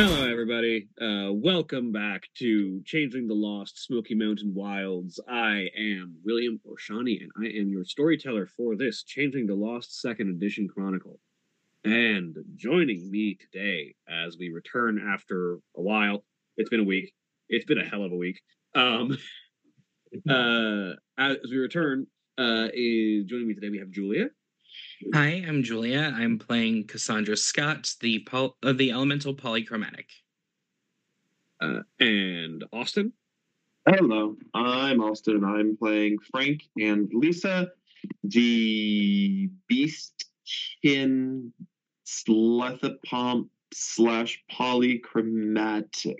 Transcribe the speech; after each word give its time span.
Hello, 0.00 0.30
everybody. 0.30 0.86
Uh, 1.00 1.32
welcome 1.32 1.90
back 1.90 2.28
to 2.36 2.80
Changeling 2.84 3.26
the 3.26 3.34
Lost 3.34 3.82
Smoky 3.84 4.14
Mountain 4.14 4.54
Wilds. 4.54 5.18
I 5.28 5.70
am 5.76 6.18
William 6.24 6.60
Orshani, 6.64 7.20
and 7.20 7.32
I 7.36 7.48
am 7.58 7.68
your 7.68 7.84
storyteller 7.84 8.46
for 8.46 8.76
this 8.76 9.02
Changeling 9.02 9.48
the 9.48 9.56
Lost 9.56 10.00
Second 10.00 10.28
Edition 10.28 10.68
Chronicle. 10.68 11.18
And 11.84 12.36
joining 12.56 13.08
me 13.10 13.36
today 13.36 13.94
as 14.08 14.36
we 14.36 14.50
return 14.50 15.00
after 15.14 15.58
a 15.76 15.80
while, 15.80 16.24
it's 16.56 16.68
been 16.68 16.80
a 16.80 16.84
week. 16.84 17.12
It's 17.48 17.64
been 17.64 17.78
a 17.78 17.84
hell 17.84 18.02
of 18.02 18.10
a 18.10 18.16
week. 18.16 18.40
Um, 18.74 19.16
uh, 20.28 20.92
as 21.16 21.36
we 21.48 21.56
return, 21.56 22.06
uh, 22.36 22.68
is 22.72 23.26
joining 23.26 23.48
me 23.48 23.54
today. 23.54 23.70
We 23.70 23.78
have 23.78 23.90
Julia. 23.90 24.30
Hi, 25.14 25.44
I'm 25.46 25.62
Julia. 25.62 26.12
I'm 26.16 26.38
playing 26.38 26.88
Cassandra 26.88 27.36
Scott, 27.36 27.94
the 28.00 28.20
pol- 28.20 28.56
uh, 28.62 28.72
the 28.72 28.90
elemental 28.90 29.34
polychromatic. 29.34 30.06
Uh, 31.60 31.80
and 32.00 32.64
Austin. 32.72 33.12
Hello, 33.88 34.36
I'm 34.52 35.00
Austin, 35.00 35.44
I'm 35.44 35.76
playing 35.76 36.18
Frank 36.30 36.64
and 36.78 37.10
Lisa, 37.14 37.68
the 38.22 39.48
beastkin 39.70 41.52
slethopomp 42.08 43.48
slash 43.72 44.42
polychromatic. 44.50 46.16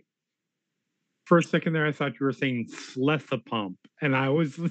For 1.25 1.39
a 1.39 1.42
second 1.42 1.72
there, 1.72 1.86
I 1.86 1.92
thought 1.92 2.19
you 2.19 2.27
were 2.27 2.33
saying 2.33 2.69
slethopump, 2.70 3.77
and 4.00 4.16
I 4.16 4.28
was. 4.31 4.59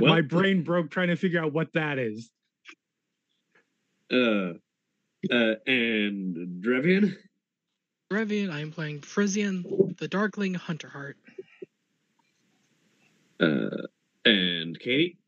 My 0.00 0.20
brain 0.20 0.62
broke 0.62 0.90
trying 0.90 1.08
to 1.08 1.16
figure 1.16 1.42
out 1.42 1.52
what 1.52 1.72
that 1.74 1.98
is. 1.98 2.30
Uh, 4.12 4.52
uh, 5.30 5.54
and 5.66 6.62
Drevian. 6.62 7.16
Brevian, 8.10 8.52
I 8.52 8.60
am 8.60 8.70
playing 8.70 9.00
Frisian, 9.00 9.94
the 9.98 10.08
Darkling 10.08 10.54
Hunterheart. 10.54 11.16
Uh, 13.40 13.88
and 14.24 14.78
Katie. 14.78 15.18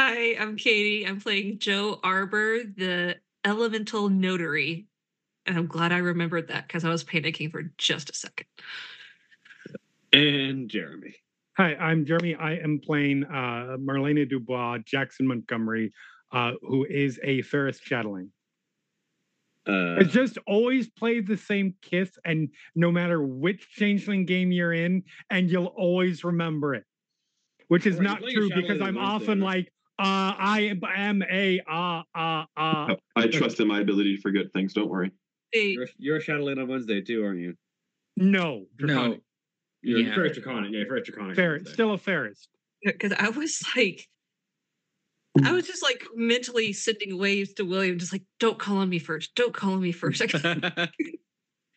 Hi, 0.00 0.36
I'm 0.38 0.54
Katie. 0.54 1.04
I'm 1.04 1.20
playing 1.20 1.58
Jo 1.58 1.98
Arbor, 2.04 2.60
the 2.62 3.16
elemental 3.44 4.08
notary. 4.08 4.86
And 5.44 5.58
I'm 5.58 5.66
glad 5.66 5.90
I 5.90 5.98
remembered 5.98 6.46
that 6.50 6.68
because 6.68 6.84
I 6.84 6.88
was 6.88 7.02
panicking 7.02 7.50
for 7.50 7.64
just 7.78 8.08
a 8.08 8.14
second. 8.14 8.46
And 10.12 10.68
Jeremy. 10.68 11.16
Hi, 11.56 11.74
I'm 11.74 12.06
Jeremy. 12.06 12.36
I 12.36 12.58
am 12.58 12.78
playing 12.78 13.24
uh, 13.24 13.76
Marlena 13.80 14.30
Dubois, 14.30 14.78
Jackson 14.86 15.26
Montgomery, 15.26 15.92
uh, 16.30 16.52
who 16.62 16.86
is 16.88 17.18
a 17.24 17.42
Fairest 17.42 17.82
Chatelaine. 17.82 18.30
Uh, 19.66 19.96
It's 19.98 20.12
just 20.12 20.38
always 20.46 20.88
play 20.88 21.18
the 21.18 21.36
same 21.36 21.74
kiss, 21.82 22.16
and 22.24 22.50
no 22.76 22.92
matter 22.92 23.20
which 23.20 23.68
changeling 23.72 24.26
game 24.26 24.52
you're 24.52 24.74
in, 24.74 25.02
and 25.28 25.50
you'll 25.50 25.74
always 25.76 26.22
remember 26.22 26.76
it. 26.76 26.84
Which 27.66 27.84
is 27.84 27.96
Right, 27.96 28.04
not 28.04 28.20
true 28.20 28.48
because 28.54 28.80
I'm 28.80 28.96
often 28.96 29.40
right? 29.40 29.56
like, 29.56 29.72
uh, 29.98 30.34
I 30.38 30.76
am 30.96 31.22
a 31.22 31.60
ah 31.68 32.04
ah 32.14 32.46
ah. 32.56 32.96
I 33.16 33.26
trust 33.26 33.58
in 33.60 33.66
my 33.66 33.80
ability 33.80 34.16
to 34.16 34.22
forget 34.22 34.46
things. 34.52 34.72
Don't 34.72 34.88
worry. 34.88 35.10
You're, 35.52 35.88
you're 35.96 36.16
a 36.18 36.20
Shadowland 36.20 36.60
on 36.60 36.68
Wednesday 36.68 37.00
too, 37.00 37.24
aren't 37.24 37.40
you? 37.40 37.54
No, 38.16 38.66
No, 38.80 39.16
You're 39.82 40.00
Yeah. 40.00 40.14
Fairest 40.14 40.34
Draconic. 40.34 40.72
Yeah, 40.72 40.84
Fairest 40.84 41.06
Draconic. 41.06 41.30
on 41.30 41.36
Fairest, 41.36 41.72
still 41.72 41.92
a 41.92 41.98
Fairest. 41.98 42.48
because 42.84 43.12
I 43.12 43.30
was 43.30 43.62
like, 43.76 44.06
I 45.44 45.52
was 45.52 45.66
just 45.66 45.82
like 45.82 46.04
mentally 46.14 46.72
sending 46.72 47.18
waves 47.18 47.54
to 47.54 47.64
William, 47.64 47.98
just 47.98 48.12
like, 48.12 48.24
don't 48.40 48.58
call 48.58 48.78
on 48.78 48.88
me 48.88 48.98
first. 48.98 49.34
Don't 49.34 49.54
call 49.54 49.74
on 49.74 49.80
me 49.80 49.92
first. 49.92 50.22
I 50.22 50.26
gotta, 50.26 50.90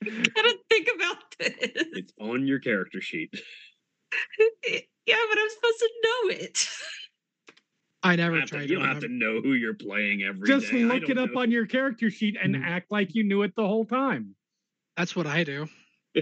gotta 0.03 0.57
think 0.69 0.89
about 0.95 1.17
this. 1.39 1.87
It's 1.93 2.13
on 2.19 2.47
your 2.47 2.59
character 2.59 3.01
sheet. 3.01 3.31
yeah, 4.67 4.79
but 5.07 5.39
I'm 5.39 5.49
supposed 5.49 5.79
to 5.79 5.89
know 6.03 6.35
it. 6.35 6.67
I 8.03 8.15
never 8.15 8.31
don't 8.39 8.49
have 8.49 8.61
to- 8.61 8.67
you 8.67 8.75
don't 8.79 8.87
have 8.87 9.01
to 9.01 9.07
know 9.07 9.41
who 9.41 9.53
you're 9.53 9.73
playing 9.75 10.23
every 10.23 10.47
day. 10.47 10.53
Just 10.59 10.73
I 10.73 10.77
look 10.77 11.07
it 11.09 11.17
up 11.17 11.31
know. 11.33 11.41
on 11.41 11.51
your 11.51 11.65
character 11.67 12.09
sheet 12.09 12.35
and 12.41 12.55
Mhm. 12.55 12.63
act 12.65 12.91
like 12.91 13.13
you 13.15 13.23
knew 13.23 13.43
it 13.43 13.55
the 13.55 13.67
whole 13.67 13.85
time. 13.85 14.35
That's 14.97 15.15
what 15.15 15.27
I 15.27 15.43
do. 15.43 15.67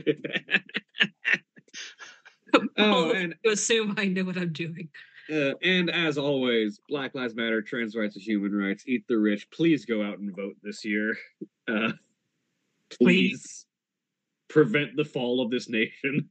oh, 2.78 3.12
and 3.14 3.36
to 3.44 3.52
assume 3.52 3.96
I 3.98 4.06
know 4.08 4.24
what 4.24 4.38
I'm 4.38 4.52
doing. 4.54 4.90
uh, 5.32 5.54
and 5.62 5.90
as 5.90 6.18
always, 6.18 6.80
Black 6.90 7.16
Lives 7.16 7.36
Matter, 7.36 7.62
trans 7.62 7.96
rights 7.96 8.18
are 8.18 8.22
human 8.22 8.54
rights. 8.54 8.84
Eat 8.88 9.06
the 9.08 9.18
rich. 9.18 9.50
Please 9.52 9.86
go 9.86 10.04
out 10.04 10.20
and 10.20 10.36
vote 10.36 10.56
this 10.64 10.84
year. 10.84 11.16
Uh, 11.68 11.94
please 12.90 13.66
prevent 14.48 14.96
the 14.96 15.06
fall 15.06 15.42
of 15.42 15.52
this 15.52 15.70
nation. 15.70 16.30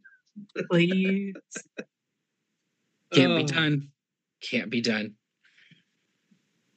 Please. 0.71 1.35
can't 3.13 3.37
be 3.37 3.45
Oh. 3.45 3.47
done. 3.47 3.89
Can't 4.41 4.71
be 4.71 4.81
done. 4.81 5.15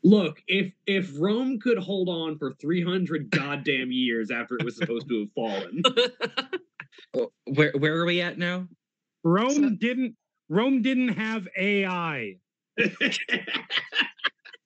Look, 0.04 0.42
if 0.48 0.74
if 0.88 1.12
Rome 1.20 1.60
could 1.60 1.78
hold 1.78 2.10
on 2.10 2.38
for 2.38 2.54
300 2.54 3.30
goddamn 3.30 3.92
years 3.92 4.32
after 4.32 4.56
it 4.58 4.66
was 4.66 4.76
supposed 4.76 5.08
to 5.10 5.20
have 5.22 5.32
fallen, 5.34 5.82
Where 7.46 7.72
where 7.78 7.96
are 7.98 8.06
we 8.06 8.22
at 8.22 8.38
now? 8.38 8.68
Rome 9.24 9.52
So- 9.52 9.70
didn't 9.70 10.16
Rome 10.50 10.82
didn't 10.82 11.10
have 11.10 11.48
AI. 11.58 12.38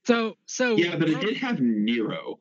So, 0.05 0.37
so 0.45 0.75
Yeah, 0.75 0.97
but 0.97 1.09
it 1.09 1.19
did 1.19 1.37
have 1.37 1.59
Nero. 1.59 2.39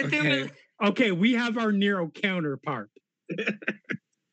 Okay. 0.00 0.42
was- 0.42 0.50
Okay, 0.90 1.10
we 1.10 1.32
have 1.32 1.56
our 1.58 1.72
Nero 1.72 2.08
counterpart. 2.08 2.90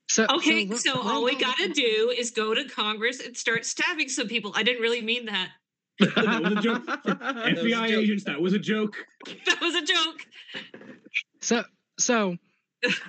So, 0.08 0.26
okay, 0.36 0.68
Ro- 0.68 0.78
so 0.78 1.02
all 1.02 1.24
we 1.26 1.36
gotta 1.36 1.70
do 1.70 2.14
is 2.16 2.32
go 2.32 2.54
to 2.54 2.64
Congress 2.70 3.20
and 3.26 3.36
start 3.36 3.66
stabbing 3.66 4.08
some 4.08 4.28
people. 4.28 4.54
I 4.56 4.64
didn't 4.64 4.82
really 4.82 5.02
mean 5.02 5.26
that. 5.26 5.50
That 6.00 6.42
was 6.44 6.52
a 6.54 6.62
joke. 6.62 6.84
That 7.06 7.36
was 7.46 7.64
a 7.64 7.66
FBI 7.66 7.70
joke. 7.90 7.90
agents, 8.04 8.24
that 8.26 8.42
was 8.42 8.54
a 8.54 8.60
joke. 8.60 8.96
That 9.46 9.62
was 9.62 9.76
a 9.76 9.82
joke. 9.86 10.20
So, 11.42 11.64
so 12.00 12.38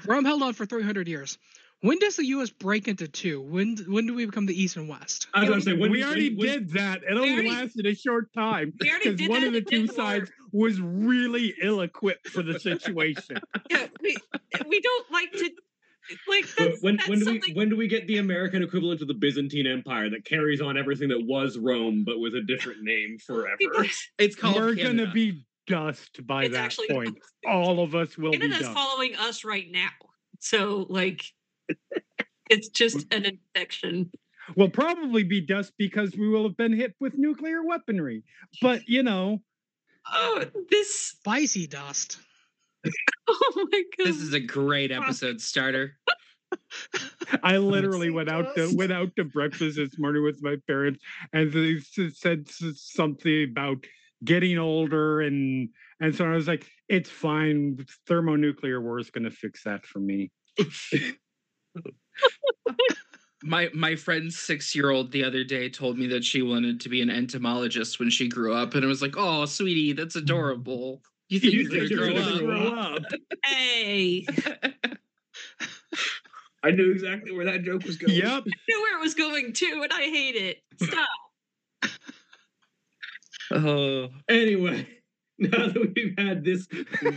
Rome 0.06 0.24
held 0.24 0.42
on 0.42 0.52
for 0.54 0.66
300 0.66 1.08
years. 1.08 1.38
When 1.82 1.98
does 1.98 2.16
the 2.16 2.24
U.S. 2.26 2.48
break 2.50 2.88
into 2.88 3.06
two? 3.06 3.40
When 3.42 3.76
when 3.86 4.06
do 4.06 4.14
we 4.14 4.24
become 4.24 4.46
the 4.46 4.60
East 4.60 4.76
and 4.76 4.88
West? 4.88 5.26
I 5.34 5.40
was 5.40 5.48
going 5.48 5.60
to 5.60 5.64
say, 5.66 5.72
when 5.74 5.90
we 5.90 6.02
already 6.02 6.34
when- 6.34 6.46
did 6.48 6.70
that. 6.72 7.02
It 7.02 7.12
only 7.12 7.32
already- 7.34 7.50
lasted 7.50 7.86
a 7.86 7.94
short 7.94 8.32
time 8.32 8.72
because 8.78 9.20
one 9.28 9.44
of 9.44 9.52
the 9.52 9.58
in 9.58 9.64
two 9.66 9.84
War. 9.86 9.94
sides 9.94 10.30
was 10.52 10.80
really 10.80 11.54
ill-equipped 11.60 12.28
for 12.28 12.42
the 12.42 12.58
situation. 12.58 13.38
Yeah, 13.70 13.86
we, 14.00 14.16
we 14.68 14.80
don't 14.80 15.10
like 15.12 15.32
to 15.32 15.50
like 16.28 16.46
that's, 16.56 16.82
when 16.82 16.96
that's 16.96 17.08
when 17.08 17.20
do 17.20 17.40
we 17.46 17.52
when 17.54 17.68
do 17.68 17.76
we 17.76 17.88
get 17.88 18.06
the 18.08 18.18
American 18.18 18.62
equivalent 18.62 19.00
of 19.02 19.08
the 19.08 19.14
Byzantine 19.14 19.66
Empire 19.66 20.08
that 20.10 20.24
carries 20.24 20.60
on 20.60 20.76
everything 20.76 21.08
that 21.08 21.24
was 21.24 21.58
Rome 21.58 22.04
but 22.04 22.18
with 22.20 22.34
a 22.34 22.42
different 22.42 22.82
name 22.82 23.18
forever? 23.26 23.56
people- 23.58 23.84
It's 24.18 24.36
called 24.36 24.56
We're 24.56 24.74
Canada. 24.76 25.04
gonna 25.04 25.12
be 25.12 25.44
dust 25.66 26.24
by 26.26 26.44
It's 26.44 26.54
that 26.54 26.64
actually 26.64 26.88
point. 26.88 27.18
All 27.46 27.82
of 27.82 27.94
us 27.94 28.16
will 28.16 28.30
be 28.32 28.48
dust. 28.48 28.64
following 28.72 29.16
us 29.16 29.44
right 29.44 29.66
now. 29.70 29.88
So 30.38 30.86
like 30.88 31.24
it's 32.48 32.68
just 32.68 33.12
an 33.12 33.24
infection. 33.24 34.10
We'll 34.56 34.68
probably 34.70 35.24
be 35.24 35.40
dust 35.40 35.72
because 35.76 36.16
we 36.16 36.28
will 36.28 36.44
have 36.44 36.56
been 36.56 36.72
hit 36.72 36.94
with 37.00 37.18
nuclear 37.18 37.64
weaponry. 37.64 38.22
But 38.62 38.88
you 38.88 39.02
know, 39.02 39.42
Oh, 40.08 40.44
this 40.70 40.94
Spicy 40.94 41.66
dust. 41.66 42.18
oh 43.28 43.66
my 43.72 43.82
god. 43.96 44.06
This 44.06 44.20
is 44.20 44.32
a 44.32 44.40
great 44.40 44.92
episode 44.92 45.40
starter. 45.40 45.96
I 47.42 47.56
literally 47.56 48.10
went 48.10 48.30
out 48.30 48.54
to 48.54 48.74
went 48.76 48.92
out 48.92 49.14
to 49.16 49.24
breakfast 49.24 49.76
this 49.76 49.98
morning 49.98 50.22
with 50.22 50.42
my 50.42 50.56
parents, 50.66 51.00
and 51.32 51.52
they 51.52 51.80
said 52.10 52.48
something 52.48 53.44
about 53.50 53.84
getting 54.24 54.58
older 54.58 55.20
and 55.20 55.68
And 56.00 56.14
so 56.14 56.24
I 56.24 56.34
was 56.34 56.48
like, 56.48 56.66
it's 56.88 57.10
fine. 57.10 57.84
Thermonuclear 58.06 58.80
war 58.80 58.98
is 58.98 59.10
going 59.10 59.24
to 59.24 59.30
fix 59.30 59.64
that 59.64 59.84
for 59.86 59.98
me. 59.98 60.30
My 63.42 63.68
my 63.74 63.94
friend's 63.94 64.38
six 64.38 64.74
year 64.74 64.90
old 64.90 65.12
the 65.12 65.22
other 65.22 65.44
day 65.44 65.68
told 65.68 65.98
me 65.98 66.06
that 66.08 66.24
she 66.24 66.40
wanted 66.42 66.80
to 66.80 66.88
be 66.88 67.02
an 67.02 67.10
entomologist 67.10 68.00
when 68.00 68.08
she 68.10 68.28
grew 68.28 68.54
up, 68.54 68.74
and 68.74 68.84
I 68.84 68.88
was 68.88 69.02
like, 69.02 69.14
"Oh, 69.16 69.44
sweetie, 69.44 69.92
that's 69.92 70.16
mm. 70.16 70.22
adorable." 70.22 71.02
You 71.28 71.40
think 71.40 71.54
You 71.54 71.60
you're 71.68 71.88
gonna 71.88 72.12
grow 72.12 72.22
gonna 72.22 72.34
up? 72.36 72.40
grow 72.40 72.68
up? 72.78 73.02
Hey, 73.44 74.26
I 76.62 76.70
knew 76.70 76.90
exactly 76.92 77.32
where 77.32 77.44
that 77.46 77.62
joke 77.62 77.84
was 77.84 77.96
going. 77.96 78.14
Yep. 78.14 78.24
I 78.46 78.50
knew 78.68 78.82
where 78.82 78.98
it 78.98 79.00
was 79.00 79.14
going 79.14 79.52
too, 79.52 79.80
and 79.82 79.92
I 79.92 80.02
hate 80.02 80.34
it. 80.36 80.62
Stop. 80.82 81.08
Oh, 83.52 84.08
Anyway, 84.28 84.88
now 85.38 85.68
that 85.68 85.92
we've 85.94 86.14
had 86.18 86.44
this 86.44 86.66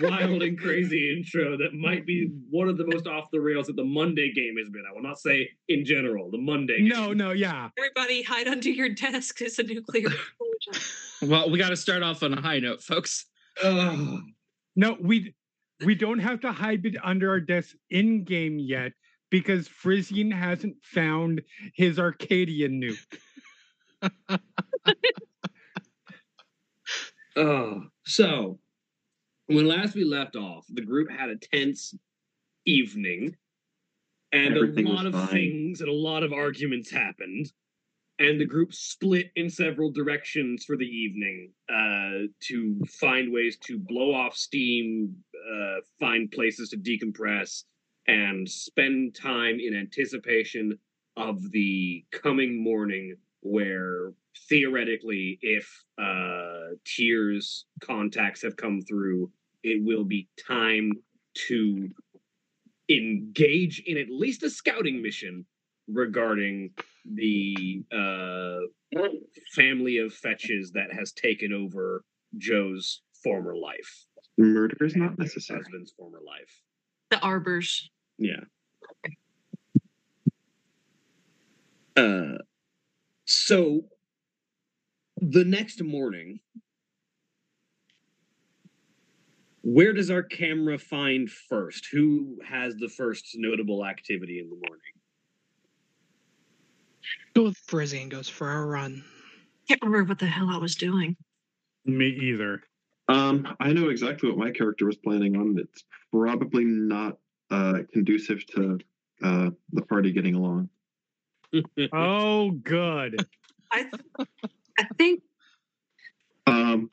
wild 0.01 0.44
and 0.44 0.59
crazy 0.59 1.15
intro 1.17 1.57
that 1.57 1.73
might 1.73 2.05
be 2.05 2.29
one 2.51 2.69
of 2.69 2.77
the 2.77 2.85
most 2.85 3.07
off 3.07 3.31
the 3.31 3.39
rails 3.41 3.65
that 3.67 3.75
the 3.75 3.83
Monday 3.83 4.31
game 4.31 4.55
has 4.57 4.69
been. 4.69 4.83
I 4.88 4.94
will 4.94 5.01
not 5.01 5.19
say 5.19 5.50
in 5.69 5.83
general, 5.85 6.29
the 6.29 6.38
Monday 6.38 6.79
game. 6.79 6.89
No, 6.89 7.07
game. 7.07 7.17
no, 7.17 7.31
yeah. 7.31 7.69
Everybody 7.77 8.21
hide 8.21 8.47
under 8.47 8.69
your 8.69 8.89
desk. 8.89 9.41
It's 9.41 9.57
a 9.57 9.63
nuclear 9.63 10.07
explosion. 10.07 11.29
well, 11.31 11.50
we 11.50 11.57
got 11.57 11.69
to 11.69 11.77
start 11.77 12.03
off 12.03 12.21
on 12.21 12.33
a 12.33 12.41
high 12.41 12.59
note, 12.59 12.83
folks. 12.83 13.25
Ugh. 13.63 14.21
No, 14.75 14.95
we 15.01 15.33
we 15.85 15.95
don't 15.95 16.19
have 16.19 16.39
to 16.41 16.51
hide 16.53 16.85
it 16.85 16.95
under 17.03 17.29
our 17.29 17.41
desk 17.41 17.75
in 17.89 18.23
game 18.23 18.59
yet 18.59 18.94
because 19.29 19.67
Frisian 19.67 20.31
hasn't 20.31 20.77
found 20.83 21.41
his 21.73 22.00
Arcadian 22.00 22.81
nuke. 22.81 23.19
Oh, 27.35 27.83
so 28.06 28.59
when 29.47 29.67
last 29.67 29.95
we 29.95 30.03
left 30.03 30.35
off, 30.35 30.65
the 30.69 30.81
group 30.81 31.09
had 31.09 31.29
a 31.29 31.38
tense 31.38 31.94
evening, 32.65 33.35
and 34.31 34.55
Everything 34.55 34.88
a 34.88 34.89
lot 34.89 35.05
of 35.05 35.13
fine. 35.13 35.27
things 35.27 35.81
and 35.81 35.89
a 35.89 35.94
lot 35.94 36.23
of 36.23 36.33
arguments 36.33 36.91
happened, 36.91 37.51
and 38.19 38.39
the 38.39 38.45
group 38.45 38.74
split 38.74 39.31
in 39.38 39.50
several 39.50 39.89
directions 39.89 40.66
for 40.66 40.75
the 40.75 40.86
evening 40.86 41.51
uh, 41.69 42.27
to 42.42 42.80
find 43.00 43.31
ways 43.31 43.57
to 43.57 43.80
blow 43.80 44.13
off 44.13 44.36
steam, 44.36 45.16
uh, 45.51 45.77
find 46.00 46.30
places 46.30 46.69
to 46.69 46.77
decompress, 46.77 47.63
and 48.07 48.48
spend 48.48 49.16
time 49.16 49.60
in 49.60 49.74
anticipation 49.74 50.77
of 51.16 51.51
the 51.51 52.04
coming 52.12 52.62
morning 52.62 53.16
where 53.42 54.13
theoretically 54.48 55.39
if 55.42 55.83
uh 55.98 56.75
Tier's 56.86 57.65
contacts 57.81 58.42
have 58.42 58.56
come 58.56 58.81
through 58.81 59.31
it 59.63 59.83
will 59.83 60.04
be 60.04 60.27
time 60.48 60.92
to 61.48 61.89
engage 62.89 63.81
in 63.86 63.98
at 63.98 64.10
least 64.10 64.44
a 64.44 64.50
scouting 64.50 65.01
mission 65.01 65.45
regarding 65.91 66.69
the 67.15 67.83
uh 67.91 68.59
family 69.56 69.97
of 69.97 70.13
fetches 70.13 70.71
that 70.71 70.91
has 70.94 71.12
taken 71.13 71.53
over 71.53 72.03
jo's 72.38 73.01
former 73.24 73.56
life 73.56 74.06
Murder 74.38 74.77
is 74.86 74.95
not 74.95 75.09
and 75.12 75.18
her 75.19 75.24
necessary. 75.24 75.59
husband's 75.59 75.91
former 75.97 76.19
life 76.25 76.62
The 77.12 77.19
arbors. 77.19 77.89
yeah. 78.18 78.41
Uh, 81.97 82.38
so 83.25 83.81
the 85.18 85.44
next 85.44 85.83
morning, 85.83 86.39
where 89.63 89.91
does 89.91 90.09
our 90.09 90.24
camera 90.24 90.77
find 90.77 91.30
first? 91.30 91.88
Who 91.91 92.38
has 92.47 92.75
the 92.77 92.88
first 92.88 93.25
notable 93.36 93.86
activity 93.86 94.39
in 94.39 94.50
the 94.50 94.56
morning? 94.56 94.94
Go 97.35 97.44
with 97.44 97.57
Frizzy 97.57 98.01
and 98.01 98.11
goes 98.11 98.29
for 98.29 98.51
a 98.51 98.65
run. 98.65 99.03
Can't 99.67 99.81
remember 99.81 100.09
what 100.09 100.19
the 100.19 100.25
hell 100.25 100.50
I 100.50 100.57
was 100.57 100.75
doing. 100.75 101.15
Me 101.85 102.07
either. 102.07 102.63
Um, 103.07 103.56
I 103.59 103.73
know 103.73 103.89
exactly 103.89 104.29
what 104.29 104.38
my 104.38 104.51
character 104.51 104.85
was 104.85 104.97
planning 104.97 105.35
on. 105.35 105.57
It's 105.57 105.83
probably 106.11 106.65
not 106.65 107.17
uh, 107.50 107.79
conducive 107.91 108.45
to 108.47 108.79
uh, 109.23 109.50
the 109.73 109.81
party 109.83 110.11
getting 110.11 110.35
along. 110.35 110.69
Oh, 111.94 112.51
good. 112.51 113.25
I, 113.71 113.89
I 114.77 114.83
think 115.00 115.23
Um, 116.45 116.91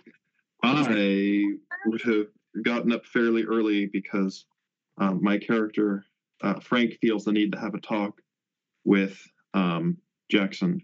I 0.63 1.45
would 1.85 2.01
have 2.03 2.29
gotten 2.63 2.93
up 2.93 3.05
fairly 3.05 3.45
early 3.45 3.87
because 3.87 4.47
um, 4.99 5.23
my 5.23 5.37
character, 5.37 6.07
uh, 6.43 6.59
Frank, 6.61 6.99
feels 7.03 7.25
the 7.25 7.33
need 7.33 7.53
to 7.53 7.59
have 7.59 7.75
a 7.75 7.81
talk 7.81 8.21
with 8.85 9.21
um, 9.53 9.99
Jackson. 10.31 10.83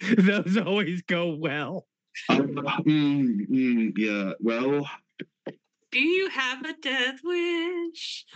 Those 0.16 0.56
always 0.56 1.02
go 1.02 1.34
well. 1.34 1.86
Um, 2.28 2.54
mm, 2.86 3.48
mm, 3.48 3.92
yeah, 3.96 4.32
well, 4.40 4.88
Do 5.92 6.00
you 6.00 6.28
have 6.30 6.64
a 6.64 6.74
death 6.80 7.20
wish? 7.22 8.26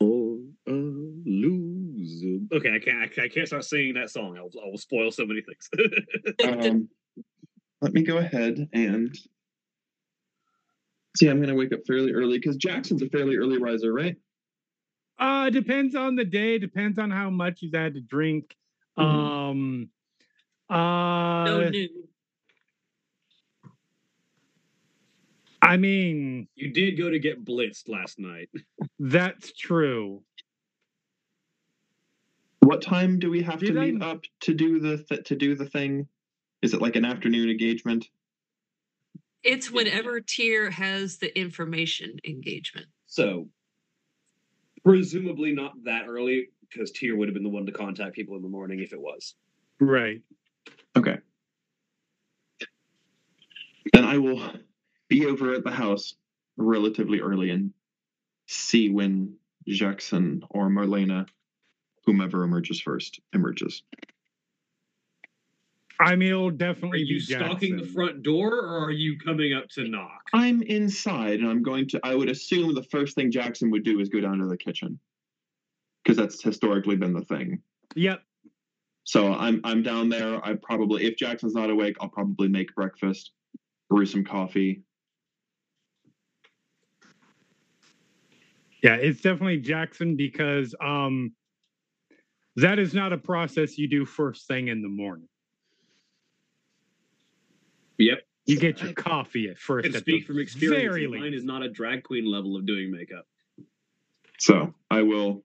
or 0.00 0.38
a 0.66 0.72
loser. 0.72 2.40
Okay, 2.52 2.74
I 2.74 2.78
can't. 2.78 3.18
I 3.18 3.28
can't 3.28 3.46
start 3.46 3.64
singing 3.64 3.94
that 3.94 4.10
song. 4.10 4.36
I 4.38 4.42
will, 4.42 4.50
I 4.62 4.68
will 4.68 4.78
spoil 4.78 5.10
so 5.10 5.24
many 5.26 5.42
things. 5.42 5.68
um, 6.44 6.88
let 7.80 7.92
me 7.92 8.02
go 8.02 8.18
ahead 8.18 8.68
and 8.72 9.16
see. 11.16 11.28
I'm 11.28 11.36
going 11.38 11.48
to 11.48 11.54
wake 11.54 11.72
up 11.72 11.80
fairly 11.86 12.12
early 12.12 12.38
because 12.38 12.56
Jackson's 12.56 13.02
a 13.02 13.08
fairly 13.08 13.36
early 13.36 13.58
riser, 13.58 13.92
right? 13.92 14.16
Uh 15.18 15.50
depends 15.50 15.94
on 15.94 16.16
the 16.16 16.24
day, 16.24 16.58
depends 16.58 16.98
on 16.98 17.10
how 17.10 17.30
much 17.30 17.60
he's 17.60 17.74
had 17.74 17.94
to 17.94 18.00
drink. 18.00 18.56
Mhm. 18.98 19.02
Um 19.04 19.90
No 20.70 20.76
uh 20.76 21.70
new. 21.70 21.88
I 25.62 25.76
mean, 25.78 26.46
you 26.56 26.70
did 26.72 26.98
go 26.98 27.08
to 27.10 27.18
get 27.18 27.44
blitzed 27.44 27.88
last 27.88 28.18
night. 28.18 28.50
that's 28.98 29.52
true. 29.52 30.22
What 32.60 32.82
time 32.82 33.18
do 33.18 33.30
we 33.30 33.42
have 33.42 33.60
to 33.60 33.66
Did 33.66 33.78
I- 33.78 33.90
meet 33.92 34.02
up 34.02 34.22
to 34.40 34.54
do 34.54 34.78
the 34.80 34.98
th- 35.04 35.24
to 35.24 35.36
do 35.36 35.54
the 35.54 35.66
thing? 35.66 36.08
Is 36.62 36.74
it 36.74 36.80
like 36.82 36.96
an 36.96 37.04
afternoon 37.04 37.50
engagement? 37.50 38.08
It's 39.42 39.70
whenever 39.70 40.20
Tier 40.22 40.70
has 40.70 41.18
the 41.18 41.36
information 41.38 42.16
engagement. 42.26 42.86
So, 43.06 43.48
presumably 44.84 45.52
not 45.52 45.72
that 45.84 46.06
early, 46.06 46.48
because 46.68 46.90
Tier 46.92 47.16
would 47.16 47.28
have 47.28 47.34
been 47.34 47.42
the 47.42 47.48
one 47.48 47.66
to 47.66 47.72
contact 47.72 48.14
people 48.14 48.36
in 48.36 48.42
the 48.42 48.48
morning 48.48 48.80
if 48.80 48.92
it 48.92 49.00
was. 49.00 49.34
Right. 49.80 50.22
Okay. 50.96 51.18
Then 53.92 54.04
I 54.04 54.18
will 54.18 54.42
be 55.08 55.26
over 55.26 55.54
at 55.54 55.64
the 55.64 55.70
house 55.70 56.14
relatively 56.56 57.20
early 57.20 57.50
and 57.50 57.72
see 58.46 58.90
when 58.90 59.36
Jackson 59.66 60.42
or 60.50 60.68
Marlena, 60.68 61.26
whomever 62.04 62.44
emerges 62.44 62.80
first, 62.80 63.20
emerges. 63.32 63.82
I 66.00 66.16
mean, 66.16 66.30
it'll 66.30 66.48
Are 66.48 66.50
definitely 66.50 67.00
you 67.00 67.16
be 67.16 67.20
stalking 67.20 67.76
the 67.76 67.86
front 67.86 68.22
door, 68.22 68.52
or 68.52 68.84
are 68.86 68.90
you 68.90 69.18
coming 69.18 69.54
up 69.54 69.68
to 69.70 69.88
knock? 69.88 70.22
I'm 70.32 70.62
inside 70.62 71.40
and 71.40 71.48
I'm 71.48 71.62
going 71.62 71.88
to, 71.88 72.00
I 72.02 72.14
would 72.14 72.28
assume 72.28 72.74
the 72.74 72.82
first 72.82 73.14
thing 73.14 73.30
Jackson 73.30 73.70
would 73.70 73.84
do 73.84 74.00
is 74.00 74.08
go 74.08 74.20
down 74.20 74.38
to 74.38 74.46
the 74.46 74.56
kitchen. 74.56 74.98
Because 76.02 76.16
that's 76.16 76.42
historically 76.42 76.96
been 76.96 77.12
the 77.12 77.24
thing. 77.24 77.62
Yep. 77.94 78.22
So 79.04 79.32
I'm 79.32 79.60
I'm 79.64 79.82
down 79.82 80.08
there. 80.08 80.44
I 80.44 80.54
probably 80.54 81.04
if 81.04 81.16
Jackson's 81.16 81.54
not 81.54 81.70
awake, 81.70 81.96
I'll 82.00 82.08
probably 82.08 82.48
make 82.48 82.74
breakfast, 82.74 83.32
brew 83.88 84.06
some 84.06 84.24
coffee. 84.24 84.82
Yeah, 88.82 88.96
it's 88.96 89.20
definitely 89.20 89.58
Jackson 89.58 90.16
because 90.16 90.74
um 90.82 91.32
that 92.56 92.78
is 92.78 92.94
not 92.94 93.12
a 93.12 93.18
process 93.18 93.78
you 93.78 93.88
do 93.88 94.04
first 94.04 94.46
thing 94.46 94.68
in 94.68 94.82
the 94.82 94.88
morning. 94.88 95.28
Yep. 97.98 98.18
You 98.46 98.58
get 98.58 98.82
your 98.82 98.92
coffee 98.92 99.48
at 99.48 99.58
first. 99.58 99.86
And 99.86 99.94
at 99.94 100.02
speak 100.02 100.22
the 100.22 100.26
from 100.26 100.38
experience. 100.38 100.94
Very 100.94 101.06
Mine 101.06 101.32
is 101.34 101.44
not 101.44 101.62
a 101.62 101.68
drag 101.68 102.02
queen 102.02 102.30
level 102.30 102.56
of 102.56 102.66
doing 102.66 102.90
makeup. 102.90 103.26
So 104.38 104.74
I 104.90 105.02
will. 105.02 105.44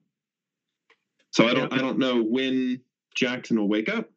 So 1.32 1.48
I 1.48 1.54
don't 1.54 1.72
I 1.72 1.78
don't 1.78 1.98
know 1.98 2.22
when 2.22 2.82
Jackson 3.16 3.58
will 3.60 3.70
wake 3.70 3.88
up. 3.88 4.10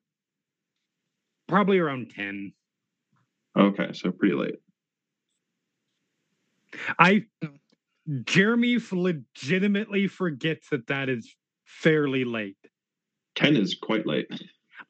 Probably 1.46 1.78
around 1.78 2.10
10. 2.10 2.52
Okay, 3.56 3.90
so 3.92 4.10
pretty 4.10 4.34
late. 4.34 4.56
I 6.98 7.26
Jeremy 8.24 8.78
legitimately 8.90 10.08
forgets 10.08 10.70
that 10.70 10.86
that 10.88 11.08
is 11.08 11.34
fairly 11.64 12.24
late. 12.24 12.56
Ten 13.34 13.56
is 13.56 13.74
quite 13.74 14.06
late. 14.06 14.26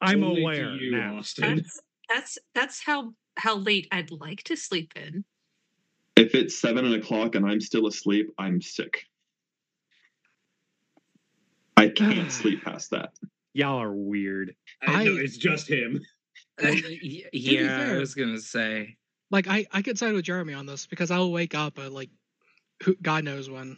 I'm 0.01 0.23
Only 0.23 0.41
aware 0.41 0.75
you, 0.75 0.91
now. 0.91 1.17
Austin. 1.17 1.57
That's 1.57 1.81
that's 2.09 2.37
that's 2.55 2.83
how 2.83 3.13
how 3.35 3.57
late 3.57 3.87
I'd 3.91 4.11
like 4.11 4.43
to 4.43 4.55
sleep 4.55 4.93
in. 4.95 5.25
If 6.15 6.35
it's 6.35 6.57
seven 6.57 6.91
o'clock 6.93 7.35
and 7.35 7.45
I'm 7.45 7.59
still 7.61 7.87
asleep, 7.87 8.31
I'm 8.37 8.61
sick. 8.61 9.05
I 11.75 11.89
can't 11.89 12.31
sleep 12.31 12.63
past 12.63 12.91
that. 12.91 13.13
Y'all 13.53 13.81
are 13.81 13.93
weird. 13.93 14.55
I, 14.85 15.03
know 15.03 15.15
it's 15.17 15.37
just 15.37 15.69
him. 15.69 16.01
Uh, 16.63 16.67
y- 16.69 17.23
yeah, 17.33 17.93
I 17.93 17.97
was 17.97 18.13
gonna 18.13 18.39
say. 18.39 18.95
Like 19.31 19.47
I, 19.47 19.65
I 19.71 19.81
could 19.81 19.97
side 19.97 20.13
with 20.13 20.25
Jeremy 20.25 20.53
on 20.53 20.67
this 20.67 20.85
because 20.85 21.09
I'll 21.09 21.31
wake 21.31 21.55
up 21.55 21.79
at 21.79 21.91
like, 21.91 22.11
who, 22.83 22.95
God 23.01 23.23
knows 23.23 23.49
when. 23.49 23.77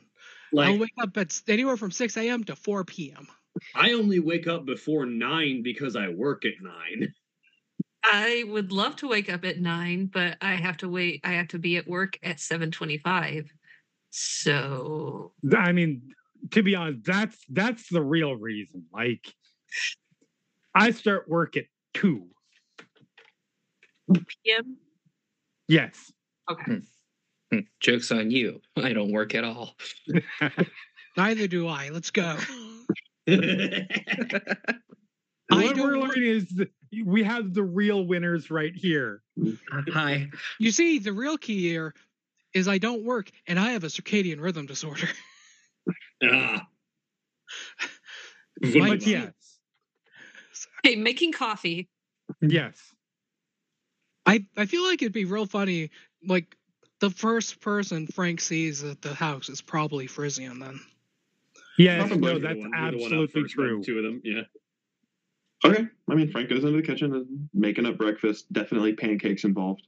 I'll 0.58 0.78
wake 0.78 0.92
up 1.02 1.16
at 1.18 1.42
anywhere 1.48 1.78
from 1.78 1.92
6 1.92 2.18
a.m. 2.18 2.44
to 2.44 2.56
4 2.58 2.84
p.m. 2.84 3.28
I 3.74 3.94
only 3.94 4.20
wake 4.20 4.48
up 4.48 4.66
before 4.66 5.06
nine 5.06 5.64
because 5.64 5.96
I 5.96 6.10
work 6.10 6.44
at 6.44 6.62
nine. 6.62 7.14
I 8.08 8.44
would 8.48 8.72
love 8.72 8.96
to 8.98 9.08
wake 9.08 9.32
up 9.32 9.44
at 9.46 9.60
nine, 9.60 10.06
but 10.14 10.38
I 10.42 10.54
have 10.54 10.78
to 10.78 10.90
wait. 10.90 11.22
I 11.24 11.32
have 11.34 11.48
to 11.50 11.60
be 11.60 11.78
at 11.78 11.88
work 11.88 12.20
at 12.22 12.40
seven 12.40 12.70
twenty-five. 12.70 13.50
So 14.12 15.34
I 15.58 15.72
mean, 15.72 16.02
to 16.52 16.62
be 16.62 16.76
honest, 16.76 17.04
that's 17.04 17.38
that's 17.50 17.90
the 17.90 18.04
real 18.04 18.36
reason. 18.36 18.86
Like, 18.94 19.26
I 20.76 20.92
start 20.92 21.28
work 21.28 21.58
at 21.58 21.66
two. 21.94 22.28
PM. 24.14 24.78
Yes. 25.68 26.12
Okay. 26.50 26.82
Hmm, 27.52 27.60
Joke's 27.80 28.12
on 28.12 28.30
you. 28.30 28.62
I 28.78 28.94
don't 28.94 29.12
work 29.12 29.34
at 29.34 29.44
all. 29.44 29.76
Neither 31.18 31.48
do 31.48 31.68
I. 31.68 31.90
Let's 31.90 32.12
go. 32.12 32.38
what 35.50 35.78
we're 35.78 35.98
learning 35.98 36.24
is 36.24 36.62
we 37.06 37.24
have 37.24 37.54
the 37.54 37.64
real 37.64 38.06
winners 38.06 38.50
right 38.50 38.74
here. 38.76 39.22
Hi. 39.94 40.30
You 40.60 40.72
see, 40.72 41.00
the 41.00 41.14
real 41.14 41.38
key 41.38 41.62
here 41.62 41.94
is 42.54 42.68
I 42.68 42.78
don't 42.78 43.04
work 43.04 43.30
and 43.48 43.60
I 43.60 43.72
have 43.72 43.84
a 43.84 43.88
circadian 43.88 44.40
rhythm 44.42 44.66
disorder. 44.66 45.08
ah. 46.24 46.66
My- 48.62 48.90
But 48.90 49.06
yes, 49.06 49.34
Okay, 50.86 50.96
making 50.96 51.34
coffee. 51.34 51.90
yes. 52.42 52.80
I, 54.26 54.46
I 54.58 54.66
feel 54.66 54.84
like 54.84 55.02
it'd 55.02 55.14
be 55.14 55.26
real 55.26 55.46
funny. 55.46 55.92
Like, 56.26 56.56
the 57.02 57.10
first 57.10 57.60
person 57.60 58.08
Frank 58.08 58.40
sees 58.40 58.84
at 58.84 59.02
the 59.02 59.14
house 59.14 59.50
is 59.50 59.62
probably 59.62 60.08
Frisian 60.08 60.60
then. 60.60 60.80
Yeah, 61.78 61.98
no, 61.98 62.04
that's 62.08 62.10
You're 62.16 62.20
the 62.20 62.22
one- 62.22 62.42
you're 62.42 62.54
the 62.54 62.60
one 62.62 62.74
up 62.74 62.94
absolutely 62.94 63.42
first, 63.44 63.54
true. 63.54 63.84
Two 63.84 63.98
of 63.98 64.04
them, 64.04 64.22
yeah. 64.24 64.42
Okay. 65.64 65.86
I 66.10 66.16
mean, 66.16 66.32
Frank 66.32 66.50
goes 66.50 66.64
into 66.64 66.78
the 66.78 66.86
kitchen 66.86 67.14
and 67.14 67.50
making 67.54 67.86
up 67.86 67.98
breakfast. 67.98 68.52
Definitely 68.52 68.94
pancakes 68.94 69.44
involved. 69.44 69.88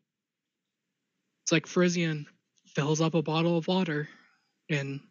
It's 1.44 1.52
like 1.52 1.68
Frisian 1.68 2.28
fills 2.76 3.02
up 3.02 3.16
a 3.16 3.22
bottle 3.22 3.58
of 3.58 3.68
water 3.68 4.10
and 4.70 5.02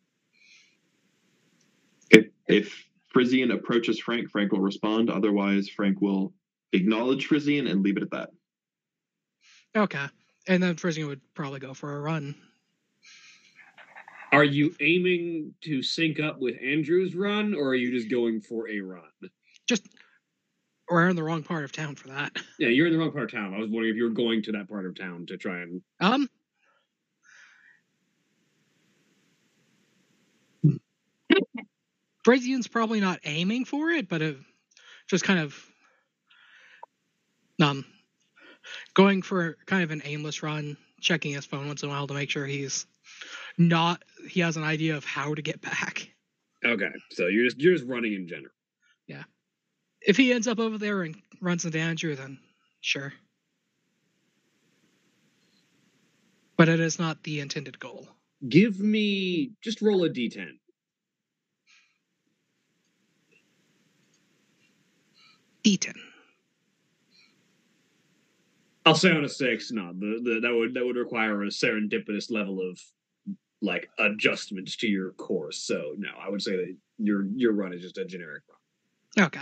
If 2.11 2.27
if 2.49 2.85
Frisian 3.13 3.51
approaches 3.51 3.99
Frank, 4.01 4.31
Frank 4.31 4.53
will 4.53 4.61
respond. 4.61 5.11
Otherwise, 5.11 5.69
Frank 5.69 6.01
will 6.01 6.35
acknowledge 6.73 7.27
Frisian 7.27 7.67
and 7.67 7.83
leave 7.83 7.97
it 7.97 8.03
at 8.03 8.11
that. 8.13 8.31
okay. 9.77 10.07
And 10.49 10.63
then 10.63 10.77
Frisian 10.77 11.07
would 11.09 11.21
probably 11.35 11.61
go 11.61 11.75
for 11.75 11.97
a 11.97 12.01
run. 12.01 12.35
Are 14.33 14.45
you 14.45 14.75
aiming 14.81 15.55
to 15.63 15.83
sync 15.83 16.21
up 16.21 16.39
with 16.41 16.57
Andrew's 16.63 17.15
run, 17.15 17.55
or 17.55 17.69
are 17.71 17.75
you 17.75 17.93
just 17.93 18.11
going 18.11 18.41
for 18.41 18.69
a 18.69 18.81
run? 18.81 19.11
Just 19.69 19.89
we're 20.91 21.09
in 21.09 21.17
the 21.17 21.23
wrong 21.23 21.43
part 21.43 21.65
of 21.65 21.73
town 21.73 21.95
for 21.95 22.09
that. 22.09 22.37
Yeah, 22.59 22.69
you're 22.69 22.87
in 22.87 22.93
the 22.93 22.99
wrong 22.99 23.13
part 23.13 23.25
of 23.25 23.33
town. 23.33 23.53
I 23.55 23.59
was 23.59 23.69
wondering 23.69 23.91
if 23.91 23.97
you 23.97 24.05
were 24.05 24.11
going 24.11 24.43
to 24.45 24.53
that 24.53 24.69
part 24.69 24.87
of 24.87 24.99
town 24.99 25.27
to 25.27 25.37
try 25.37 25.61
and. 25.61 25.83
Um 26.01 26.29
Brazian's 32.25 32.67
probably 32.67 33.01
not 33.01 33.21
aiming 33.25 33.67
for 33.67 33.91
it, 33.91 34.09
but 34.09 34.23
it, 34.23 34.37
just 35.07 35.23
kind 35.23 35.39
of 35.39 35.65
um 37.61 37.85
going 38.95 39.23
for 39.23 39.57
kind 39.67 39.83
of 39.85 39.91
an 39.91 40.03
aimless 40.05 40.43
run, 40.43 40.77
checking 41.01 41.35
his 41.35 41.45
phone 41.45 41.69
once 41.69 41.83
in 41.83 41.89
a 41.89 41.93
while 41.93 42.07
to 42.07 42.15
make 42.15 42.31
sure 42.31 42.47
he's 42.47 42.87
not 43.59 44.03
he 44.29 44.41
has 44.41 44.57
an 44.57 44.65
idea 44.65 44.97
of 44.97 45.05
how 45.05 45.35
to 45.35 45.43
get 45.43 45.61
back. 45.61 46.11
Okay, 46.65 46.91
so 47.13 47.27
you're 47.27 47.45
just 47.45 47.61
you're 47.61 47.75
just 47.75 47.87
running 47.87 48.15
in 48.15 48.27
general. 48.27 48.53
If 50.07 50.17
he 50.17 50.33
ends 50.33 50.47
up 50.47 50.61
over 50.61 50.79
there 50.79 51.03
and 51.03 51.17
runs 51.41 51.65
into 51.65 51.81
Andrew, 51.81 52.15
then 52.15 52.39
sure. 52.81 53.13
But 56.57 56.69
it 56.69 56.81
is 56.81 56.99
not 56.99 57.23
the 57.25 57.41
intended 57.41 57.79
goal. 57.81 58.09
Give 58.49 58.79
me 58.79 59.51
just 59.63 59.83
roll 59.83 60.05
a 60.05 60.09
d10. 60.09 60.53
D10. 65.65 65.95
I'll 68.87 68.95
say 68.95 69.11
on 69.11 69.25
a 69.25 69.29
six. 69.29 69.73
No, 69.73 69.93
the, 69.93 70.21
the 70.23 70.41
that 70.41 70.55
would 70.55 70.75
that 70.75 70.87
would 70.87 70.97
require 70.97 71.43
a 71.43 71.49
serendipitous 71.49 72.31
level 72.31 72.61
of 72.61 72.81
like 73.61 73.91
adjustments 73.99 74.77
to 74.77 74.87
your 74.87 75.11
course. 75.13 75.59
So 75.59 75.95
no, 75.99 76.11
I 76.25 76.29
would 76.29 76.41
say 76.41 76.53
that 76.53 76.77
your 76.99 77.27
your 77.35 77.53
run 77.53 77.73
is 77.73 77.83
just 77.83 77.99
a 77.99 78.05
generic 78.05 78.45
run. 78.49 79.27
Okay. 79.27 79.41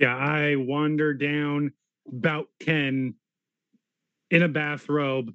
Yeah, 0.00 0.16
I 0.16 0.56
wander 0.56 1.12
down 1.12 1.72
about 2.10 2.46
10 2.60 3.14
in 4.30 4.42
a 4.42 4.48
bathrobe. 4.48 5.34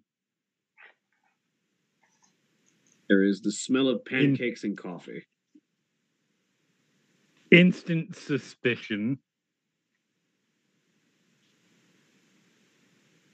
There 3.08 3.24
is 3.24 3.42
the 3.42 3.52
smell 3.52 3.88
of 3.90 4.04
pancakes 4.04 4.64
and 4.64 4.76
coffee. 4.76 5.24
Instant 7.52 8.16
suspicion. 8.16 9.20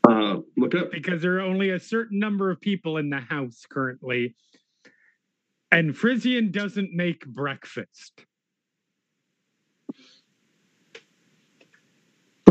Uh, 0.05 0.39
look 0.57 0.75
up. 0.75 0.91
because 0.91 1.21
there 1.21 1.37
are 1.37 1.41
only 1.41 1.69
a 1.69 1.79
certain 1.79 2.19
number 2.19 2.51
of 2.51 2.59
people 2.59 2.97
in 2.97 3.09
the 3.09 3.21
house 3.21 3.65
currently. 3.69 4.35
And 5.71 5.95
Frisian 5.95 6.51
doesn't 6.51 6.91
make 6.91 7.25
breakfast. 7.25 8.25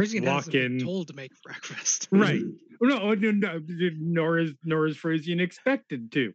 Frisian 0.00 0.24
Walk 0.24 0.36
hasn't 0.36 0.52
been 0.54 0.78
in. 0.78 0.78
told 0.78 1.08
to 1.08 1.12
make 1.12 1.30
breakfast. 1.44 2.08
Right. 2.10 2.40
No, 2.80 3.00
oh, 3.02 3.12
no, 3.12 3.32
no, 3.32 3.60
nor 3.98 4.38
is 4.38 4.54
nor 4.64 4.86
is 4.86 4.96
Frisian 4.96 5.40
expected 5.40 6.10
to. 6.12 6.32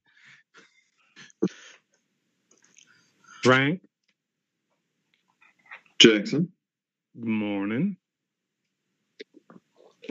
Frank, 3.41 3.81
Jackson. 5.97 6.51
good 7.19 7.27
morning. 7.27 7.97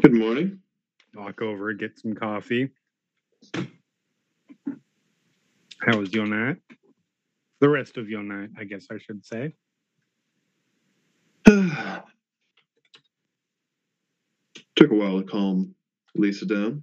Good 0.02 0.14
morning. 0.14 0.58
Walk 1.14 1.40
over, 1.40 1.72
get 1.74 1.96
some 2.00 2.14
coffee. 2.14 2.70
How 3.54 3.66
was 5.96 6.12
your 6.12 6.26
night? 6.26 6.56
The 7.60 7.68
rest 7.68 7.98
of 7.98 8.08
your 8.08 8.24
night, 8.24 8.50
I 8.58 8.64
guess 8.64 8.88
I 8.90 8.98
should 8.98 9.24
say. 9.24 9.54
Took 14.76 14.90
a 14.90 14.94
while 14.94 15.18
to 15.20 15.24
calm 15.26 15.74
Lisa 16.16 16.46
down. 16.46 16.82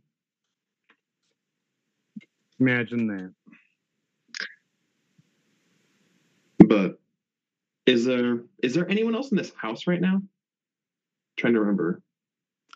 Imagine 2.59 3.07
that. 3.07 3.33
But 6.59 6.99
is 7.85 8.05
there 8.05 8.43
is 8.63 8.73
there 8.75 8.87
anyone 8.89 9.15
else 9.15 9.31
in 9.31 9.37
this 9.37 9.51
house 9.59 9.87
right 9.87 10.01
now? 10.01 10.21
trying 11.37 11.53
to 11.53 11.59
remember. 11.59 12.01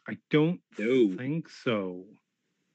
I 0.10 0.18
don't 0.32 0.60
No. 0.80 1.14
think 1.18 1.50
so. 1.50 2.06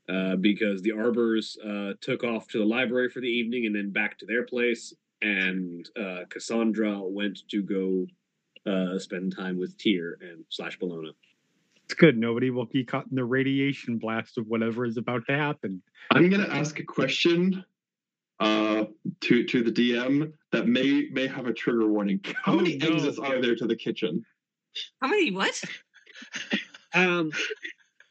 uh, 0.08 0.36
because 0.36 0.82
the 0.82 0.92
Arbors 0.92 1.56
uh, 1.64 1.94
took 2.00 2.22
off 2.22 2.46
to 2.48 2.58
the 2.58 2.64
library 2.64 3.08
for 3.10 3.20
the 3.20 3.26
evening 3.28 3.66
and 3.66 3.74
then 3.74 3.90
back 3.90 4.18
to 4.18 4.26
their 4.26 4.44
place, 4.44 4.92
and 5.20 5.88
uh, 5.98 6.20
Cassandra 6.28 7.00
went 7.00 7.40
to 7.50 7.62
go 7.62 8.06
uh, 8.70 8.98
spend 8.98 9.34
time 9.34 9.58
with 9.58 9.76
Tier 9.78 10.16
and 10.20 10.44
slash 10.48 10.78
Bologna. 10.78 11.12
It's 11.90 11.98
good. 11.98 12.16
Nobody 12.16 12.50
will 12.50 12.66
be 12.66 12.84
caught 12.84 13.06
in 13.10 13.16
the 13.16 13.24
radiation 13.24 13.98
blast 13.98 14.38
of 14.38 14.46
whatever 14.46 14.84
is 14.84 14.96
about 14.96 15.26
to 15.26 15.36
happen. 15.36 15.82
I'm 16.12 16.30
gonna 16.30 16.46
ask 16.46 16.78
a 16.78 16.84
question 16.84 17.64
uh 18.38 18.84
to 19.22 19.42
to 19.44 19.64
the 19.64 19.72
DM 19.72 20.32
that 20.52 20.68
may 20.68 21.08
may 21.10 21.26
have 21.26 21.48
a 21.48 21.52
trigger 21.52 21.88
warning. 21.88 22.20
How 22.36 22.52
Oh, 22.52 22.56
many 22.58 22.76
no. 22.76 22.94
exits 22.94 23.18
are 23.18 23.42
there 23.42 23.56
to 23.56 23.66
the 23.66 23.74
kitchen? 23.74 24.24
How 25.02 25.08
many 25.08 25.32
what? 25.32 25.60
Um, 26.94 27.32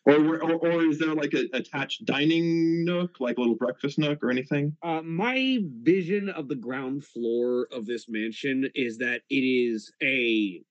Or, 0.05 0.41
or 0.43 0.53
or 0.55 0.81
is 0.85 0.99
there 0.99 1.15
like 1.15 1.33
a 1.33 1.47
attached 1.53 2.03
dining 2.03 2.83
nook, 2.83 3.21
like 3.21 3.37
a 3.37 3.39
little 3.39 3.55
breakfast 3.55 3.97
nook 3.97 4.21
or 4.21 4.29
anything? 4.29 4.75
uh, 4.83 5.01
my 5.03 5.59
vision 5.83 6.27
of 6.27 6.49
the 6.49 6.55
ground 6.55 7.05
floor 7.05 7.69
of 7.71 7.85
this 7.85 8.09
mansion 8.09 8.69
is 8.75 8.97
that 8.97 9.21
it 9.29 9.35
is 9.35 9.89
a 10.03 10.63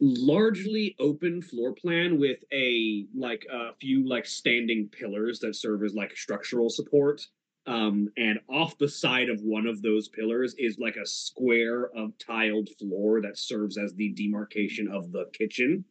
largely 0.00 0.96
open 0.98 1.40
floor 1.40 1.72
plan 1.72 2.18
with 2.18 2.38
a 2.52 3.06
like 3.14 3.46
a 3.50 3.72
few 3.80 4.06
like 4.08 4.26
standing 4.26 4.88
pillars 4.88 5.38
that 5.38 5.54
serve 5.54 5.82
as 5.84 5.94
like 5.94 6.16
structural 6.16 6.68
support 6.68 7.22
um 7.66 8.08
and 8.16 8.40
off 8.50 8.76
the 8.78 8.88
side 8.88 9.28
of 9.28 9.40
one 9.42 9.66
of 9.66 9.82
those 9.82 10.08
pillars 10.08 10.54
is 10.58 10.78
like 10.78 10.96
a 10.96 11.06
square 11.06 11.90
of 11.96 12.12
tiled 12.18 12.68
floor 12.78 13.22
that 13.22 13.38
serves 13.38 13.78
as 13.78 13.94
the 13.94 14.10
demarcation 14.10 14.88
of 14.88 15.12
the 15.12 15.26
kitchen 15.32 15.84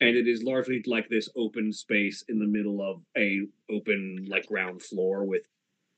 and 0.00 0.16
it 0.16 0.28
is 0.28 0.42
largely 0.42 0.82
like 0.86 1.08
this 1.08 1.30
open 1.34 1.72
space 1.72 2.22
in 2.28 2.38
the 2.38 2.46
middle 2.46 2.82
of 2.82 3.00
a 3.16 3.40
open 3.70 4.26
like 4.28 4.46
ground 4.46 4.82
floor 4.82 5.24
with 5.24 5.42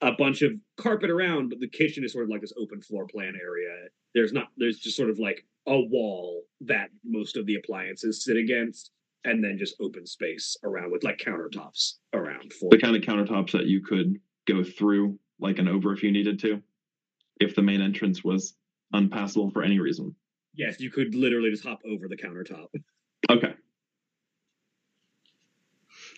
a 0.00 0.12
bunch 0.12 0.43
of 0.43 0.53
carpet 0.77 1.11
around 1.11 1.49
but 1.49 1.59
the 1.59 1.69
kitchen 1.69 2.05
is 2.05 2.12
sort 2.12 2.25
of 2.25 2.31
like 2.31 2.41
this 2.41 2.53
open 2.57 2.81
floor 2.81 3.05
plan 3.07 3.35
area 3.43 3.88
there's 4.15 4.33
not 4.33 4.49
there's 4.57 4.79
just 4.79 4.97
sort 4.97 5.11
of 5.11 5.19
like 5.19 5.45
a 5.67 5.79
wall 5.79 6.45
that 6.62 6.88
most 7.05 7.37
of 7.37 7.47
the 7.47 7.57
appliances 7.57 8.25
sit 8.25 8.37
against 8.37 8.91
and 9.25 9.43
then 9.45 9.59
just 9.59 9.75
open 9.81 10.07
space 10.07 10.57
around 10.65 10.91
with 10.91 11.05
like 11.05 11.19
countertops 11.19 11.95
around 12.15 12.53
for 12.53 12.71
The 12.71 12.79
kind 12.79 12.97
of 12.97 13.03
countertops 13.03 13.50
that 13.53 13.67
you 13.67 13.81
could 13.83 14.19
go 14.47 14.62
through 14.65 15.19
like 15.41 15.59
an 15.59 15.69
over 15.69 15.93
if 15.93 16.03
you 16.03 16.11
needed 16.11 16.38
to, 16.41 16.62
if 17.41 17.55
the 17.55 17.62
main 17.62 17.81
entrance 17.83 18.25
was 18.25 18.55
unpassable 18.93 19.50
for 19.50 19.62
any 19.62 19.79
reason. 19.79 20.15
yes 20.55 20.81
you 20.81 20.91
could 20.91 21.15
literally 21.15 21.50
just 21.50 21.65
hop 21.65 21.81
over 21.85 22.09
the 22.09 22.17
countertop 22.17 22.69
Okay. 23.31 23.53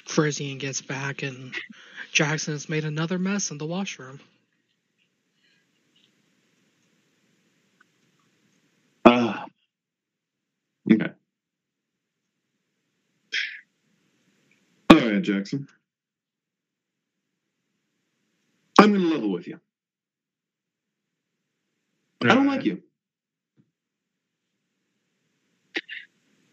Frisian 0.07 0.59
gets 0.59 0.81
back 0.83 1.23
and 1.23 1.55
Jackson 2.13 2.53
has 2.55 2.69
made 2.69 2.85
another 2.85 3.19
mess 3.19 3.51
in 3.51 3.59
the 3.59 3.67
washroom. 3.67 4.21
Ah. 9.05 9.47
okay. 10.93 11.11
All 14.91 14.97
right, 14.99 15.20
Jackson. 15.33 15.67
I'm 18.79 18.91
going 18.93 19.03
to 19.03 19.09
level 19.09 19.31
with 19.31 19.47
you. 19.47 19.61
I 22.23 22.29
don't 22.35 22.47
like 22.47 22.65
you. 22.65 22.83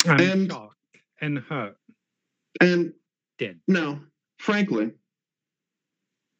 I'm 0.05 0.19
And- 0.19 0.51
shocked 0.51 0.75
and 1.21 1.39
hurt. 1.39 1.77
And 2.61 2.93
Dead. 3.37 3.59
no, 3.67 3.99
frankly, 4.39 4.91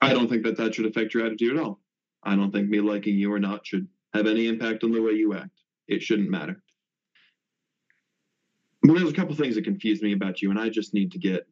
I 0.02 0.14
don't 0.14 0.28
think 0.30 0.44
that 0.44 0.58
that 0.58 0.74
should 0.76 0.86
affect 0.88 1.14
your 1.14 1.26
attitude 1.26 1.58
at 1.58 1.64
all. 1.64 1.80
I 2.24 2.36
don't 2.36 2.52
think 2.52 2.70
me 2.70 2.80
liking 2.82 3.18
you 3.18 3.32
or 3.32 3.40
not 3.40 3.66
should 3.68 3.88
have 4.14 4.26
any 4.26 4.48
impact 4.48 4.84
on 4.84 4.92
the 4.92 5.02
way 5.02 5.12
you 5.14 5.36
act. 5.36 5.52
It 5.88 6.02
shouldn't 6.02 6.30
matter. 6.30 6.62
But 8.82 8.94
there's 8.96 9.12
a 9.12 9.14
couple 9.14 9.36
things 9.36 9.56
that 9.56 9.64
confuse 9.64 10.02
me 10.02 10.14
about 10.14 10.42
you, 10.42 10.50
and 10.50 10.60
I 10.60 10.70
just 10.70 10.94
need 10.94 11.12
to 11.12 11.20
get 11.20 11.48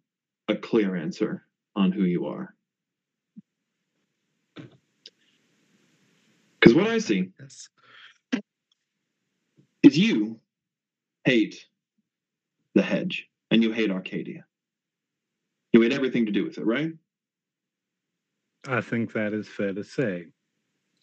a 0.47 0.55
clear 0.55 0.95
answer 0.95 1.45
on 1.75 1.91
who 1.91 2.03
you 2.03 2.27
are. 2.27 2.53
Because 6.59 6.75
what 6.75 6.87
I 6.87 6.99
see 6.99 7.31
Yes. 7.39 7.69
is 9.83 9.97
you 9.97 10.39
hate 11.25 11.67
the 12.75 12.81
hedge 12.81 13.27
and 13.51 13.63
you 13.63 13.71
hate 13.71 13.91
Arcadia. 13.91 14.45
You 15.73 15.81
hate 15.81 15.93
everything 15.93 16.25
to 16.27 16.31
do 16.31 16.43
with 16.45 16.57
it, 16.57 16.65
right? 16.65 16.91
I 18.67 18.81
think 18.81 19.13
that 19.13 19.33
is 19.33 19.47
fair 19.47 19.73
to 19.73 19.83
say. 19.83 20.27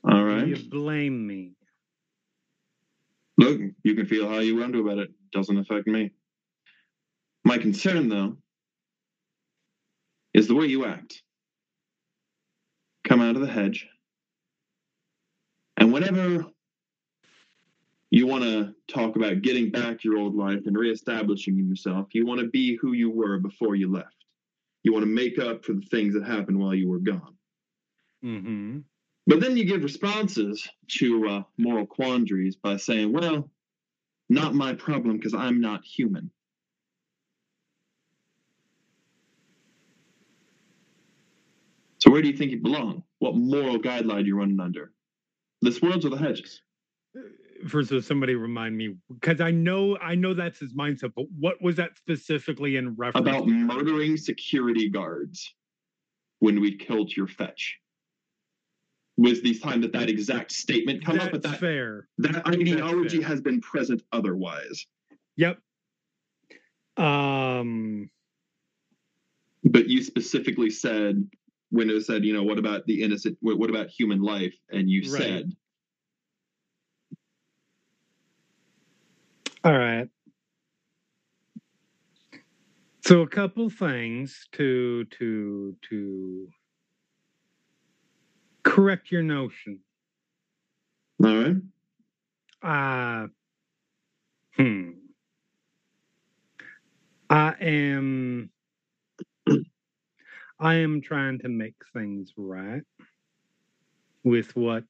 All 0.04 0.24
right. 0.24 0.46
You 0.48 0.56
blame 0.70 1.26
me. 1.26 1.54
Look, 3.38 3.60
you 3.84 3.94
can 3.94 4.06
feel 4.06 4.28
how 4.28 4.38
you 4.40 4.56
want 4.56 4.72
to 4.74 4.80
about 4.80 4.98
it. 4.98 5.10
Doesn't 5.32 5.58
affect 5.58 5.86
me. 5.86 6.12
My 7.44 7.58
concern, 7.58 8.08
though, 8.08 8.36
is 10.34 10.48
the 10.48 10.54
way 10.54 10.66
you 10.66 10.84
act. 10.84 11.22
Come 13.04 13.20
out 13.20 13.36
of 13.36 13.42
the 13.42 13.48
hedge, 13.48 13.86
and 15.76 15.92
whenever 15.92 16.46
you 18.10 18.26
want 18.26 18.44
to 18.44 18.74
talk 18.88 19.16
about 19.16 19.42
getting 19.42 19.70
back 19.70 20.04
your 20.04 20.18
old 20.18 20.36
life 20.36 20.60
and 20.66 20.76
reestablishing 20.76 21.56
yourself, 21.58 22.08
you 22.12 22.26
want 22.26 22.40
to 22.40 22.48
be 22.48 22.76
who 22.76 22.92
you 22.92 23.10
were 23.10 23.38
before 23.38 23.74
you 23.74 23.90
left. 23.90 24.14
You 24.82 24.92
want 24.92 25.02
to 25.02 25.10
make 25.10 25.38
up 25.38 25.64
for 25.64 25.72
the 25.72 25.86
things 25.90 26.14
that 26.14 26.24
happened 26.24 26.58
while 26.58 26.74
you 26.74 26.90
were 26.90 26.98
gone. 26.98 27.36
Mm-hmm. 28.24 28.78
But 29.26 29.40
then 29.40 29.56
you 29.56 29.64
give 29.64 29.82
responses 29.82 30.68
to 30.98 31.28
uh, 31.28 31.42
moral 31.56 31.86
quandaries 31.86 32.56
by 32.56 32.76
saying, 32.76 33.12
well, 33.12 33.50
not 34.28 34.54
my 34.54 34.74
problem 34.74 35.16
because 35.16 35.34
I'm 35.34 35.60
not 35.60 35.84
human. 35.84 36.30
So 42.02 42.10
where 42.10 42.20
do 42.20 42.26
you 42.26 42.36
think 42.36 42.50
you 42.50 42.58
belong? 42.58 43.04
What 43.20 43.36
moral 43.36 43.78
guideline 43.78 44.26
you're 44.26 44.38
running 44.38 44.58
under? 44.58 44.90
This 45.60 45.80
world's 45.80 46.04
or 46.04 46.08
the 46.08 46.16
hedges? 46.16 46.60
First, 47.68 47.92
of 47.92 48.04
somebody 48.04 48.34
remind 48.34 48.76
me 48.76 48.96
because 49.08 49.40
I 49.40 49.52
know 49.52 49.96
I 49.98 50.16
know 50.16 50.34
that's 50.34 50.58
his 50.58 50.74
mindset, 50.74 51.12
but 51.14 51.26
what 51.38 51.62
was 51.62 51.76
that 51.76 51.96
specifically 51.96 52.74
in 52.74 52.96
reference? 52.96 53.28
About 53.28 53.46
to? 53.46 53.52
murdering 53.52 54.16
security 54.16 54.88
guards 54.88 55.54
when 56.40 56.60
we 56.60 56.76
killed 56.76 57.16
your 57.16 57.28
fetch. 57.28 57.78
Was 59.16 59.40
the 59.40 59.54
time 59.54 59.80
that 59.82 59.92
that 59.92 60.10
exact 60.10 60.50
statement 60.50 61.04
come 61.04 61.18
That's 61.18 61.26
up? 61.26 61.32
But 61.32 61.42
that, 61.42 61.60
fair. 61.60 62.08
that 62.18 62.44
ideology 62.48 63.20
fair. 63.20 63.28
has 63.28 63.40
been 63.40 63.60
present 63.60 64.02
otherwise. 64.10 64.88
Yep. 65.36 65.60
Um. 66.96 68.10
but 69.62 69.88
you 69.88 70.02
specifically 70.02 70.70
said 70.70 71.28
when 71.72 71.90
it 71.90 72.02
said 72.06 72.24
you 72.24 72.34
know 72.34 72.44
what 72.44 72.58
about 72.60 72.86
the 72.86 73.02
innocent 73.02 73.38
what, 73.42 73.58
what 73.58 73.70
about 73.70 73.88
human 73.88 74.22
life 74.22 74.54
and 74.72 74.90
you 74.90 75.02
Right. 75.02 75.04
said 75.04 75.52
All 79.64 79.78
right. 79.78 80.08
So 83.04 83.22
a 83.22 83.28
couple 83.28 83.70
things 83.70 84.48
to 84.52 85.04
to 85.18 85.76
to 85.90 86.48
correct 88.64 89.12
your 89.12 89.22
notion. 89.22 89.80
all 91.24 91.36
right 91.36 91.56
Uh 92.62 93.28
hmm. 94.56 94.90
I 97.30 97.54
am 97.60 98.50
I 100.62 100.76
am 100.76 101.00
trying 101.00 101.40
to 101.40 101.48
make 101.48 101.74
things 101.92 102.32
right 102.36 102.84
with 104.22 104.54
what 104.54 104.84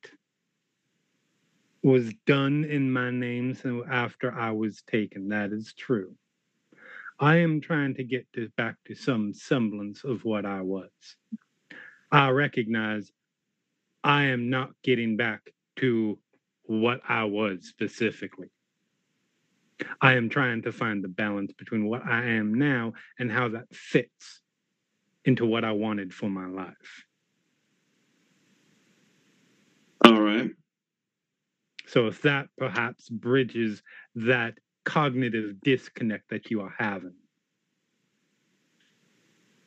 was 1.82 2.12
done 2.26 2.64
in 2.64 2.92
my 2.92 3.10
name 3.10 3.54
so 3.54 3.82
after 3.90 4.30
I 4.30 4.50
was 4.50 4.82
taken. 4.82 5.30
That 5.30 5.50
is 5.50 5.72
true. 5.72 6.14
I 7.18 7.36
am 7.36 7.62
trying 7.62 7.94
to 7.94 8.04
get 8.04 8.30
to, 8.34 8.50
back 8.54 8.76
to 8.84 8.94
some 8.94 9.32
semblance 9.32 10.04
of 10.04 10.26
what 10.26 10.44
I 10.44 10.60
was. 10.60 10.90
I 12.10 12.28
recognize 12.28 13.10
I 14.04 14.24
am 14.24 14.50
not 14.50 14.72
getting 14.84 15.16
back 15.16 15.54
to 15.76 16.18
what 16.64 17.00
I 17.08 17.24
was 17.24 17.66
specifically. 17.66 18.50
I 20.02 20.16
am 20.16 20.28
trying 20.28 20.60
to 20.62 20.72
find 20.72 21.02
the 21.02 21.08
balance 21.08 21.54
between 21.54 21.86
what 21.86 22.04
I 22.04 22.24
am 22.32 22.52
now 22.52 22.92
and 23.18 23.32
how 23.32 23.48
that 23.48 23.74
fits 23.74 24.41
into 25.24 25.46
what 25.46 25.64
I 25.64 25.72
wanted 25.72 26.12
for 26.12 26.28
my 26.28 26.46
life. 26.46 27.04
all 30.04 30.20
right 30.20 30.50
So 31.86 32.06
if 32.08 32.22
that 32.22 32.48
perhaps 32.58 33.08
bridges 33.08 33.82
that 34.16 34.54
cognitive 34.84 35.60
disconnect 35.62 36.30
that 36.30 36.50
you 36.50 36.60
are 36.62 36.74
having. 36.76 37.14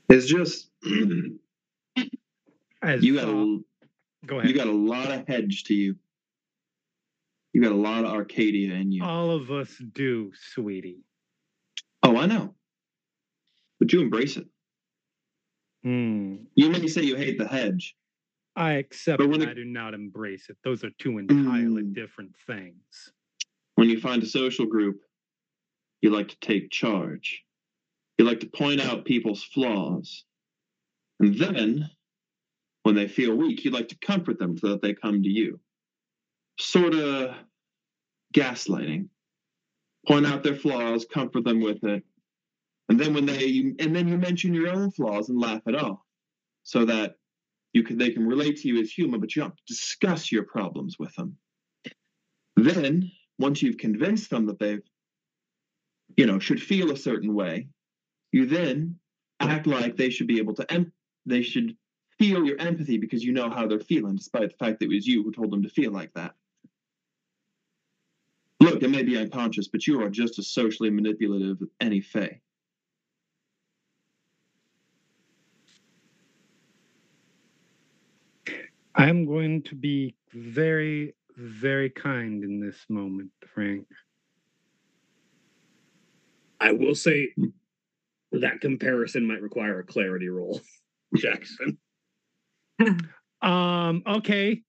it's 0.10 0.26
just 0.26 0.70
you 0.84 1.39
got 2.84 3.30
a, 3.30 3.60
go 4.26 4.39
ahead. 4.39 4.50
you 4.50 4.56
got 4.56 4.68
a 4.68 4.72
lot 4.72 5.10
of 5.12 5.26
hedge 5.28 5.63
to 5.65 5.74
you 5.74 5.96
you 7.54 7.62
got 7.62 7.72
a 7.72 7.76
lot 7.76 8.04
of 8.04 8.12
arcadia 8.12 8.74
in 8.74 8.91
you 8.91 9.02
All 9.06 9.32
of 9.32 9.50
us 9.52 9.70
do, 9.94 10.32
sweetie. 10.52 11.00
oh 12.04 12.18
i 12.18 12.26
know 12.26 12.54
but 13.80 13.94
you 13.94 14.02
embrace 14.02 14.36
it 14.36 14.48
Hmm. 15.86 16.38
you 16.56 16.71
may 16.71 16.88
say 16.88 17.04
you 17.04 17.15
hate 17.15 17.38
the 17.38 17.48
hedge 17.48 17.95
I 18.56 18.74
accept 18.74 19.19
But 19.19 19.28
when 19.30 19.41
and 19.41 19.50
it- 19.50 19.52
I 19.52 19.54
do 19.54 19.65
not 19.65 19.93
embrace 19.93 20.50
it. 20.50 20.58
Those 20.63 20.84
are 20.84 20.89
two 20.98 21.19
entirely 21.19 21.84
Mm. 21.84 21.93
different 21.93 22.36
things. 22.48 23.12
when 23.76 23.89
you 23.89 24.00
find 24.00 24.24
a 24.24 24.26
social 24.26 24.65
group 24.65 25.02
you 26.02 26.10
like 26.10 26.30
to 26.30 26.39
take 26.39 26.71
charge 26.71 27.43
you 28.17 28.24
like 28.26 28.39
to 28.39 28.48
point 28.50 28.80
out 28.82 29.06
people's 29.06 29.43
flaws 29.43 30.24
and 31.19 31.36
then 31.38 31.89
when 32.84 32.95
they 32.95 33.08
feel 33.08 33.36
weak 33.36 33.63
you 33.65 33.69
like 33.71 33.89
to 33.89 33.98
comfort 34.00 34.39
them 34.39 34.58
so 34.58 34.69
that 34.69 34.82
they 34.82 34.93
come 34.93 35.21
to 35.21 35.30
you 35.30 35.60
sort 36.60 36.95
of 36.95 37.36
gaslighting 38.34 39.08
point 40.08 40.26
out 40.26 40.41
their 40.43 40.56
flaws, 40.56 41.04
comfort 41.06 41.43
them 41.43 41.60
with 41.60 41.84
it, 41.84 42.04
and 42.89 43.00
then 43.00 43.13
when 43.13 43.26
they 43.26 43.74
and 43.80 43.95
then 43.95 44.08
you 44.08 44.17
mention 44.17 44.54
your 44.54 44.69
own 44.69 44.91
flaws 44.91 45.30
and 45.30 45.39
laugh 45.39 45.62
it 45.67 45.76
off, 45.76 46.00
so 46.63 46.86
that 46.86 47.15
you 47.74 47.84
can 47.84 47.98
they 47.98 48.12
can 48.12 48.28
relate 48.28 48.58
to 48.58 48.67
you 48.67 48.82
as 48.82 48.91
human, 48.91 49.19
but 49.19 49.36
you 49.36 49.41
don't 49.41 49.60
discuss 49.67 50.32
your 50.32 50.43
problems 50.43 50.98
with 51.00 51.13
them. 51.15 51.38
Then, 52.56 53.12
once 53.38 53.62
you've 53.62 53.78
convinced 53.78 54.30
them 54.30 54.45
that 54.45 54.60
they've, 54.60 54.84
you 56.15 56.26
know, 56.26 56.39
should 56.39 56.62
feel 56.62 56.91
a 56.91 56.98
certain 56.98 57.34
way, 57.34 57.67
you 58.32 58.45
then 58.45 58.98
act 59.39 59.67
like 59.67 59.98
they 59.98 60.10
should 60.10 60.28
be 60.28 60.38
able 60.38 60.54
to 60.54 60.71
em- 60.71 60.93
they 61.26 61.41
should 61.41 61.76
feel 62.17 62.45
your 62.45 62.60
empathy 62.62 62.98
because 62.98 63.24
you 63.24 63.34
know 63.34 63.50
how 63.50 63.67
they're 63.67 63.80
feeling, 63.80 64.15
despite 64.15 64.50
the 64.50 64.65
fact 64.65 64.80
that 64.80 64.86
it 64.86 64.95
was 64.95 65.08
you 65.08 65.24
who 65.24 65.32
told 65.32 65.52
them 65.52 65.63
to 65.63 65.69
feel 65.69 65.91
like 65.91 66.13
that. 66.13 66.34
Look, 68.62 68.82
it 68.82 68.89
may 68.89 69.04
be 69.04 69.17
unconscious, 69.17 69.67
but 69.67 69.86
you 69.86 70.02
are 70.02 70.10
just 70.10 70.39
as 70.39 70.48
socially 70.48 70.89
manipulative 70.89 71.58
as 71.62 71.67
any 71.82 72.00
Fae. 72.00 72.39
I'm 78.95 79.25
going 79.25 79.63
to 79.63 79.75
be 79.75 80.15
very, 80.34 81.15
very 81.36 81.89
kind 81.89 82.43
in 82.43 82.60
this 82.60 82.77
moment, 82.89 83.31
Frank. 83.53 83.86
I 86.60 86.71
will 86.71 86.95
say 86.95 87.34
that 88.31 88.62
comparison 88.62 89.27
might 89.27 89.41
require 89.41 89.79
a 89.79 89.84
clarity 89.86 90.29
roll, 90.29 90.62
Jackson. 91.15 91.77
Um, 93.41 94.01
okay. 94.08 94.63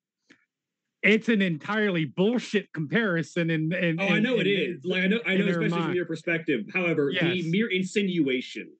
It's 1.02 1.30
an 1.30 1.40
entirely 1.40 2.04
bullshit 2.04 2.70
comparison 2.74 3.48
and, 3.48 3.72
and 3.72 3.98
Oh, 3.98 4.08
I 4.08 4.18
know 4.18 4.38
it 4.38 4.46
is. 4.46 4.84
Like 4.84 5.04
I 5.04 5.06
know, 5.06 5.20
I 5.24 5.36
know, 5.36 5.46
her 5.46 5.62
especially 5.62 5.82
from 5.82 5.94
your 5.94 6.04
perspective. 6.04 6.66
However, 6.74 7.10
Yes. 7.10 7.22
the 7.22 7.50
mere 7.50 7.68
insinuation 7.70 8.70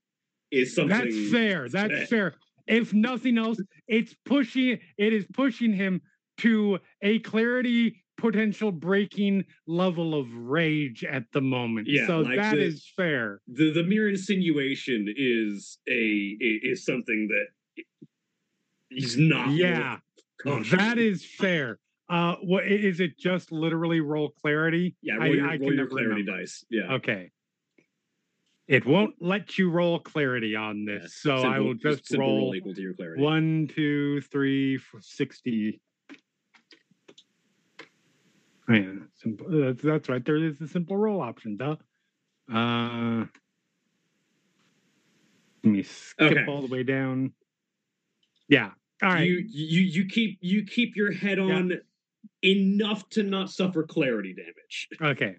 is 0.50 0.74
something 0.74 0.98
That's 0.98 1.30
fair. 1.30 1.68
That's 1.70 1.92
that- 2.00 2.09
fair. 2.11 2.35
If 2.66 2.92
nothing 2.92 3.38
else, 3.38 3.59
it's 3.88 4.14
pushing 4.24 4.79
it 4.98 5.12
is 5.12 5.24
pushing 5.33 5.72
him 5.72 6.00
to 6.38 6.79
a 7.02 7.18
clarity 7.20 8.02
potential 8.18 8.72
breaking 8.72 9.44
level 9.66 10.14
of 10.18 10.26
rage 10.35 11.05
at 11.05 11.24
the 11.33 11.40
moment. 11.40 11.87
Yeah, 11.88 12.07
so 12.07 12.20
like 12.20 12.37
that 12.38 12.57
the- 12.57 12.62
is 12.64 12.87
fair. 12.96 13.40
the 13.46 13.70
the 13.72 13.83
mere 13.85 14.09
insinuation 14.09 15.12
is 15.16 15.79
a 15.88 16.37
is 16.40 16.85
something 16.85 17.29
that 17.29 17.85
he's 18.90 19.16
not. 19.16 19.50
Yeah. 19.50 19.98
That 20.44 20.98
is 20.98 21.24
fair. 21.24 21.79
Uh 22.09 22.37
what 22.42 22.64
i- 22.64 22.68
is 22.68 23.00
it 23.00 23.18
just 23.18 23.50
literally 23.52 24.00
roll 24.00 24.31
clarity? 24.31 24.96
yeah. 25.02 25.14
I- 25.14 25.26
Roll 25.26 25.35
your, 25.37 25.44
I 25.46 25.48
roll 25.50 25.59
can 25.59 25.66
your 25.66 25.76
never 25.76 25.88
clarity 25.88 26.22
remember. 26.22 26.40
dice. 26.40 26.64
Yeah. 26.70 26.94
Okay. 26.94 27.31
It 28.68 28.85
won't 28.85 29.14
let 29.20 29.59
you 29.59 29.70
roll 29.70 30.00
clarity 30.00 30.57
on 30.57 30.85
this. 30.85 31.22
Yeah. 31.24 31.37
So 31.40 31.48
I 31.48 31.61
will 31.61 31.74
just 31.74 32.09
simple 32.09 32.26
roll 32.26 32.55
equal 32.55 32.74
to 32.74 32.81
your 32.81 32.94
clarity. 32.94 33.22
One, 33.22 33.68
two, 33.72 34.20
three, 34.22 34.81
sixty. 35.00 35.81
Oh, 38.68 38.74
yeah, 38.74 38.92
simple. 39.14 39.46
uh, 39.46 39.66
That's, 39.66 39.83
that's 39.83 40.09
right. 40.09 40.24
There 40.24 40.37
is 40.37 40.61
a 40.61 40.66
simple 40.66 40.96
roll 40.96 41.20
option, 41.20 41.57
duh. 41.57 41.76
Uh, 42.52 43.26
let 45.62 45.72
me 45.72 45.85
skip 45.85 46.33
Okay. 46.33 46.44
all 46.48 46.62
the 46.62 46.66
way 46.66 46.83
down. 46.83 47.33
Yeah. 48.48 48.70
All 49.02 49.11
right. 49.11 49.29
You 49.29 49.44
you 49.48 49.83
you 49.83 50.07
keep 50.07 50.38
you 50.40 50.64
keep 50.64 50.96
your 50.96 51.12
head 51.12 51.38
on 51.38 51.72
enough 52.42 53.09
to 53.11 53.22
not 53.22 53.50
suffer 53.50 53.85
clarity 53.85 54.35
damage. 54.35 54.88
Okay. 55.00 55.37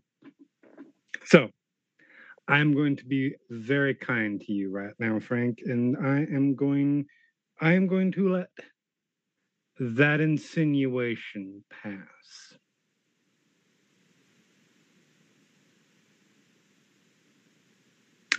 So 1.26 1.50
I'm 2.48 2.74
going 2.76 2.96
to 2.98 3.06
be 3.06 3.36
very 3.52 3.96
kind 3.96 4.42
to 4.42 4.54
you 4.54 4.72
right 4.72 4.94
now, 5.00 5.20
Frank, 5.20 5.60
and 5.66 5.98
I 5.98 6.20
am 6.20 6.56
going 6.56 7.08
I 7.62 7.74
am 7.74 7.88
going 7.88 8.12
to 8.14 8.30
let 8.30 8.50
that 9.80 10.22
insinuation 10.22 11.64
pass. 11.84 12.56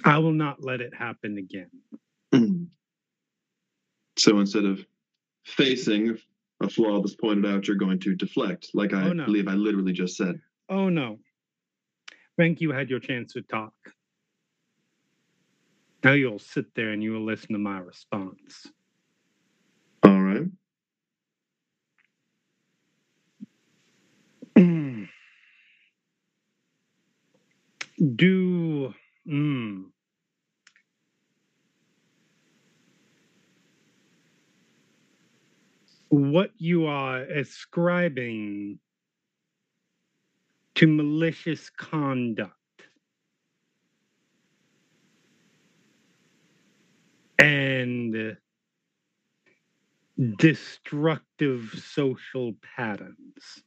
I 0.05 0.19
will 0.19 0.33
not 0.33 0.63
let 0.65 0.81
it 0.81 0.95
happen 0.95 1.39
again. 1.39 1.71
So 4.19 4.41
instead 4.41 4.65
of 4.67 4.81
facing 5.47 6.19
a 6.63 6.69
flaw 6.69 7.01
that's 7.01 7.15
pointed 7.17 7.47
out, 7.47 7.69
you're 7.69 7.77
going 7.77 8.01
to 8.01 8.15
deflect, 8.17 8.69
like 8.75 8.95
I 8.95 9.05
Oh, 9.07 9.13
no. 9.13 9.27
believe 9.27 9.49
I 9.49 9.55
literally 9.55 9.93
just 9.93 10.17
said. 10.17 10.41
Oh 10.69 10.89
no. 10.89 11.19
Frank, 12.37 12.61
you 12.61 12.73
had 12.73 12.91
your 12.91 13.01
chance 13.01 13.33
to 13.35 13.43
talk. 13.43 13.75
Now 16.05 16.13
you'll 16.13 16.39
sit 16.39 16.75
there 16.75 16.91
and 16.91 17.03
you 17.03 17.13
will 17.13 17.25
listen 17.25 17.53
to 17.53 17.59
my 17.59 17.79
response. 17.79 18.67
All 20.03 20.23
right. 20.23 20.47
Do 28.17 28.95
mm, 29.29 29.85
what 36.11 36.53
you 36.59 36.87
are 36.87 37.23
ascribing 37.23 38.79
to 40.77 40.87
malicious 40.87 41.71
conduct 41.71 42.58
and 47.39 48.37
destructive 50.39 51.83
social 51.85 52.55
patterns. 52.77 53.63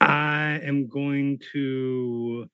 I 0.00 0.60
am 0.64 0.88
going 0.88 1.40
to 1.52 2.48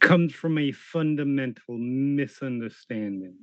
comes 0.00 0.32
from 0.34 0.58
a 0.58 0.72
fundamental 0.72 1.78
misunderstanding 1.78 3.36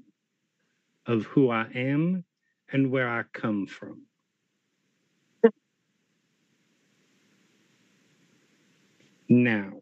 of 1.05 1.25
who 1.25 1.49
I 1.49 1.67
am 1.75 2.25
and 2.71 2.91
where 2.91 3.09
I 3.09 3.23
come 3.33 3.67
from. 3.67 4.03
Now, 9.29 9.81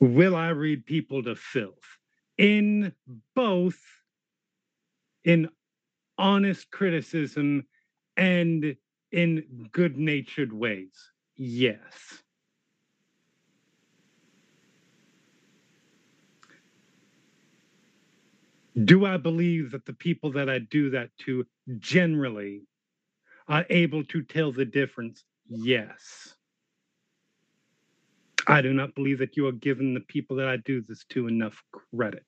will 0.00 0.36
I 0.36 0.48
read 0.50 0.86
people 0.86 1.22
to 1.24 1.34
filth 1.34 1.98
in 2.38 2.92
both 3.34 3.78
in 5.24 5.48
honest 6.18 6.70
criticism 6.70 7.66
and 8.16 8.76
in 9.12 9.68
good 9.72 9.96
natured 9.98 10.52
ways? 10.52 10.92
Yes. 11.36 12.22
Do 18.84 19.04
I 19.04 19.16
believe 19.16 19.72
that 19.72 19.84
the 19.84 19.92
people 19.92 20.32
that 20.32 20.48
I 20.48 20.60
do 20.60 20.90
that 20.90 21.10
to 21.20 21.44
generally 21.78 22.62
are 23.50 23.66
able 23.68 24.04
to 24.04 24.22
tell 24.22 24.52
the 24.52 24.64
difference? 24.64 25.24
Yes. 25.48 26.34
I 28.46 28.62
do 28.62 28.72
not 28.72 28.94
believe 28.94 29.18
that 29.18 29.36
you 29.36 29.46
are 29.48 29.52
giving 29.52 29.92
the 29.92 30.00
people 30.00 30.36
that 30.36 30.48
I 30.48 30.56
do 30.56 30.80
this 30.80 31.04
to 31.10 31.26
enough 31.26 31.62
credit. 31.72 32.24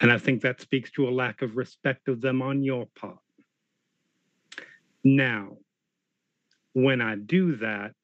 And 0.00 0.10
I 0.10 0.18
think 0.18 0.42
that 0.42 0.60
speaks 0.60 0.90
to 0.92 1.08
a 1.08 1.10
lack 1.10 1.40
of 1.42 1.56
respect 1.56 2.08
of 2.08 2.20
them 2.20 2.42
on 2.42 2.64
your 2.64 2.86
part. 2.96 3.18
Now, 5.04 5.56
when 6.72 7.00
I 7.00 7.14
do 7.14 7.56
that, 7.56 7.94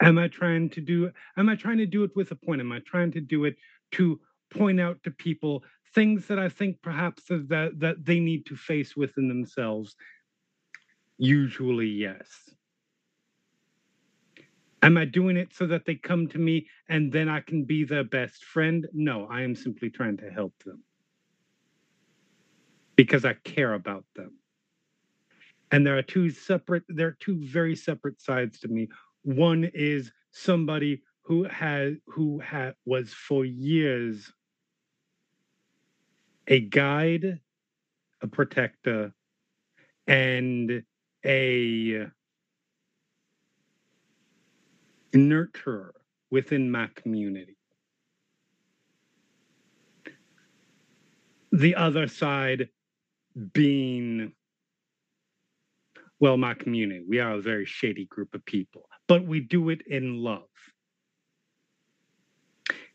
am 0.00 0.18
I 0.18 0.28
trying 0.28 0.70
to 0.70 0.80
do 0.80 1.10
am 1.36 1.48
I 1.48 1.56
trying 1.56 1.78
to 1.78 1.86
do 1.86 2.04
it 2.04 2.12
with 2.14 2.30
a 2.30 2.36
point? 2.36 2.60
Am 2.60 2.70
I 2.70 2.78
trying 2.80 3.10
to 3.12 3.20
do 3.20 3.44
it 3.44 3.56
to 3.92 4.20
point 4.50 4.80
out 4.80 5.02
to 5.02 5.10
people 5.10 5.64
things 5.94 6.26
that 6.26 6.38
I 6.38 6.48
think 6.48 6.82
perhaps 6.82 7.24
that 7.28 7.72
that, 7.78 8.04
they 8.04 8.20
need 8.20 8.46
to 8.46 8.56
face 8.56 8.96
within 8.96 9.28
themselves? 9.28 9.96
Usually, 11.18 11.86
yes. 11.88 12.28
Am 14.82 14.98
I 14.98 15.06
doing 15.06 15.38
it 15.38 15.54
so 15.54 15.66
that 15.66 15.86
they 15.86 15.94
come 15.94 16.28
to 16.28 16.38
me 16.38 16.68
and 16.88 17.10
then 17.10 17.28
I 17.28 17.40
can 17.40 17.64
be 17.64 17.84
their 17.84 18.04
best 18.04 18.44
friend? 18.44 18.86
No, 18.92 19.26
I 19.30 19.40
am 19.42 19.54
simply 19.54 19.88
trying 19.88 20.18
to 20.18 20.30
help 20.30 20.52
them 20.64 20.82
because 22.96 23.24
I 23.24 23.34
care 23.44 23.74
about 23.74 24.04
them. 24.14 24.38
And 25.70 25.86
there 25.86 25.96
are 25.96 26.02
two 26.02 26.28
separate, 26.30 26.84
there 26.88 27.08
are 27.08 27.16
two 27.18 27.42
very 27.44 27.74
separate 27.74 28.20
sides 28.20 28.60
to 28.60 28.68
me. 28.68 28.88
One 29.22 29.70
is 29.72 30.12
somebody 30.32 31.02
who 31.22 31.44
had 31.44 31.96
who 32.06 32.38
had 32.40 32.74
was 32.84 33.12
for 33.12 33.44
years 33.44 34.30
a 36.46 36.60
guide, 36.60 37.40
a 38.22 38.26
protector, 38.26 39.12
and 40.06 40.82
a 41.24 42.06
nurturer 45.14 45.90
within 46.30 46.70
my 46.70 46.88
community. 46.94 47.56
The 51.52 51.76
other 51.76 52.08
side 52.08 52.68
being, 53.52 54.32
well, 56.18 56.36
my 56.36 56.54
community. 56.54 57.04
We 57.08 57.20
are 57.20 57.32
a 57.32 57.40
very 57.40 57.64
shady 57.64 58.06
group 58.06 58.34
of 58.34 58.44
people, 58.44 58.88
but 59.06 59.24
we 59.24 59.40
do 59.40 59.70
it 59.70 59.82
in 59.86 60.18
love. 60.18 60.42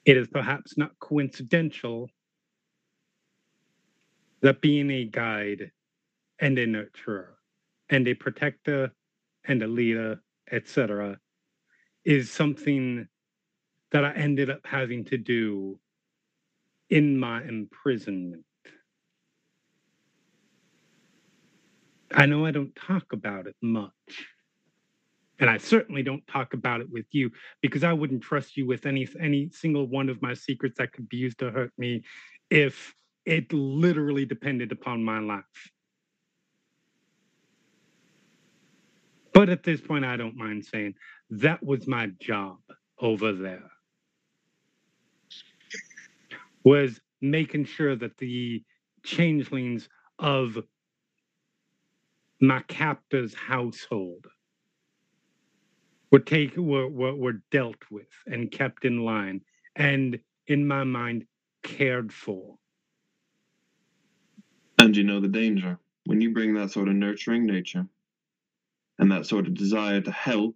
It 0.06 0.18
is 0.18 0.28
perhaps 0.28 0.78
not 0.78 0.98
coincidental 1.00 2.10
that 4.42 4.62
being 4.62 4.90
a 4.92 5.06
guide 5.06 5.72
and 6.40 6.58
a 6.58 6.66
nurturer 6.66 7.28
and 7.90 8.08
a 8.08 8.14
protector 8.14 8.92
and 9.46 9.64
a 9.64 9.68
leader, 9.68 10.22
etc., 10.52 11.20
is 12.06 12.32
something 12.32 13.08
that 13.92 14.06
I 14.06 14.14
ended 14.14 14.50
up 14.50 14.66
having 14.66 15.04
to 15.06 15.18
do 15.18 15.80
in 16.90 17.20
my 17.20 17.44
imprisonment. 17.44 18.46
I 22.12 22.26
know 22.26 22.46
I 22.46 22.52
don't 22.52 22.76
talk 22.76 23.14
about 23.14 23.48
it 23.48 23.56
much. 23.62 23.94
And 25.40 25.50
I 25.50 25.58
certainly 25.58 26.04
don't 26.04 26.26
talk 26.28 26.54
about 26.54 26.82
it 26.82 26.90
with 26.92 27.06
you 27.12 27.32
because 27.62 27.84
I 27.84 27.94
wouldn't 27.94 28.24
trust 28.24 28.58
you 28.58 28.66
with 28.66 28.86
any 28.86 29.08
any 29.22 29.50
single 29.52 29.88
one 29.88 30.10
of 30.10 30.22
my 30.22 30.34
secrets 30.34 30.78
that 30.80 30.92
could 30.92 31.08
be 31.08 31.18
used 31.18 31.40
to 31.40 31.50
hurt 31.50 31.72
me 31.78 32.04
if 32.50 32.94
it 33.26 33.52
literally 33.54 34.26
depended 34.26 34.72
upon 34.72 35.04
my 35.04 35.20
life. 35.20 35.44
But 39.34 39.50
at 39.50 39.64
this 39.64 39.82
point, 39.82 40.06
I 40.06 40.18
don't 40.18 40.38
mind 40.38 40.66
saying 40.66 40.96
that 41.30 41.64
was 41.64 41.88
my 41.88 42.08
job 42.20 42.58
over 43.00 43.34
there. 43.34 43.72
Was 46.64 47.00
making 47.22 47.66
sure 47.66 47.96
that 47.96 48.18
the 48.18 48.64
changelings 49.04 49.90
of 50.20 50.58
my 52.42 52.62
captor's 52.68 53.34
household 53.36 54.28
were 56.12 56.20
taken 56.20 56.68
were, 56.68 56.90
were, 56.90 57.16
were 57.16 57.42
dealt 57.52 57.84
with 57.92 58.10
and 58.28 58.52
kept 58.52 58.86
in 58.86 59.06
line 59.06 59.42
and 59.76 60.20
in 60.48 60.68
my 60.68 60.84
mind 60.86 61.26
cared 61.64 62.14
for 62.14 62.59
And 64.90 64.98
you 64.98 65.04
know 65.04 65.20
the 65.20 65.28
danger 65.28 65.78
when 66.08 66.20
you 66.20 66.34
bring 66.34 66.56
that 66.56 66.72
sort 66.72 66.88
of 66.88 66.96
nurturing 66.96 67.46
nature 67.46 67.86
and 68.98 69.12
that 69.12 69.28
sort 69.28 69.46
of 69.46 69.54
desire 69.54 70.02
to 70.02 70.12
help 70.12 70.56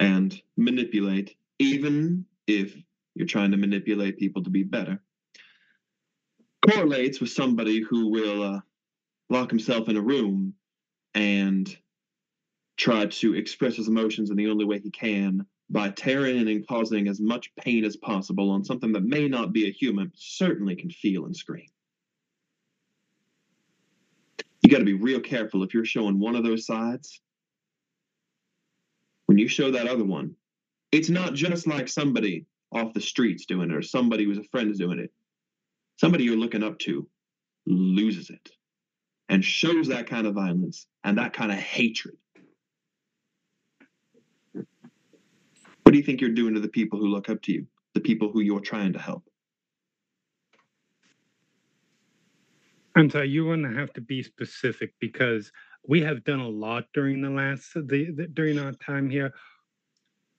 and 0.00 0.42
manipulate, 0.56 1.36
even 1.60 2.24
if 2.48 2.74
you're 3.14 3.28
trying 3.28 3.52
to 3.52 3.56
manipulate 3.56 4.18
people 4.18 4.42
to 4.42 4.50
be 4.50 4.64
better, 4.64 5.00
correlates 6.68 7.20
with 7.20 7.30
somebody 7.30 7.80
who 7.80 8.08
will 8.08 8.42
uh, 8.42 8.60
lock 9.30 9.50
himself 9.50 9.88
in 9.88 9.96
a 9.96 10.02
room 10.02 10.54
and 11.14 11.78
try 12.76 13.06
to 13.06 13.36
express 13.36 13.76
his 13.76 13.86
emotions 13.86 14.30
in 14.30 14.36
the 14.36 14.50
only 14.50 14.64
way 14.64 14.80
he 14.80 14.90
can 14.90 15.46
by 15.70 15.90
tearing 15.90 16.48
and 16.48 16.66
causing 16.66 17.06
as 17.06 17.20
much 17.20 17.54
pain 17.54 17.84
as 17.84 17.96
possible 17.96 18.50
on 18.50 18.64
something 18.64 18.90
that 18.94 19.04
may 19.04 19.28
not 19.28 19.52
be 19.52 19.68
a 19.68 19.72
human, 19.72 20.08
but 20.08 20.18
certainly 20.18 20.74
can 20.74 20.90
feel 20.90 21.24
and 21.24 21.36
scream. 21.36 21.68
You 24.67 24.67
got 24.78 24.84
to 24.86 24.96
be 24.96 25.02
real 25.02 25.20
careful 25.20 25.64
if 25.64 25.74
you're 25.74 25.84
showing 25.84 26.20
one 26.20 26.36
of 26.36 26.44
those 26.44 26.64
sides. 26.64 27.20
When 29.26 29.36
you 29.36 29.48
show 29.48 29.72
that 29.72 29.88
other 29.88 30.04
one, 30.04 30.36
it's 30.92 31.08
not 31.08 31.34
just 31.34 31.66
like 31.66 31.88
somebody 31.88 32.46
off 32.72 32.94
the 32.94 33.00
streets 33.00 33.44
doing 33.44 33.70
it 33.70 33.74
or 33.74 33.82
somebody 33.82 34.24
who's 34.24 34.38
a 34.38 34.44
friend 34.44 34.70
is 34.70 34.78
doing 34.78 35.00
it. 35.00 35.12
Somebody 35.96 36.22
you're 36.24 36.36
looking 36.36 36.62
up 36.62 36.78
to 36.80 37.08
loses 37.66 38.30
it 38.30 38.50
and 39.28 39.44
shows 39.44 39.88
that 39.88 40.06
kind 40.06 40.28
of 40.28 40.34
violence 40.34 40.86
and 41.02 41.18
that 41.18 41.32
kind 41.32 41.50
of 41.50 41.58
hatred. 41.58 42.16
What 44.52 45.92
do 45.92 45.96
you 45.96 46.04
think 46.04 46.20
you're 46.20 46.30
doing 46.30 46.54
to 46.54 46.60
the 46.60 46.68
people 46.68 47.00
who 47.00 47.08
look 47.08 47.28
up 47.28 47.42
to 47.42 47.52
you, 47.52 47.66
the 47.94 48.00
people 48.00 48.30
who 48.30 48.42
you're 48.42 48.60
trying 48.60 48.92
to 48.92 49.00
help? 49.00 49.27
And 52.98 53.12
so 53.12 53.22
you're 53.22 53.54
going 53.56 53.62
to 53.72 53.78
have 53.78 53.92
to 53.94 54.00
be 54.00 54.22
specific 54.24 54.92
because 55.00 55.52
we 55.86 56.00
have 56.02 56.24
done 56.24 56.40
a 56.40 56.48
lot 56.48 56.84
during 56.92 57.22
the 57.22 57.30
last 57.30 57.72
the, 57.74 58.10
the 58.10 58.26
during 58.32 58.58
our 58.58 58.72
time 58.72 59.08
here. 59.08 59.32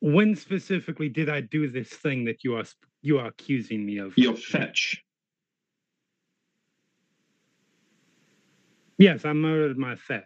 When 0.02 0.36
specifically 0.36 1.10
did 1.10 1.30
I 1.30 1.42
do 1.42 1.70
this 1.70 1.90
thing 1.90 2.26
that 2.26 2.44
you 2.44 2.56
are 2.58 2.66
you 3.02 3.20
are 3.20 3.28
accusing 3.28 3.86
me 3.86 3.98
of? 3.98 4.14
You'll 4.18 4.36
fetch. 4.36 5.02
Yes, 8.98 9.24
I 9.24 9.34
murdered 9.34 9.78
my 9.78 9.96
fetch. 9.96 10.26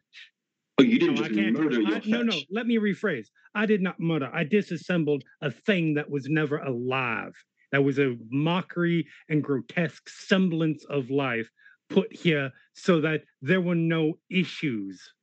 Oh, 0.79 0.83
you 0.83 0.97
didn't 0.97 1.15
No, 1.15 1.25
I 1.25 1.27
just 1.27 1.39
can't. 1.39 1.53
murder 1.59 1.81
your 1.81 1.89
I- 1.91 1.93
fetch. 1.93 2.07
no, 2.07 2.23
no. 2.23 2.35
Let 2.49 2.65
me 2.65 2.77
rephrase. 2.77 3.27
I 3.53 3.67
did 3.67 3.81
not 3.81 3.99
murder. 3.99 4.31
I 4.33 4.43
disassembled 4.43 5.23
a 5.41 5.51
thing 5.51 5.93
that 5.93 6.09
was 6.09 6.27
never 6.27 6.57
alive. 6.57 7.33
That 7.71 7.83
was 7.83 7.99
a 7.99 8.17
mockery 8.31 9.07
and 9.29 9.43
grotesque 9.43 10.09
semblance 10.09 10.83
of 10.85 11.11
life 11.11 11.49
put 11.89 12.13
here 12.13 12.51
so 12.73 13.01
that 13.01 13.23
there 13.41 13.61
were 13.61 13.75
no 13.75 14.17
issues 14.29 15.13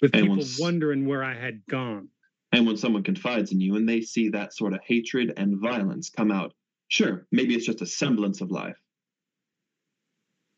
with 0.00 0.14
And 0.14 0.22
people 0.22 0.36
once- 0.36 0.58
wondering 0.58 1.06
where 1.06 1.22
I 1.24 1.34
had 1.34 1.64
gone. 1.66 2.08
And 2.52 2.66
when 2.66 2.76
someone 2.76 3.02
confides 3.02 3.50
in 3.52 3.60
you 3.60 3.74
and 3.76 3.88
they 3.88 4.00
see 4.00 4.28
that 4.30 4.54
sort 4.54 4.74
of 4.74 4.80
hatred 4.84 5.32
and 5.36 5.58
violence 5.60 6.08
come 6.10 6.30
out, 6.30 6.54
sure, 6.88 7.26
maybe 7.32 7.54
it's 7.54 7.66
just 7.66 7.82
a 7.82 7.86
semblance 7.86 8.40
of 8.40 8.50
life, 8.50 8.76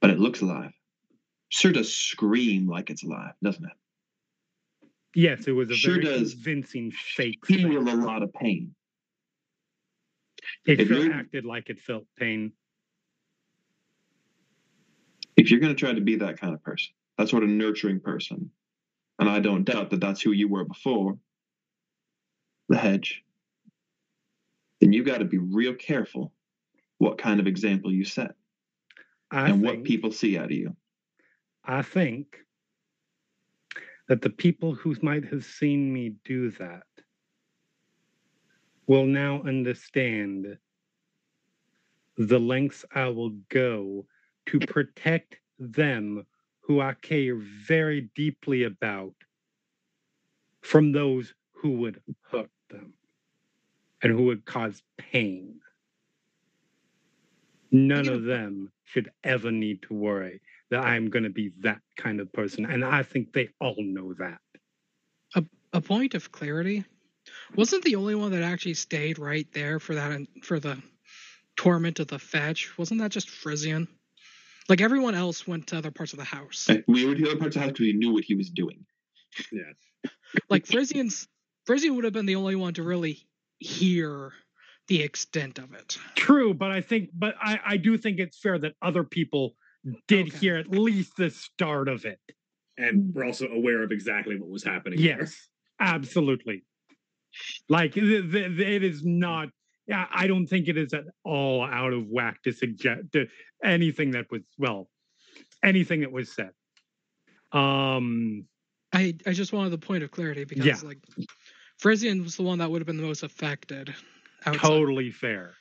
but 0.01 0.11
it 0.11 0.19
looks 0.19 0.43
alive. 0.43 0.73
Sure 1.49 1.73
does 1.73 1.93
scream 1.95 2.67
like 2.67 2.91
it's 2.91 3.03
alive, 3.05 3.33
doesn't 3.43 3.65
it? 3.65 4.89
Yes, 5.15 5.47
it 5.47 5.53
was 5.53 5.71
a 5.71 5.75
Sure 5.75 5.95
very 5.95 6.05
does 6.05 6.35
convincing 6.35 6.91
fake. 6.91 7.47
Feel 7.47 7.79
a 7.79 7.95
lot 7.95 8.23
of 8.23 8.33
pain. 8.35 8.75
It 10.67 10.81
if 10.81 10.89
sure 10.89 11.11
acted 11.13 11.47
like 11.47 11.71
it 11.71 11.81
felt 11.81 12.05
pain. 12.19 12.53
If 15.47 15.53
you're 15.53 15.61
going 15.61 15.73
to 15.73 15.79
try 15.79 15.93
to 15.93 16.01
be 16.01 16.17
that 16.17 16.41
kind 16.41 16.55
of 16.55 16.63
person, 16.65 16.93
that 17.19 17.29
sort 17.29 17.45
of 17.45 17.49
nurturing 17.49 18.01
person, 18.01 18.51
and 19.21 19.31
I 19.31 19.39
don't 19.39 19.63
doubt 19.63 19.91
that 19.91 20.01
that's 20.01 20.21
who 20.21 20.33
you 20.33 20.49
were 20.49 20.65
before, 20.65 21.17
the 22.69 22.77
hedge, 22.77 23.23
then 24.81 24.93
you 24.93 25.05
got 25.05 25.19
to 25.19 25.25
be 25.25 25.39
real 25.39 25.75
careful 25.75 26.33
what 26.99 27.19
kind 27.19 27.39
of 27.39 27.47
example 27.47 27.93
you 27.93 28.05
set 28.05 28.33
I 29.31 29.49
and 29.49 29.63
what 29.63 29.85
people 29.85 30.11
see 30.11 30.37
out 30.37 30.47
of 30.47 30.51
you. 30.51 30.75
I 31.65 31.83
think 31.83 32.39
that 34.09 34.23
the 34.23 34.31
people 34.31 34.75
who 34.75 34.97
might 35.01 35.27
have 35.27 35.45
seen 35.45 35.93
me 35.93 36.15
do 36.25 36.51
that 36.59 36.89
will 38.89 39.07
now 39.07 39.45
understand 39.45 40.59
the 42.17 42.41
lengths 42.41 42.85
I 42.93 43.11
will 43.11 43.31
go 43.49 44.07
to 44.47 44.61
protect 44.61 45.37
them 45.59 46.27
who 46.61 46.81
I 46.81 46.95
care 46.95 47.37
very 47.37 48.09
deeply 48.15 48.65
about 48.65 49.15
from 50.61 50.93
those 50.93 51.33
who 51.53 51.71
would 51.79 52.01
hurt 52.31 52.51
them 52.71 52.93
and 54.03 54.13
who 54.13 54.25
would 54.25 54.45
cause 54.45 54.83
pain. 54.99 55.61
None 57.71 58.09
of 58.09 58.25
them 58.25 58.73
should 58.85 59.11
ever 59.25 59.51
need 59.51 59.83
to 59.83 59.95
worry 59.95 60.41
that 60.71 60.85
I'm 60.85 61.09
going 61.09 61.25
to 61.25 61.31
be 61.31 61.53
that 61.61 61.81
kind 61.97 62.21
of 62.21 62.33
person. 62.33 62.67
And 62.67 62.85
I 62.85 63.03
think 63.03 63.33
they 63.33 63.49
all 63.61 63.77
know 63.79 64.15
that. 64.15 64.41
A, 65.35 65.45
A 65.73 65.81
point 65.81 66.15
of 66.15 66.33
clarity. 66.33 66.85
Wasn't 67.57 67.85
the 67.85 67.97
only 67.97 68.15
one 68.15 68.31
that 68.33 68.43
actually 68.43 68.75
stayed 68.75 69.19
right 69.19 69.47
there 69.53 69.79
for 69.79 69.95
that 69.95 70.21
for 70.43 70.61
the 70.61 70.81
torment 71.57 72.01
of 72.01 72.09
the 72.09 72.19
fetch? 72.19 72.77
Wasn't 72.79 73.01
that 73.01 73.11
just 73.11 73.31
Frisian? 73.31 73.89
Like 74.69 74.81
everyone 74.81 75.15
else 75.15 75.47
went 75.47 75.69
to 75.69 75.79
other 75.79 75.91
parts 75.91 76.13
of 76.13 76.19
the 76.19 76.25
house. 76.25 76.69
We 76.89 77.05
were 77.07 77.15
the 77.15 77.27
other 77.31 77.37
parts 77.39 77.55
of 77.57 77.61
the 77.63 77.67
house 77.69 77.73
because 77.73 77.81
we 77.87 77.93
knew 77.93 78.13
what 78.13 78.25
he 78.25 78.35
was 78.35 78.51
doing. 78.51 78.85
Yeah. 79.53 80.11
like 80.49 80.67
Frisian's 80.67 81.29
Frisian 81.67 81.95
would 81.95 82.05
have 82.05 82.13
been 82.13 82.27
the 82.27 82.37
only 82.37 82.57
one 82.57 82.75
to 82.75 82.83
really 82.83 83.27
hear 83.59 84.33
the 84.89 85.03
extent 85.03 85.59
of 85.59 85.73
it. 85.75 85.99
True, 86.15 86.55
but 86.55 86.71
I 86.71 86.81
think, 86.81 87.11
but 87.15 87.35
I, 87.41 87.59
I 87.65 87.77
do 87.77 87.99
think 87.99 88.19
it's 88.19 88.39
fair 88.39 88.59
that 88.61 88.75
other 88.83 89.05
people 89.05 89.57
did 90.09 90.29
Okay. 90.29 90.39
hear 90.39 90.57
at 90.57 90.69
least 90.71 91.17
the 91.17 91.31
start 91.31 91.89
of 91.89 92.05
it. 92.05 92.19
and 92.79 93.13
we're 93.15 93.25
also 93.25 93.47
aware 93.49 93.83
of 93.83 93.91
exactly 93.93 94.39
what 94.39 94.49
was 94.49 94.65
happening. 94.65 94.99
there. 95.01 95.19
Yes, 95.21 95.49
absolutely. 95.81 96.65
Like 97.69 97.95
th- 97.95 98.31
th- 98.31 98.57
th- 98.57 98.61
it 98.61 98.83
is 98.85 99.05
not. 99.05 99.49
Yeah, 99.87 100.07
I 100.13 100.27
don't 100.27 100.47
think 100.47 100.69
it 100.69 100.77
is 100.77 100.93
at 100.95 101.05
all 101.25 101.63
out 101.65 101.93
of 101.93 102.09
whack 102.09 102.43
to 102.43 102.53
suggest 102.53 103.13
to 103.13 103.27
anything 103.63 104.11
that 104.13 104.27
was 104.31 104.43
well, 104.59 104.89
anything 105.63 106.01
that 106.01 106.11
was 106.13 106.33
said. 106.35 106.51
Um, 107.53 108.47
I 108.93 109.15
I 109.27 109.33
just 109.33 109.53
wanted 109.53 109.71
the 109.71 109.79
point 109.79 110.03
of 110.03 110.11
clarity 110.11 110.45
because 110.45 110.65
Yeah. 110.67 110.77
like 110.83 110.99
Frisian 111.79 112.23
was 112.23 112.37
the 112.37 112.43
one 112.43 112.59
that 112.59 112.71
would 112.71 112.81
have 112.81 112.87
been 112.87 112.97
the 112.97 113.03
most 113.03 113.23
affected. 113.23 113.95
outside. 114.45 114.61
totally 114.61 115.11
fair. 115.11 115.55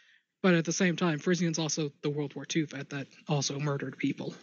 But 0.43 0.53
at 0.53 0.65
the 0.65 0.73
same 0.73 0.95
time, 0.95 1.17
Frisian's 1.19 1.57
also 1.59 1.91
the 2.03 2.09
World 2.09 2.35
War 2.35 2.45
II 2.53 2.63
vet 2.65 2.89
that 2.89 3.07
also 3.27 3.59
murdered 3.59 3.97
people. 3.97 4.35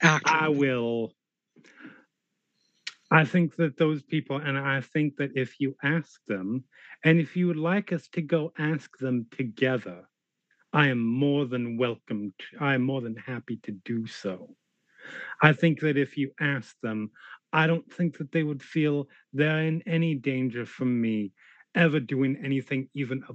Actually. 0.00 0.32
I 0.32 0.48
will. 0.48 1.12
I 3.10 3.24
think 3.24 3.56
that 3.56 3.76
those 3.76 4.02
people, 4.02 4.36
and 4.36 4.56
I 4.56 4.80
think 4.80 5.16
that 5.16 5.32
if 5.34 5.58
you 5.58 5.74
ask 5.82 6.20
them, 6.26 6.64
and 7.04 7.18
if 7.18 7.36
you 7.36 7.48
would 7.48 7.56
like 7.56 7.92
us 7.92 8.08
to 8.12 8.22
go 8.22 8.52
ask 8.58 8.96
them 8.98 9.26
together, 9.36 10.08
I 10.72 10.88
am 10.88 11.00
more 11.00 11.46
than 11.46 11.76
welcome. 11.76 12.32
To, 12.38 12.64
I 12.64 12.74
am 12.74 12.82
more 12.82 13.00
than 13.00 13.16
happy 13.16 13.58
to 13.64 13.72
do 13.72 14.06
so. 14.06 14.54
I 15.42 15.52
think 15.52 15.80
that 15.80 15.96
if 15.96 16.16
you 16.16 16.30
ask 16.40 16.76
them, 16.82 17.10
I 17.52 17.66
don't 17.66 17.90
think 17.92 18.18
that 18.18 18.30
they 18.30 18.44
would 18.44 18.62
feel 18.62 19.08
they're 19.32 19.62
in 19.62 19.82
any 19.86 20.14
danger 20.14 20.64
from 20.64 21.00
me 21.00 21.32
ever 21.74 21.98
doing 21.98 22.36
anything, 22.44 22.88
even 22.94 23.24
a, 23.28 23.34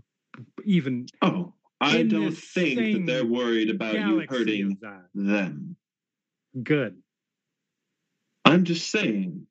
even 0.64 1.08
Oh, 1.22 1.54
I 1.82 2.04
don't 2.04 2.32
think 2.32 2.80
that 2.80 3.04
they're 3.06 3.26
worried 3.26 3.70
about 3.70 3.96
you 3.96 4.26
hurting 4.30 4.78
them. 5.14 5.76
Good. 6.64 6.98
I'm 8.46 8.64
just 8.64 8.90
saying. 8.90 9.48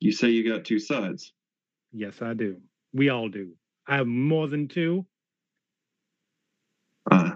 You 0.00 0.12
say 0.12 0.28
you 0.28 0.48
got 0.48 0.64
two 0.64 0.78
sides. 0.78 1.32
Yes, 1.92 2.20
I 2.20 2.34
do. 2.34 2.58
We 2.92 3.08
all 3.08 3.28
do. 3.28 3.52
I 3.86 3.96
have 3.96 4.06
more 4.06 4.48
than 4.48 4.68
two. 4.68 5.06
Uh, 7.10 7.32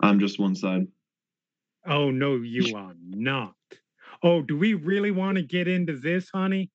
I'm 0.00 0.20
just 0.20 0.38
one 0.38 0.54
side. 0.54 0.86
Oh 1.86 2.10
no, 2.10 2.36
you 2.36 2.74
are 2.76 2.94
not. 3.02 3.54
Oh, 4.22 4.42
do 4.42 4.56
we 4.56 4.74
really 4.74 5.10
want 5.10 5.36
to 5.36 5.42
get 5.42 5.66
into 5.66 5.96
this, 5.98 6.28
honey? 6.32 6.70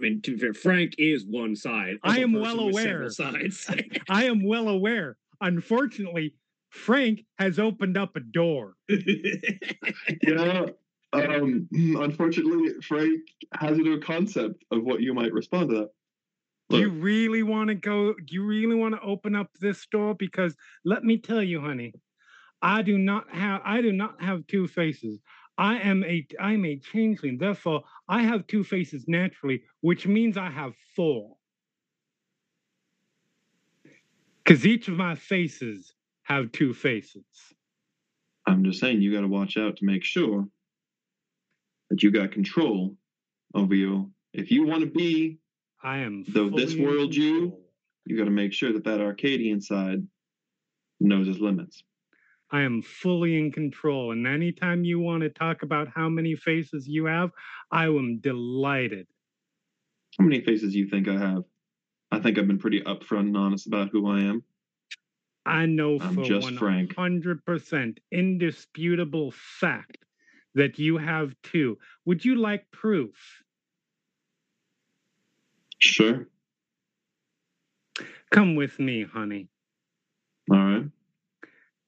I 0.00 0.04
mean, 0.04 0.22
to 0.22 0.32
be 0.32 0.38
fair, 0.38 0.54
Frank 0.54 0.94
is 0.98 1.24
one 1.26 1.56
side. 1.56 1.96
I 2.02 2.20
am 2.20 2.32
well 2.32 2.60
aware. 2.60 2.84
several 2.84 3.10
Sides. 3.10 3.70
I 4.08 4.24
am 4.24 4.44
well 4.44 4.68
aware. 4.68 5.16
Unfortunately, 5.40 6.34
Frank 6.70 7.20
has 7.38 7.58
opened 7.58 7.96
up 7.96 8.16
a 8.16 8.20
door. 8.20 8.74
Yeah. 8.88 10.66
Um, 11.12 11.68
unfortunately, 11.72 12.74
Frank 12.82 13.22
has 13.54 13.78
no 13.78 13.98
concept 13.98 14.64
of 14.70 14.84
what 14.84 15.00
you 15.00 15.14
might 15.14 15.32
respond 15.32 15.70
to 15.70 15.76
that. 15.76 15.88
Do 16.70 16.78
you 16.78 16.90
really 16.90 17.42
want 17.42 17.68
to 17.68 17.74
go? 17.74 18.12
Do 18.12 18.34
you 18.34 18.44
really 18.44 18.74
want 18.74 18.94
to 18.94 19.00
open 19.00 19.34
up 19.34 19.48
this 19.58 19.86
door? 19.86 20.14
Because 20.14 20.54
let 20.84 21.02
me 21.02 21.16
tell 21.16 21.42
you, 21.42 21.62
honey, 21.62 21.94
I 22.60 22.82
do 22.82 22.98
not 22.98 23.24
have 23.34 23.62
I 23.64 23.80
do 23.80 23.90
not 23.92 24.20
have 24.22 24.46
two 24.46 24.68
faces. 24.68 25.18
I 25.56 25.78
am 25.78 26.04
a 26.04 26.26
I 26.38 26.52
am 26.52 26.66
a 26.66 26.76
changeling. 26.76 27.38
Therefore, 27.38 27.84
I 28.06 28.22
have 28.22 28.46
two 28.46 28.64
faces 28.64 29.06
naturally, 29.08 29.62
which 29.80 30.06
means 30.06 30.36
I 30.36 30.50
have 30.50 30.74
four. 30.94 31.36
Because 34.44 34.66
each 34.66 34.88
of 34.88 34.94
my 34.94 35.14
faces 35.14 35.94
have 36.24 36.52
two 36.52 36.74
faces. 36.74 37.24
I'm 38.46 38.62
just 38.64 38.80
saying 38.80 39.00
you 39.00 39.12
got 39.12 39.22
to 39.22 39.28
watch 39.28 39.56
out 39.56 39.76
to 39.76 39.84
make 39.84 40.04
sure 40.04 40.46
that 41.90 42.02
you 42.02 42.10
got 42.10 42.32
control 42.32 42.96
over 43.54 43.74
you. 43.74 44.12
If 44.32 44.50
you 44.50 44.66
want 44.66 44.80
to 44.84 44.90
be, 44.90 45.38
I 45.82 45.98
am 45.98 46.24
Though 46.28 46.50
this 46.50 46.76
world 46.76 47.14
you- 47.14 47.56
you 48.04 48.16
got 48.16 48.24
to 48.24 48.30
make 48.30 48.52
sure 48.52 48.72
that 48.72 48.84
that 48.84 49.00
Arcadian 49.00 49.60
side 49.60 50.06
knows 51.00 51.28
its 51.28 51.38
limits. 51.38 51.84
I 52.50 52.62
am 52.62 52.80
fully 52.80 53.36
in 53.38 53.52
control. 53.52 54.12
And 54.12 54.26
anytime 54.26 54.82
you 54.84 54.98
want 54.98 55.22
to 55.22 55.28
talk 55.28 55.62
about 55.62 55.88
how 55.88 56.08
many 56.08 56.34
faces 56.34 56.88
you 56.88 57.04
have, 57.04 57.30
I 57.70 57.84
am 57.86 58.18
delighted. 58.20 59.06
How 60.18 60.24
many 60.24 60.40
faces 60.40 60.72
do 60.72 60.78
you 60.78 60.88
think 60.88 61.06
I 61.08 61.18
have? 61.18 61.44
I 62.10 62.20
think 62.20 62.38
I've 62.38 62.46
been 62.46 62.58
pretty 62.58 62.80
upfront 62.80 63.26
and 63.28 63.36
honest 63.36 63.66
about 63.66 63.90
who 63.90 64.06
I 64.06 64.22
am. 64.22 64.42
I 65.44 65.66
know 65.66 65.98
I'm 66.00 66.14
for 66.14 66.24
just 66.24 66.48
100% 66.50 67.98
indisputable 68.10 69.30
fact 69.32 69.98
that 70.54 70.78
you 70.78 70.98
have 70.98 71.34
too. 71.42 71.78
Would 72.04 72.24
you 72.24 72.36
like 72.36 72.70
proof? 72.70 73.42
Sure. 75.78 76.26
Come 78.30 78.56
with 78.56 78.78
me, 78.78 79.04
honey. 79.04 79.48
All 80.50 80.56
right. 80.58 80.84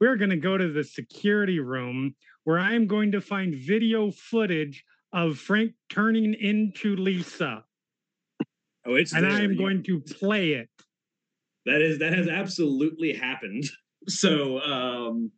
We're 0.00 0.16
going 0.16 0.30
to 0.30 0.36
go 0.36 0.56
to 0.56 0.72
the 0.72 0.84
security 0.84 1.60
room 1.60 2.14
where 2.44 2.58
I 2.58 2.74
am 2.74 2.86
going 2.86 3.12
to 3.12 3.20
find 3.20 3.54
video 3.54 4.10
footage 4.10 4.84
of 5.12 5.38
Frank 5.38 5.72
turning 5.88 6.34
into 6.34 6.96
Lisa. 6.96 7.64
oh, 8.86 8.94
it's 8.94 9.12
And 9.12 9.26
I 9.26 9.42
am 9.42 9.56
going 9.56 9.82
to 9.84 10.00
play 10.00 10.52
it. 10.52 10.70
That 11.66 11.82
is 11.82 11.98
that 11.98 12.14
has 12.14 12.28
absolutely 12.28 13.14
happened. 13.14 13.64
So 14.08 14.58
um 14.60 15.30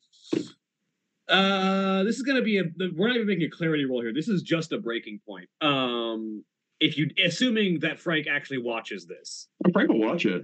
uh 1.28 2.02
this 2.04 2.16
is 2.16 2.22
gonna 2.22 2.42
be 2.42 2.58
a 2.58 2.64
we're 2.96 3.06
not 3.08 3.16
even 3.16 3.26
making 3.28 3.44
a 3.46 3.50
clarity 3.50 3.84
roll 3.84 4.00
here. 4.02 4.12
This 4.12 4.28
is 4.28 4.42
just 4.42 4.72
a 4.72 4.78
breaking 4.78 5.20
point. 5.26 5.48
Um 5.60 6.44
if 6.80 6.98
you 6.98 7.08
assuming 7.24 7.80
that 7.80 8.00
Frank 8.00 8.26
actually 8.28 8.58
watches 8.58 9.06
this. 9.06 9.48
Frank 9.72 9.88
will 9.90 10.00
watch 10.00 10.26
it. 10.26 10.42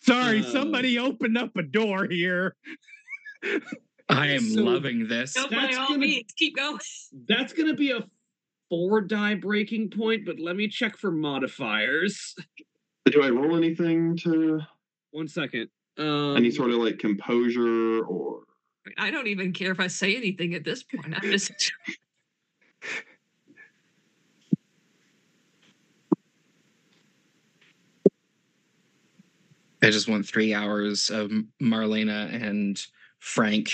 Sorry, 0.00 0.40
Uh, 0.40 0.44
somebody 0.44 0.98
opened 0.98 1.36
up 1.36 1.54
a 1.56 1.62
door 1.62 2.06
here. 2.10 2.56
I 4.08 4.28
am 4.28 4.40
So- 4.40 4.62
loving 4.62 5.08
this. 5.08 5.36
No, 5.36 5.44
by 5.48 5.50
That's 5.56 5.76
all 5.76 5.88
gonna- 5.88 5.98
means, 5.98 6.32
keep 6.36 6.56
going. 6.56 6.78
That's 7.28 7.52
gonna 7.52 7.74
be 7.74 7.90
a 7.90 8.08
four 8.70 9.02
die 9.02 9.34
breaking 9.34 9.90
point, 9.90 10.24
but 10.24 10.40
let 10.40 10.56
me 10.56 10.68
check 10.68 10.96
for 10.96 11.10
modifiers. 11.10 12.34
Do 13.06 13.22
I 13.22 13.30
roll 13.30 13.56
anything 13.56 14.16
to 14.18 14.60
One 15.10 15.26
second. 15.28 15.68
Um 15.98 16.36
any 16.36 16.50
sort 16.50 16.70
of 16.70 16.76
like 16.76 16.98
composure 16.98 18.00
or 18.04 18.44
I 18.98 19.10
don't 19.10 19.26
even 19.26 19.52
care 19.52 19.70
if 19.72 19.80
I 19.80 19.86
say 19.88 20.16
anything 20.16 20.54
at 20.54 20.64
this 20.64 20.82
point. 20.82 21.14
I'm 21.14 21.30
just 21.30 21.50
I 29.82 29.90
just 29.90 30.08
want 30.08 30.26
three 30.26 30.52
hours 30.52 31.10
of 31.10 31.30
Marlene 31.62 32.10
and 32.10 32.80
Frank 33.18 33.70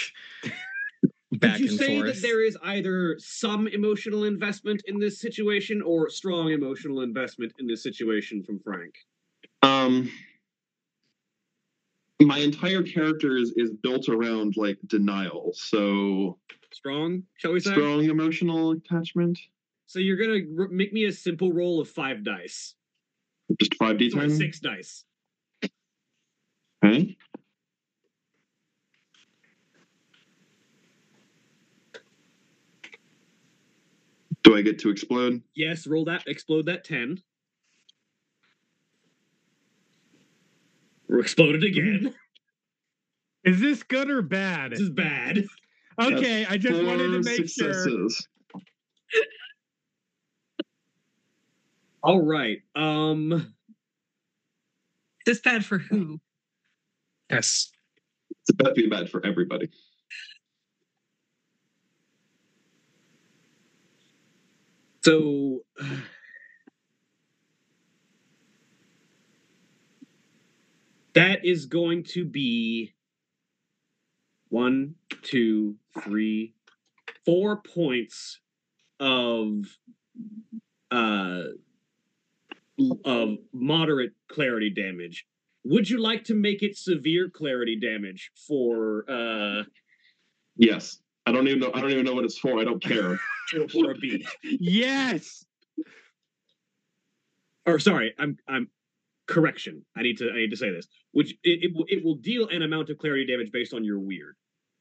back 1.33 1.53
Would 1.53 1.61
you 1.61 1.69
and 1.69 1.79
say 1.79 1.97
forth. 1.97 2.15
that 2.15 2.23
there 2.23 2.45
is 2.45 2.57
either 2.63 3.17
some 3.19 3.67
emotional 3.67 4.25
investment 4.25 4.83
in 4.87 4.99
this 5.01 5.21
situation 5.21 5.83
or 5.83 6.09
strong 6.09 6.53
emotional 6.53 7.01
investment 7.01 7.53
in 7.59 7.67
this 7.67 7.83
situation 7.83 8.43
from 8.45 8.61
Frank? 8.61 8.95
um 9.63 10.11
my 12.23 12.39
entire 12.39 12.83
character 12.83 13.37
is 13.37 13.53
is 13.57 13.71
built 13.83 14.09
around 14.09 14.57
like 14.57 14.79
denial. 14.87 15.53
So 15.55 16.39
strong, 16.73 17.25
shall 17.37 17.53
we 17.53 17.61
say? 17.61 17.73
Strong 17.73 18.05
emotional 18.05 18.73
attachment. 18.73 19.39
So 19.87 19.99
you're 19.99 20.17
gonna 20.17 20.41
r- 20.59 20.69
make 20.69 20.93
me 20.93 21.05
a 21.05 21.13
simple 21.13 21.53
roll 21.53 21.81
of 21.81 21.89
five 21.89 22.25
dice. 22.25 22.75
Just 23.61 23.75
five 23.75 23.99
d 23.99 24.11
ten. 24.11 24.31
Six 24.31 24.61
dice. 24.61 25.05
Okay. 26.85 27.17
Do 34.43 34.57
I 34.57 34.63
get 34.63 34.79
to 34.81 34.91
explode? 34.91 35.43
Yes, 35.55 35.87
roll 35.87 36.05
that 36.05 36.23
explode 36.29 36.67
that 36.67 36.85
10. 36.85 37.21
exploded 41.09 41.65
again. 41.65 42.15
Is 43.45 43.61
this 43.61 43.85
good 43.85 44.11
or 44.11 44.23
bad? 44.23 44.73
This 44.73 44.81
is 44.81 44.91
bad. 44.91 45.45
Okay, 46.01 46.45
I 46.45 46.57
just 46.57 46.83
wanted 46.83 47.13
to 47.13 47.23
make 47.23 47.49
successes. 47.49 48.27
sure. 48.53 48.63
All 52.03 52.21
right. 52.21 52.59
Um 52.75 53.55
this 55.25 55.41
bad 55.41 55.65
for 55.65 55.79
who? 55.79 56.21
Yes. 57.31 57.71
It's 58.31 58.51
about 58.51 58.75
to 58.75 58.83
be 58.83 58.89
bad 58.89 59.11
for 59.11 59.25
everybody. 59.25 59.71
So 65.03 65.61
That 71.17 71.47
is 71.47 71.65
going 71.65 72.05
to 72.13 72.27
be 72.27 72.93
one, 74.51 74.97
two, 75.23 75.77
three, 76.03 76.53
four 77.25 77.57
points 77.57 78.39
of 79.01 79.65
uh 80.91 81.43
of 83.07 83.39
moderate 83.55 84.13
clarity 84.29 84.69
damage. 84.69 85.27
Would 85.65 85.89
you 85.89 85.99
like 86.03 86.25
to 86.25 86.35
make 86.35 86.63
it 86.63 86.77
severe 86.77 87.31
clarity 87.31 87.77
damage 87.81 88.31
for 88.47 89.05
uh 89.09 89.63
Yes. 90.59 90.99
I 91.25 91.33
don't 91.33 91.49
even 91.49 91.61
know. 91.61 91.71
I 91.73 91.81
don't 91.81 91.93
even 91.93 92.05
know 92.05 92.15
what 92.15 92.27
it's 92.27 92.39
for. 92.39 92.61
I 92.61 92.65
don't 92.65 92.83
care. 92.83 93.19
for, 93.71 93.91
a 93.91 93.95
beat? 93.95 94.27
Yes. 94.43 95.47
Or 97.65 97.79
sorry, 97.79 98.15
I'm 98.19 98.37
I'm 98.47 98.69
correction. 99.27 99.85
I 99.97 100.03
need 100.03 100.19
to 100.19 100.31
I 100.31 100.37
need 100.37 100.51
to 100.51 100.57
say 100.57 100.71
this. 100.71 100.87
Which 101.13 101.33
it, 101.43 101.65
it 101.65 101.73
will 101.75 101.85
it 101.89 102.05
will 102.05 102.17
deal 102.17 102.49
an 102.49 102.63
amount 102.63 102.91
of 102.91 102.99
clarity 102.99 103.27
damage 103.27 103.51
based 103.53 103.75
on 103.75 103.85
your 103.85 104.01
Wyrd. 104.01 104.35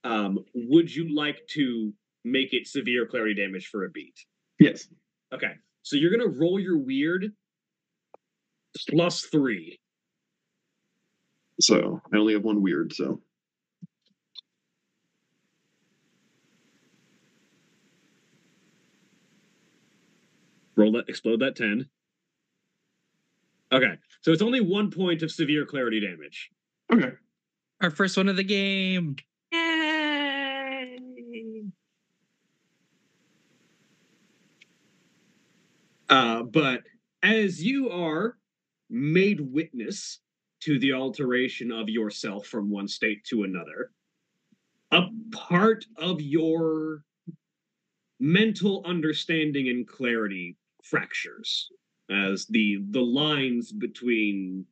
Um, 0.04 0.39
would 0.54 0.93
you 0.93 1.16
like 1.16 1.39
to 1.54 1.93
make 2.24 2.54
it 2.54 2.68
severe 2.68 3.06
clarity 3.06 3.34
damage 3.34 3.68
for 3.68 3.86
a 3.86 3.89
beat? 3.89 4.16
yes. 4.60 4.88
Okay, 5.34 5.54
so 5.82 5.96
you're 5.96 6.12
gonna 6.16 6.30
roll 6.30 6.60
your 6.60 6.78
Wyrd 6.78 7.32
plus 8.89 9.22
three. 9.22 9.80
So 11.60 12.02
I 12.14 12.18
only 12.18 12.34
have 12.34 12.43
one 12.43 12.64
Wyrd. 12.64 12.93
So 12.93 13.22
Roll 20.76 20.91
that, 20.93 21.08
explode 21.08 21.39
that 21.39 21.56
10. 21.56 21.88
Okay, 23.72 23.93
so 24.26 24.32
it's 24.32 24.42
only 24.42 24.60
one 24.60 24.90
point 24.90 25.22
of 25.22 25.30
severe 25.32 25.68
clarity 25.68 26.00
damage. 26.00 26.50
okay. 26.92 27.12
Our 27.80 27.92
first 27.92 28.18
one 28.18 28.28
of 28.28 28.36
the 28.36 28.44
game. 28.44 29.18
Yay! 29.52 30.98
Uh, 36.10 36.42
but 36.42 36.82
as 37.22 37.64
you 37.64 37.92
are 37.92 38.40
made 38.90 39.42
witness 39.42 40.22
to 40.62 40.80
the 40.80 40.94
alteration 40.94 41.72
of 41.72 41.88
yourself 41.88 42.48
from 42.48 42.72
one 42.72 42.88
state 42.88 43.24
to 43.26 43.44
another, 43.44 43.92
a 44.92 45.04
part 45.30 45.86
of 45.98 46.20
your 46.20 47.04
mental 48.20 48.82
understanding 48.88 49.70
and 49.70 49.88
clarity 49.88 50.58
fractures 50.82 51.70
as 52.10 52.45
the 52.47 52.78
the 52.91 53.01
lines 53.01 53.72
between 53.72 54.66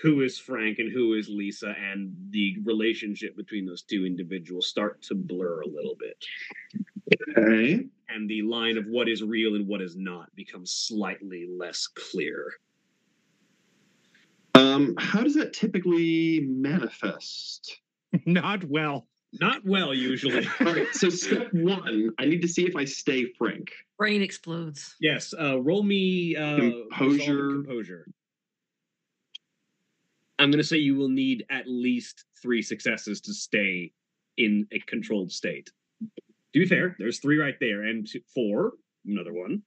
who 0.00 0.22
is 0.22 0.38
Frank 0.38 0.78
and 0.78 0.90
who 0.90 1.14
is 1.14 1.28
Lisa 1.28 1.74
and 1.78 2.14
the 2.30 2.56
relationship 2.64 3.36
between 3.36 3.66
those 3.66 3.82
two 3.82 4.06
individuals 4.06 4.66
start 4.66 5.02
to 5.02 5.14
blur 5.14 5.60
a 5.60 5.66
little 5.68 5.94
bit 5.98 6.24
Okay. 7.36 7.86
and 8.08 8.28
the 8.30 8.42
line 8.42 8.78
of 8.78 8.86
what 8.86 9.08
is 9.08 9.22
real 9.22 9.54
and 9.56 9.66
what 9.66 9.82
is 9.82 9.96
not 9.96 10.34
becomes 10.34 10.72
slightly 10.72 11.46
less 11.50 11.86
clear. 11.86 12.52
Um, 14.54 14.94
how 14.98 15.22
does 15.22 15.34
that 15.34 15.52
typically 15.52 16.40
manifest? 16.48 17.80
Not 18.26 18.64
well. 18.64 19.06
Not 19.40 19.64
well, 19.64 19.94
usually. 19.94 20.46
All 20.60 20.66
right. 20.66 20.86
So 20.92 21.08
step 21.08 21.48
one, 21.52 22.10
I 22.18 22.24
need 22.26 22.42
to 22.42 22.48
see 22.48 22.66
if 22.66 22.74
I 22.74 22.84
stay 22.84 23.26
Frank. 23.38 23.70
Brain 24.00 24.22
explodes. 24.22 24.96
yes, 24.98 25.34
uh, 25.38 25.60
roll 25.60 25.82
me 25.82 26.34
uh, 26.34 26.56
resolve 26.56 26.88
Composure. 26.96 27.48
composure. 27.52 28.06
I'm 30.38 30.50
going 30.50 30.62
to 30.62 30.66
say 30.66 30.78
you 30.78 30.94
will 30.96 31.10
need 31.10 31.44
at 31.50 31.68
least 31.68 32.24
three 32.40 32.62
successes 32.62 33.20
to 33.20 33.34
stay 33.34 33.92
in 34.38 34.66
a 34.72 34.78
controlled 34.86 35.30
state. 35.30 35.68
To 36.00 36.60
be 36.60 36.64
fair, 36.64 36.96
there's 36.98 37.18
three 37.18 37.36
right 37.36 37.56
there, 37.60 37.82
and 37.82 38.06
two, 38.10 38.22
four, 38.34 38.72
another 39.04 39.34
one. 39.34 39.60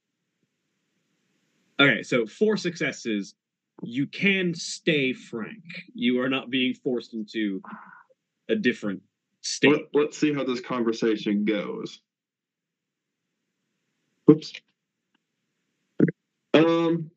Okay, 1.78 2.02
so 2.02 2.26
four 2.26 2.56
successes. 2.56 3.36
You 3.84 4.08
can 4.08 4.52
stay 4.52 5.12
Frank. 5.12 5.62
You 5.94 6.20
are 6.20 6.28
not 6.28 6.50
being 6.50 6.74
forced 6.74 7.14
into 7.14 7.62
a 8.48 8.56
different 8.56 9.00
state. 9.42 9.70
Let, 9.70 9.80
let's 9.94 10.18
see 10.18 10.34
how 10.34 10.42
this 10.42 10.60
conversation 10.60 11.44
goes. 11.44 12.00
Whoops. 14.26 14.52
Um. 16.54 17.10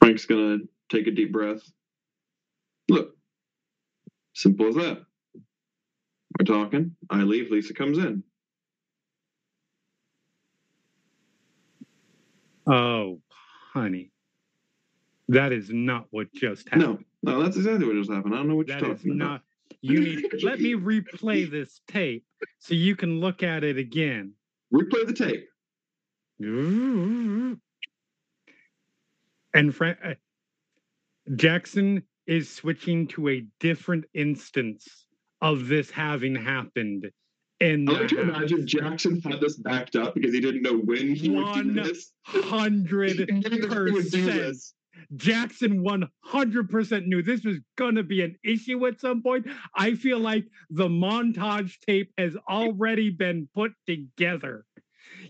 Frank's 0.00 0.26
gonna 0.26 0.58
take 0.90 1.06
a 1.06 1.10
deep 1.10 1.32
breath. 1.32 1.62
Look, 2.88 3.16
simple 4.34 4.68
as 4.68 4.74
that. 4.76 5.02
We're 6.38 6.44
talking. 6.46 6.96
I 7.10 7.22
leave. 7.22 7.50
Lisa 7.50 7.74
comes 7.74 7.98
in. 7.98 8.22
Oh, 12.66 13.20
honey. 13.72 14.12
That 15.28 15.52
is 15.52 15.70
not 15.70 16.06
what 16.10 16.32
just 16.34 16.68
happened. 16.68 17.06
No, 17.22 17.32
no, 17.34 17.42
that's 17.42 17.56
exactly 17.56 17.86
what 17.86 17.96
just 17.96 18.10
happened. 18.10 18.34
I 18.34 18.38
don't 18.38 18.48
know 18.48 18.56
what 18.56 18.66
That 18.68 18.80
you're 18.80 18.94
talking 18.94 19.12
about. 19.12 19.30
not. 19.30 19.42
You 19.82 20.00
need. 20.00 20.42
let 20.42 20.60
me 20.60 20.74
replay 20.74 21.50
this 21.50 21.80
tape 21.88 22.24
so 22.58 22.74
you 22.74 22.96
can 22.96 23.20
look 23.20 23.42
at 23.42 23.64
it 23.64 23.78
again. 23.78 24.34
Replay 24.72 25.06
the 25.06 25.14
tape. 25.14 25.46
And 29.52 29.74
Fra- 29.74 29.96
uh, 30.04 30.14
Jackson 31.36 32.02
is 32.26 32.48
switching 32.48 33.08
to 33.08 33.28
a 33.28 33.44
different 33.58 34.04
instance 34.14 35.06
of 35.40 35.68
this 35.68 35.90
having 35.90 36.34
happened. 36.34 37.10
In 37.60 37.88
I 37.88 37.92
like 37.92 38.08
to 38.08 38.20
imagine 38.20 38.66
Jackson 38.66 39.20
had 39.20 39.40
this 39.40 39.56
backed 39.56 39.96
up 39.96 40.14
because 40.14 40.32
he 40.32 40.40
didn't 40.40 40.62
know 40.62 40.78
when 40.78 41.14
he 41.14 41.28
would 41.28 41.54
do 41.54 41.72
this. 41.72 42.12
hundred 42.24 43.18
He 43.28 43.32
knew 43.32 43.66
that 43.66 43.88
he 43.88 43.92
would 43.92 44.10
do 44.10 44.24
percent. 44.24 44.56
Jackson 45.16 45.84
100% 45.84 47.06
knew 47.06 47.22
this 47.22 47.44
was 47.44 47.58
going 47.76 47.94
to 47.94 48.02
be 48.02 48.22
an 48.22 48.36
issue 48.44 48.86
at 48.86 49.00
some 49.00 49.22
point. 49.22 49.46
I 49.74 49.94
feel 49.94 50.18
like 50.18 50.44
the 50.70 50.88
montage 50.88 51.78
tape 51.80 52.12
has 52.18 52.36
already 52.48 53.10
been 53.10 53.48
put 53.54 53.72
together. 53.86 54.64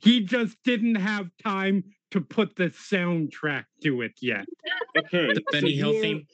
He 0.03 0.21
just 0.25 0.57
didn't 0.65 0.97
have 0.97 1.31
time 1.43 1.85
to 2.11 2.21
put 2.21 2.57
the 2.57 2.71
soundtrack 2.71 3.65
to 3.83 4.03
it 4.03 4.13
yet. 4.21 4.47
Okay, 4.99 5.33
The 5.33 5.43
Benny 5.53 5.77
Hill 5.77 5.93
theme. 5.93 6.27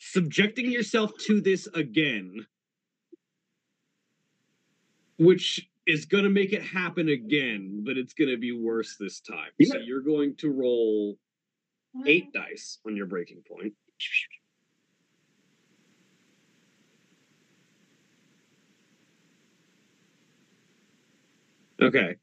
Subjecting 0.00 0.68
yourself 0.68 1.12
to 1.26 1.40
this 1.40 1.68
again, 1.68 2.44
which 5.16 5.70
is 5.86 6.06
going 6.06 6.24
to 6.24 6.30
make 6.30 6.52
it 6.52 6.62
happen 6.62 7.08
again, 7.08 7.84
but 7.86 7.96
it's 7.96 8.14
going 8.14 8.30
to 8.30 8.36
be 8.36 8.50
worse 8.50 8.96
this 8.98 9.20
time. 9.20 9.50
So 9.64 9.78
you're 9.78 10.00
going 10.00 10.34
to 10.38 10.50
roll 10.50 11.18
eight 12.06 12.32
dice 12.32 12.78
on 12.86 12.96
your 12.96 13.06
breaking 13.06 13.42
point. 13.48 13.74
Okay. 21.80 22.16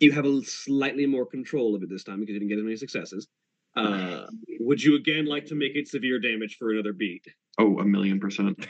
You 0.00 0.12
have 0.12 0.24
a 0.24 0.42
slightly 0.42 1.06
more 1.06 1.24
control 1.24 1.74
of 1.74 1.82
it 1.82 1.88
this 1.88 2.04
time 2.04 2.20
because 2.20 2.32
you 2.34 2.40
didn't 2.40 2.48
get 2.50 2.58
as 2.58 2.64
many 2.64 2.76
successes. 2.76 3.28
Uh, 3.76 4.26
would 4.60 4.82
you 4.82 4.96
again 4.96 5.24
like 5.26 5.46
to 5.46 5.54
make 5.54 5.76
it 5.76 5.88
severe 5.88 6.18
damage 6.20 6.56
for 6.58 6.72
another 6.72 6.92
beat? 6.92 7.24
Oh, 7.58 7.78
a 7.78 7.84
million 7.84 8.20
percent. 8.20 8.66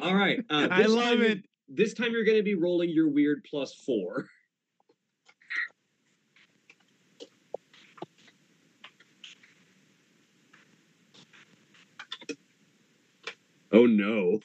All 0.00 0.14
right. 0.14 0.40
Uh, 0.50 0.68
I 0.70 0.82
love 0.82 1.18
time- 1.18 1.22
it. 1.22 1.38
This 1.68 1.94
time 1.94 2.12
you're 2.12 2.24
going 2.24 2.38
to 2.38 2.44
be 2.44 2.54
rolling 2.54 2.90
your 2.90 3.10
Wyrd 3.10 3.44
plus 3.48 3.74
four. 3.74 4.28
Oh 13.76 13.84
no. 13.84 14.40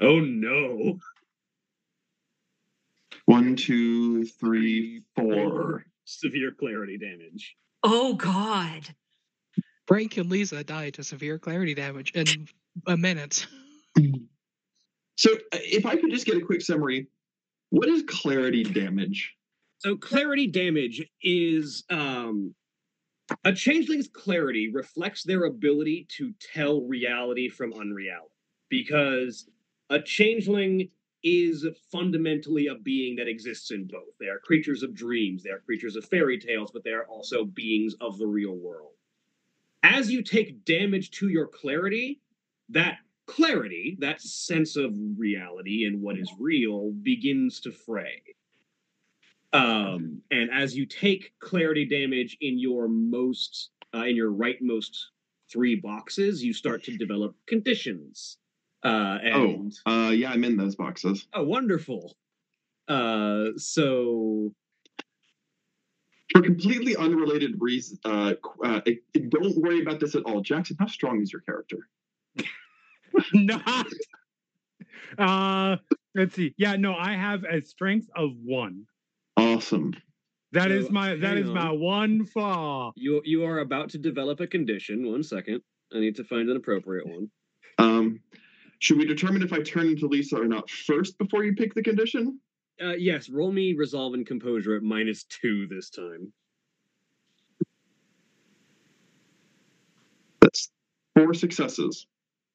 Oh 0.00 0.20
no. 0.20 1.00
One, 3.24 3.56
two, 3.56 4.24
three, 4.24 5.02
four. 5.16 5.84
Severe 6.04 6.52
clarity 6.52 6.98
damage. 6.98 7.56
Oh 7.82 8.14
God. 8.14 8.88
Frank 9.88 10.16
and 10.16 10.30
Lisa 10.30 10.62
died 10.62 10.94
to 10.94 11.02
severe 11.02 11.40
clarity 11.40 11.74
damage 11.74 12.12
in 12.12 12.46
a 12.86 12.96
minute. 12.96 13.48
So, 15.16 15.30
if 15.52 15.84
I 15.84 15.96
could 15.96 16.10
just 16.10 16.24
get 16.24 16.36
a 16.36 16.40
quick 16.40 16.60
summary, 16.60 17.08
what 17.70 17.88
is 17.88 18.04
clarity 18.06 18.62
damage? 18.62 19.34
So 19.78 19.96
clarity 19.96 20.46
damage 20.46 21.04
is 21.20 21.82
um 21.90 22.54
a 23.44 23.52
changeling's 23.52 24.08
clarity 24.08 24.70
reflects 24.72 25.22
their 25.22 25.44
ability 25.44 26.06
to 26.10 26.32
tell 26.54 26.82
reality 26.82 27.48
from 27.48 27.72
unreality 27.74 28.34
because 28.68 29.48
a 29.90 30.00
changeling 30.00 30.88
is 31.24 31.66
fundamentally 31.90 32.66
a 32.66 32.74
being 32.74 33.16
that 33.16 33.28
exists 33.28 33.70
in 33.70 33.86
both. 33.86 34.16
They 34.18 34.26
are 34.26 34.38
creatures 34.38 34.82
of 34.82 34.94
dreams, 34.94 35.42
they 35.42 35.50
are 35.50 35.60
creatures 35.60 35.96
of 35.96 36.04
fairy 36.04 36.38
tales, 36.38 36.70
but 36.72 36.82
they 36.84 36.90
are 36.90 37.06
also 37.06 37.44
beings 37.44 37.94
of 38.00 38.18
the 38.18 38.26
real 38.26 38.56
world. 38.56 38.92
As 39.82 40.10
you 40.10 40.22
take 40.22 40.64
damage 40.64 41.10
to 41.12 41.28
your 41.28 41.46
clarity, 41.46 42.20
that 42.70 42.98
clarity, 43.26 43.96
that 44.00 44.20
sense 44.20 44.76
of 44.76 44.96
reality 45.16 45.86
and 45.86 46.00
what 46.00 46.18
is 46.18 46.32
real, 46.38 46.90
begins 47.02 47.60
to 47.60 47.72
fray. 47.72 48.22
Um, 49.52 50.22
and 50.30 50.50
as 50.50 50.74
you 50.76 50.86
take 50.86 51.32
clarity 51.40 51.84
damage 51.84 52.36
in 52.40 52.58
your 52.58 52.88
most, 52.88 53.70
uh, 53.94 54.04
in 54.04 54.16
your 54.16 54.32
rightmost 54.32 54.96
three 55.52 55.74
boxes, 55.76 56.42
you 56.42 56.52
start 56.54 56.82
to 56.84 56.96
develop 56.96 57.34
conditions. 57.46 58.38
Uh, 58.84 59.18
and 59.22 59.72
Oh, 59.86 59.90
uh, 59.92 60.10
yeah, 60.10 60.30
I'm 60.30 60.44
in 60.44 60.56
those 60.56 60.74
boxes. 60.76 61.28
oh, 61.34 61.44
wonderful. 61.44 62.16
Uh, 62.88 63.48
so 63.56 64.54
For 66.32 66.40
completely 66.40 66.96
unrelated 66.96 67.56
reasons, 67.60 68.00
uh, 68.06 68.34
qu- 68.42 68.62
uh, 68.64 68.80
it- 68.86 69.04
it- 69.12 69.28
don't 69.30 69.54
worry 69.58 69.82
about 69.82 70.00
this 70.00 70.14
at 70.14 70.22
all. 70.24 70.40
Jackson, 70.40 70.76
how 70.80 70.86
strong 70.86 71.20
is 71.20 71.30
your 71.30 71.42
character? 71.42 71.88
Not. 73.34 73.86
Uh, 75.18 75.76
let's 76.14 76.34
see. 76.34 76.54
Yeah, 76.56 76.76
no, 76.76 76.94
I 76.94 77.12
have 77.12 77.44
a 77.44 77.60
strength 77.62 78.08
of 78.16 78.30
one. 78.42 78.86
Awesome. 79.62 79.94
That 80.50 80.72
is 80.72 80.86
So, 80.86 80.92
my 80.92 81.14
that 81.14 81.14
is 81.14 81.22
hang 81.22 81.38
is 81.44 81.50
my 81.50 81.70
one 81.70 82.26
flaw. 82.26 82.92
you 82.96 83.22
you 83.24 83.44
are 83.44 83.60
about 83.60 83.90
to 83.90 83.98
develop 83.98 84.40
a 84.40 84.46
condition. 84.46 85.08
One 85.08 85.22
second, 85.22 85.62
I 85.94 86.00
need 86.00 86.16
to 86.16 86.24
find 86.24 86.50
an 86.50 86.56
appropriate 86.56 87.06
one. 87.06 87.30
Um, 87.78 88.20
should 88.80 88.98
we 88.98 89.06
determine 89.06 89.42
if 89.42 89.52
I 89.52 89.60
turn 89.62 89.86
into 89.86 90.08
Lisa 90.08 90.36
or 90.36 90.46
not 90.46 90.68
first 90.68 91.16
before 91.16 91.44
you 91.44 91.54
pick 91.54 91.74
the 91.74 91.82
condition? 91.82 92.40
Uh, 92.82 92.94
yes, 92.94 93.28
roll 93.28 93.52
me 93.52 93.74
resolve 93.74 94.14
and 94.14 94.26
composure 94.26 94.74
at 94.76 94.82
minus 94.82 95.24
two 95.24 95.68
this 95.68 95.90
time. 95.90 96.32
That's 100.40 100.70
four 101.14 101.34
successes. 101.34 102.06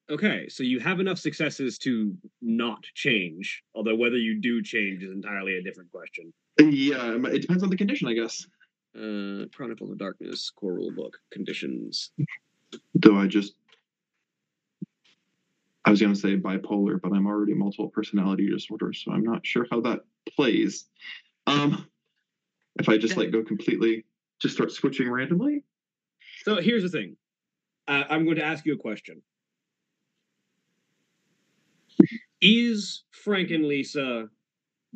Okay, 0.09 0.47
so 0.47 0.63
you 0.63 0.79
have 0.79 0.99
enough 1.01 1.19
successes 1.19 1.77
to 1.79 2.15
not 2.41 2.83
change. 2.95 3.63
Although 3.75 3.95
whether 3.95 4.15
you 4.17 4.39
do 4.39 4.63
change 4.63 5.03
is 5.03 5.11
entirely 5.11 5.57
a 5.57 5.63
different 5.63 5.91
question. 5.91 6.33
Yeah, 6.59 7.17
it 7.25 7.41
depends 7.41 7.61
on 7.61 7.69
the 7.69 7.77
condition, 7.77 8.07
I 8.07 8.13
guess. 8.13 8.47
Uh, 8.95 9.45
Chronicle 9.53 9.85
of 9.85 9.89
the 9.89 9.97
Darkness, 9.97 10.49
core 10.49 10.75
rule 10.75 10.91
book, 10.95 11.17
conditions. 11.31 12.11
Though 12.95 13.17
I 13.17 13.27
just, 13.27 13.53
I 15.85 15.91
was 15.91 16.01
going 16.01 16.13
to 16.13 16.19
say 16.19 16.37
bipolar, 16.37 16.99
but 17.01 17.13
I'm 17.13 17.27
already 17.27 17.53
multiple 17.53 17.89
personality 17.89 18.49
disorder, 18.49 18.93
so 18.93 19.11
I'm 19.11 19.23
not 19.23 19.45
sure 19.45 19.67
how 19.69 19.81
that 19.81 19.99
plays. 20.35 20.85
Um, 21.45 21.85
if 22.79 22.89
I 22.89 22.97
just 22.97 23.17
like 23.17 23.31
go 23.31 23.43
completely, 23.43 24.05
just 24.41 24.55
start 24.55 24.71
switching 24.71 25.09
randomly. 25.11 25.63
So 26.43 26.61
here's 26.61 26.83
the 26.83 26.89
thing. 26.89 27.17
Uh, 27.87 28.03
I'm 28.09 28.23
going 28.23 28.37
to 28.37 28.43
ask 28.43 28.65
you 28.65 28.73
a 28.73 28.77
question. 28.77 29.21
Is 32.41 33.03
Frank 33.11 33.51
and 33.51 33.65
Lisa 33.65 34.29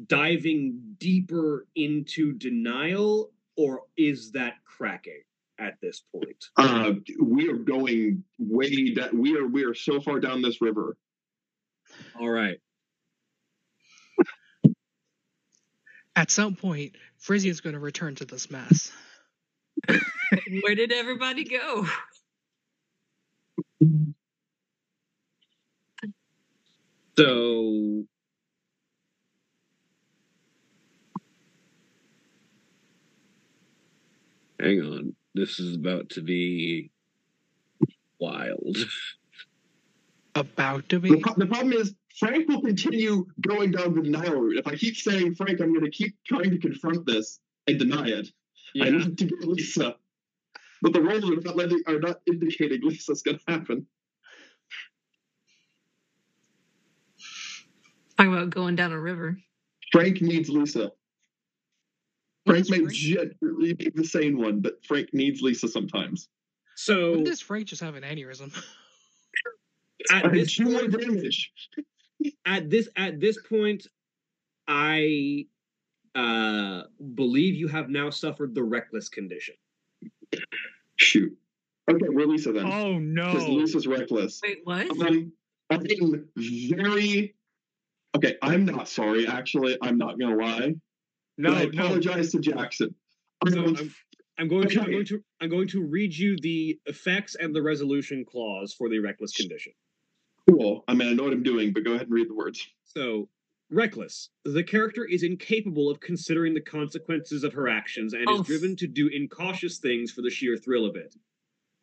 diving 0.08 0.96
deeper 1.00 1.68
into 1.76 2.34
denial, 2.34 3.32
or 3.56 3.84
is 3.98 4.32
that 4.34 4.56
cracking 4.66 5.24
at 5.60 5.80
this 5.82 6.04
point? 6.14 6.46
Uh, 6.58 6.94
we 7.22 7.50
are 7.50 7.58
going 7.58 8.24
way 8.40 8.94
down. 8.94 9.18
We 9.20 9.36
are 9.38 9.48
we 9.48 9.64
are 9.64 9.74
so 9.74 10.00
far 10.00 10.20
down 10.20 10.42
this 10.42 10.62
river. 10.62 10.98
All 12.20 12.30
right. 12.30 12.60
At 16.16 16.30
some 16.30 16.56
point, 16.56 16.96
Frizzy 17.18 17.50
is 17.50 17.62
going 17.62 17.74
to 17.74 17.80
return 17.80 18.16
to 18.16 18.26
this 18.26 18.52
mess. 18.52 18.92
Where 19.88 20.76
did 20.76 20.92
everybody 20.92 21.46
go? 21.46 21.88
So 27.18 28.04
hang 34.60 34.82
on. 34.82 35.16
This 35.36 35.60
is 35.60 35.76
about 35.76 36.10
to 36.12 36.22
be 36.22 36.92
wild. 38.20 38.78
About 40.36 40.88
to 40.90 41.00
The, 41.00 41.16
be. 41.16 41.20
pro- 41.20 41.34
the 41.36 41.46
problem 41.46 41.74
is 41.74 41.94
Frank 42.18 42.48
will 42.48 42.62
continue 42.62 43.26
going 43.42 43.72
down 43.72 43.96
the 43.96 44.02
denial 44.02 44.40
route. 44.40 44.60
If 44.60 44.68
I 44.68 44.76
keep 44.76 44.96
saying 44.96 45.36
Frank, 45.36 45.60
I'm 45.60 45.74
going 45.74 45.84
to 45.84 45.92
keep 45.92 46.16
trying 46.26 46.52
to 46.52 46.58
confront 46.58 47.06
this 47.06 47.40
and 47.68 47.78
deny 47.78 48.08
it. 48.08 48.30
I 48.82 48.92
need 48.92 49.18
to 49.18 49.26
get 49.26 49.42
Lisa, 49.42 49.96
but 50.82 50.94
the 50.94 51.02
rolls 51.02 51.26
are 51.30 51.36
not 51.36 51.58
letting, 51.58 51.82
are 51.88 52.00
not 52.00 52.22
indicating 52.28 52.80
Lisa's 52.82 53.22
going 53.24 53.40
to 53.40 53.44
happen. 53.52 53.88
Talk 58.22 58.30
about 58.32 58.50
going 58.52 58.76
down 58.76 58.92
a 58.92 59.00
river. 59.00 59.36
Frank 59.92 60.22
needs 60.22 60.48
Lisa. 60.48 60.92
Frank 62.46 62.60
does 62.60 62.70
may 62.70 62.78
Frank- 62.80 62.94
generally 62.94 63.74
be 63.74 63.90
the 63.96 64.04
sane 64.04 64.38
one, 64.38 64.60
but 64.60 64.86
Frank 64.86 65.10
needs 65.12 65.42
Lisa 65.42 65.68
sometimes. 65.68 66.30
So 66.76 67.14
When 67.14 67.24
does 67.24 67.42
Frank 67.42 67.66
just 67.68 67.82
have 67.82 67.96
an 67.96 68.04
aneurysm? 68.04 68.54
at 70.12 70.32
this 70.32 70.56
point, 70.58 70.92
damage. 71.00 71.52
at 72.46 72.70
this 72.70 72.90
at 72.96 73.20
this 73.20 73.40
point, 73.42 73.88
I 74.68 75.48
uh 76.14 76.84
believe 77.16 77.56
you 77.56 77.68
have 77.70 77.90
now 77.90 78.12
suffered 78.12 78.54
the 78.54 78.64
reckless 78.64 79.10
condition. 79.10 79.56
Shoot. 80.98 81.36
Okay, 81.90 82.06
we're 82.10 82.28
Lisa 82.28 82.52
then. 82.52 82.66
Oh 82.72 83.00
no, 83.00 83.32
Because 83.32 83.48
no. 83.48 83.54
Lisa's 83.56 83.88
reckless. 83.88 84.40
Wait, 84.44 84.60
what? 84.64 84.88
I'm 85.72 85.84
getting 85.84 86.24
very. 86.38 87.36
Okay, 88.16 88.36
I'm 88.42 88.66
not 88.66 88.88
sorry. 88.90 89.28
Actually, 89.28 89.78
I'm 89.82 89.98
not 89.98 90.20
gonna 90.20 90.36
lie. 90.36 90.74
No, 91.38 91.52
but 91.54 91.58
I 91.58 91.64
no. 91.66 91.70
apologize 91.70 92.32
to 92.34 92.40
Jackson. 92.40 92.94
So 93.48 93.60
Um, 93.66 93.76
I'm, 93.78 93.96
I'm 94.38 94.48
going 94.48 94.68
to 94.70 94.82
I'm 94.82 94.92
going 94.92 95.06
to 95.06 95.24
I'm 95.40 95.50
going 95.50 95.68
to 95.70 95.82
read 95.84 96.14
you 96.16 96.38
the 96.42 96.80
effects 96.86 97.36
and 97.36 97.56
the 97.56 97.62
resolution 97.62 98.26
clause 98.26 98.74
for 98.74 98.90
the 98.90 99.00
reckless 99.00 99.34
condition. 99.34 99.74
cool. 100.50 100.84
I 100.88 100.94
mean, 100.94 101.08
I 101.10 101.14
know 101.14 101.24
what 101.24 101.34
I'm 101.34 101.44
doing, 101.44 101.72
but 101.74 101.84
go 101.84 101.92
ahead 101.92 102.08
and 102.08 102.12
read 102.12 102.30
the 102.30 102.36
words. 102.36 102.68
So, 102.84 103.30
reckless. 103.70 104.30
The 104.44 104.64
character 104.64 105.06
is 105.06 105.24
incapable 105.24 105.90
of 105.90 106.00
considering 106.02 106.54
the 106.54 106.62
consequences 106.62 107.44
of 107.46 107.54
her 107.54 107.70
actions 107.70 108.14
and 108.14 108.26
Oh. 108.28 108.42
is 108.42 108.48
driven 108.48 108.76
to 108.78 108.88
do 108.88 109.08
incautious 109.08 109.78
things 109.80 110.12
for 110.12 110.22
the 110.22 110.30
sheer 110.30 110.58
thrill 110.58 110.86
of 110.86 110.96
it. 110.98 111.16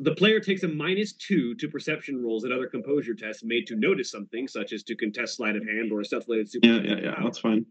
The 0.00 0.14
player 0.14 0.38
takes 0.38 0.62
a 0.62 0.68
minus 0.68 1.12
two 1.12 1.54
to 1.56 1.68
perception 1.68 2.22
rolls 2.22 2.44
and 2.44 2.52
other 2.52 2.68
composure 2.68 3.14
tests 3.14 3.42
made 3.42 3.66
to 3.66 3.76
notice 3.76 4.10
something, 4.10 4.46
such 4.46 4.72
as 4.72 4.82
to 4.84 4.94
contest 4.94 5.36
sleight 5.36 5.56
of 5.56 5.66
hand 5.66 5.90
or 5.90 6.00
a 6.00 6.04
stealth-related 6.04 6.50
super. 6.50 6.66
Yeah, 6.68 6.80
yeah, 6.82 7.00
yeah. 7.02 7.20
That's 7.22 7.38
fine. 7.38 7.66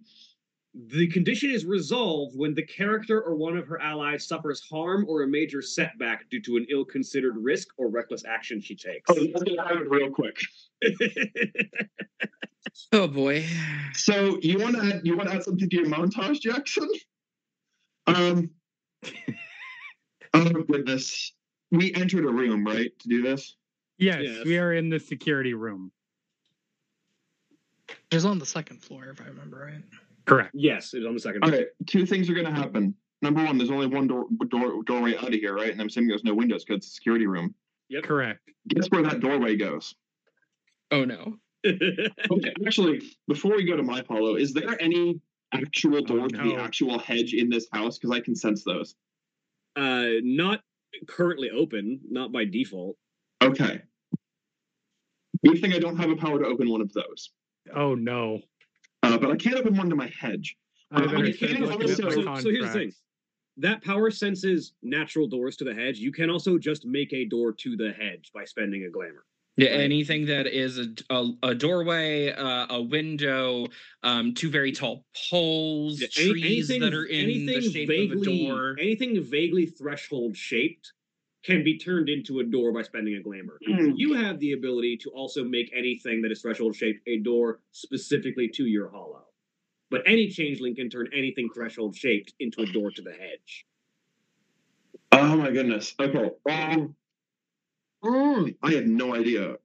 The 0.89 1.07
condition 1.07 1.49
is 1.49 1.65
resolved 1.65 2.37
when 2.37 2.53
the 2.53 2.65
character 2.65 3.21
or 3.21 3.35
one 3.35 3.57
of 3.57 3.65
her 3.67 3.81
allies 3.81 4.27
suffers 4.27 4.61
harm 4.69 5.05
or 5.07 5.23
a 5.23 5.27
major 5.27 5.61
setback 5.61 6.29
due 6.29 6.41
to 6.41 6.57
an 6.57 6.67
ill-considered 6.69 7.35
risk 7.37 7.69
or 7.77 7.87
reckless 7.89 8.25
action 8.25 8.59
she 8.61 8.75
takes. 8.75 9.09
Oh, 9.09 9.15
let's 9.15 9.43
get 9.43 9.57
out 9.57 9.71
of 9.71 9.81
it 9.81 9.89
real 9.89 10.11
quick. 10.11 10.37
Oh 12.91 13.07
boy. 13.07 13.45
So 13.93 14.37
you 14.41 14.59
want 14.59 14.75
to 14.75 14.83
add 14.83 15.01
you 15.03 15.17
want 15.17 15.29
to 15.29 15.35
add 15.35 15.43
something 15.43 15.69
to 15.69 15.75
your 15.75 15.85
montage, 15.85 16.41
Jackson? 16.41 16.89
Um. 18.05 18.51
oh 20.33 20.49
goodness. 20.63 21.33
We 21.71 21.93
entered 21.93 22.25
a 22.25 22.29
room, 22.29 22.65
right, 22.65 22.97
to 22.99 23.09
do 23.09 23.21
this. 23.21 23.55
Yes, 23.97 24.21
Yes. 24.23 24.45
we 24.45 24.57
are 24.57 24.73
in 24.73 24.89
the 24.89 24.99
security 24.99 25.53
room. 25.53 25.91
She's 28.11 28.25
on 28.25 28.39
the 28.39 28.45
second 28.45 28.81
floor, 28.81 29.05
if 29.09 29.21
I 29.21 29.25
remember 29.25 29.59
right. 29.71 29.83
Correct. 30.25 30.51
yes, 30.53 30.93
it's 30.93 31.05
on 31.05 31.13
the 31.13 31.19
second. 31.19 31.45
Okay, 31.45 31.65
two 31.85 32.05
things 32.05 32.29
are 32.29 32.33
going 32.33 32.45
to 32.45 32.51
happen. 32.51 32.93
Number 33.21 33.43
one, 33.43 33.57
there's 33.57 33.71
only 33.71 33.87
one 33.87 34.07
door, 34.07 34.25
door 34.49 34.83
doorway 34.83 35.15
out 35.15 35.27
of 35.29 35.33
here, 35.33 35.55
right? 35.55 35.71
And 35.71 35.79
I'm 35.81 35.87
assuming 35.87 36.09
there's 36.09 36.23
no 36.23 36.33
windows 36.33 36.63
because 36.65 36.77
it's 36.79 36.87
a 36.87 36.91
security 36.91 37.25
room. 37.27 37.55
Yep. 37.89 38.03
Correct. 38.03 38.41
Guess 38.67 38.87
where 38.89 39.01
that 39.03 39.21
doorway 39.21 39.55
goes? 39.55 39.95
Oh 40.91 41.05
no. 41.05 41.37
Okay, 41.65 42.53
actually, 42.65 43.01
before 43.27 43.55
we 43.55 43.63
go 43.65 43.75
to 43.75 43.83
my 43.83 44.03
hollow, 44.07 44.35
is 44.35 44.53
there 44.53 44.79
any 44.81 45.19
actual 45.53 46.01
door 46.01 46.27
to 46.27 46.37
the 46.37 46.55
actual 46.55 46.99
hedge 46.99 47.33
in 47.33 47.49
this 47.49 47.67
house? 47.73 47.97
Because 47.97 48.15
I 48.15 48.19
can 48.21 48.35
sense 48.35 48.63
those. 48.63 48.95
uh, 49.75 50.07
not 50.21 50.61
currently 51.07 51.49
open, 51.49 51.99
not 52.09 52.31
by 52.31 52.45
default. 52.45 52.95
Okay. 53.41 53.81
Good 55.45 55.61
thing 55.61 55.73
I 55.73 55.79
don't 55.79 55.97
have 55.97 56.09
a 56.09 56.15
power 56.15 56.39
to 56.39 56.45
open 56.45 56.69
one 56.69 56.81
of 56.81 56.91
those. 56.93 57.31
Oh 57.75 57.95
no. 57.95 58.41
Uh, 59.03 59.17
but 59.17 59.31
I 59.31 59.35
can't 59.35 59.55
open 59.55 59.75
one 59.77 59.89
to 59.89 59.95
my 59.95 60.11
hedge. 60.19 60.55
I 60.91 61.03
Uh, 61.03 61.07
better 61.07 61.25
you 61.27 61.33
can 61.33 61.63
also- 61.63 61.87
so, 61.87 62.09
so 62.39 62.49
here's 62.49 62.65
the 62.65 62.71
thing. 62.73 62.91
That 63.57 63.83
power 63.83 64.11
senses 64.11 64.73
natural 64.83 65.27
doors 65.27 65.57
to 65.57 65.63
the 65.63 65.73
hedge. 65.73 65.97
You 65.99 66.11
can 66.11 66.29
also 66.29 66.57
just 66.57 66.85
make 66.85 67.11
a 67.13 67.25
door 67.25 67.51
to 67.53 67.75
the 67.75 67.91
hedge 67.91 68.31
by 68.33 68.45
spending 68.45 68.83
a 68.85 68.89
glamour. 68.89 69.25
Yeah, 69.57 69.69
anything 69.69 70.27
that 70.27 70.45
is 70.45 70.77
a, 70.77 70.85
a, 71.09 71.31
a 71.41 71.55
doorway, 71.55 72.31
uh, 72.31 72.67
a 72.69 72.81
window, 72.81 73.65
um, 74.03 74.35
two 74.35 74.51
very 74.51 74.71
tall 74.71 75.03
poles, 75.31 75.99
Any- 76.01 76.09
trees 76.31 76.69
anything, 76.69 76.81
that 76.81 76.93
are 76.93 77.05
in 77.05 77.47
the 77.47 77.61
shape 77.61 77.87
vaguely, 77.87 78.11
of 78.15 78.21
a 78.21 78.25
door. 78.47 78.75
anything 78.79 79.19
vaguely 79.23 79.65
threshold 79.65 80.37
shaped 80.37 80.93
can 81.43 81.63
be 81.63 81.79
turned 81.79 82.07
into 82.07 82.39
a 82.39 82.43
door 82.43 82.71
by 82.71 82.83
spending 82.83 83.15
a 83.15 83.21
glamour. 83.21 83.57
You 83.95 84.13
have 84.13 84.39
the 84.39 84.51
ability 84.53 84.97
to 84.97 85.09
also 85.09 85.43
make 85.43 85.71
anything 85.75 86.21
that 86.21 86.31
is 86.31 86.41
threshold 86.41 86.75
shaped 86.75 87.01
a 87.07 87.17
door 87.19 87.59
specifically 87.71 88.49
to 88.49 88.65
your 88.65 88.89
hollow. 88.89 89.23
But 89.89 90.01
any 90.05 90.27
changeling 90.27 90.75
can 90.75 90.89
turn 90.89 91.07
anything 91.13 91.49
threshold 91.55 91.95
shaped 91.95 92.33
into 92.39 92.61
a 92.61 92.65
door 92.67 92.91
to 92.91 93.01
the 93.01 93.13
hedge. 93.13 93.65
Oh 95.13 95.35
my 95.37 95.49
goodness. 95.49 95.95
Okay. 95.99 96.29
Um, 96.51 96.95
mm, 98.03 98.55
I 98.63 98.71
have 98.71 98.85
no 98.85 99.15
idea 99.15 99.55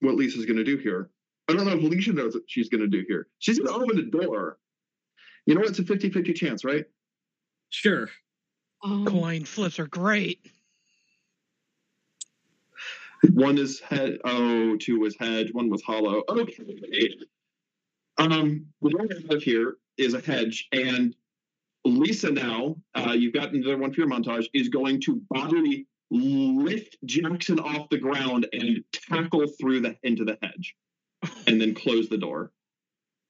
what 0.00 0.14
Lisa's 0.14 0.46
going 0.46 0.56
to 0.58 0.64
do 0.64 0.76
here. 0.76 1.10
I 1.48 1.54
don't 1.54 1.64
know 1.64 1.72
if 1.72 1.82
Alicia 1.82 2.12
knows 2.12 2.34
what 2.34 2.44
she's 2.46 2.68
going 2.68 2.82
to 2.82 2.86
do 2.86 3.04
here. 3.08 3.26
She's 3.38 3.58
going 3.58 3.68
to 3.68 3.74
open 3.74 3.96
the 3.96 4.18
door. 4.18 4.58
You 5.46 5.54
know, 5.54 5.62
it's 5.62 5.78
a 5.78 5.84
50 5.84 6.10
50 6.10 6.32
chance, 6.32 6.64
right? 6.64 6.84
Sure. 7.70 8.08
Um, 8.82 9.04
Coin 9.04 9.44
flips 9.44 9.78
are 9.78 9.86
great. 9.86 10.50
One 13.32 13.58
is 13.58 13.80
head. 13.80 14.18
Oh, 14.24 14.76
two 14.76 15.00
was 15.00 15.16
hedge. 15.18 15.52
One 15.52 15.68
was 15.68 15.82
hollow. 15.82 16.22
Okay. 16.28 17.14
Um, 18.18 18.66
the 18.80 18.90
door 18.90 19.02
out 19.02 19.34
of 19.34 19.42
here 19.42 19.76
is 19.96 20.14
a 20.14 20.20
hedge, 20.20 20.68
and 20.72 21.14
Lisa 21.84 22.30
now, 22.30 22.76
uh, 22.94 23.12
you've 23.12 23.32
got 23.32 23.52
another 23.52 23.78
one 23.78 23.92
for 23.92 24.00
your 24.00 24.10
montage, 24.10 24.46
is 24.52 24.68
going 24.68 25.00
to 25.02 25.22
bodily 25.30 25.86
lift 26.10 26.96
Jackson 27.04 27.58
off 27.60 27.88
the 27.88 27.98
ground 27.98 28.46
and 28.52 28.82
tackle 28.92 29.46
through 29.60 29.80
the 29.80 29.96
into 30.02 30.24
the 30.24 30.38
hedge, 30.42 30.74
and 31.46 31.60
then 31.60 31.74
close 31.74 32.08
the 32.08 32.18
door. 32.18 32.52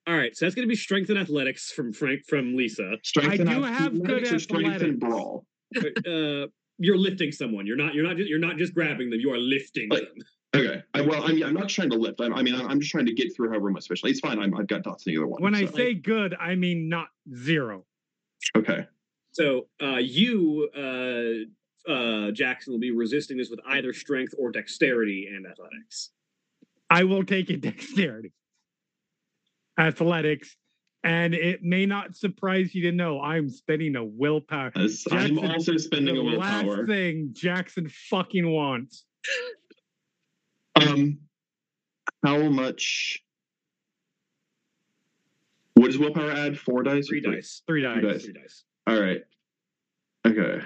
All 0.06 0.16
right, 0.16 0.34
so 0.36 0.44
that's 0.46 0.54
going 0.54 0.66
to 0.66 0.68
be 0.68 0.76
strength 0.76 1.10
and 1.10 1.18
athletics 1.18 1.70
from 1.72 1.92
Frank 1.92 2.22
from 2.26 2.56
Lisa. 2.56 2.94
Strength 3.04 3.30
I 3.32 3.34
and 3.34 3.48
do 3.48 3.62
have 3.62 3.92
good 3.92 4.02
athletics 4.04 4.32
or 4.32 4.38
strength 4.38 4.82
and 4.82 4.98
brawl. 4.98 5.46
uh, 5.76 6.46
you're 6.78 6.96
lifting 6.96 7.30
someone. 7.32 7.66
You're 7.66 7.76
not. 7.76 7.94
You're 7.94 8.04
not. 8.04 8.16
Just, 8.16 8.28
you're 8.28 8.38
not 8.38 8.56
just 8.56 8.74
grabbing 8.74 9.10
them. 9.10 9.20
You 9.20 9.32
are 9.32 9.38
lifting 9.38 9.88
Like- 9.90 10.02
them. 10.02 10.14
Okay. 10.52 10.82
I, 10.94 11.02
well, 11.02 11.22
I 11.22 11.28
mean, 11.28 11.44
I'm 11.44 11.54
not 11.54 11.68
trying 11.68 11.90
to 11.90 11.96
lift. 11.96 12.20
I, 12.20 12.24
I 12.26 12.42
mean, 12.42 12.56
I'm, 12.56 12.66
I'm 12.66 12.80
just 12.80 12.90
trying 12.90 13.06
to 13.06 13.12
get 13.14 13.32
through 13.36 13.50
however 13.50 13.70
much. 13.70 13.82
Especially, 13.82 14.10
it's 14.10 14.18
fine. 14.18 14.40
I'm, 14.40 14.52
I've 14.56 14.66
got 14.66 14.82
dots 14.82 15.06
in 15.06 15.12
either 15.12 15.24
one. 15.28 15.40
When 15.40 15.54
I 15.54 15.66
say 15.66 15.94
good, 15.94 16.34
I 16.40 16.56
mean 16.56 16.88
not 16.88 17.06
zero. 17.32 17.84
okay, 18.56 18.88
So 19.30 19.68
uh, 19.80 19.98
you, 19.98 20.68
uh, 20.76 21.46
uh, 21.88 22.30
Jackson, 22.32 22.72
will 22.72 22.80
be 22.80 22.90
resisting 22.90 23.36
this 23.36 23.50
with 23.50 23.60
either 23.66 23.92
strength 23.92 24.34
or 24.38 24.50
dexterity 24.50 25.28
and 25.34 25.46
athletics. 25.46 26.10
I 26.90 27.04
will 27.04 27.24
take 27.24 27.50
a 27.50 27.56
dexterity, 27.56 28.32
athletics, 29.78 30.56
and 31.04 31.34
it 31.34 31.62
may 31.62 31.86
not 31.86 32.16
surprise 32.16 32.74
you 32.74 32.82
to 32.82 32.92
know 32.92 33.20
I'm 33.20 33.48
spending 33.48 33.96
a 33.96 34.04
willpower. 34.04 34.72
As 34.76 35.04
I'm 35.10 35.38
also 35.38 35.76
spending 35.76 36.14
the 36.14 36.20
a 36.20 36.24
willpower. 36.24 36.76
last 36.78 36.86
thing 36.88 37.30
Jackson 37.32 37.88
fucking 38.10 38.48
wants. 38.50 39.04
Um, 40.76 41.18
how 42.24 42.38
much? 42.48 43.22
What 45.74 45.86
does 45.86 45.98
willpower 45.98 46.32
add? 46.32 46.58
Four 46.58 46.82
dice. 46.82 47.04
or 47.06 47.08
Three 47.08 47.20
dice. 47.22 47.62
Three 47.66 47.82
dice. 47.82 48.02
dice. 48.02 48.24
Three 48.24 48.32
dice. 48.34 48.64
All 48.86 49.00
right. 49.00 49.22
Okay. 50.26 50.60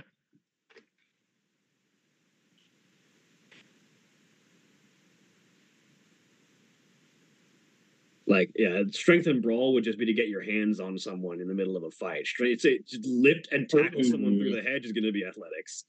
Like, 8.26 8.50
yeah, 8.56 8.82
strength 8.90 9.26
and 9.26 9.42
brawl 9.42 9.74
would 9.74 9.84
just 9.84 9.98
be 9.98 10.06
to 10.06 10.14
get 10.14 10.28
your 10.28 10.42
hands 10.42 10.80
on 10.80 10.98
someone 10.98 11.40
in 11.40 11.48
the 11.48 11.54
middle 11.54 11.76
of 11.76 11.82
a 11.82 11.90
fight. 11.90 12.26
Straight, 12.26 12.60
say, 12.60 12.78
just 12.86 13.06
lift 13.06 13.48
and 13.52 13.68
tackle 13.68 14.02
someone 14.02 14.38
through 14.38 14.54
the 14.54 14.62
hedge 14.62 14.86
is 14.86 14.92
going 14.92 15.04
to 15.04 15.12
be 15.12 15.24
athletics. 15.26 15.84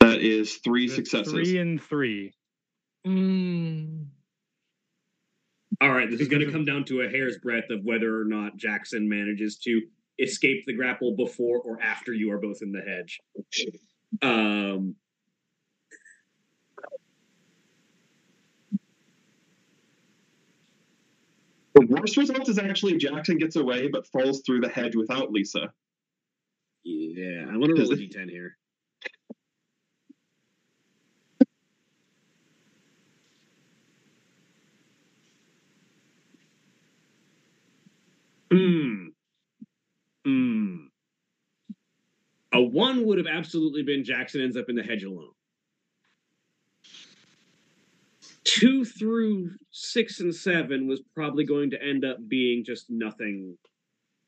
That 0.00 0.20
is 0.20 0.56
three 0.58 0.86
That's 0.86 0.96
successes. 0.96 1.32
Three 1.32 1.58
and 1.58 1.82
three. 1.82 2.32
mm, 3.06 4.06
All 5.80 5.90
right, 5.90 6.08
this 6.10 6.20
is 6.20 6.28
going 6.28 6.44
to 6.44 6.52
come 6.52 6.64
down 6.64 6.84
to 6.84 7.02
a 7.02 7.08
hair's 7.08 7.38
breadth 7.38 7.70
of 7.70 7.84
whether 7.84 8.20
or 8.20 8.24
not 8.24 8.56
Jackson 8.56 9.08
manages 9.08 9.56
to 9.58 9.82
escape 10.20 10.64
the 10.66 10.72
grapple 10.74 11.16
before 11.16 11.58
or 11.58 11.80
after 11.82 12.12
you 12.12 12.30
are 12.30 12.38
both 12.38 12.58
in 12.62 12.70
the 12.70 12.80
hedge. 12.80 13.20
Um, 14.22 14.94
The 21.80 21.86
worst 21.86 22.18
result 22.18 22.46
is 22.50 22.58
actually 22.58 22.98
Jackson 22.98 23.38
gets 23.38 23.56
away 23.56 23.88
but 23.88 24.06
falls 24.06 24.42
through 24.44 24.60
the 24.60 24.68
hedge 24.68 24.94
without 24.94 25.32
Lisa. 25.32 25.72
yeah, 26.84 27.46
I 27.50 27.56
want 27.56 27.74
to 27.74 27.82
roll 27.82 27.92
a 27.92 27.96
d10 27.96 28.28
here. 28.28 28.58
Hmm. 38.50 39.06
Hmm. 40.26 40.76
A 42.52 42.60
one 42.60 43.06
would 43.06 43.16
have 43.16 43.26
absolutely 43.26 43.84
been 43.84 44.04
Jackson 44.04 44.42
ends 44.42 44.58
up 44.58 44.68
in 44.68 44.76
the 44.76 44.82
hedge 44.82 45.04
alone. 45.04 45.32
Two 48.50 48.84
through 48.84 49.52
six 49.70 50.18
and 50.18 50.34
seven 50.34 50.88
was 50.88 51.00
probably 51.14 51.44
going 51.44 51.70
to 51.70 51.80
end 51.80 52.04
up 52.04 52.16
being 52.26 52.64
just 52.64 52.90
nothing 52.90 53.56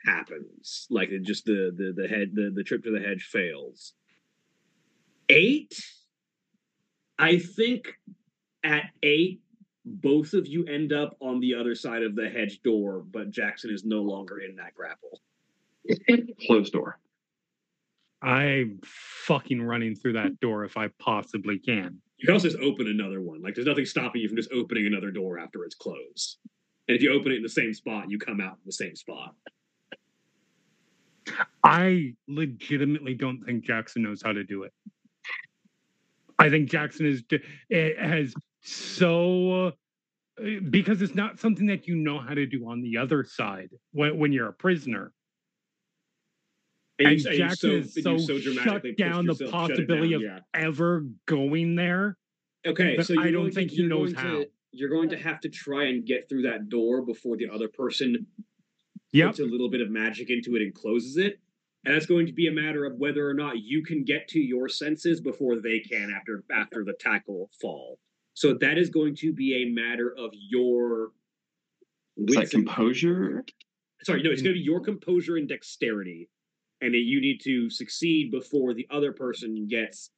happens. 0.06 0.86
Like 0.90 1.08
it 1.08 1.24
just 1.24 1.44
the 1.44 1.74
the 1.76 1.92
the 1.92 2.06
head 2.06 2.30
the, 2.32 2.52
the 2.54 2.62
trip 2.62 2.84
to 2.84 2.92
the 2.92 3.00
hedge 3.00 3.24
fails. 3.24 3.94
Eight, 5.28 5.74
I 7.18 7.38
think 7.38 7.94
at 8.62 8.84
eight, 9.02 9.40
both 9.84 10.34
of 10.34 10.46
you 10.46 10.66
end 10.66 10.92
up 10.92 11.16
on 11.18 11.40
the 11.40 11.54
other 11.56 11.74
side 11.74 12.04
of 12.04 12.14
the 12.14 12.28
hedge 12.28 12.62
door, 12.62 13.04
but 13.10 13.32
Jackson 13.32 13.74
is 13.74 13.84
no 13.84 14.02
longer 14.02 14.38
in 14.38 14.54
that 14.54 14.72
grapple. 14.74 15.20
Closed 16.46 16.72
door. 16.72 17.00
I'm 18.22 18.78
fucking 18.84 19.60
running 19.60 19.96
through 19.96 20.12
that 20.12 20.38
door 20.38 20.64
if 20.64 20.76
I 20.76 20.90
possibly 21.00 21.58
can. 21.58 22.00
You 22.22 22.26
can 22.26 22.34
also 22.34 22.48
just 22.48 22.62
open 22.62 22.86
another 22.86 23.20
one. 23.20 23.42
Like 23.42 23.56
there's 23.56 23.66
nothing 23.66 23.84
stopping 23.84 24.22
you 24.22 24.28
from 24.28 24.36
just 24.36 24.52
opening 24.52 24.86
another 24.86 25.10
door 25.10 25.40
after 25.40 25.64
it's 25.64 25.74
closed. 25.74 26.38
And 26.86 26.96
if 26.96 27.02
you 27.02 27.12
open 27.12 27.32
it 27.32 27.36
in 27.36 27.42
the 27.42 27.48
same 27.48 27.74
spot, 27.74 28.08
you 28.08 28.16
come 28.16 28.40
out 28.40 28.52
in 28.52 28.62
the 28.64 28.72
same 28.72 28.94
spot. 28.94 29.34
I 31.64 32.14
legitimately 32.28 33.14
don't 33.14 33.42
think 33.44 33.64
Jackson 33.64 34.04
knows 34.04 34.22
how 34.22 34.32
to 34.32 34.44
do 34.44 34.62
it. 34.62 34.72
I 36.38 36.48
think 36.48 36.70
Jackson 36.70 37.06
is 37.06 37.24
has 37.98 38.34
so 38.60 39.72
uh, 40.40 40.60
because 40.70 41.02
it's 41.02 41.16
not 41.16 41.40
something 41.40 41.66
that 41.66 41.88
you 41.88 41.96
know 41.96 42.20
how 42.20 42.34
to 42.34 42.46
do 42.46 42.68
on 42.68 42.82
the 42.82 42.98
other 42.98 43.24
side 43.24 43.70
when, 43.90 44.16
when 44.16 44.32
you're 44.32 44.48
a 44.48 44.52
prisoner. 44.52 45.12
And, 46.99 47.09
And 47.09 47.20
you, 47.20 47.28
and 47.30 47.38
Jackson 47.38 47.70
you 47.70 47.76
is 47.78 47.97
and 47.97 48.20
so 48.20 48.38
shut 48.38 48.82
down 48.97 49.26
the 49.26 49.32
yourself- 49.34 49.51
shut 49.68 49.70
it 49.70 49.88
possibility 49.88 50.11
down, 50.12 50.14
of 50.14 50.22
yeah. 50.22 50.38
Ever 50.55 51.07
going 51.26 51.74
there, 51.76 52.18
Okay, 52.66 52.95
But 52.97 53.07
so 53.07 53.14
I 53.20 53.24
don't 53.24 53.43
going 53.43 53.51
think 53.53 53.70
he 53.72 53.78
you're 53.78 53.88
knows 53.88 54.12
how. 54.12 54.22
To, 54.40 54.47
you're 54.70 54.88
going 54.90 55.09
to 55.11 55.16
have 55.18 55.40
to 55.40 55.49
try 55.49 55.86
and 55.86 56.07
get 56.07 56.28
through 56.28 56.43
that 56.43 56.68
door 56.68 57.03
before 57.03 57.36
the 57.36 57.49
other 57.49 57.68
person 57.68 58.26
Yep. 59.12 59.26
puts 59.30 59.40
a 59.40 59.45
little 59.45 59.68
bit 59.68 59.80
of 59.82 59.90
magic 59.90 60.30
into 60.30 60.55
it 60.57 60.62
and 60.62 60.72
closes 60.74 61.16
it. 61.18 61.38
And 61.84 61.95
that's 61.95 62.07
going 62.07 62.26
to 62.26 62.32
be 62.32 62.47
a 62.47 62.53
matter 62.53 62.84
of 62.84 62.95
whether 62.97 63.28
or 63.28 63.34
not 63.34 63.59
you 63.59 63.82
can 63.82 64.05
get 64.05 64.28
to 64.28 64.40
your 64.40 64.68
senses 64.68 65.20
before 65.20 65.61
they 65.61 65.80
can 65.80 66.11
after 66.16 66.45
after 66.53 66.84
the 66.84 66.93
tackle 66.95 67.51
fall. 67.61 67.99
So 68.34 68.55
that 68.55 68.78
is 68.78 68.88
going 68.88 69.16
to 69.16 69.32
be 69.32 69.62
a 69.64 69.68
matter 69.70 70.14
of 70.16 70.30
your 70.32 71.11
It's 72.16 72.34
like 72.36 72.43
wits 72.45 72.55
and- 72.55 72.64
composure. 72.66 73.45
sorry, 74.05 74.22
no, 74.22 74.30
it's 74.30 74.40
going 74.43 74.55
to 74.55 74.59
be 74.61 74.64
your 74.64 74.80
composure 74.80 75.36
and 75.36 75.49
dexterity, 75.49 76.28
and 76.82 76.92
that 76.94 76.98
you 76.98 77.20
need 77.20 77.40
to 77.44 77.70
succeed 77.70 78.30
before 78.30 78.74
the 78.74 78.86
other 78.90 79.12
person 79.12 79.66
gets 79.68 80.10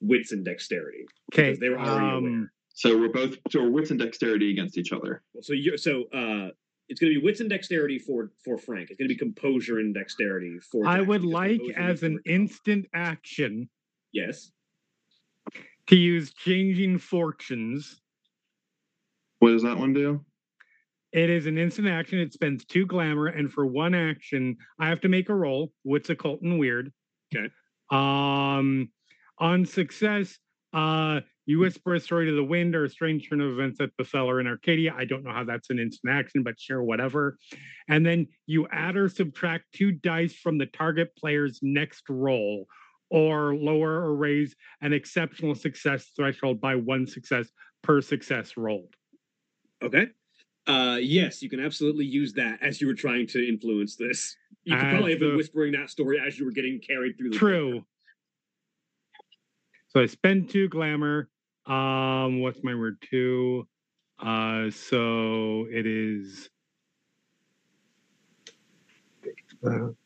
wits 0.00 0.32
and 0.32 0.44
dexterity. 0.44 1.06
Okay. 1.32 1.56
They 1.58 1.68
were 1.68 1.78
already 1.78 2.06
aware. 2.06 2.16
Um, 2.16 2.50
So 2.74 2.98
we're 2.98 3.08
both 3.08 3.36
so 3.50 3.62
we're 3.62 3.70
wits 3.70 3.90
and 3.90 3.98
dexterity 3.98 4.50
against 4.50 4.76
each 4.76 4.92
other. 4.92 5.22
So 5.40 5.52
you 5.54 5.78
so 5.78 6.04
uh 6.12 6.48
it's 6.88 7.00
going 7.00 7.12
to 7.12 7.18
be 7.18 7.24
wits 7.24 7.40
and 7.40 7.48
dexterity 7.50 7.98
for 7.98 8.30
for 8.44 8.58
Frank. 8.58 8.90
It's 8.90 8.98
going 8.98 9.08
to 9.08 9.14
be 9.14 9.18
composure 9.18 9.78
and 9.78 9.94
dexterity 9.94 10.58
for. 10.70 10.86
I 10.86 11.00
would 11.00 11.22
because 11.22 11.32
like 11.32 11.60
as 11.76 12.02
an 12.02 12.16
recover. 12.16 12.34
instant 12.34 12.86
action 12.92 13.68
Yes. 14.12 14.50
to 15.86 15.96
use 15.96 16.32
changing 16.34 16.98
fortunes. 16.98 18.00
What 19.38 19.50
does 19.52 19.62
that 19.62 19.78
one 19.78 19.92
do? 19.94 20.24
It 21.12 21.30
is 21.30 21.46
an 21.46 21.56
instant 21.56 21.88
action. 21.88 22.18
It 22.18 22.32
spends 22.32 22.64
two 22.64 22.84
glamour, 22.86 23.28
and 23.28 23.50
for 23.52 23.64
one 23.64 23.94
action, 23.94 24.56
I 24.78 24.88
have 24.88 25.00
to 25.02 25.08
make 25.08 25.28
a 25.28 25.34
roll. 25.34 25.72
What's 25.82 26.10
occult 26.10 26.42
and 26.42 26.60
Wyrd? 26.60 26.90
Okay. 27.34 27.48
Um, 27.90 28.90
on 29.38 29.64
success, 29.64 30.38
uh, 30.72 31.20
You 31.46 31.60
whisper 31.60 31.94
a 31.94 32.00
story 32.00 32.26
to 32.26 32.32
the 32.32 32.42
wind 32.42 32.74
or 32.74 32.84
a 32.84 32.90
strange 32.90 33.28
turn 33.28 33.40
of 33.40 33.52
events 33.52 33.78
that 33.78 33.96
befell 33.96 34.26
her 34.28 34.40
in 34.40 34.48
Arcadia. 34.48 34.92
I 34.96 35.04
don't 35.04 35.22
know 35.22 35.30
how 35.30 35.44
that's 35.44 35.70
an 35.70 35.78
instant 35.78 36.12
action, 36.12 36.42
but 36.42 36.58
sure, 36.58 36.82
whatever. 36.82 37.38
And 37.88 38.04
then 38.04 38.26
you 38.46 38.66
add 38.72 38.96
or 38.96 39.08
subtract 39.08 39.66
two 39.72 39.92
dice 39.92 40.34
from 40.34 40.58
the 40.58 40.66
target 40.66 41.14
player's 41.16 41.60
next 41.62 42.02
roll, 42.08 42.66
or 43.10 43.54
lower 43.54 43.92
or 43.92 44.16
raise 44.16 44.56
an 44.80 44.92
exceptional 44.92 45.54
success 45.54 46.10
threshold 46.16 46.60
by 46.60 46.74
one 46.74 47.06
success 47.06 47.48
per 47.84 48.00
success 48.00 48.56
rolled. 48.56 48.96
Okay. 49.80 50.08
Uh, 50.66 50.98
yes, 51.00 51.42
you 51.42 51.48
can 51.48 51.60
absolutely 51.60 52.04
use 52.04 52.32
that 52.32 52.58
as 52.60 52.80
you 52.80 52.86
were 52.86 52.94
trying 52.94 53.26
to 53.28 53.48
influence 53.48 53.94
this. 53.96 54.36
You 54.64 54.74
could 54.76 54.84
As 54.84 54.92
probably 54.92 55.10
have 55.12 55.20
been 55.20 55.30
the- 55.30 55.36
whispering 55.36 55.72
that 55.72 55.90
story 55.90 56.18
as 56.18 56.38
you 56.38 56.44
were 56.44 56.50
getting 56.50 56.80
carried 56.80 57.16
through 57.16 57.30
the 57.30 57.36
True. 57.38 57.84
So 59.88 60.00
I 60.00 60.06
spend 60.06 60.50
two 60.50 60.68
glamour. 60.68 61.28
Um, 61.66 62.40
what's 62.40 62.62
my 62.62 62.74
word? 62.74 62.98
Two. 63.00 63.66
Uh, 64.18 64.70
so 64.70 65.66
it 65.70 65.86
is. 65.86 66.50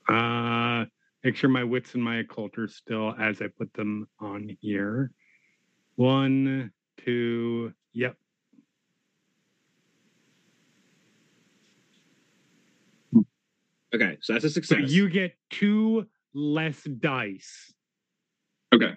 Uh, 0.08 0.84
make 1.24 1.36
sure 1.36 1.50
my 1.50 1.64
wits 1.64 1.94
and 1.94 2.02
my 2.02 2.18
occult 2.18 2.56
are 2.58 2.68
still 2.68 3.14
as 3.18 3.40
I 3.42 3.48
put 3.48 3.72
them 3.74 4.08
on 4.20 4.56
here. 4.60 5.10
One, 5.96 6.72
two. 6.98 7.72
Yep. 7.92 8.16
Okay, 13.94 14.18
so 14.20 14.32
that's 14.32 14.44
a 14.44 14.50
So 14.50 14.54
success. 14.54 14.90
you 14.90 15.08
get 15.08 15.34
two 15.50 16.06
less 16.34 16.82
dice. 16.84 17.72
Okay. 18.74 18.92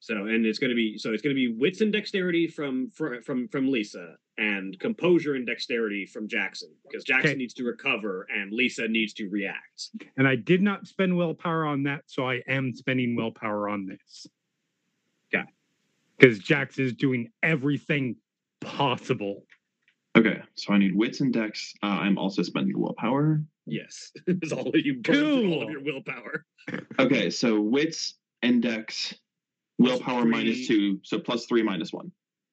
So 0.00 0.26
and 0.26 0.46
it's 0.46 0.58
going 0.58 0.70
to 0.70 0.76
be 0.76 0.96
so 0.98 1.12
it's 1.12 1.22
going 1.22 1.34
to 1.34 1.38
be 1.38 1.54
wits 1.58 1.80
and 1.80 1.92
dexterity 1.92 2.46
from 2.46 2.90
fr- 2.90 3.20
from 3.24 3.48
from 3.48 3.70
Lisa 3.70 4.14
and 4.38 4.78
composure 4.78 5.34
and 5.34 5.46
dexterity 5.46 6.06
from 6.06 6.26
Jackson 6.26 6.70
because 6.84 7.04
Jackson 7.04 7.30
Okay. 7.32 7.38
needs 7.38 7.52
to 7.54 7.64
recover 7.64 8.26
and 8.34 8.52
Lisa 8.52 8.88
needs 8.88 9.12
to 9.14 9.28
react. 9.28 9.90
And 10.16 10.26
I 10.26 10.36
did 10.36 10.62
not 10.62 10.86
spend 10.86 11.14
willpower 11.16 11.66
on 11.66 11.82
that, 11.84 12.04
so 12.06 12.26
I 12.28 12.42
am 12.48 12.72
spending 12.74 13.14
willpower 13.14 13.68
on 13.68 13.84
this. 13.86 14.26
Yeah. 15.32 15.44
Because 16.18 16.38
Jax 16.38 16.78
is 16.78 16.94
doing 16.94 17.30
everything 17.42 18.16
possible. 18.62 19.44
Okay. 20.16 20.42
So 20.54 20.72
I 20.72 20.78
need 20.78 20.94
wits 20.94 21.20
and 21.20 21.32
dex. 21.32 21.72
Uh, 21.82 21.86
I'm 21.86 22.18
also 22.18 22.42
spending 22.42 22.78
willpower. 22.78 23.42
Yes, 23.66 24.10
is 24.26 24.52
all 24.52 24.70
that 24.72 24.84
you 24.84 24.94
burn 24.94 25.14
through 25.14 25.52
all 25.52 25.62
of 25.62 25.70
your 25.70 25.82
willpower. 25.82 26.44
Okay. 26.98 27.30
So 27.30 27.60
wits 27.60 28.14
and 28.42 28.62
dex, 28.62 29.14
willpower 29.78 30.24
minus 30.24 30.66
three. 30.66 30.66
two. 30.66 31.00
So 31.04 31.18
plus 31.18 31.46
three 31.46 31.62
minus 31.62 31.92
one. 31.92 32.10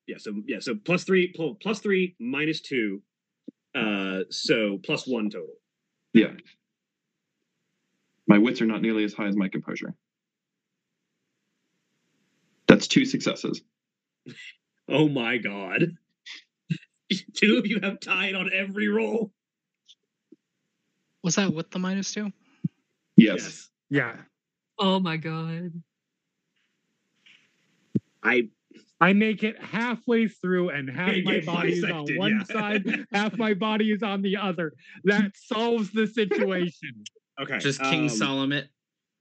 Yeah, 0.07 0.17
so 0.19 0.33
yeah, 0.47 0.59
so 0.59 0.75
plus 0.75 1.03
three 1.03 1.33
plus 1.61 1.79
three 1.79 2.15
minus 2.19 2.61
two, 2.61 3.01
uh, 3.75 4.19
so 4.29 4.79
plus 4.83 5.05
one 5.05 5.29
total. 5.29 5.55
Yeah. 6.13 6.31
My 8.27 8.37
wits 8.37 8.61
are 8.61 8.65
not 8.65 8.81
nearly 8.81 9.03
as 9.03 9.13
high 9.13 9.27
as 9.27 9.35
my 9.35 9.47
composure. 9.49 9.95
That's 12.67 12.87
two 12.87 13.05
successes. 13.05 13.61
Oh 14.89 15.09
my 15.09 15.37
god. 15.37 15.97
Two 17.33 17.57
of 17.57 17.65
you 17.65 17.79
have 17.81 17.99
tied 17.99 18.35
on 18.35 18.49
every 18.53 18.87
roll. 18.87 19.31
Was 21.23 21.35
that 21.35 21.53
with 21.53 21.71
the 21.71 21.79
minus 21.79 22.13
two? 22.13 22.31
Yes. 23.15 23.69
Yeah. 23.89 24.15
Oh 24.79 24.99
my 24.99 25.17
god. 25.17 25.71
I 28.23 28.49
I 28.99 29.13
make 29.13 29.43
it 29.43 29.61
halfway 29.61 30.27
through, 30.27 30.69
and 30.69 30.89
half 30.89 31.15
my 31.23 31.39
body 31.41 31.73
is 31.73 31.83
on 31.83 32.07
one 32.15 32.43
yeah. 32.49 32.55
side, 32.55 33.05
half 33.13 33.37
my 33.37 33.53
body 33.53 33.91
is 33.91 34.01
on 34.01 34.21
the 34.21 34.37
other. 34.37 34.73
That 35.03 35.31
solves 35.35 35.91
the 35.91 36.07
situation. 36.07 37.03
okay. 37.39 37.59
Just 37.59 37.81
King 37.81 38.03
um, 38.03 38.09
Solomon. 38.09 38.67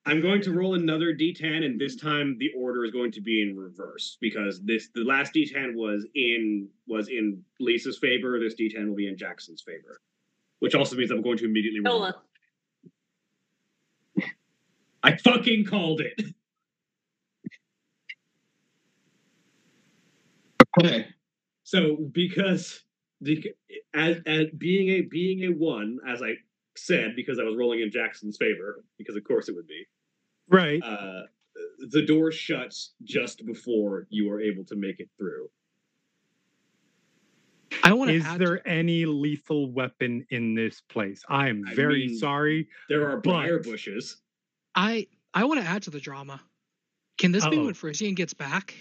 I'm 0.06 0.20
going 0.20 0.40
to 0.42 0.52
roll 0.52 0.74
another 0.74 1.12
D10, 1.12 1.64
and 1.64 1.80
this 1.80 1.96
time 1.96 2.36
the 2.38 2.52
order 2.56 2.84
is 2.84 2.92
going 2.92 3.10
to 3.12 3.20
be 3.20 3.42
in 3.42 3.56
reverse 3.56 4.16
because 4.20 4.62
this 4.62 4.88
the 4.94 5.02
last 5.02 5.34
D10 5.34 5.74
was 5.74 6.06
in 6.14 6.68
was 6.86 7.08
in 7.08 7.42
Lisa's 7.58 7.98
favor. 7.98 8.38
This 8.38 8.54
D10 8.54 8.88
will 8.88 8.94
be 8.94 9.08
in 9.08 9.16
Jackson's 9.16 9.62
favor, 9.62 10.00
which 10.60 10.76
also 10.76 10.94
means 10.94 11.10
I'm 11.10 11.22
going 11.22 11.38
to 11.38 11.44
immediately 11.44 11.80
roll. 11.80 11.98
Nola. 11.98 12.14
I 15.02 15.16
fucking 15.16 15.64
called 15.64 16.00
it. 16.00 16.22
Okay. 20.78 21.08
So 21.64 21.96
because 22.12 22.82
the 23.20 23.44
as, 23.92 24.18
as 24.24 24.46
being 24.56 24.88
a 24.90 25.00
being 25.00 25.44
a 25.44 25.48
one, 25.48 25.98
as 26.06 26.22
I 26.22 26.34
said, 26.76 27.16
because 27.16 27.40
I 27.40 27.42
was 27.42 27.56
rolling 27.56 27.80
in 27.80 27.90
Jackson's 27.90 28.36
favor, 28.36 28.84
because 28.98 29.16
of 29.16 29.24
course 29.24 29.48
it 29.48 29.54
would 29.56 29.66
be. 29.66 29.84
Right. 30.48 30.82
Uh, 30.82 31.22
the 31.90 32.02
door 32.02 32.30
shuts 32.32 32.92
just 33.04 33.44
before 33.46 34.06
you 34.10 34.30
are 34.30 34.40
able 34.40 34.64
to 34.64 34.76
make 34.76 35.00
it 35.00 35.08
through. 35.18 35.48
I 37.82 37.92
want 37.92 38.10
to 38.10 38.16
Is 38.16 38.24
add. 38.24 38.40
there 38.40 38.66
any 38.66 39.04
lethal 39.04 39.70
weapon 39.70 40.24
in 40.30 40.54
this 40.54 40.80
place? 40.80 41.22
I 41.28 41.48
am 41.48 41.64
I 41.68 41.74
very 41.74 42.06
mean- 42.06 42.16
sorry. 42.18 42.68
There 42.88 43.08
are 43.08 43.20
briar 43.20 43.58
bushes. 43.60 44.16
I 44.74 45.06
I 45.34 45.44
want 45.44 45.60
to 45.60 45.66
add 45.66 45.82
to 45.84 45.90
the 45.90 46.00
drama. 46.00 46.40
Can 47.18 47.32
this 47.32 47.46
be 47.46 47.56
Uh-oh. 47.56 47.64
when 47.66 47.74
Frisian 47.74 48.14
gets 48.14 48.34
back? 48.34 48.74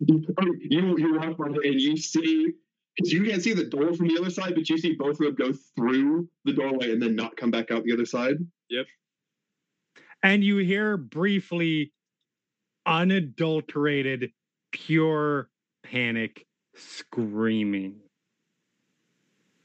You 0.00 0.96
you 0.98 1.14
walk 1.18 1.36
by 1.38 1.46
and 1.46 1.80
you 1.80 1.96
see 1.96 2.52
because 2.96 3.12
you 3.12 3.24
can't 3.24 3.42
see 3.42 3.52
the 3.54 3.64
door 3.64 3.92
from 3.94 4.08
the 4.08 4.18
other 4.18 4.30
side, 4.30 4.54
but 4.54 4.68
you 4.68 4.78
see 4.78 4.94
both 4.94 5.20
of 5.20 5.26
them 5.26 5.34
go 5.34 5.52
through 5.76 6.28
the 6.44 6.52
doorway 6.52 6.92
and 6.92 7.00
then 7.02 7.14
not 7.16 7.36
come 7.36 7.50
back 7.50 7.70
out 7.70 7.84
the 7.84 7.92
other 7.92 8.06
side. 8.06 8.36
And 10.22 10.42
you 10.42 10.58
hear 10.58 10.96
briefly 10.96 11.92
unadulterated, 12.84 14.30
pure 14.72 15.48
panic 15.82 16.46
screaming. 16.74 17.96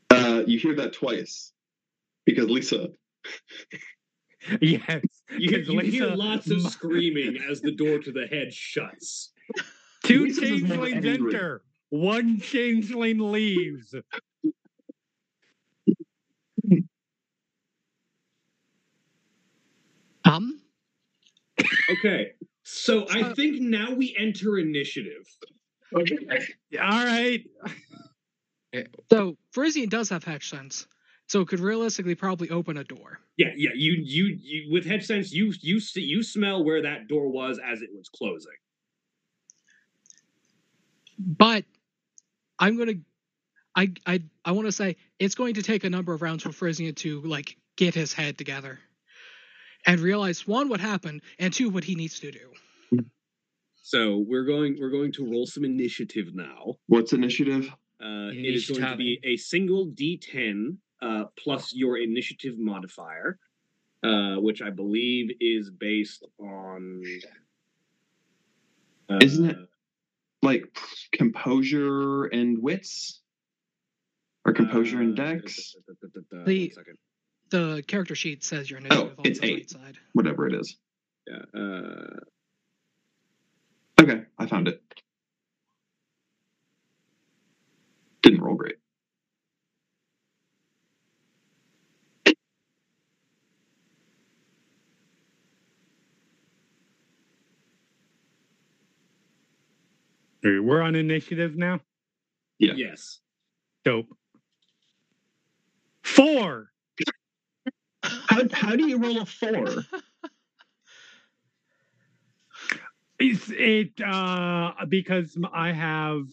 Uh, 0.10 0.44
you 0.46 0.60
hear 0.60 0.76
that 0.76 0.94
twice 0.94 1.54
because 2.26 2.50
Lisa. 2.50 2.90
Yes. 4.60 5.04
You, 5.38 5.58
you 5.60 5.80
hear 5.82 6.08
lots 6.08 6.50
of 6.50 6.62
screaming 6.72 7.38
as 7.48 7.62
the 7.62 7.74
door 7.74 8.00
to 8.00 8.12
the 8.12 8.26
hedge 8.26 8.56
shuts. 8.56 9.34
Two 10.04 10.24
Lisa's 10.26 10.50
is 10.50 10.64
more 10.64 10.88
changelings 10.88 11.06
enter. 11.06 11.62
One 11.90 12.40
changeling 12.40 13.20
leaves. 13.20 13.94
Um, 20.24 20.62
Okay, 21.92 22.32
so 22.64 23.06
I 23.10 23.34
think 23.34 23.62
now 23.62 23.94
we 23.94 24.16
enter 24.18 24.58
initiative. 24.58 25.28
Okay. 25.94 26.16
All 26.82 27.06
right. 27.06 27.44
so 29.12 29.38
Frisian 29.52 29.90
does 29.90 30.10
have 30.10 30.24
hedge 30.24 30.50
sense, 30.50 30.88
so 31.28 31.42
it 31.42 31.48
could 31.48 31.60
realistically 31.60 32.16
probably 32.16 32.50
open 32.50 32.78
a 32.78 32.84
door. 32.84 33.20
Yeah, 33.38 33.50
yeah. 33.56 33.72
You, 33.74 33.94
you, 34.04 34.38
you. 34.42 34.72
With 34.72 34.86
hedge 34.86 35.06
sense, 35.06 35.34
you, 35.34 35.54
you 35.62 35.80
see, 35.80 36.02
you 36.02 36.24
smell 36.24 36.64
where 36.64 36.82
that 36.84 37.08
door 37.08 37.30
was 37.30 37.60
as 37.60 37.82
it 37.82 37.90
was 37.94 38.08
closing. 38.10 38.52
But 41.18 41.66
I'm 42.58 42.78
gonna, 42.78 42.94
I 43.76 43.92
I 44.06 44.24
I 44.46 44.52
want 44.54 44.68
to 44.68 44.72
say 44.72 44.96
it's 45.20 45.36
going 45.36 45.56
to 45.56 45.62
take 45.62 45.84
a 45.84 45.90
number 45.90 46.14
of 46.14 46.22
rounds 46.22 46.44
for 46.44 46.52
Frisian 46.52 46.96
to 46.96 47.22
like 47.22 47.58
get 47.76 47.94
his 47.94 48.14
head 48.14 48.38
together, 48.38 48.80
and 49.86 50.00
realize 50.00 50.48
one 50.48 50.70
what 50.70 50.80
happened, 50.80 51.22
and 51.40 51.54
two 51.54 51.70
what 51.70 51.84
he 51.84 51.96
needs 51.96 52.20
to 52.20 52.32
do. 52.32 53.04
So 53.84 54.20
we're 54.28 54.46
going, 54.46 54.78
we're 54.80 54.90
going 54.92 55.12
to 55.14 55.30
roll 55.30 55.46
some 55.46 55.66
initiative 55.66 56.34
now. 56.34 56.76
What's 56.88 57.14
initiative? 57.14 57.68
Uh, 58.02 58.30
it 58.32 58.56
is 58.56 58.70
going 58.70 58.82
to 58.82 58.96
be 58.96 59.20
a 59.24 59.38
single 59.38 59.88
D10 59.88 60.78
uh, 61.02 61.26
plus 61.38 61.74
your 61.74 61.98
initiative 61.98 62.58
modifier, 62.58 63.38
uh, 64.04 64.36
which 64.36 64.62
I 64.62 64.70
believe 64.70 65.32
is 65.42 65.70
based 65.72 66.26
on. 66.40 67.04
Uh, 69.10 69.20
Isn't 69.22 69.50
it 69.50 69.58
Like 70.42 70.76
composure 71.12 72.26
and 72.26 72.58
wits, 72.62 73.22
or 74.46 74.54
composure 74.54 75.02
and 75.02 75.20
uh, 75.20 75.24
dex, 75.34 75.76
The- 76.46 76.68
one 76.68 76.76
second. 76.76 76.98
The 77.52 77.84
character 77.86 78.16
sheet 78.16 78.44
says 78.44 78.70
your 78.70 78.80
initiative 78.80 79.20
on 79.20 79.26
it's 79.26 79.40
the 79.40 79.54
right 79.56 79.70
side. 79.70 79.98
whatever 80.14 80.48
it 80.48 80.56
is. 80.56 80.78
Yeah. 81.28 81.60
Uh, 81.60 82.20
Okay, 84.02 84.24
I 84.40 84.48
found 84.48 84.68
it. 84.68 84.82
Didn't 88.24 88.42
roll 88.42 88.56
great. 88.56 88.78
We're 100.44 100.82
on 100.82 100.96
initiative 100.96 101.56
now. 101.56 101.82
Yeah. 102.58 102.74
Yes. 102.76 103.20
Dope. 103.86 104.08
Four. 106.04 106.71
How, 108.28 108.42
how 108.52 108.76
do 108.76 108.88
you 108.88 108.98
roll 108.98 109.22
a 109.22 109.26
four? 109.26 109.86
Is 113.20 113.52
it 113.56 114.02
uh 114.02 114.72
because 114.90 115.38
I 115.54 115.72
have 115.72 116.24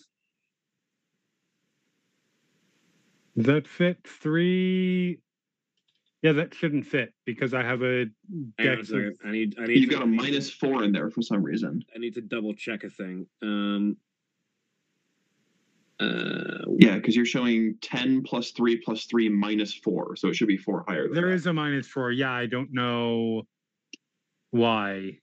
that 3.36 3.66
fit 3.68 3.98
three? 4.06 5.20
Yeah, 6.22 6.32
that 6.32 6.54
shouldn't 6.54 6.86
fit 6.86 7.12
because 7.26 7.54
I 7.54 7.62
have 7.62 7.82
a 7.82 8.06
Hang 8.58 8.68
on 8.68 8.72
a 8.72 8.76
dex. 8.76 8.88
second. 8.88 9.16
I 9.24 9.30
need. 9.30 9.54
I 9.58 9.66
need. 9.66 9.76
You've 9.78 9.90
to, 9.90 9.96
got 9.96 10.02
a 10.02 10.06
minus 10.06 10.50
four 10.50 10.82
in 10.82 10.92
there 10.92 11.10
for 11.10 11.22
some 11.22 11.42
reason. 11.42 11.84
I 11.94 11.98
need 11.98 12.14
to 12.14 12.20
double 12.20 12.54
check 12.54 12.84
a 12.84 12.90
thing. 12.90 13.26
Um. 13.42 13.96
Uh, 16.00 16.64
Yeah, 16.78 16.96
because 16.96 17.16
you're 17.16 17.24
showing 17.26 17.74
10 17.80 18.22
plus 18.22 18.52
3 18.52 18.76
plus 18.76 19.04
3 19.06 19.28
minus 19.28 19.74
4. 19.74 20.14
So 20.16 20.28
it 20.28 20.34
should 20.36 20.46
be 20.48 20.56
4 20.56 20.84
higher 20.86 21.04
than 21.04 21.14
There 21.14 21.28
that. 21.28 21.34
is 21.34 21.46
a 21.46 21.52
minus 21.52 21.88
four. 21.88 22.12
Yeah, 22.12 22.30
I 22.32 22.46
don't 22.46 22.72
know 22.72 23.46
why. 24.50 25.18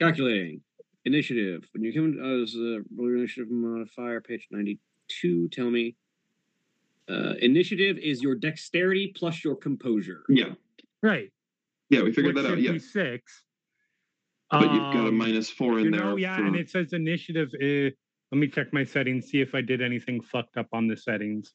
calculating 0.00 0.60
initiative. 1.04 1.68
When 1.72 1.82
you 1.82 1.92
come 1.92 2.12
as 2.42 2.54
a 2.54 2.80
roll 2.96 3.14
initiative 3.18 3.50
modifier, 3.50 4.20
page 4.20 4.46
ninety-two. 4.50 5.48
Tell 5.48 5.70
me. 5.70 5.96
Uh, 7.08 7.34
initiative 7.40 7.98
is 7.98 8.22
your 8.22 8.34
dexterity 8.34 9.12
plus 9.16 9.42
your 9.42 9.56
composure. 9.56 10.22
Yeah. 10.28 10.54
Right. 11.02 11.32
Yeah, 11.90 12.02
we 12.02 12.12
figured 12.12 12.34
which 12.34 12.44
that 12.44 12.52
out. 12.52 12.60
Yeah. 12.60 12.76
six. 12.78 13.44
But 14.50 14.72
you've 14.72 14.92
got 14.94 15.04
a 15.04 15.08
Um, 15.08 15.16
minus 15.18 15.50
4 15.50 15.78
in 15.78 15.86
you 15.86 15.90
there. 15.90 16.00
know, 16.00 16.16
yeah, 16.16 16.36
for- 16.36 16.44
and 16.44 16.56
it 16.56 16.68
says 16.70 16.92
initiative. 16.92 17.50
Uh, 17.54 17.90
let 18.30 18.38
me 18.38 18.48
check 18.48 18.72
my 18.72 18.84
settings, 18.84 19.26
see 19.26 19.40
if 19.40 19.54
I 19.54 19.60
did 19.60 19.80
anything 19.80 20.20
fucked 20.20 20.56
up 20.56 20.68
on 20.72 20.86
the 20.86 20.96
settings. 20.96 21.54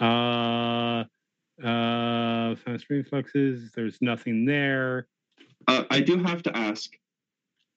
Uh, 0.00 1.04
uh, 1.62 2.54
fast 2.56 2.86
reflexes. 2.88 3.70
There's 3.74 3.98
nothing 4.00 4.44
there. 4.44 5.08
Uh, 5.66 5.84
I 5.90 6.00
do 6.00 6.16
have 6.22 6.42
to 6.44 6.56
ask 6.56 6.90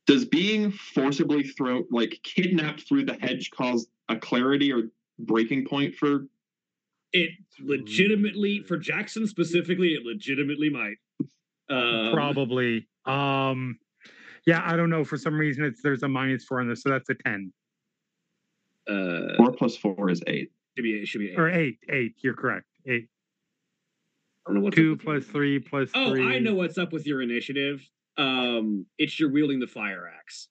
Does 0.07 0.25
being 0.25 0.71
forcibly 0.71 1.43
thrown, 1.43 1.85
like 1.91 2.19
kidnapped 2.23 2.87
through 2.87 3.05
the 3.05 3.15
hedge, 3.15 3.49
cause 3.51 3.87
a 4.07 4.15
clarity 4.15 4.71
or 4.71 4.83
breaking 5.19 5.65
point 5.65 5.95
for. 5.95 6.27
It 7.13 7.31
legitimately, 7.59 8.63
for 8.63 8.77
Jackson 8.77 9.27
specifically, 9.27 9.89
it 9.89 10.05
legitimately 10.05 10.69
might. 10.69 10.95
Um, 11.69 12.13
Probably. 12.13 12.87
Um, 13.05 13.77
yeah, 14.45 14.61
I 14.63 14.77
don't 14.77 14.89
know. 14.89 15.03
For 15.03 15.17
some 15.17 15.37
reason, 15.37 15.65
it's 15.65 15.81
there's 15.81 16.03
a 16.03 16.07
minus 16.07 16.45
four 16.45 16.61
on 16.61 16.69
this, 16.69 16.83
so 16.83 16.89
that's 16.89 17.09
a 17.09 17.15
ten 17.15 17.51
Uh, 18.91 19.35
4 19.37 19.51
plus 19.53 19.77
4 19.77 20.09
is 20.09 20.21
8. 20.27 20.51
should 20.75 20.83
be. 20.83 20.91
It 21.01 21.07
should 21.07 21.19
be. 21.19 21.29
Eight. 21.31 21.39
or 21.39 21.49
eight. 21.49 21.77
Eight. 21.89 22.15
You're 22.23 22.33
correct. 22.33 22.65
Eight. 22.87 23.07
I 24.45 24.49
don't 24.51 24.55
know 24.55 24.61
what's 24.61 24.73
up 24.73 24.77
Two 24.77 24.89
with 24.91 25.01
plus 25.03 25.25
you. 25.27 25.31
three 25.31 25.59
plus 25.59 25.89
Oh, 25.93 26.09
three. 26.11 26.35
I 26.35 26.39
know 26.39 26.55
what's 26.55 26.77
up 26.77 26.91
with 26.91 27.05
your 27.05 27.21
initiative. 27.21 27.87
Um, 28.17 28.85
it's 28.97 29.19
you're 29.19 29.31
wielding 29.31 29.59
the 29.59 29.67
fire 29.67 30.11
axe. 30.19 30.47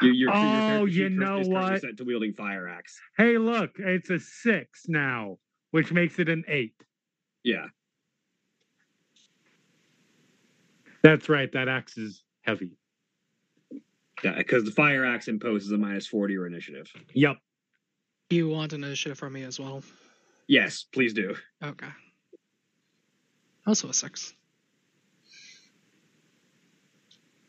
Your, 0.00 0.10
your, 0.12 0.30
your 0.30 0.30
Oh, 0.30 0.32
character 0.32 0.86
you 0.86 0.92
sheet 1.10 1.18
cur- 1.18 1.24
know 1.24 1.38
is 1.38 1.48
currently 1.48 1.70
what? 1.72 1.80
Set 1.82 1.96
to 1.98 2.04
wielding 2.04 2.32
fire 2.32 2.66
axe. 2.68 2.98
Hey, 3.18 3.36
look, 3.38 3.70
it's 3.78 4.10
a 4.10 4.18
six 4.18 4.84
now, 4.88 5.38
which 5.70 5.92
makes 5.92 6.18
it 6.18 6.28
an 6.28 6.44
eight. 6.48 6.74
Yeah. 7.44 7.66
That's 11.02 11.28
right. 11.28 11.50
That 11.52 11.68
axe 11.68 11.98
is 11.98 12.22
heavy. 12.42 12.72
Yeah, 14.22 14.34
because 14.36 14.64
the 14.64 14.70
fire 14.70 15.04
axe 15.04 15.28
imposes 15.28 15.72
a 15.72 15.78
minus 15.78 16.06
four 16.06 16.26
to 16.26 16.32
your 16.32 16.46
initiative. 16.46 16.90
Yep. 17.14 17.38
You 18.30 18.48
want 18.48 18.72
an 18.72 18.84
initiative 18.84 19.18
from 19.18 19.32
me 19.32 19.42
as 19.42 19.58
well? 19.58 19.82
Yes, 20.46 20.84
please 20.92 21.12
do. 21.12 21.34
Okay. 21.62 21.88
Also 23.66 23.88
a 23.88 23.94
six. 23.94 24.34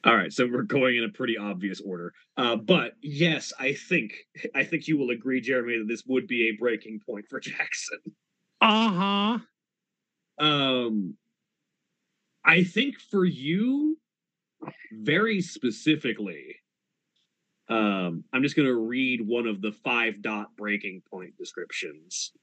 All 0.06 0.16
right, 0.16 0.34
so 0.34 0.46
we're 0.46 0.64
going 0.64 0.98
in 0.98 1.06
a 1.06 1.10
pretty 1.10 1.38
obvious 1.38 1.80
order. 1.80 2.14
Uh, 2.36 2.58
but 2.58 2.94
yes, 3.02 3.54
I 3.58 3.74
think 3.74 4.14
I 4.54 4.66
think 4.66 4.88
you 4.88 4.98
will 4.98 5.12
agree, 5.12 5.40
Jeremy, 5.40 5.78
that 5.78 5.88
this 5.88 6.04
would 6.06 6.28
be 6.28 6.50
a 6.50 6.60
breaking 6.60 7.00
point 7.06 7.26
for 7.30 7.40
Jackson. 7.42 8.00
Uh 8.60 9.38
huh. 10.40 10.46
Um, 10.46 11.16
I 12.44 12.64
think 12.64 13.00
for 13.00 13.24
you, 13.24 13.98
very 14.92 15.42
specifically, 15.42 16.58
um, 17.70 18.24
I'm 18.34 18.44
just 18.44 18.56
going 18.56 18.68
to 18.68 18.76
read 18.76 19.22
one 19.28 19.48
of 19.48 19.62
the 19.62 19.72
five 19.72 20.22
dot 20.22 20.56
breaking 20.58 21.02
point 21.10 21.38
descriptions. 21.38 22.34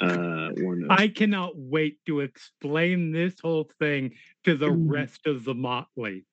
Uh, 0.00 0.50
one 0.58 0.84
of, 0.84 0.90
I 0.90 1.08
cannot 1.08 1.52
wait 1.56 1.98
to 2.06 2.20
explain 2.20 3.12
this 3.12 3.34
whole 3.40 3.70
thing 3.78 4.12
to 4.44 4.56
the 4.56 4.68
Mm. 4.70 4.90
rest 4.90 5.26
of 5.26 5.44
the 5.44 5.54
motley 5.54 6.24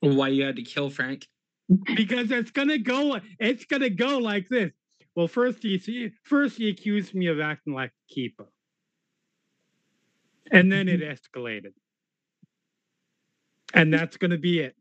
Why 0.00 0.28
you 0.28 0.44
had 0.44 0.56
to 0.56 0.62
kill 0.62 0.90
Frank? 0.90 1.26
because 1.96 2.30
it's 2.30 2.50
gonna 2.50 2.78
go. 2.78 3.20
It's 3.38 3.64
gonna 3.66 3.90
go 3.90 4.18
like 4.18 4.48
this. 4.48 4.72
Well, 5.14 5.28
first 5.28 5.62
he 5.62 5.78
see, 5.78 6.10
first 6.24 6.56
he 6.58 6.68
accused 6.70 7.14
me 7.14 7.26
of 7.28 7.40
acting 7.40 7.74
like 7.74 7.90
a 7.90 8.14
keeper, 8.14 8.48
and 10.50 10.70
then 10.72 10.88
it 10.88 11.00
escalated, 11.02 11.72
and 13.74 13.92
that's 13.92 14.16
gonna 14.16 14.38
be 14.38 14.60
it. 14.60 14.76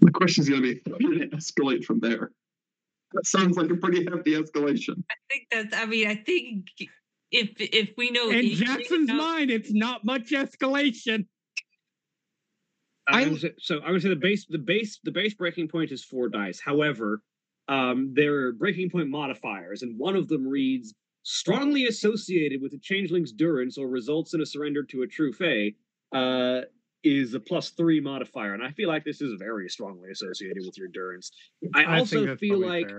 The 0.00 0.10
question 0.12 0.42
is 0.42 0.48
going 0.48 0.62
to 0.62 0.74
be 0.74 0.80
how 0.90 0.98
did 0.98 1.22
it 1.22 1.32
escalate 1.32 1.84
from 1.84 2.00
there? 2.00 2.30
That 3.12 3.26
sounds 3.26 3.56
like 3.56 3.70
a 3.70 3.74
pretty 3.76 4.04
hefty 4.04 4.32
escalation. 4.32 5.02
I 5.10 5.14
think 5.30 5.46
that's. 5.50 5.74
I 5.76 5.86
mean, 5.86 6.06
I 6.08 6.14
think 6.14 6.66
if 7.32 7.50
if 7.58 7.90
we 7.96 8.10
know 8.10 8.30
In 8.30 8.50
Jackson's 8.50 9.08
know- 9.08 9.16
mind, 9.16 9.50
it's 9.50 9.72
not 9.72 10.04
much 10.04 10.30
escalation. 10.30 11.26
I 13.08 13.20
I'm- 13.20 13.32
would 13.32 13.40
say, 13.40 13.52
so 13.58 13.78
I 13.78 13.90
would 13.90 14.02
say 14.02 14.10
the 14.10 14.16
base 14.16 14.46
the 14.48 14.58
base 14.58 15.00
the 15.02 15.10
base 15.10 15.34
breaking 15.34 15.68
point 15.68 15.90
is 15.90 16.04
four 16.04 16.28
dice. 16.28 16.60
However, 16.60 17.22
um, 17.66 18.12
there 18.14 18.34
are 18.46 18.52
breaking 18.52 18.90
point 18.90 19.08
modifiers, 19.08 19.82
and 19.82 19.98
one 19.98 20.14
of 20.16 20.28
them 20.28 20.46
reads 20.46 20.94
strongly 21.22 21.86
associated 21.86 22.62
with 22.62 22.72
a 22.72 22.78
changeling's 22.78 23.32
durance 23.32 23.78
or 23.78 23.88
results 23.88 24.34
in 24.34 24.40
a 24.40 24.46
surrender 24.46 24.82
to 24.84 25.02
a 25.02 25.06
true 25.06 25.32
fae. 25.32 25.74
Uh, 26.12 26.62
is 27.04 27.34
a 27.34 27.40
plus 27.40 27.70
three 27.70 28.00
modifier, 28.00 28.54
and 28.54 28.62
I 28.62 28.72
feel 28.72 28.88
like 28.88 29.04
this 29.04 29.20
is 29.20 29.34
very 29.38 29.68
strongly 29.68 30.10
associated 30.10 30.64
with 30.66 30.76
your 30.76 30.88
durance. 30.88 31.30
I, 31.74 31.84
I 31.84 31.98
also 31.98 32.26
think 32.26 32.38
feel 32.40 32.58
like 32.58 32.90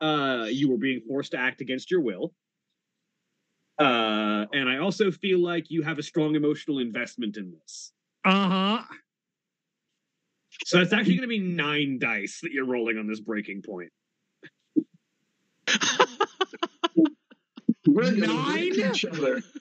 uh, 0.00 0.46
you 0.48 0.70
were 0.70 0.78
being 0.78 1.00
forced 1.06 1.32
to 1.32 1.38
act 1.38 1.60
against 1.60 1.90
your 1.90 2.00
will. 2.00 2.32
Uh, 3.78 4.46
and 4.52 4.68
I 4.68 4.78
also 4.78 5.10
feel 5.10 5.38
like 5.40 5.70
you 5.70 5.82
have 5.82 5.98
a 5.98 6.02
strong 6.02 6.34
emotional 6.34 6.78
investment 6.78 7.36
in 7.36 7.52
this. 7.52 7.92
Uh 8.24 8.48
huh. 8.48 8.82
So 10.64 10.78
that's 10.78 10.92
actually 10.92 11.16
going 11.16 11.28
to 11.28 11.28
be 11.28 11.40
nine 11.40 11.98
dice 11.98 12.40
that 12.42 12.52
you're 12.52 12.66
rolling 12.66 12.98
on 12.98 13.06
this 13.06 13.20
breaking 13.20 13.62
point. 13.62 13.90
We're 17.86 18.10
Nine? 18.12 18.72
each 18.74 19.04
other. 19.04 19.42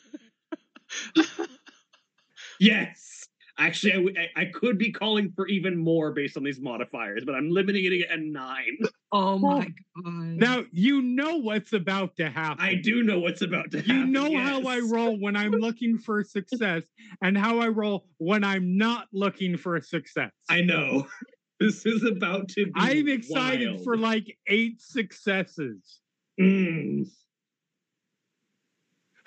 Yes. 2.59 3.27
Actually, 3.57 3.93
I, 3.93 3.97
would- 3.97 4.17
I, 4.17 4.41
I 4.41 4.45
could 4.45 4.77
be 4.77 4.91
calling 4.91 5.31
for 5.35 5.47
even 5.47 5.77
more 5.77 6.11
based 6.11 6.37
on 6.37 6.43
these 6.43 6.59
modifiers, 6.59 7.23
but 7.25 7.35
I'm 7.35 7.49
limiting 7.49 7.85
it 7.85 8.07
at 8.09 8.19
nine. 8.19 8.77
Oh 9.11 9.37
my 9.37 9.65
god! 9.65 10.05
Now 10.05 10.63
you 10.71 11.01
know 11.01 11.37
what's 11.37 11.73
about 11.73 12.15
to 12.17 12.29
happen. 12.29 12.63
I 12.63 12.75
do 12.75 13.03
know 13.03 13.19
what's 13.19 13.41
about 13.41 13.71
to 13.71 13.79
happen. 13.81 13.95
You 13.95 14.05
know 14.05 14.37
how 14.37 14.61
I 14.61 14.79
roll 14.79 15.19
when 15.19 15.35
I'm 15.35 15.51
looking 15.51 15.97
for 15.97 16.23
success 16.23 16.83
and 17.21 17.37
how 17.37 17.59
I 17.59 17.67
roll 17.67 18.05
when 18.19 18.43
I'm 18.43 18.77
not 18.77 19.07
looking 19.11 19.57
for 19.57 19.81
success. 19.81 20.31
I 20.49 20.61
know. 20.61 21.07
This 21.59 21.85
is 21.85 22.03
about 22.03 22.49
to 22.49 22.65
be. 22.65 22.71
I'm 22.75 23.07
excited 23.07 23.69
wild. 23.69 23.83
for 23.83 23.95
like 23.95 24.35
eight 24.47 24.81
successes. 24.81 25.99
Mm. 26.39 27.07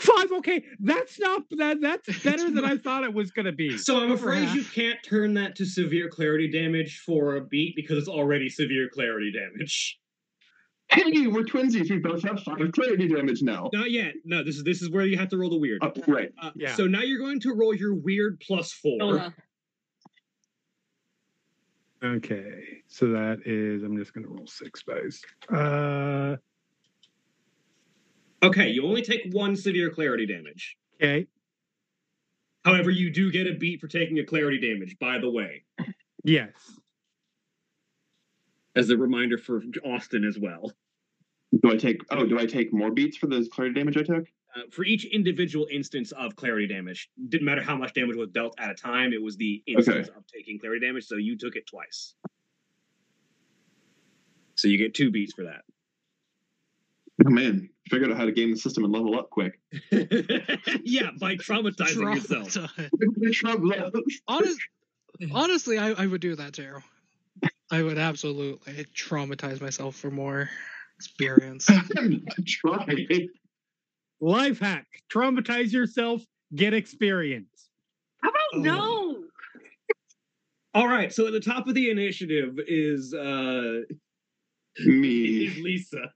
Five, 0.05 0.33
okay, 0.33 0.63
that's 0.81 1.19
not 1.19 1.43
that. 1.59 1.81
That's 1.81 2.23
better 2.23 2.51
than 2.51 2.65
I 2.65 2.77
thought 2.77 3.05
it 3.05 3.15
was 3.15 3.31
gonna 3.31 3.53
be. 3.53 3.79
So 3.79 4.03
I'm 4.03 4.13
afraid 4.13 4.45
half. 4.45 4.55
you 4.55 4.65
can't 4.65 4.99
turn 5.03 5.33
that 5.35 5.57
to 5.57 5.65
severe 5.65 6.09
clarity 6.11 6.51
damage 6.51 6.99
for 7.07 7.37
a 7.37 7.41
beat 7.45 7.75
because 7.75 7.97
it's 7.99 8.09
already 8.09 8.49
severe 8.51 8.89
clarity 8.93 9.33
damage. 9.33 9.99
Hey, 10.91 11.27
we're 11.27 11.45
twinsies. 11.45 11.89
We 11.91 11.99
both 11.99 12.23
have 12.25 12.41
five 12.43 12.71
clarity 12.73 13.09
damage 13.09 13.41
now. 13.43 13.71
Not 13.73 13.91
yet. 13.91 14.15
No, 14.27 14.45
this 14.45 14.57
is 14.57 14.65
this 14.65 14.83
is 14.83 14.91
where 14.91 15.07
you 15.07 15.17
have 15.17 15.31
to 15.31 15.39
roll 15.39 15.49
the 15.51 15.57
Wyrd. 15.57 15.79
Uh, 15.81 15.91
right. 16.13 16.31
Uh, 16.41 16.51
Yeah. 16.55 16.75
So 16.75 16.87
now 16.87 17.01
you're 17.01 17.19
going 17.19 17.41
to 17.41 17.55
roll 17.55 17.75
your 17.75 17.97
Wyrd 17.97 18.41
plus 18.47 18.73
four. 18.73 18.99
Oh, 19.01 19.17
uh, 19.17 19.31
Okay, 22.03 22.83
so 22.87 23.07
that 23.13 23.39
is. 23.47 23.83
I'm 23.83 23.97
just 23.97 24.13
gonna 24.13 24.29
roll 24.29 24.47
six 24.47 24.83
dice. 24.83 25.23
Uh, 25.49 26.37
Okay, 28.45 28.69
you 28.69 28.85
only 28.87 29.03
take 29.03 29.23
one 29.33 29.57
severe 29.57 29.91
clarity 29.91 30.27
damage. 30.27 30.77
okay. 31.03 31.27
However, 32.65 32.91
you 32.91 33.11
do 33.11 33.31
get 33.31 33.47
a 33.47 33.53
beat 33.55 33.81
for 33.81 33.89
taking 33.89 34.19
a 34.19 34.25
clarity 34.25 34.59
damage, 34.59 34.97
by 34.99 35.19
the 35.19 35.31
way, 35.31 35.65
Yes. 36.25 36.51
as 38.75 38.89
a 38.89 38.97
reminder 38.97 39.37
for 39.37 39.63
Austin 39.85 40.25
as 40.25 40.39
well. 40.39 40.73
Do 41.63 41.71
I 41.71 41.77
take? 41.77 42.01
Oh, 42.11 42.25
do 42.27 42.39
I 42.39 42.47
take 42.47 42.73
more 42.73 42.91
beats 42.91 43.17
for 43.19 43.27
the 43.27 43.47
clarity 43.53 43.75
damage 43.79 43.97
I 43.99 44.03
took? 44.03 44.25
Uh, 44.57 44.63
for 44.71 44.83
each 44.85 45.05
individual 45.05 45.67
instance 45.71 46.13
of 46.13 46.37
clarity 46.37 46.67
damage, 46.67 47.11
didn't 47.29 47.45
matter 47.45 47.63
how 47.63 47.77
much 47.77 47.93
damage 47.93 48.17
was 48.17 48.31
dealt 48.31 48.55
at 48.59 48.71
a 48.71 48.75
time, 48.75 49.13
it 49.13 49.23
was 49.23 49.37
the 49.37 49.63
instance 49.67 50.09
of 50.09 50.27
taking 50.27 50.59
clarity 50.59 50.87
damage, 50.87 51.05
so 51.07 51.17
you 51.17 51.37
took 51.37 51.57
it 51.57 51.67
twice. 51.67 52.15
So 54.57 54.69
you 54.69 54.79
get 54.79 54.95
two 54.95 55.11
beats 55.11 55.33
for 55.35 55.45
that. 55.45 55.63
Oh 57.27 57.31
man, 57.31 57.69
figured 57.89 58.11
out 58.11 58.17
how 58.17 58.25
to 58.25 58.33
game 58.33 58.51
the 58.51 58.57
system 58.57 58.85
and 58.85 58.93
level 58.93 59.19
up 59.19 59.31
quick. 59.31 59.61
yeah, 60.85 61.11
by 61.21 61.37
traumatizing 61.37 62.15
yourself. 62.15 62.49
Traumatize. 63.33 63.93
Honest, 64.29 64.59
honestly, 65.33 65.79
I, 65.79 65.91
I 65.91 66.07
would 66.07 66.21
do 66.21 66.35
that 66.37 66.55
too. 66.55 66.79
I 67.71 67.83
would 67.83 67.99
absolutely 67.99 68.85
traumatize 68.95 69.61
myself 69.61 69.97
for 69.97 70.11
more 70.11 70.49
experience. 70.97 71.69
I'm 71.97 72.25
not 72.25 72.47
trying. 72.47 73.29
Life 74.21 74.61
hack: 74.61 74.87
traumatize 75.13 75.73
yourself, 75.73 76.23
get 76.55 76.73
experience. 76.75 77.69
How 78.23 78.31
about 78.31 78.65
no? 78.65 79.25
All 80.75 80.89
right, 80.89 81.13
so 81.13 81.27
at 81.27 81.33
the 81.33 81.41
top 81.41 81.69
of 81.69 81.75
the 81.75 81.91
initiative 81.91 82.59
is 82.67 83.15
uh 83.15 83.83
is 84.77 84.87
Me. 84.87 85.63
Lisa. 85.63 86.13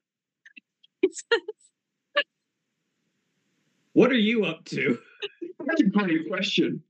What 3.98 4.12
are 4.12 4.14
you 4.14 4.44
up 4.44 4.64
to? 4.66 4.96
That's 5.66 5.80
a 5.80 5.86
great 5.86 6.28
question. 6.28 6.80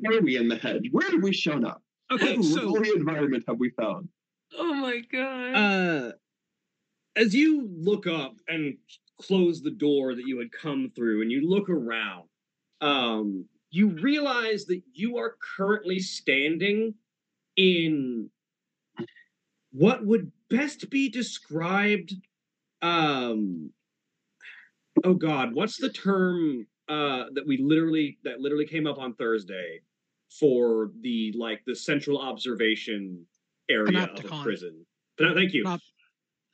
Where 0.00 0.18
are 0.18 0.20
we 0.20 0.36
in 0.36 0.48
the 0.48 0.56
hedge? 0.56 0.86
Where 0.92 1.10
have 1.10 1.22
we 1.22 1.32
shown 1.32 1.64
up? 1.64 1.82
Okay, 2.10 2.36
what 2.36 2.44
so 2.44 2.66
lovely 2.68 2.90
environment 2.94 3.44
have 3.48 3.58
we 3.58 3.70
found? 3.70 4.10
Oh 4.58 4.74
my 4.74 5.00
god. 5.10 5.54
uh 5.54 6.12
as 7.16 7.34
you 7.34 7.70
look 7.74 8.06
up 8.06 8.34
and 8.48 8.76
close 9.18 9.62
the 9.62 9.70
door 9.70 10.14
that 10.14 10.26
you 10.26 10.38
had 10.40 10.52
come 10.52 10.92
through 10.94 11.22
and 11.22 11.32
you 11.32 11.48
look 11.48 11.70
around 11.70 12.28
um 12.82 13.46
you 13.70 13.88
realize 13.88 14.66
that 14.66 14.82
you 14.92 15.16
are 15.16 15.36
currently 15.56 16.00
standing 16.00 16.92
in 17.56 18.28
what 19.72 20.04
would 20.04 20.30
best 20.50 20.90
be 20.90 21.08
described 21.08 22.12
um 22.82 23.70
oh 25.04 25.14
god 25.14 25.54
what's 25.54 25.76
the 25.78 25.88
term 25.90 26.66
uh 26.88 27.24
that 27.34 27.44
we 27.46 27.58
literally 27.58 28.18
that 28.24 28.40
literally 28.40 28.66
came 28.66 28.86
up 28.86 28.98
on 28.98 29.14
thursday 29.14 29.80
for 30.38 30.90
the 31.02 31.32
like 31.36 31.62
the 31.66 31.74
central 31.74 32.20
observation 32.20 33.24
area 33.70 34.04
of 34.04 34.10
a 34.10 34.22
Panopticon. 34.22 34.42
prison 34.42 34.86
Panop- 35.20 35.34
thank 35.34 35.52
you 35.52 35.64
Panop- 35.64 35.80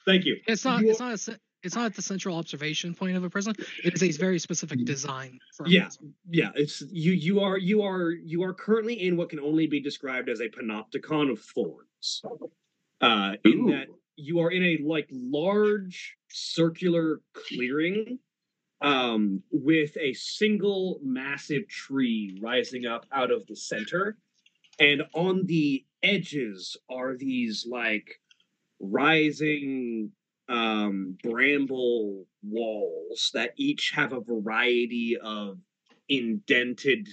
thank 0.04 0.24
you 0.24 0.36
It's 0.46 0.64
not. 0.64 0.82
You 0.82 0.90
It's 0.90 1.00
not. 1.00 1.12
A, 1.14 1.18
ce- 1.18 1.38
it's 1.64 1.74
not 1.74 1.92
the 1.94 2.02
central 2.02 2.36
observation 2.36 2.94
point 2.94 3.16
of 3.16 3.24
a 3.24 3.30
prison. 3.30 3.52
It 3.84 3.94
is 4.00 4.02
a 4.02 4.12
very 4.12 4.38
specific 4.38 4.84
design. 4.84 5.38
For 5.56 5.66
Yeah. 5.66 5.84
prison. 5.84 6.14
yeah 6.30 6.50
it's 6.54 6.82
you 6.92 7.12
you 7.12 7.40
are 7.40 7.58
you 7.58 7.82
are 7.82 8.10
you 8.10 8.42
are 8.44 8.54
currently 8.54 8.94
in 9.06 9.16
what 9.16 9.28
can 9.30 9.40
only 9.40 9.66
be 9.66 9.80
described 9.80 10.28
as 10.28 10.40
a 10.40 10.48
panopticon 10.48 11.30
of 11.32 11.40
thorns 11.40 12.22
uh 13.00 13.34
in 13.44 13.60
Ooh. 13.60 13.70
that 13.72 13.86
you 14.16 14.40
are 14.40 14.50
in 14.50 14.62
a 14.64 14.78
like 14.84 15.08
large 15.12 16.16
circular 16.28 17.20
clearing 17.32 18.18
um 18.80 19.42
with 19.50 19.96
a 19.98 20.12
single 20.14 21.00
massive 21.02 21.66
tree 21.68 22.38
rising 22.42 22.86
up 22.86 23.06
out 23.12 23.30
of 23.30 23.46
the 23.46 23.56
center 23.56 24.16
and 24.78 25.02
on 25.14 25.44
the 25.46 25.84
edges 26.02 26.76
are 26.90 27.16
these 27.16 27.66
like 27.68 28.20
rising 28.80 30.10
um 30.48 31.16
bramble 31.22 32.26
walls 32.42 33.30
that 33.34 33.52
each 33.56 33.92
have 33.94 34.12
a 34.12 34.20
variety 34.20 35.16
of 35.22 35.58
indented 36.08 37.08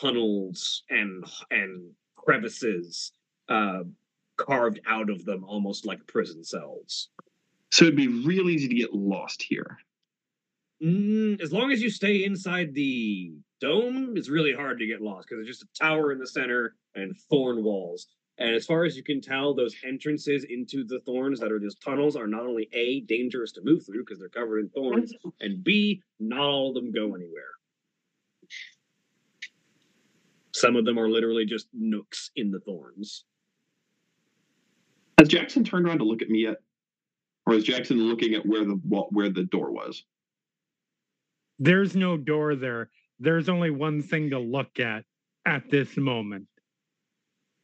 tunnels 0.00 0.84
and 0.90 1.24
and 1.50 1.90
crevices 2.16 3.12
uh 3.48 3.82
carved 4.36 4.80
out 4.86 5.10
of 5.10 5.24
them 5.24 5.44
almost 5.44 5.86
like 5.86 6.04
prison 6.06 6.42
cells 6.44 7.08
So 7.72 7.84
it'd 7.86 7.96
be 7.96 8.08
real 8.08 8.50
easy 8.50 8.68
to 8.68 8.74
get 8.74 8.94
lost 8.94 9.42
here. 9.42 9.78
Mm, 10.82 11.40
as 11.42 11.52
long 11.52 11.72
as 11.72 11.82
you 11.82 11.90
stay 11.90 12.24
inside 12.24 12.74
the 12.74 13.32
dome, 13.60 14.14
it's 14.16 14.30
really 14.30 14.54
hard 14.54 14.78
to 14.78 14.86
get 14.86 15.02
lost 15.02 15.28
because 15.28 15.40
it's 15.46 15.58
just 15.58 15.62
a 15.62 15.78
tower 15.78 16.10
in 16.12 16.18
the 16.18 16.26
center 16.26 16.74
and 16.94 17.14
thorn 17.28 17.62
walls. 17.62 18.06
And 18.38 18.54
as 18.54 18.64
far 18.64 18.84
as 18.84 18.96
you 18.96 19.02
can 19.02 19.20
tell, 19.20 19.52
those 19.52 19.76
entrances 19.86 20.44
into 20.48 20.82
the 20.82 21.00
thorns 21.00 21.38
that 21.40 21.52
are 21.52 21.60
those 21.60 21.74
tunnels 21.74 22.16
are 22.16 22.26
not 22.26 22.46
only 22.46 22.70
A, 22.72 23.00
dangerous 23.00 23.52
to 23.52 23.60
move 23.62 23.84
through 23.84 24.04
because 24.04 24.18
they're 24.18 24.30
covered 24.30 24.60
in 24.60 24.70
thorns, 24.70 25.12
and 25.40 25.62
B, 25.62 26.02
not 26.18 26.48
all 26.48 26.70
of 26.70 26.74
them 26.74 26.90
go 26.90 27.14
anywhere. 27.14 27.50
Some 30.52 30.76
of 30.76 30.86
them 30.86 30.98
are 30.98 31.10
literally 31.10 31.44
just 31.44 31.68
nooks 31.74 32.30
in 32.34 32.50
the 32.50 32.60
thorns. 32.60 33.24
Has 35.18 35.28
Jackson 35.28 35.62
turned 35.62 35.86
around 35.86 35.98
to 35.98 36.04
look 36.04 36.22
at 36.22 36.30
me 36.30 36.44
yet? 36.44 36.56
Or 37.44 37.52
is 37.52 37.64
Jackson 37.64 37.98
looking 38.08 38.34
at 38.34 38.46
where 38.46 38.64
the 38.64 38.74
where 39.10 39.28
the 39.28 39.44
door 39.44 39.70
was? 39.70 40.04
There's 41.60 41.94
no 41.94 42.16
door 42.16 42.56
there. 42.56 42.90
There's 43.18 43.50
only 43.50 43.70
one 43.70 44.02
thing 44.02 44.30
to 44.30 44.38
look 44.38 44.80
at 44.80 45.04
at 45.46 45.70
this 45.70 45.96
moment. 45.96 46.46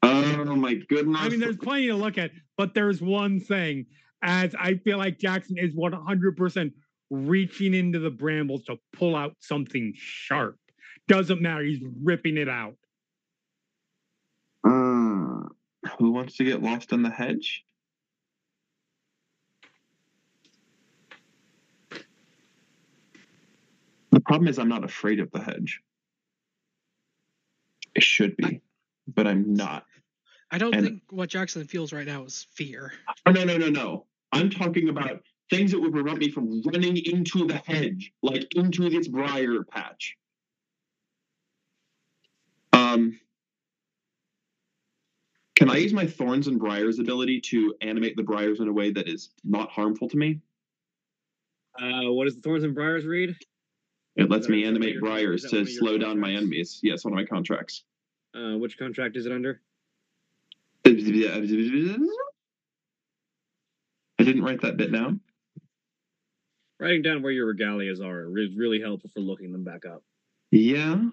Oh 0.02 0.54
my 0.54 0.74
goodness. 0.74 1.20
I 1.20 1.30
mean, 1.30 1.40
there's 1.40 1.56
plenty 1.56 1.88
to 1.88 1.94
look 1.96 2.18
at, 2.18 2.30
but 2.56 2.74
there's 2.74 3.00
one 3.00 3.40
thing. 3.40 3.86
As 4.22 4.54
I 4.54 4.74
feel 4.76 4.98
like 4.98 5.18
Jackson 5.18 5.56
is 5.58 5.74
100% 5.74 6.72
reaching 7.10 7.74
into 7.74 7.98
the 7.98 8.10
brambles 8.10 8.64
to 8.64 8.76
pull 8.92 9.16
out 9.16 9.34
something 9.40 9.92
sharp. 9.96 10.58
Doesn't 11.08 11.40
matter. 11.40 11.62
He's 11.62 11.82
ripping 12.02 12.36
it 12.36 12.48
out. 12.48 12.74
Uh, 14.64 15.48
who 15.98 16.10
wants 16.10 16.36
to 16.36 16.44
get 16.44 16.62
lost 16.62 16.92
in 16.92 17.02
the 17.02 17.10
hedge? 17.10 17.64
Problem 24.26 24.48
is, 24.48 24.58
I'm 24.58 24.68
not 24.68 24.84
afraid 24.84 25.20
of 25.20 25.30
the 25.30 25.40
hedge. 25.40 25.80
I 27.96 28.00
should 28.00 28.36
be, 28.36 28.60
but 29.08 29.26
I'm 29.26 29.54
not. 29.54 29.84
I 30.50 30.58
don't 30.58 30.74
And- 30.74 30.84
think 30.86 31.02
what 31.10 31.28
Jackson 31.30 31.66
feels 31.66 31.92
right 31.92 32.06
now 32.06 32.24
is 32.24 32.46
fear. 32.52 32.92
Oh, 33.24 33.32
no, 33.32 33.44
no, 33.44 33.56
no, 33.56 33.68
no. 33.70 34.06
I'm 34.32 34.50
talking 34.50 34.88
about 34.88 35.22
things 35.50 35.70
that 35.70 35.80
would 35.80 35.92
prevent 35.92 36.18
me 36.18 36.30
from 36.30 36.60
running 36.62 36.96
into 36.96 37.46
the 37.46 37.56
hedge, 37.58 38.12
like 38.22 38.46
into 38.54 38.88
this 38.90 39.08
briar 39.08 39.62
patch. 39.64 40.16
Um, 42.72 43.18
can 45.54 45.70
I 45.70 45.76
use 45.78 45.92
my 45.92 46.06
thorns 46.06 46.48
and 46.48 46.58
briars 46.58 46.98
ability 46.98 47.40
to 47.42 47.74
animate 47.80 48.16
the 48.16 48.22
briars 48.22 48.60
in 48.60 48.68
a 48.68 48.72
way 48.72 48.90
that 48.92 49.08
is 49.08 49.30
not 49.44 49.70
harmful 49.70 50.08
to 50.10 50.16
me? 50.16 50.40
Uh, 51.80 52.10
what 52.12 52.24
does 52.24 52.34
the 52.36 52.40
Thorns 52.42 52.64
and 52.64 52.74
Briars 52.74 53.04
read? 53.04 53.36
It 54.16 54.30
lets 54.30 54.48
me 54.48 54.62
is 54.62 54.64
that 54.64 54.72
one 54.72 54.76
of 54.76 54.82
animate 54.82 55.00
briars 55.00 55.44
is 55.44 55.50
that 55.50 55.56
one 55.58 55.66
to 55.66 55.72
slow 55.72 55.98
down 55.98 56.18
my 56.18 56.32
enemies. 56.32 56.80
Yes, 56.82 57.04
one 57.04 57.12
of 57.12 57.16
my 57.16 57.24
contracts. 57.24 57.84
Uh, 58.34 58.56
which 58.56 58.78
contract 58.78 59.16
is 59.16 59.26
it 59.26 59.32
under? 59.32 59.60
I 64.18 64.24
didn't 64.24 64.42
write 64.42 64.62
that 64.62 64.76
bit 64.76 64.92
down. 64.92 65.20
Writing 66.78 67.02
down 67.02 67.22
where 67.22 67.32
your 67.32 67.52
regalias 67.52 68.00
are 68.00 68.38
is 68.38 68.54
really 68.54 68.80
helpful 68.80 69.10
for 69.12 69.20
looking 69.20 69.52
them 69.52 69.64
back 69.64 69.84
up. 69.86 70.02
Yeah. 70.50 71.06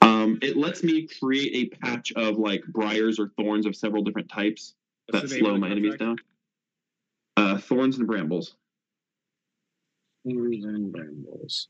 Um, 0.00 0.38
it 0.42 0.56
lets 0.56 0.82
me 0.82 1.06
create 1.20 1.54
a 1.54 1.76
patch 1.76 2.12
of 2.12 2.38
like 2.38 2.62
briars 2.68 3.18
or 3.18 3.30
thorns 3.36 3.66
of 3.66 3.76
several 3.76 4.02
different 4.02 4.30
types 4.30 4.74
What's 5.06 5.22
that 5.22 5.28
the 5.28 5.34
name 5.36 5.44
of 5.44 5.50
slow 5.50 5.58
my 5.58 5.70
enemies 5.70 5.96
down. 5.96 6.16
Uh, 7.36 7.58
thorns 7.58 7.98
and 7.98 8.06
brambles. 8.06 8.56
Thorns 10.24 10.64
and 10.64 10.92
brambles. 10.92 11.68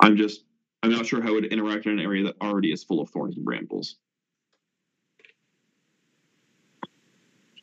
I'm 0.00 0.16
just, 0.16 0.44
I'm 0.82 0.90
not 0.90 1.06
sure 1.06 1.22
how 1.22 1.30
it 1.30 1.34
would 1.34 1.52
interact 1.52 1.86
in 1.86 1.92
an 1.92 2.00
area 2.00 2.24
that 2.24 2.36
already 2.40 2.72
is 2.72 2.84
full 2.84 3.00
of 3.00 3.10
thorns 3.10 3.36
and 3.36 3.44
brambles. 3.44 3.96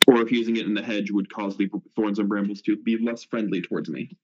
Or 0.08 0.22
if 0.22 0.32
using 0.32 0.58
it 0.58 0.66
in 0.66 0.74
the 0.74 0.84
hedge 0.84 1.12
would 1.12 1.34
cause 1.34 1.58
the 1.58 1.70
thorns 1.96 2.20
and 2.20 2.30
brambles 2.30 2.62
to 2.64 2.78
be 2.78 2.98
less 2.98 3.24
friendly 3.24 3.62
towards 3.62 3.90
me. 3.90 4.16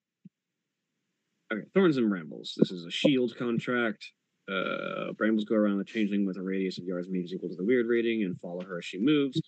Okay, 1.52 1.64
Thorns 1.74 1.98
and 1.98 2.10
Brambles. 2.10 2.54
This 2.58 2.72
is 2.72 2.86
a 2.86 2.92
shield 2.92 3.36
contract. 3.38 4.12
Uh, 4.50 5.12
brambles 5.14 5.44
go 5.44 5.56
around 5.56 5.80
the 5.80 5.84
changeling 5.84 6.26
with 6.26 6.38
a 6.38 6.42
radius 6.42 6.78
of 6.78 6.86
yards 6.86 7.10
meters 7.10 7.34
equal 7.34 7.50
to 7.50 7.56
the 7.56 7.64
Wyrd 7.64 7.90
rating 7.90 8.24
and 8.24 8.40
follow 8.40 8.64
her 8.64 8.78
as 8.78 8.86
she 8.86 9.00
moves. 9.00 9.42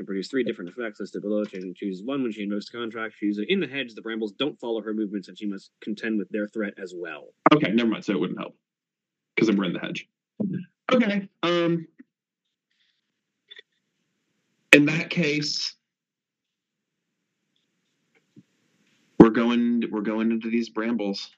Can 0.00 0.06
produce 0.06 0.28
three 0.28 0.42
different 0.42 0.70
effects 0.70 0.98
listed 0.98 1.20
below. 1.20 1.44
She 1.44 1.60
chooses 1.76 2.02
one 2.02 2.22
when 2.22 2.32
she 2.32 2.42
invokes 2.42 2.70
a 2.70 2.72
contract. 2.72 3.16
She 3.18 3.26
uses 3.26 3.44
it 3.46 3.52
in 3.52 3.60
the 3.60 3.66
hedge. 3.66 3.94
The 3.94 4.00
brambles 4.00 4.32
don't 4.32 4.58
follow 4.58 4.80
her 4.80 4.94
movements, 4.94 5.28
and 5.28 5.38
she 5.38 5.46
must 5.46 5.72
contend 5.82 6.18
with 6.18 6.30
their 6.30 6.48
threat 6.48 6.72
as 6.82 6.94
well. 6.96 7.34
Okay, 7.52 7.70
never 7.72 7.90
mind. 7.90 8.04
So 8.04 8.14
it 8.14 8.20
wouldn't 8.20 8.38
help 8.38 8.56
because 9.36 9.54
we're 9.54 9.64
in 9.64 9.74
the 9.74 9.78
hedge. 9.78 10.08
Okay. 10.90 11.28
Um. 11.42 11.86
In 14.72 14.86
that 14.86 15.10
case, 15.10 15.74
we're 19.18 19.28
going. 19.28 19.84
We're 19.90 20.00
going 20.00 20.30
into 20.30 20.50
these 20.50 20.70
brambles. 20.70 21.28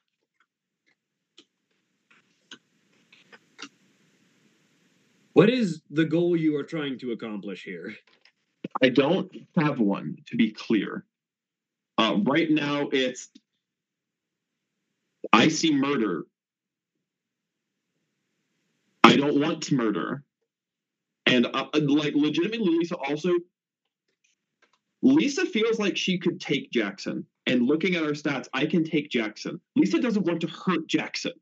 What 5.32 5.50
is 5.50 5.80
the 5.90 6.04
goal 6.04 6.36
you 6.36 6.56
are 6.58 6.62
trying 6.62 6.98
to 7.00 7.10
accomplish 7.10 7.64
here? 7.64 7.96
I 8.80 8.88
don't 8.88 9.30
have 9.56 9.78
one, 9.78 10.16
to 10.26 10.36
be 10.36 10.52
clear. 10.52 11.04
Uh, 11.98 12.18
right 12.22 12.50
now, 12.50 12.88
it's 12.92 13.28
I 15.32 15.48
see 15.48 15.72
murder. 15.72 16.24
I 19.04 19.16
don't 19.16 19.40
want 19.40 19.62
to 19.64 19.74
murder, 19.74 20.24
and 21.26 21.46
uh, 21.46 21.66
like 21.74 22.14
legitimately, 22.14 22.78
Lisa 22.78 22.96
also. 22.96 23.30
Lisa 25.02 25.44
feels 25.44 25.80
like 25.80 25.96
she 25.96 26.18
could 26.18 26.40
take 26.40 26.70
Jackson, 26.70 27.26
and 27.46 27.66
looking 27.66 27.96
at 27.96 28.04
our 28.04 28.10
stats, 28.12 28.48
I 28.54 28.66
can 28.66 28.84
take 28.84 29.10
Jackson. 29.10 29.60
Lisa 29.74 30.00
doesn't 30.00 30.24
want 30.24 30.40
to 30.42 30.46
hurt 30.46 30.86
Jackson. 30.86 31.32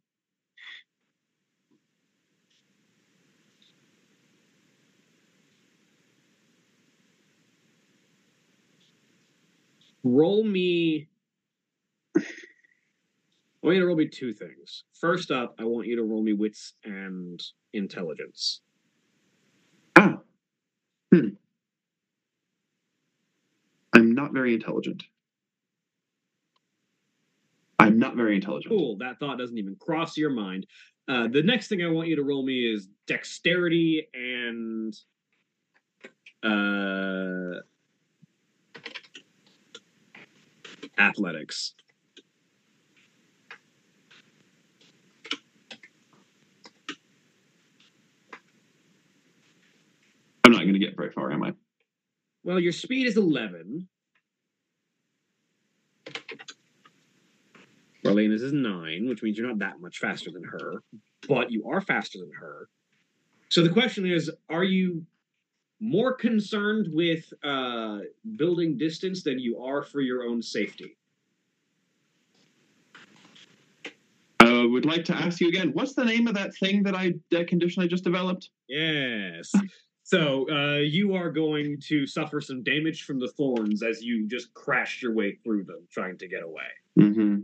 Roll 10.20 10.44
me. 10.44 11.08
I 12.16 12.20
want 13.62 13.76
you 13.76 13.80
to 13.80 13.86
roll 13.86 13.96
me 13.96 14.08
two 14.08 14.32
things. 14.32 14.84
First 15.00 15.30
up, 15.30 15.54
I 15.58 15.64
want 15.64 15.86
you 15.86 15.96
to 15.96 16.02
roll 16.02 16.22
me 16.22 16.32
wits 16.32 16.74
and 16.84 17.42
intelligence. 17.72 18.60
Ah. 19.96 20.18
Hmm. 21.12 21.28
I'm 23.94 24.14
not 24.14 24.32
very 24.32 24.54
intelligent. 24.54 25.02
I'm 27.78 27.98
not 27.98 28.14
very 28.14 28.34
intelligent. 28.34 28.70
Cool. 28.70 28.98
That 28.98 29.18
thought 29.18 29.38
doesn't 29.38 29.58
even 29.58 29.76
cross 29.76 30.16
your 30.16 30.30
mind. 30.30 30.66
Uh, 31.08 31.28
the 31.28 31.42
next 31.42 31.68
thing 31.68 31.82
I 31.82 31.88
want 31.88 32.08
you 32.08 32.16
to 32.16 32.22
roll 32.22 32.44
me 32.44 32.72
is 32.72 32.88
dexterity 33.06 34.06
and 34.14 34.94
uh, 36.42 37.60
athletics. 41.00 41.74
I'm 50.44 50.52
not 50.52 50.62
going 50.62 50.72
to 50.72 50.78
get 50.78 50.96
very 50.96 51.10
far, 51.12 51.32
am 51.32 51.42
I? 51.42 51.54
Well, 52.44 52.58
your 52.58 52.72
speed 52.72 53.06
is 53.06 53.16
11. 53.16 53.88
Marlena's 58.04 58.42
is 58.42 58.52
9, 58.52 59.08
which 59.08 59.22
means 59.22 59.36
you're 59.36 59.46
not 59.46 59.58
that 59.58 59.80
much 59.80 59.98
faster 59.98 60.30
than 60.30 60.42
her, 60.44 60.82
but 61.28 61.50
you 61.50 61.68
are 61.68 61.80
faster 61.80 62.18
than 62.18 62.32
her. 62.32 62.68
So 63.50 63.62
the 63.62 63.68
question 63.68 64.06
is 64.06 64.30
are 64.48 64.64
you 64.64 65.04
more 65.80 66.12
concerned 66.14 66.88
with 66.92 67.32
uh, 67.42 68.00
building 68.36 68.76
distance 68.76 69.22
than 69.22 69.38
you 69.38 69.62
are 69.62 69.82
for 69.82 70.00
your 70.00 70.24
own 70.24 70.42
safety? 70.42 70.96
I 74.40 74.46
uh, 74.46 74.68
would 74.68 74.84
like 74.84 75.04
to 75.06 75.14
ask 75.14 75.40
you 75.40 75.48
again 75.48 75.70
what's 75.72 75.94
the 75.94 76.04
name 76.04 76.26
of 76.26 76.34
that 76.34 76.54
thing 76.54 76.82
that 76.84 76.94
I, 76.94 77.14
that 77.30 77.48
condition 77.48 77.82
I 77.82 77.86
just 77.86 78.04
developed? 78.04 78.50
Yes. 78.68 79.52
So 80.02 80.50
uh, 80.50 80.78
you 80.78 81.14
are 81.14 81.30
going 81.30 81.80
to 81.86 82.04
suffer 82.04 82.40
some 82.40 82.64
damage 82.64 83.04
from 83.04 83.20
the 83.20 83.28
thorns 83.28 83.82
as 83.82 84.02
you 84.02 84.26
just 84.26 84.52
crash 84.54 85.00
your 85.02 85.14
way 85.14 85.38
through 85.44 85.64
them, 85.64 85.86
trying 85.88 86.18
to 86.18 86.26
get 86.26 86.42
away. 86.42 86.64
Mm-hmm. 86.98 87.42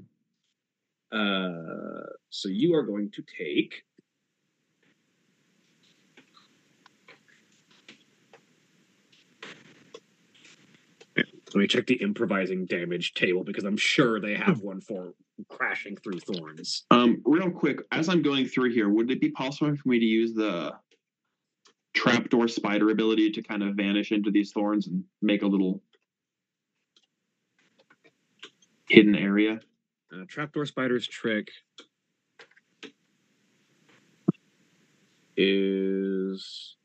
Uh, 1.13 2.07
so 2.31 2.49
you 2.49 2.75
are 2.75 2.83
going 2.83 3.13
to 3.13 3.23
take. 3.23 3.85
Let 11.57 11.63
me 11.63 11.69
check 11.69 11.87
the 11.87 11.95
improvising 11.95 12.67
damage 12.67 13.15
table 13.15 13.43
because 13.43 13.65
I'm 13.65 13.79
sure 13.79 14.21
they 14.21 14.35
have 14.35 14.61
one 14.61 14.79
for 14.79 15.15
crashing 15.49 15.97
through 15.97 16.21
thorns. 16.21 16.85
Um, 16.91 17.23
real 17.25 17.51
quick, 17.51 17.81
as 17.93 18.11
I'm 18.11 18.21
going 18.21 18.45
through 18.45 18.75
here, 18.75 18.91
would 18.91 19.11
it 19.11 19.23
be 19.23 19.31
possible 19.31 19.75
for 19.75 19.89
me 19.89 19.99
to 19.99 20.05
use 20.05 20.35
the 20.35 20.75
trapdoor 21.95 22.49
spider 22.49 22.91
ability 22.91 23.31
to 23.31 23.43
kind 23.43 23.63
of 23.63 23.75
vanish 23.75 24.13
into 24.13 24.31
these 24.31 24.53
thorns 24.53 24.87
and 24.87 25.03
make 25.23 25.41
a 25.41 25.47
little 25.47 25.81
hidden 28.91 29.17
area? 29.17 29.59
Uh, 30.13 30.27
trapdoor 30.29 30.67
spider's 30.67 31.09
trick 31.09 31.49
is 35.39 36.76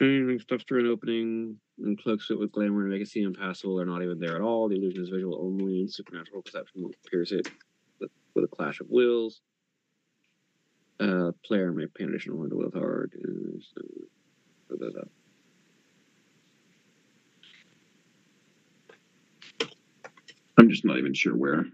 Anything 0.00 0.38
stuffs 0.38 0.64
through 0.68 0.80
an 0.80 0.86
opening 0.86 1.58
and 1.78 2.00
cloaks 2.00 2.30
it 2.30 2.38
with 2.38 2.52
glamour 2.52 2.82
and 2.82 2.90
make 2.90 3.02
it 3.02 3.08
seem 3.08 3.26
impassable 3.26 3.80
or 3.80 3.84
not 3.84 4.02
even 4.02 4.20
there 4.20 4.36
at 4.36 4.42
all. 4.42 4.68
The 4.68 4.76
illusion 4.76 5.02
is 5.02 5.08
visual 5.08 5.40
only, 5.40 5.80
and 5.80 5.92
supernatural 5.92 6.42
perception 6.42 6.82
will 6.82 6.94
pierce 7.10 7.32
it 7.32 7.48
with, 8.00 8.10
a 8.44 8.46
clash 8.46 8.80
of 8.80 8.86
wills. 8.88 9.40
Uh, 11.00 11.32
player 11.44 11.72
may 11.72 11.86
pay 11.86 12.04
an 12.04 12.10
additional 12.10 12.38
one 12.38 12.50
to 12.50 12.56
willpower. 12.56 13.08
da. 13.10 15.00
I'm 20.58 20.68
just 20.68 20.84
not 20.84 20.98
even 20.98 21.14
sure 21.14 21.36
where. 21.36 21.66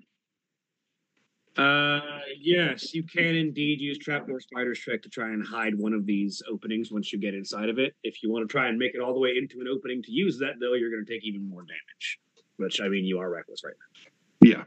Uh, 1.57 2.00
yes, 2.40 2.94
you 2.94 3.05
can 3.05 3.36
indeed 3.36 3.80
use 3.80 3.96
trapdoor 3.98 4.40
spider's 4.40 4.78
trick 4.80 5.02
to 5.02 5.09
try 5.09 5.28
and 5.28 5.46
hide 5.46 5.78
one 5.78 5.92
of 5.92 6.05
these 6.05 6.42
openings 6.50 6.90
once 6.90 7.12
you 7.12 7.18
get 7.18 7.34
inside 7.34 7.68
of 7.68 7.78
it. 7.78 7.94
If 8.02 8.22
you 8.22 8.30
want 8.30 8.48
to 8.48 8.52
try 8.52 8.68
and 8.68 8.76
make 8.76 8.94
it 8.94 9.00
all 9.00 9.14
the 9.14 9.20
way 9.20 9.34
into 9.36 9.61
an 9.61 9.68
opening 9.68 10.02
to 10.02 10.11
use 10.11 10.38
that, 10.38 10.55
though, 10.61 10.74
you're 10.74 10.90
going 10.90 11.05
to 11.05 11.12
take 11.12 11.24
even 11.24 11.48
more 11.48 11.62
damage. 11.62 12.18
Which 12.57 12.80
I 12.80 12.88
mean, 12.88 13.05
you 13.05 13.20
are 13.20 13.30
reckless 13.30 13.62
right 13.64 13.74
now. 13.78 14.48
Yeah. 14.48 14.64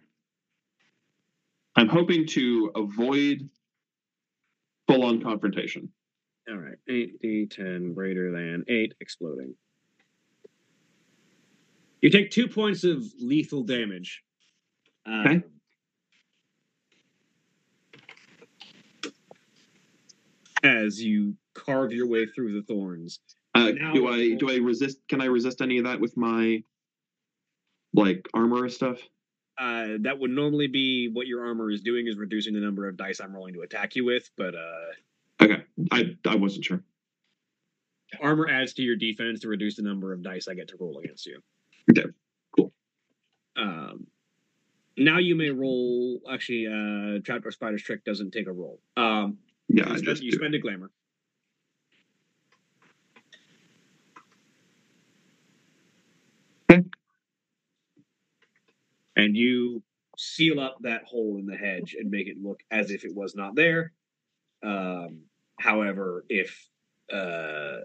I'm 1.76 1.90
hoping 1.90 2.26
to 2.28 2.72
avoid 2.76 3.50
full 4.88 5.04
on 5.04 5.22
confrontation. 5.22 5.90
All 6.50 6.56
right, 6.56 6.78
eight 6.88 7.22
d10 7.22 7.94
greater 7.94 8.32
than 8.32 8.64
eight, 8.70 8.94
exploding. 9.02 9.54
You 12.02 12.10
take 12.10 12.32
two 12.32 12.48
points 12.48 12.86
of 12.86 13.04
lethal 13.20 13.64
damage. 13.64 14.24
Okay. 15.08 15.44
As 20.68 21.02
you 21.02 21.36
carve 21.54 21.94
your 21.94 22.08
way 22.08 22.26
through 22.26 22.54
the 22.54 22.62
thorns. 22.62 23.20
Uh, 23.56 23.72
Now- 23.72 23.94
do 23.94 24.08
I 24.08 24.34
do 24.36 24.50
I 24.52 24.58
resist? 24.58 25.00
Can 25.08 25.22
I 25.22 25.26
resist 25.26 25.62
any 25.62 25.78
of 25.78 25.86
that 25.86 26.00
with 26.00 26.16
my 26.18 26.62
like 27.94 28.28
armor 28.34 28.64
or 28.64 28.70
stuff? 28.70 29.00
Uh, 29.58 29.98
that 30.02 30.20
would 30.20 30.30
normally 30.30 30.68
be 30.68 31.08
what 31.12 31.26
your 31.26 31.46
armor 31.48 31.72
is 31.72 31.82
doing 31.82 32.06
is 32.08 32.16
reducing 32.18 32.54
the 32.54 32.60
number 32.60 32.88
of 32.88 32.96
dice 32.98 33.20
I'm 33.20 33.34
rolling 33.34 33.56
to 33.56 33.62
attack 33.62 33.96
you 33.96 34.06
with, 34.06 34.30
but 34.38 34.54
uh, 34.56 34.92
Okay, 35.42 35.64
I 35.92 36.16
I 36.26 36.36
wasn't 36.36 36.66
sure. 36.66 36.84
armor 38.22 38.48
adds 38.50 38.74
to 38.74 38.82
your 38.84 38.96
defense 38.98 39.40
to 39.42 39.48
reduce 39.48 39.78
the 39.78 39.82
number 39.84 40.14
of 40.14 40.22
dice 40.22 40.48
I 40.48 40.54
get 40.54 40.68
to 40.70 40.78
roll 40.78 41.00
against 41.00 41.26
you. 41.26 41.42
Okay, 41.90 42.08
cool. 42.56 42.72
Um, 43.56 44.08
now 44.98 45.18
you 45.18 45.36
may 45.36 45.50
roll. 45.50 46.22
Actually, 46.30 46.68
uh, 46.68 47.20
trapdoor 47.24 47.52
spider's 47.52 47.82
trick 47.84 48.04
doesn't 48.04 48.32
take 48.32 48.48
a 48.48 48.52
roll. 48.52 48.80
Um, 48.96 49.40
Yeah, 49.78 49.90
you 49.92 49.98
spend, 49.98 50.06
just 50.06 50.24
you 50.24 50.32
spend 50.32 50.56
a 50.56 50.60
glamour. 50.60 50.92
Okay. 56.72 56.84
And 59.16 59.36
you 59.36 59.84
seal 60.18 60.60
up 60.60 60.78
that 60.82 61.04
hole 61.04 61.38
in 61.40 61.46
the 61.46 61.56
hedge 61.56 61.96
and 62.00 62.10
make 62.10 62.28
it 62.28 62.38
look 62.42 62.62
as 62.72 62.92
if 62.92 63.06
it 63.06 63.14
was 63.16 63.36
not 63.36 63.56
there. 63.56 63.94
Um, 64.64 65.22
however, 65.60 66.26
if 66.30 66.68
uh, 67.14 67.82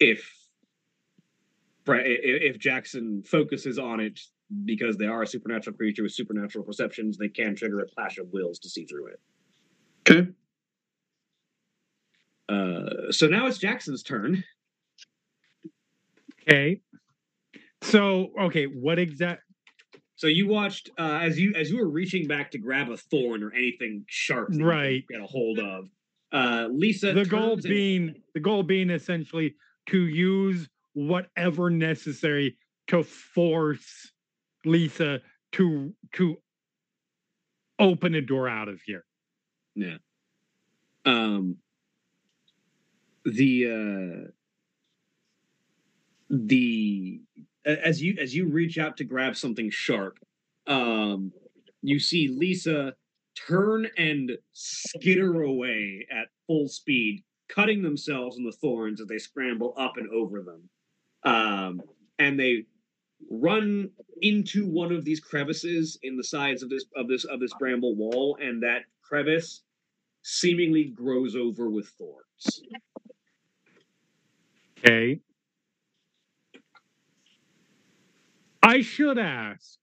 if 0.00 0.32
Fra- 1.84 1.98
i- 2.02 2.06
i- 2.06 2.42
if 2.50 2.58
Jackson 2.58 3.22
focuses 3.24 3.78
on 3.78 4.00
it, 4.00 4.20
because 4.64 4.96
they 4.96 5.06
are 5.06 5.22
a 5.22 5.26
supernatural 5.26 5.76
creature 5.76 6.02
with 6.04 6.12
supernatural 6.12 6.64
perceptions, 6.64 7.18
they 7.18 7.28
can 7.28 7.56
trigger 7.56 7.80
a 7.80 7.86
clash 7.88 8.18
of 8.18 8.32
wills 8.32 8.58
to 8.60 8.68
see 8.68 8.84
through 8.84 9.08
it. 9.08 9.20
Okay. 10.08 10.30
Uh, 12.52 13.10
so 13.12 13.26
now 13.28 13.46
it's 13.46 13.58
Jackson's 13.58 14.02
turn. 14.02 14.44
Okay. 16.42 16.80
So, 17.82 18.30
okay, 18.40 18.64
what 18.66 18.98
exact? 18.98 19.42
So 20.16 20.26
you 20.26 20.46
watched 20.46 20.90
uh, 20.98 21.18
as 21.22 21.38
you 21.38 21.52
as 21.54 21.70
you 21.70 21.78
were 21.78 21.88
reaching 21.88 22.28
back 22.28 22.50
to 22.52 22.58
grab 22.58 22.90
a 22.90 22.96
thorn 22.96 23.42
or 23.42 23.52
anything 23.54 24.04
sharp, 24.08 24.50
Right. 24.52 25.04
get 25.08 25.20
a 25.20 25.26
hold 25.26 25.58
of. 25.58 25.88
Uh, 26.30 26.68
Lisa, 26.70 27.12
The 27.12 27.24
goal 27.24 27.54
turns 27.56 27.64
and- 27.64 27.72
being 27.74 28.22
the 28.34 28.40
goal 28.40 28.62
being 28.62 28.90
essentially 28.90 29.54
to 29.86 30.06
use 30.06 30.68
whatever 30.94 31.70
necessary 31.70 32.56
to 32.88 33.02
force 33.02 34.12
Lisa 34.64 35.20
to 35.52 35.92
to 36.12 36.36
open 37.78 38.14
a 38.14 38.20
door 38.20 38.48
out 38.48 38.68
of 38.68 38.80
here. 38.86 39.04
Yeah. 39.74 39.96
Um 41.04 41.56
the 43.24 43.66
uh 43.66 44.30
the 46.30 47.20
as 47.64 48.02
you 48.02 48.16
as 48.20 48.34
you 48.34 48.48
reach 48.48 48.78
out 48.78 48.96
to 48.96 49.04
grab 49.04 49.36
something 49.36 49.70
sharp, 49.70 50.18
um 50.66 51.32
you 51.82 51.98
see 51.98 52.28
Lisa 52.28 52.94
turn 53.34 53.86
and 53.96 54.32
skitter 54.52 55.42
away 55.42 56.06
at 56.10 56.28
full 56.46 56.68
speed, 56.68 57.22
cutting 57.48 57.82
themselves 57.82 58.36
in 58.36 58.44
the 58.44 58.52
thorns 58.52 59.00
as 59.00 59.06
they 59.06 59.18
scramble 59.18 59.74
up 59.76 59.96
and 59.96 60.08
over 60.10 60.42
them. 60.42 60.68
Um 61.24 61.82
and 62.18 62.38
they 62.38 62.64
run 63.30 63.90
into 64.20 64.66
one 64.66 64.92
of 64.92 65.04
these 65.04 65.20
crevices 65.20 65.98
in 66.02 66.16
the 66.16 66.24
sides 66.24 66.62
of 66.62 66.70
this 66.70 66.84
of 66.96 67.08
this 67.08 67.24
of 67.24 67.40
this 67.40 67.52
bramble 67.58 67.94
wall 67.94 68.36
and 68.40 68.62
that 68.62 68.82
crevice 69.02 69.62
seemingly 70.22 70.84
grows 70.84 71.36
over 71.36 71.68
with 71.68 71.88
thorns. 71.98 72.62
Okay. 74.84 75.20
I 78.62 78.80
should 78.80 79.18
ask 79.18 79.78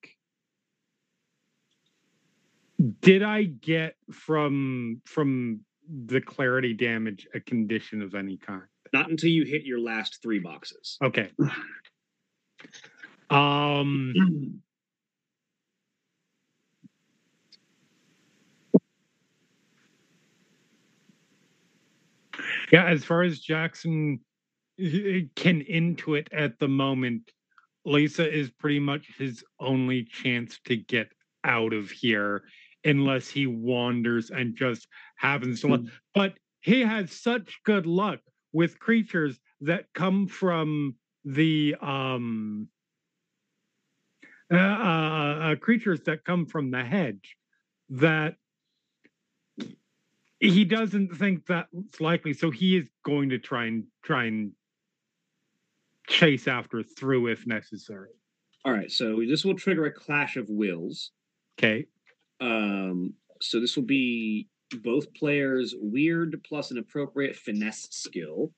Did 3.01 3.23
I 3.23 3.43
get 3.43 3.95
from 4.11 5.01
from 5.05 5.61
the 6.07 6.21
clarity 6.21 6.73
damage 6.73 7.27
a 7.33 7.39
condition 7.39 8.01
of 8.01 8.15
any 8.15 8.37
kind? 8.37 8.63
Not 8.93 9.09
until 9.09 9.29
you 9.29 9.43
hit 9.43 9.63
your 9.63 9.79
last 9.79 10.21
three 10.21 10.39
boxes. 10.39 10.97
Okay. 11.03 11.29
Um 13.29 14.13
Yeah, 22.71 22.85
as 22.85 23.03
far 23.03 23.23
as 23.23 23.39
Jackson 23.39 24.19
can 25.35 25.61
intuit 25.61 26.27
at 26.31 26.59
the 26.59 26.67
moment, 26.67 27.31
Lisa 27.85 28.31
is 28.31 28.49
pretty 28.51 28.79
much 28.79 29.07
his 29.17 29.43
only 29.59 30.03
chance 30.03 30.59
to 30.65 30.77
get 30.77 31.11
out 31.43 31.73
of 31.73 31.89
here 31.89 32.43
unless 32.85 33.27
he 33.27 33.45
wanders 33.47 34.29
and 34.29 34.55
just 34.55 34.87
happens 35.17 35.61
to 35.61 35.67
look. 35.67 35.81
But 36.13 36.33
he 36.61 36.81
has 36.81 37.11
such 37.11 37.59
good 37.63 37.85
luck 37.85 38.19
with 38.53 38.79
creatures 38.79 39.39
that 39.61 39.85
come 39.93 40.27
from 40.27 40.95
the 41.25 41.75
um 41.81 42.67
uh, 44.51 44.57
uh, 44.57 45.39
uh, 45.41 45.55
creatures 45.57 46.01
that 46.05 46.23
come 46.23 46.45
from 46.45 46.71
the 46.71 46.83
hedge 46.83 47.37
that 47.89 48.35
he 50.39 50.63
doesn't 50.63 51.15
think 51.15 51.45
that's 51.45 51.99
likely 51.99 52.33
so 52.33 52.49
he 52.49 52.77
is 52.77 52.87
going 53.05 53.29
to 53.29 53.37
try 53.37 53.65
and 53.65 53.83
try 54.01 54.25
and 54.25 54.51
chase 56.09 56.47
after 56.47 56.83
through 56.83 57.27
if 57.27 57.47
necessary 57.47 58.09
All 58.65 58.73
right, 58.73 58.91
so 58.91 59.21
this 59.27 59.45
will 59.45 59.55
trigger 59.55 59.85
a 59.85 59.91
clash 59.91 60.35
of 60.35 60.49
wills. 60.49 61.11
okay 61.57 61.85
Um, 62.41 63.13
so 63.41 63.59
this 63.59 63.75
will 63.75 63.85
be 63.85 64.49
both 64.83 65.13
players' 65.13 65.73
Wyrd 65.73 66.43
plus 66.43 66.71
an 66.71 66.77
appropriate 66.77 67.35
finesse 67.35 67.87
skill. 67.91 68.51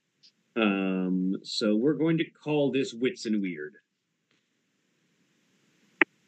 Um, 0.55 1.35
so 1.43 1.75
we're 1.75 1.93
going 1.93 2.17
to 2.17 2.25
call 2.25 2.71
this 2.71 2.93
wits 2.93 3.25
and 3.25 3.41
Wyrd. 3.41 3.71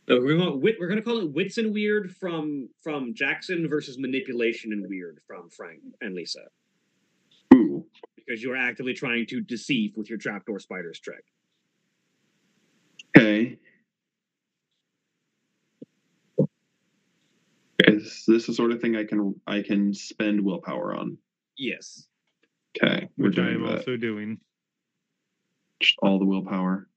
No, 0.08 0.20
we're 0.20 0.38
going 0.38 0.62
wit, 0.62 0.76
we're 0.80 0.88
going 0.88 1.00
to 1.00 1.04
call 1.04 1.20
it 1.20 1.32
wits 1.32 1.58
and 1.58 1.74
Wyrd 1.74 2.12
from 2.12 2.70
from 2.82 3.14
Jackson 3.14 3.68
versus 3.70 3.98
manipulation 3.98 4.72
and 4.72 4.86
Wyrd 4.86 5.18
from 5.28 5.50
Frank 5.50 5.80
and 6.02 6.14
Lisa. 6.14 6.42
Because 8.26 8.42
you 8.42 8.52
are 8.52 8.58
actively 8.58 8.94
trying 8.94 9.26
to 9.28 9.42
deceive 9.42 9.94
with 9.96 10.10
your 10.10 10.18
trapdoor 10.18 10.60
spiders 10.60 11.00
trick. 11.00 11.24
Okay. 13.18 13.58
Is 17.86 18.24
this 18.28 18.48
the 18.48 18.54
sort 18.54 18.72
of 18.72 18.82
thing 18.82 18.96
I 18.96 19.04
can 19.04 19.36
I 19.46 19.62
can 19.62 19.94
spend 19.94 20.42
willpower 20.42 20.96
on? 20.96 21.18
Yes. 21.58 22.08
Okay, 22.76 23.10
which 23.18 23.38
i 23.38 23.50
am 23.50 23.64
that. 23.64 23.78
also 23.80 23.98
doing 23.98 24.40
Just 25.80 25.96
all 26.02 26.18
the 26.18 26.26
willpower. 26.26 26.88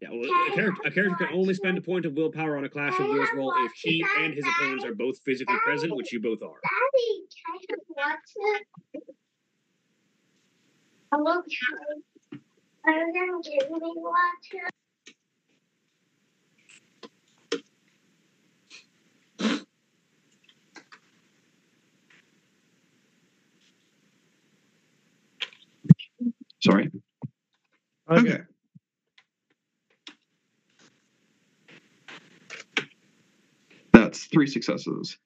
Yeah, 0.00 0.08
well, 0.10 0.24
a 0.24 0.54
character, 0.54 0.82
a 0.84 0.90
character 0.90 1.26
can 1.26 1.36
only 1.36 1.54
spend 1.54 1.78
a 1.78 1.80
point 1.80 2.04
of 2.06 2.14
willpower 2.14 2.58
on 2.58 2.64
a 2.64 2.68
Clash 2.68 2.98
of 2.98 3.06
Wills 3.06 3.28
roll 3.36 3.54
if 3.58 3.72
he 3.82 4.04
and 4.18 4.34
his 4.34 4.44
opponents 4.44 4.84
are 4.84 4.96
both 4.96 5.16
physically 5.24 5.54
present, 5.64 5.94
which 5.94 6.12
you 6.12 6.20
both 6.20 6.42
are. 6.42 6.58
Daddy, 6.64 7.68
can 7.70 7.76
I 7.78 8.10
watch 8.10 8.64
it? 8.94 9.02
Hello, 11.12 11.42
Daddy. 11.42 12.02
Are 12.86 12.92
you 12.92 13.12
gonna 13.14 13.42
give 13.42 13.70
me 13.70 13.92
it? 14.54 14.72
Sorry. 26.62 26.90
Okay. 28.10 28.38
That's 33.92 34.24
three 34.26 34.46
successes. 34.46 35.18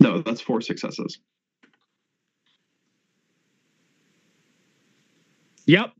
No, 0.00 0.22
that's 0.22 0.40
four 0.42 0.60
successes. 0.60 1.18
Yep 5.66 5.92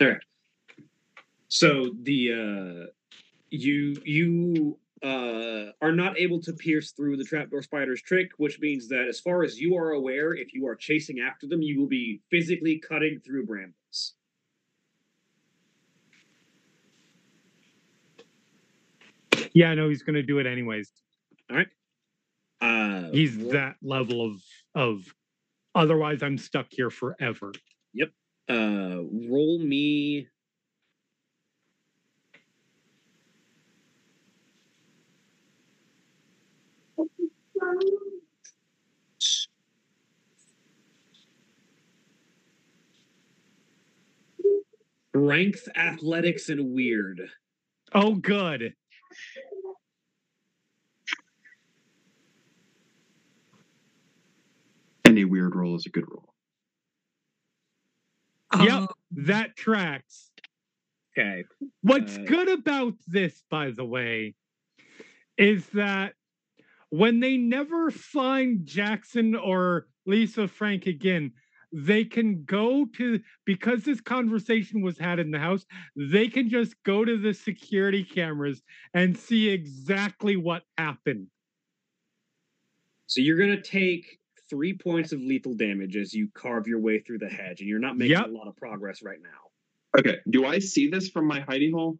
Alright. 0.00 0.18
So 1.48 1.90
the 2.02 2.32
uh, 2.32 2.90
you 3.50 3.96
you 4.04 4.78
uh, 5.02 5.72
are 5.80 5.92
not 5.92 6.18
able 6.18 6.40
to 6.42 6.52
pierce 6.52 6.92
through 6.92 7.16
the 7.16 7.24
trapdoor 7.24 7.62
spider's 7.62 8.02
trick, 8.02 8.30
which 8.36 8.60
means 8.60 8.88
that 8.88 9.06
as 9.08 9.20
far 9.20 9.42
as 9.42 9.58
you 9.58 9.76
are 9.76 9.92
aware, 9.92 10.34
if 10.34 10.52
you 10.52 10.66
are 10.66 10.74
chasing 10.74 11.20
after 11.20 11.46
them, 11.46 11.62
you 11.62 11.78
will 11.78 11.88
be 11.88 12.20
physically 12.30 12.78
cutting 12.78 13.20
through 13.24 13.46
brambles. 13.46 14.14
yeah 19.52 19.72
no 19.72 19.88
he's 19.88 20.02
going 20.02 20.14
to 20.14 20.22
do 20.22 20.38
it 20.38 20.46
anyways 20.46 20.90
All 21.50 21.56
right. 21.56 21.68
Uh, 22.60 23.10
he's 23.10 23.38
that 23.48 23.76
level 23.82 24.24
of 24.24 24.42
of 24.74 25.14
otherwise 25.76 26.22
i'm 26.24 26.38
stuck 26.38 26.66
here 26.70 26.90
forever 26.90 27.52
Yep. 27.94 28.10
uh, 28.50 29.02
roll 29.30 29.58
me. 29.58 30.28
Strength, 45.14 45.68
athletics, 45.76 46.48
and 46.48 46.74
Wyrd. 46.76 47.28
oh 47.94 48.14
good 48.16 48.74
Wyrd 55.26 55.54
roll 55.54 55.76
is 55.76 55.86
a 55.86 55.90
good 55.90 56.04
roll. 56.08 56.34
Yep. 58.58 58.82
Oh, 58.82 58.88
that 59.12 59.56
tracks 59.56 60.30
Okay. 61.18 61.44
What's 61.82 62.18
Uh, 62.18 62.24
good 62.26 62.48
about 62.48 62.94
this, 63.06 63.42
by 63.50 63.70
the 63.70 63.84
way, 63.84 64.34
is 65.38 65.66
that 65.70 66.14
when 66.90 67.20
they 67.20 67.36
never 67.36 67.90
find 67.90 68.66
Jackson 68.66 69.34
or 69.34 69.88
Lisa 70.04 70.46
Frank 70.46 70.86
again, 70.86 71.32
they 71.72 72.04
can 72.04 72.44
go 72.44 72.86
to 72.96 73.20
because 73.44 73.84
this 73.84 74.00
conversation 74.00 74.82
was 74.82 74.98
had 74.98 75.18
in 75.18 75.30
the 75.32 75.38
house 75.38 75.66
they 75.96 76.28
can 76.28 76.48
just 76.48 76.80
go 76.84 77.04
to 77.04 77.18
the 77.18 77.34
security 77.34 78.04
cameras 78.04 78.62
and 78.94 79.18
see 79.18 79.48
exactly 79.48 80.36
what 80.36 80.62
happened 80.78 81.26
So 83.08 83.20
you're 83.20 83.36
gonna 83.36 83.60
take 83.60 84.20
three 84.48 84.72
points 84.72 85.12
of 85.12 85.20
lethal 85.20 85.54
damage 85.54 85.96
as 85.96 86.14
you 86.14 86.28
carve 86.34 86.66
your 86.66 86.78
way 86.80 86.98
through 87.00 87.18
the 87.18 87.28
hedge, 87.28 87.60
and 87.60 87.68
you're 87.68 87.78
not 87.78 87.96
making 87.96 88.12
Yep. 88.16 88.26
a 88.26 88.30
lot 88.30 88.48
of 88.48 88.56
progress 88.56 89.02
right 89.02 89.20
now. 89.22 89.50
Okay. 89.98 90.18
Do 90.30 90.44
I 90.46 90.58
see 90.58 90.88
this 90.88 91.08
from 91.08 91.26
my 91.26 91.40
hiding 91.40 91.72
hole? 91.72 91.98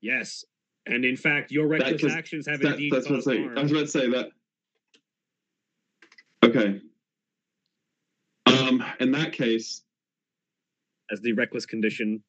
Yes, 0.00 0.44
and 0.86 1.04
in 1.04 1.16
fact, 1.16 1.50
your 1.52 1.66
reckless 1.68 2.00
'cause 2.02 2.12
actions 2.12 2.46
have 2.46 2.60
That- 2.60 2.74
indeed 2.74 2.92
that's 2.92 3.06
what 3.06 3.12
I 3.12 3.16
was 3.16 3.24
caused 3.24 3.34
saying. 3.36 3.44
harm. 3.46 3.58
I 3.58 3.62
was 3.62 3.70
about 3.72 3.80
to 3.80 3.86
say 3.88 4.10
that. 4.10 4.32
Okay. 6.42 6.80
Um, 8.46 8.82
in 8.98 9.10
that 9.12 9.32
case, 9.32 9.84
as 11.10 11.20
the 11.20 11.32
reckless 11.32 11.66
condition 11.66 12.22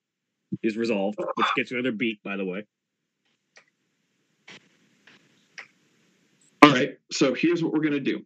is 0.63 0.75
resolved, 0.77 1.17
which 1.35 1.47
gets 1.55 1.71
another 1.71 1.91
beat, 1.91 2.21
by 2.23 2.35
the 2.37 2.45
way. 2.45 2.65
all 6.63 6.71
right. 6.71 6.99
So 7.11 7.33
here's 7.33 7.63
what 7.63 7.73
we're 7.73 7.81
gonna 7.81 7.99
do. 7.99 8.25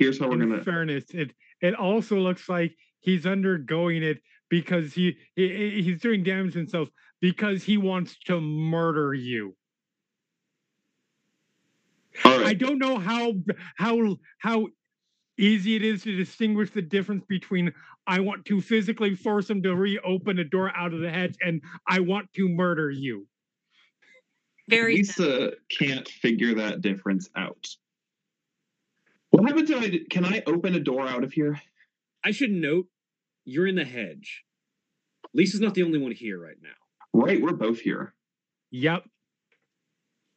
Here's 0.00 0.20
how 0.20 0.30
we're 0.30 0.38
in 0.42 0.50
gonna. 0.50 0.64
fairness 0.64 1.06
it 1.10 1.34
it 1.62 1.74
also 1.76 2.18
looks 2.18 2.48
like 2.50 2.76
he's 3.00 3.26
undergoing 3.26 4.04
it 4.04 4.22
because 4.50 4.94
he, 4.94 5.18
he 5.36 5.82
he's 5.82 6.02
doing 6.02 6.24
damage 6.24 6.54
himself 6.54 6.90
because 7.22 7.64
he 7.64 7.78
wants 7.78 8.18
to 8.26 8.40
murder 8.40 9.14
you 9.14 9.56
All 12.24 12.38
I 12.44 12.54
don't 12.54 12.78
know 12.78 12.98
how 12.98 13.34
how 13.76 14.18
how 14.40 14.68
easy 15.38 15.76
it 15.76 15.84
is 15.84 16.04
to 16.04 16.16
distinguish 16.16 16.70
the 16.72 16.82
difference 16.82 17.24
between 17.28 17.72
I 18.06 18.20
want 18.20 18.46
to 18.46 18.62
physically 18.62 19.16
force 19.16 19.50
him 19.50 19.62
to 19.64 19.76
reopen 19.76 20.40
a 20.40 20.44
door 20.44 20.72
out 20.76 20.94
of 20.94 21.00
the 21.00 21.10
hedge 21.10 21.36
and 21.42 21.62
I 21.88 22.00
want 22.00 22.32
to 22.34 22.48
murder 22.48 22.90
you. 22.90 23.28
Very 24.68 25.00
simple. 25.04 25.34
Lisa 25.36 25.52
can't 25.78 26.08
figure 26.08 26.54
that 26.56 26.82
difference 26.82 27.30
out. 27.36 27.66
What 29.30 29.48
happens 29.48 29.70
if 29.70 29.80
I 29.80 29.88
d- 29.88 30.04
can 30.10 30.24
I 30.24 30.42
open 30.46 30.74
a 30.74 30.80
door 30.80 31.06
out 31.06 31.24
of 31.24 31.32
here? 31.32 31.60
I 32.24 32.30
should 32.32 32.50
note 32.50 32.86
you're 33.44 33.66
in 33.66 33.76
the 33.76 33.84
hedge. 33.84 34.44
Lisa's 35.34 35.60
not 35.60 35.74
the 35.74 35.82
only 35.82 35.98
one 35.98 36.12
here 36.12 36.38
right 36.40 36.56
now. 36.62 36.68
Right, 37.12 37.40
we're 37.40 37.52
both 37.52 37.80
here. 37.80 38.14
Yep. 38.72 39.04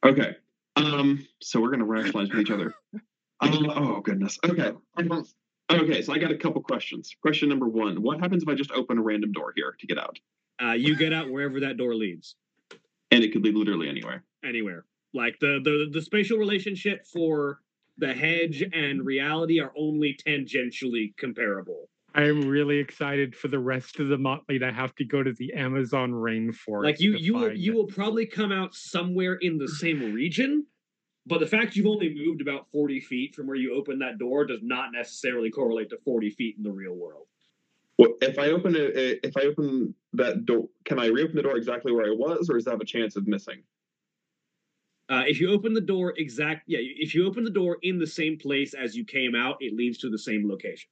Okay. 0.04 0.36
Um, 0.76 1.26
so 1.40 1.60
we're 1.60 1.70
gonna 1.70 1.84
rationalize 1.84 2.28
with 2.30 2.40
each 2.40 2.50
other. 2.50 2.74
Um, 3.40 3.70
oh 3.70 4.00
goodness. 4.00 4.38
Okay. 4.44 4.72
Okay, 5.70 6.02
so 6.02 6.12
I 6.12 6.18
got 6.18 6.30
a 6.30 6.36
couple 6.36 6.62
questions. 6.62 7.14
Question 7.22 7.48
number 7.48 7.66
one: 7.68 8.02
What 8.02 8.20
happens 8.20 8.42
if 8.42 8.48
I 8.48 8.54
just 8.54 8.70
open 8.72 8.98
a 8.98 9.02
random 9.02 9.32
door 9.32 9.52
here 9.56 9.74
to 9.78 9.86
get 9.86 9.98
out? 9.98 10.18
Uh, 10.62 10.72
you 10.72 10.96
get 10.96 11.12
out 11.12 11.30
wherever 11.30 11.60
that 11.60 11.76
door 11.76 11.94
leads, 11.94 12.36
And 13.10 13.24
it 13.24 13.32
could 13.32 13.42
lead 13.42 13.54
literally 13.56 13.88
anywhere. 13.88 14.22
anywhere. 14.44 14.84
Like 15.12 15.38
the 15.40 15.60
the 15.62 15.88
the 15.92 16.02
spatial 16.02 16.38
relationship 16.38 17.06
for 17.06 17.60
the 17.98 18.12
hedge 18.12 18.64
and 18.72 19.04
reality 19.04 19.60
are 19.60 19.72
only 19.76 20.16
tangentially 20.26 21.16
comparable. 21.16 21.88
I 22.14 22.24
am 22.24 22.42
really 22.48 22.78
excited 22.78 23.34
for 23.34 23.48
the 23.48 23.58
rest 23.58 23.98
of 23.98 24.08
the 24.08 24.18
motley 24.18 24.58
to 24.60 24.72
have 24.72 24.94
to 24.96 25.04
go 25.04 25.22
to 25.22 25.32
the 25.32 25.52
Amazon 25.54 26.12
rainforest. 26.12 26.84
like 26.84 27.00
you 27.00 27.12
to 27.14 27.20
you 27.22 27.34
will 27.34 27.48
find 27.48 27.58
you 27.58 27.72
it. 27.72 27.76
will 27.76 27.86
probably 27.86 28.26
come 28.26 28.52
out 28.52 28.74
somewhere 28.74 29.34
in 29.34 29.58
the 29.58 29.68
same 29.68 30.12
region 30.12 30.66
but 31.26 31.40
the 31.40 31.46
fact 31.46 31.74
you've 31.74 31.86
only 31.86 32.14
moved 32.14 32.42
about 32.42 32.70
40 32.70 33.00
feet 33.00 33.34
from 33.34 33.46
where 33.46 33.56
you 33.56 33.74
opened 33.74 34.00
that 34.02 34.18
door 34.18 34.44
does 34.44 34.60
not 34.62 34.92
necessarily 34.92 35.50
correlate 35.50 35.88
to 35.90 35.96
40 36.04 36.30
feet 36.30 36.54
in 36.56 36.62
the 36.62 36.70
real 36.70 36.94
world 36.94 37.26
Well, 37.98 38.14
if 38.20 38.38
I 38.38 38.50
open 38.50 38.76
it, 38.76 39.20
if 39.24 39.36
I 39.36 39.42
open 39.42 39.94
that 40.12 40.44
door, 40.44 40.68
can 40.84 40.98
I 41.00 41.06
reopen 41.06 41.34
the 41.36 41.42
door 41.42 41.56
exactly 41.56 41.92
where 41.92 42.06
I 42.06 42.14
was, 42.14 42.48
or 42.50 42.54
does 42.54 42.64
that 42.66 42.72
have 42.72 42.80
a 42.80 42.84
chance 42.84 43.16
of 43.16 43.26
missing? 43.26 43.62
Uh, 45.10 45.22
if 45.26 45.40
you 45.40 45.50
open 45.50 45.72
the 45.74 45.80
door 45.80 46.14
exact 46.16 46.62
yeah 46.66 46.78
if 46.80 47.14
you 47.14 47.26
open 47.26 47.44
the 47.44 47.50
door 47.50 47.78
in 47.82 47.98
the 47.98 48.06
same 48.06 48.38
place 48.38 48.74
as 48.74 48.96
you 48.96 49.04
came 49.04 49.34
out 49.34 49.56
it 49.60 49.74
leads 49.74 49.98
to 49.98 50.08
the 50.10 50.18
same 50.18 50.48
location 50.48 50.88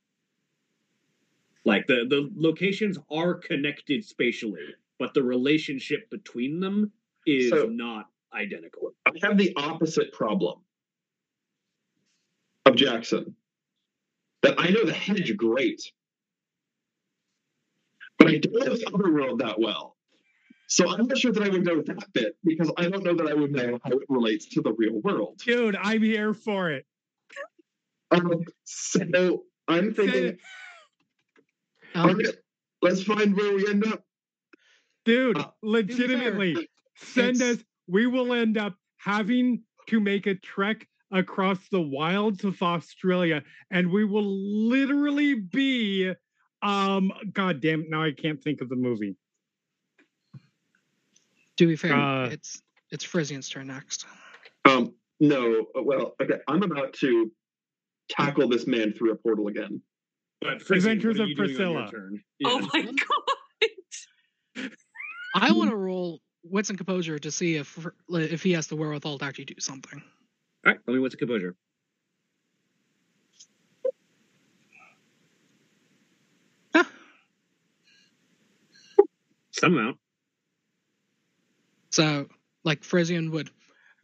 like 1.64 1.86
the 1.86 2.04
the 2.08 2.30
locations 2.36 2.98
are 3.10 3.34
connected 3.34 4.04
spatially 4.04 4.60
but 4.98 5.14
the 5.14 5.22
relationship 5.22 6.08
between 6.10 6.60
them 6.60 6.90
is 7.26 7.50
So- 7.50 7.66
not 7.66 8.06
identical 8.34 8.94
I 9.06 9.12
have 9.22 9.38
the 9.38 9.52
opposite 9.56 10.12
problem 10.12 10.60
of 12.66 12.76
Jackson. 12.76 13.34
That 14.42 14.54
I 14.58 14.70
know 14.70 14.84
the 14.84 14.92
hedge 14.92 15.36
great, 15.36 15.80
but 18.18 18.28
I 18.28 18.38
don't 18.38 18.52
know 18.66 18.74
the 18.76 18.90
other 18.92 19.12
world 19.12 19.38
that 19.40 19.60
well. 19.60 19.96
So 20.72 20.88
I'm 20.88 21.06
not 21.06 21.18
sure 21.18 21.32
that 21.32 21.42
I 21.42 21.50
would 21.50 21.66
know 21.66 21.82
that 21.82 22.12
bit 22.14 22.34
because 22.42 22.72
I 22.78 22.88
don't 22.88 23.04
know 23.04 23.14
that 23.14 23.26
I 23.28 23.34
would 23.34 23.52
know 23.52 23.78
how 23.84 23.90
it 23.90 24.06
relates 24.08 24.46
to 24.54 24.62
the 24.62 24.72
real 24.72 25.02
world. 25.02 25.38
Dude, 25.44 25.76
I'm 25.76 26.00
here 26.02 26.32
for 26.32 26.70
it. 26.70 26.86
Um, 28.10 28.42
so 28.64 29.44
I'm 29.68 29.92
thinking, 29.92 30.38
Um, 31.94 32.08
okay, 32.08 32.30
let's 32.80 33.02
find 33.02 33.36
where 33.36 33.54
we 33.54 33.68
end 33.68 33.86
up. 33.86 34.02
Dude, 35.04 35.36
Uh, 35.36 35.50
legitimately, 35.62 36.70
send 36.96 37.36
it's- 37.36 37.58
us. 37.58 37.64
We 37.86 38.06
will 38.06 38.32
end 38.32 38.56
up 38.56 38.74
having 38.96 39.64
to 39.88 40.00
make 40.00 40.26
a 40.26 40.36
trek 40.36 40.88
across 41.10 41.68
the 41.68 41.82
wilds 41.82 42.44
of 42.44 42.62
Australia, 42.62 43.44
and 43.70 43.90
we 43.90 44.06
will 44.06 44.24
literally 44.70 45.34
be. 45.34 46.14
Um, 46.62 47.12
God 47.30 47.60
damn 47.60 47.82
it! 47.82 47.90
Now 47.90 48.04
I 48.04 48.12
can't 48.12 48.42
think 48.42 48.62
of 48.62 48.70
the 48.70 48.76
movie. 48.76 49.16
To 51.58 51.66
be 51.66 51.76
fair, 51.76 51.94
uh, 51.94 52.28
it's 52.28 52.62
it's 52.90 53.04
Frisian's 53.04 53.48
turn 53.48 53.68
next. 53.68 54.06
Um, 54.64 54.94
no, 55.20 55.66
well, 55.74 56.14
okay, 56.20 56.38
I'm 56.48 56.62
about 56.62 56.92
to 56.94 57.30
tackle 58.08 58.48
this 58.48 58.66
man 58.66 58.92
through 58.92 59.12
a 59.12 59.16
portal 59.16 59.48
again. 59.48 59.80
but 60.40 60.60
Frisian, 60.62 60.92
Adventures 60.92 61.20
of 61.20 61.28
you 61.28 61.34
doing 61.34 61.50
on 61.50 61.56
your 61.56 61.82
Priscilla. 61.82 61.90
turn? 61.90 62.22
Oh 62.44 62.68
my 62.72 62.82
god. 62.82 64.70
I 65.34 65.52
want 65.52 65.70
to 65.70 65.76
roll 65.76 66.20
wits 66.44 66.68
and 66.68 66.78
composure 66.78 67.18
to 67.18 67.30
see 67.30 67.56
if 67.56 67.86
if 68.10 68.42
he 68.42 68.52
has 68.52 68.66
the 68.66 68.76
wherewithal 68.76 69.18
to 69.18 69.24
actually 69.24 69.46
do 69.46 69.54
something. 69.58 70.02
All 70.66 70.72
right, 70.72 70.80
let 70.86 70.94
me 70.94 71.00
what's 71.00 71.14
a 71.14 71.18
composure. 71.18 71.56
Some 79.52 79.78
amount. 79.78 79.98
So, 81.92 82.26
like 82.64 82.82
Frisian 82.84 83.30
would 83.32 83.50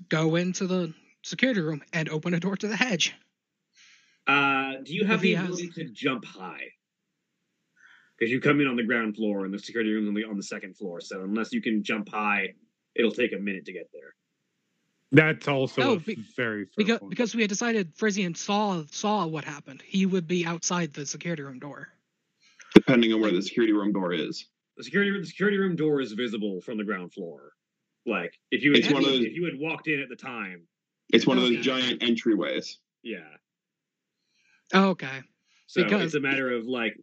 go 0.08 0.36
into 0.36 0.66
the 0.66 0.94
security 1.24 1.60
room 1.60 1.82
and 1.92 2.08
open 2.08 2.34
a 2.34 2.40
door 2.40 2.56
to 2.56 2.68
the 2.68 2.76
hedge. 2.76 3.14
Uh, 4.26 4.74
do 4.84 4.94
you 4.94 5.04
have 5.06 5.16
If 5.16 5.20
the 5.22 5.28
he 5.28 5.34
has- 5.34 5.46
ability 5.46 5.70
to 5.70 5.84
jump 5.92 6.24
high? 6.24 6.68
Because 8.18 8.30
you 8.32 8.40
come 8.40 8.60
in 8.60 8.66
on 8.66 8.76
the 8.76 8.82
ground 8.82 9.16
floor 9.16 9.44
and 9.44 9.54
the 9.54 9.58
security 9.58 9.92
room 9.92 10.08
on 10.08 10.14
the 10.14 10.24
on 10.24 10.36
the 10.36 10.42
second 10.42 10.76
floor. 10.76 11.00
So 11.00 11.22
unless 11.22 11.52
you 11.52 11.62
can 11.62 11.82
jump 11.84 12.08
high, 12.08 12.54
it'll 12.96 13.12
take 13.12 13.32
a 13.32 13.38
minute 13.38 13.64
to 13.66 13.72
get 13.72 13.88
there. 13.92 14.14
That's 15.12 15.46
also 15.48 15.80
No, 15.80 15.92
a 15.94 16.00
be- 16.00 16.16
very 16.36 16.64
fair 16.64 16.72
Because 16.76 16.98
point. 16.98 17.10
because 17.10 17.34
we 17.34 17.42
had 17.42 17.48
decided 17.48 17.94
Frisian 17.94 18.34
saw 18.34 18.84
saw 18.90 19.26
what 19.26 19.44
happened. 19.44 19.82
He 19.86 20.04
would 20.04 20.26
be 20.26 20.44
outside 20.44 20.92
the 20.92 21.06
security 21.06 21.42
room 21.42 21.58
door. 21.58 21.88
depending 22.74 23.12
on 23.14 23.20
where 23.20 23.32
the 23.32 23.40
security 23.42 23.72
room 23.72 23.92
door 23.92 24.12
is. 24.12 24.46
The 24.76 24.84
security 24.84 25.10
the 25.18 25.24
security 25.26 25.56
room 25.58 25.74
door 25.76 26.00
is 26.00 26.12
visible 26.12 26.60
from 26.60 26.76
the 26.76 26.84
ground 26.84 27.12
floor. 27.14 27.52
Like 28.08 28.32
if 28.50 28.62
you 28.64 28.72
had, 28.72 28.80
It's 28.80 28.90
one 28.92 29.04
of 29.04 29.10
those- 29.10 29.24
if 29.24 29.34
you 29.34 29.44
had 29.44 29.58
walked 29.58 29.86
in 29.88 30.00
at 30.00 30.08
the 30.08 30.16
time, 30.16 30.66
It's 31.10 31.26
one 31.26 31.38
of 31.38 31.44
Okay. 31.44 31.56
those 31.56 31.64
giant 31.64 32.00
entryways. 32.02 32.76
yeah. 33.02 33.36
Oh, 34.74 34.90
okay. 34.90 35.22
So 35.66 35.82
Because- 35.84 36.02
it's 36.06 36.14
a 36.14 36.20
matter 36.20 36.50
of 36.50 36.66
like 36.66 36.98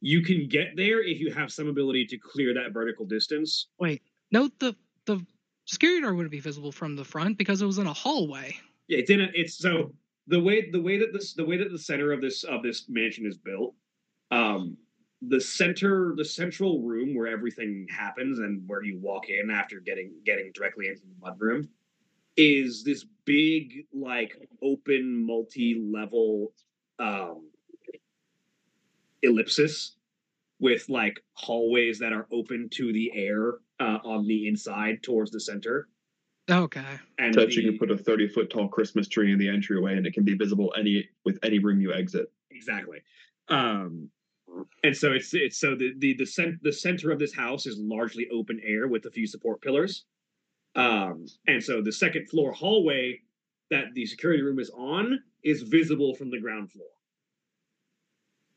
you 0.00 0.22
can 0.22 0.46
get 0.48 0.76
there 0.76 1.02
if 1.02 1.18
you 1.18 1.32
have 1.32 1.50
some 1.52 1.66
ability 1.68 2.04
to 2.06 2.18
clear 2.18 2.52
that 2.54 2.72
vertical 2.72 3.06
distance. 3.06 3.68
Wait. 3.78 4.02
Note 4.30 4.56
the 4.58 4.76
the 5.06 5.24
security 5.66 6.00
door 6.02 6.14
wouldn't 6.14 6.30
be 6.30 6.40
visible 6.40 6.72
from 6.72 6.94
the 6.96 7.04
front 7.04 7.38
because 7.38 7.60
it 7.62 7.66
was 7.66 7.78
in 7.78 7.86
a 7.86 7.92
hallway. 7.92 8.56
Yeah, 8.88 8.98
it's 8.98 9.10
in 9.10 9.20
a 9.22 9.30
it's 9.34 9.54
so 9.54 9.94
the 10.26 10.38
way 10.40 10.70
the 10.70 10.80
way 10.80 10.98
that 10.98 11.12
this 11.12 11.32
the 11.34 11.44
way 11.44 11.56
that 11.56 11.70
the 11.70 11.78
center 11.78 12.12
of 12.12 12.20
this 12.20 12.44
of 12.44 12.62
this 12.62 12.88
mansion 12.88 13.26
is 13.26 13.36
built, 13.38 13.74
um 14.30 14.76
the 15.28 15.40
center 15.40 16.14
the 16.16 16.24
central 16.24 16.82
room 16.82 17.14
where 17.14 17.26
everything 17.26 17.86
happens 17.90 18.38
and 18.38 18.62
where 18.66 18.82
you 18.82 18.98
walk 18.98 19.28
in 19.28 19.50
after 19.50 19.80
getting 19.80 20.12
getting 20.24 20.50
directly 20.54 20.88
into 20.88 21.02
the 21.02 21.14
mudroom 21.26 21.68
is 22.36 22.82
this 22.84 23.04
big 23.24 23.86
like 23.92 24.36
open 24.62 25.24
multi-level 25.24 26.52
um 26.98 27.48
ellipsis 29.22 29.96
with 30.60 30.88
like 30.88 31.18
hallways 31.34 31.98
that 31.98 32.12
are 32.12 32.26
open 32.32 32.68
to 32.70 32.92
the 32.92 33.10
air 33.14 33.54
uh, 33.80 33.98
on 34.04 34.26
the 34.26 34.48
inside 34.48 35.02
towards 35.02 35.30
the 35.30 35.40
center 35.40 35.88
Okay. 36.50 36.98
and 37.18 37.34
That 37.34 37.54
you 37.56 37.62
can 37.62 37.78
put 37.78 37.90
a 37.90 37.96
30 37.96 38.28
foot 38.28 38.50
tall 38.50 38.68
Christmas 38.68 39.08
tree 39.08 39.32
in 39.32 39.38
the 39.38 39.48
entryway 39.48 39.96
and 39.96 40.06
it 40.06 40.12
can 40.12 40.24
be 40.24 40.34
visible 40.34 40.74
any 40.76 41.08
with 41.24 41.38
any 41.42 41.58
room 41.58 41.80
you 41.80 41.92
exit. 41.92 42.30
exactly 42.50 43.00
um 43.48 44.10
and 44.82 44.96
so 44.96 45.12
it's 45.12 45.34
it's 45.34 45.58
so 45.58 45.74
the 45.74 45.92
the 45.98 46.14
the, 46.14 46.26
cent- 46.26 46.62
the 46.62 46.72
center 46.72 47.10
of 47.10 47.18
this 47.18 47.34
house 47.34 47.66
is 47.66 47.78
largely 47.78 48.28
open 48.32 48.60
air 48.64 48.88
with 48.88 49.04
a 49.06 49.10
few 49.10 49.26
support 49.26 49.60
pillars 49.62 50.04
um 50.76 51.26
and 51.46 51.62
so 51.62 51.80
the 51.82 51.92
second 51.92 52.28
floor 52.28 52.52
hallway 52.52 53.20
that 53.70 53.86
the 53.94 54.06
security 54.06 54.42
room 54.42 54.58
is 54.58 54.70
on 54.76 55.18
is 55.42 55.62
visible 55.62 56.14
from 56.14 56.30
the 56.30 56.40
ground 56.40 56.70
floor 56.70 56.86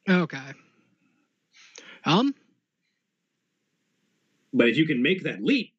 Okay. 0.09 0.53
Um. 2.05 2.33
but 4.53 4.69
if 4.69 4.77
you 4.77 4.85
can 4.85 5.01
make 5.01 5.23
that 5.23 5.43
leap 5.43 5.73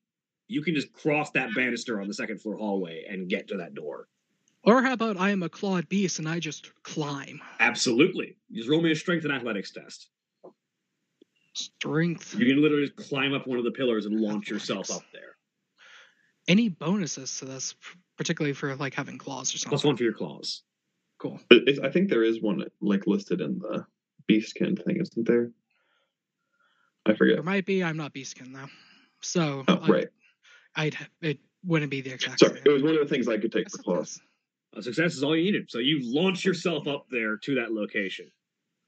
you 0.49 0.63
can 0.63 0.75
just 0.75 0.93
cross 0.93 1.31
that 1.33 1.51
banister 1.55 2.01
on 2.01 2.09
the 2.09 2.15
second 2.15 2.41
floor 2.41 2.57
hallway 2.57 3.05
and 3.09 3.29
get 3.29 3.49
to 3.49 3.57
that 3.57 3.75
door 3.75 4.09
Or 4.65 4.83
how 4.83 4.93
about 4.93 5.17
I 5.17 5.31
am 5.31 5.43
a 5.43 5.49
clawed 5.49 5.89
beast 5.89 6.19
and 6.19 6.29
I 6.29 6.41
just 6.41 6.71
climb? 6.83 7.41
absolutely 7.61 8.37
just 8.53 8.69
roll 8.69 8.81
me 8.83 8.91
a 8.93 8.97
strength 8.97 9.25
and 9.25 9.33
athletics 9.33 9.71
test 9.73 10.09
Strength. 11.55 12.35
you 12.39 12.47
can 12.47 12.63
literally 12.63 12.87
just 12.87 12.97
climb 13.09 13.35
up 13.35 13.47
one 13.47 13.59
of 13.59 13.65
the 13.65 13.71
pillars 13.73 14.07
and 14.07 14.21
launch 14.21 14.49
yourself 14.49 14.91
up 14.91 15.03
there 15.13 15.37
Any 16.47 16.69
bonuses 16.69 17.37
to 17.39 17.45
this, 17.47 17.75
particularly 18.17 18.53
for 18.55 18.75
like 18.77 18.95
having 18.95 19.19
claws 19.19 19.55
or 19.55 19.59
something? 19.59 19.71
plus 19.71 19.85
one 19.85 19.97
for 19.97 20.05
your 20.05 20.13
claws 20.13 20.63
Cool. 21.19 21.41
It's- 21.51 21.81
I 21.83 21.91
think 21.91 22.09
there 22.11 22.23
is 22.23 22.41
one 22.41 22.65
like 22.81 23.07
listed 23.09 23.41
in 23.41 23.59
the 23.59 23.85
beastkin 24.29 24.77
thing, 24.77 24.99
isn't 25.01 25.27
there? 25.27 25.51
I 27.07 27.15
forget. 27.15 27.37
There 27.37 27.43
might 27.43 27.67
be. 27.67 27.83
I'm 27.83 27.97
not 27.97 28.13
beastkin 28.13 28.53
though, 28.53 28.69
so 29.21 29.65
Oh, 29.67 29.79
I- 29.83 29.89
right. 29.89 30.09
I'd 30.77 30.97
it 31.21 31.41
wouldn't 31.65 31.91
be 31.91 32.03
the 32.03 32.13
exact 32.13 32.39
Sorry, 32.39 32.55
same. 32.55 32.63
it 32.67 32.69
was 32.71 32.85
one 32.85 32.95
of 32.95 33.01
the 33.01 33.07
things 33.13 33.27
I 33.27 33.37
could 33.39 33.51
take 33.51 33.65
That's 33.65 33.79
for 33.79 33.83
claws. 33.83 34.21
Success. 34.75 34.81
A 34.87 34.95
success 34.95 35.17
is 35.17 35.23
all 35.23 35.37
you 35.37 35.45
needed. 35.45 35.71
So 35.71 35.79
you 35.79 36.01
launch 36.03 36.45
yourself 36.45 36.87
up 36.87 37.07
there 37.11 37.37
to 37.37 37.55
that 37.57 37.73
location, 37.73 38.31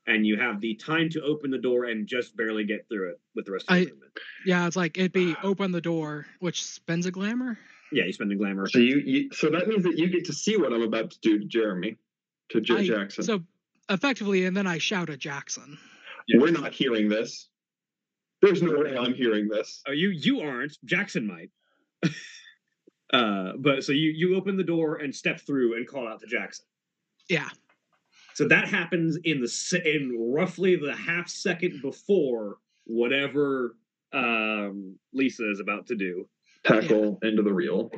and 0.07 0.27
you 0.27 0.37
have 0.37 0.61
the 0.61 0.75
time 0.75 1.09
to 1.11 1.23
open 1.23 1.51
the 1.51 1.59
door 1.59 1.85
and 1.85 2.07
just 2.07 2.37
barely 2.37 2.65
get 2.65 2.87
through 2.89 3.11
it 3.11 3.21
with 3.35 3.47
the 3.47 3.53
rest 3.53 3.67
of 3.69 3.77
I- 3.77 3.85
the 3.85 3.91
movement. 3.91 4.13
Yeah, 4.47 4.67
it's 4.67 4.77
like 4.77 4.99
it'd 4.99 5.13
be 5.13 5.35
ah. 5.39 5.41
open 5.47 5.73
the 5.73 5.81
door, 5.81 6.27
which 6.41 6.65
spends 6.65 7.07
a 7.07 7.11
glamour. 7.11 7.59
Yeah, 7.93 8.05
you 8.05 8.13
spend 8.13 8.31
the 8.31 8.37
glamour. 8.37 8.69
So 8.69 8.79
you, 8.79 8.99
you, 8.99 9.31
so 9.33 9.51
that 9.51 9.67
means 9.67 9.83
that 9.83 9.99
you 9.99 10.09
get 10.09 10.25
to 10.27 10.33
see 10.33 10.57
what 10.57 10.73
I'm 10.73 10.83
about 10.83 11.11
to 11.11 11.19
do 11.21 11.41
to 11.41 11.45
Jeremy, 11.45 11.97
to 12.51 12.61
J- 12.61 12.77
I- 12.77 12.87
Jackson. 12.87 13.25
So 13.25 13.43
effectively, 13.89 14.45
and 14.45 14.57
then 14.57 14.67
I 14.67 14.79
shout 14.79 15.11
at 15.11 15.19
Jackson. 15.19 15.77
We're 16.33 16.53
not 16.53 16.73
hearing 16.73 17.09
this. 17.09 17.49
There's 18.41 18.63
no 18.63 18.79
way 18.79 18.97
I'm 18.97 19.15
hearing 19.15 19.49
this. 19.49 19.83
Oh, 19.87 19.93
you 19.93 20.11
you 20.11 20.41
aren't. 20.41 20.79
Jackson 20.85 21.27
might. 21.27 21.51
uh, 23.13 23.53
but 23.59 23.83
so 23.85 23.93
you 23.93 24.11
you 24.11 24.37
open 24.37 24.57
the 24.57 24.65
door 24.65 24.97
and 24.97 25.15
step 25.15 25.41
through 25.41 25.77
and 25.77 25.87
call 25.87 26.07
out 26.09 26.21
to 26.21 26.27
Jackson. 26.27 26.65
Yeah. 27.29 27.49
So 28.35 28.47
that 28.49 28.69
happens 28.69 29.19
in 29.25 29.41
the 29.41 29.83
in 29.85 30.17
roughly 30.33 30.77
the 30.77 30.95
half 30.95 31.29
second 31.29 31.83
before 31.83 32.59
whatever 32.85 33.77
um, 34.13 34.97
Lisa 35.13 35.51
is 35.51 35.61
about 35.61 35.87
to 35.89 35.97
do. 35.97 36.29
Tackle 36.65 37.19
into 37.23 37.43
the 37.43 37.53
reel. 37.53 37.91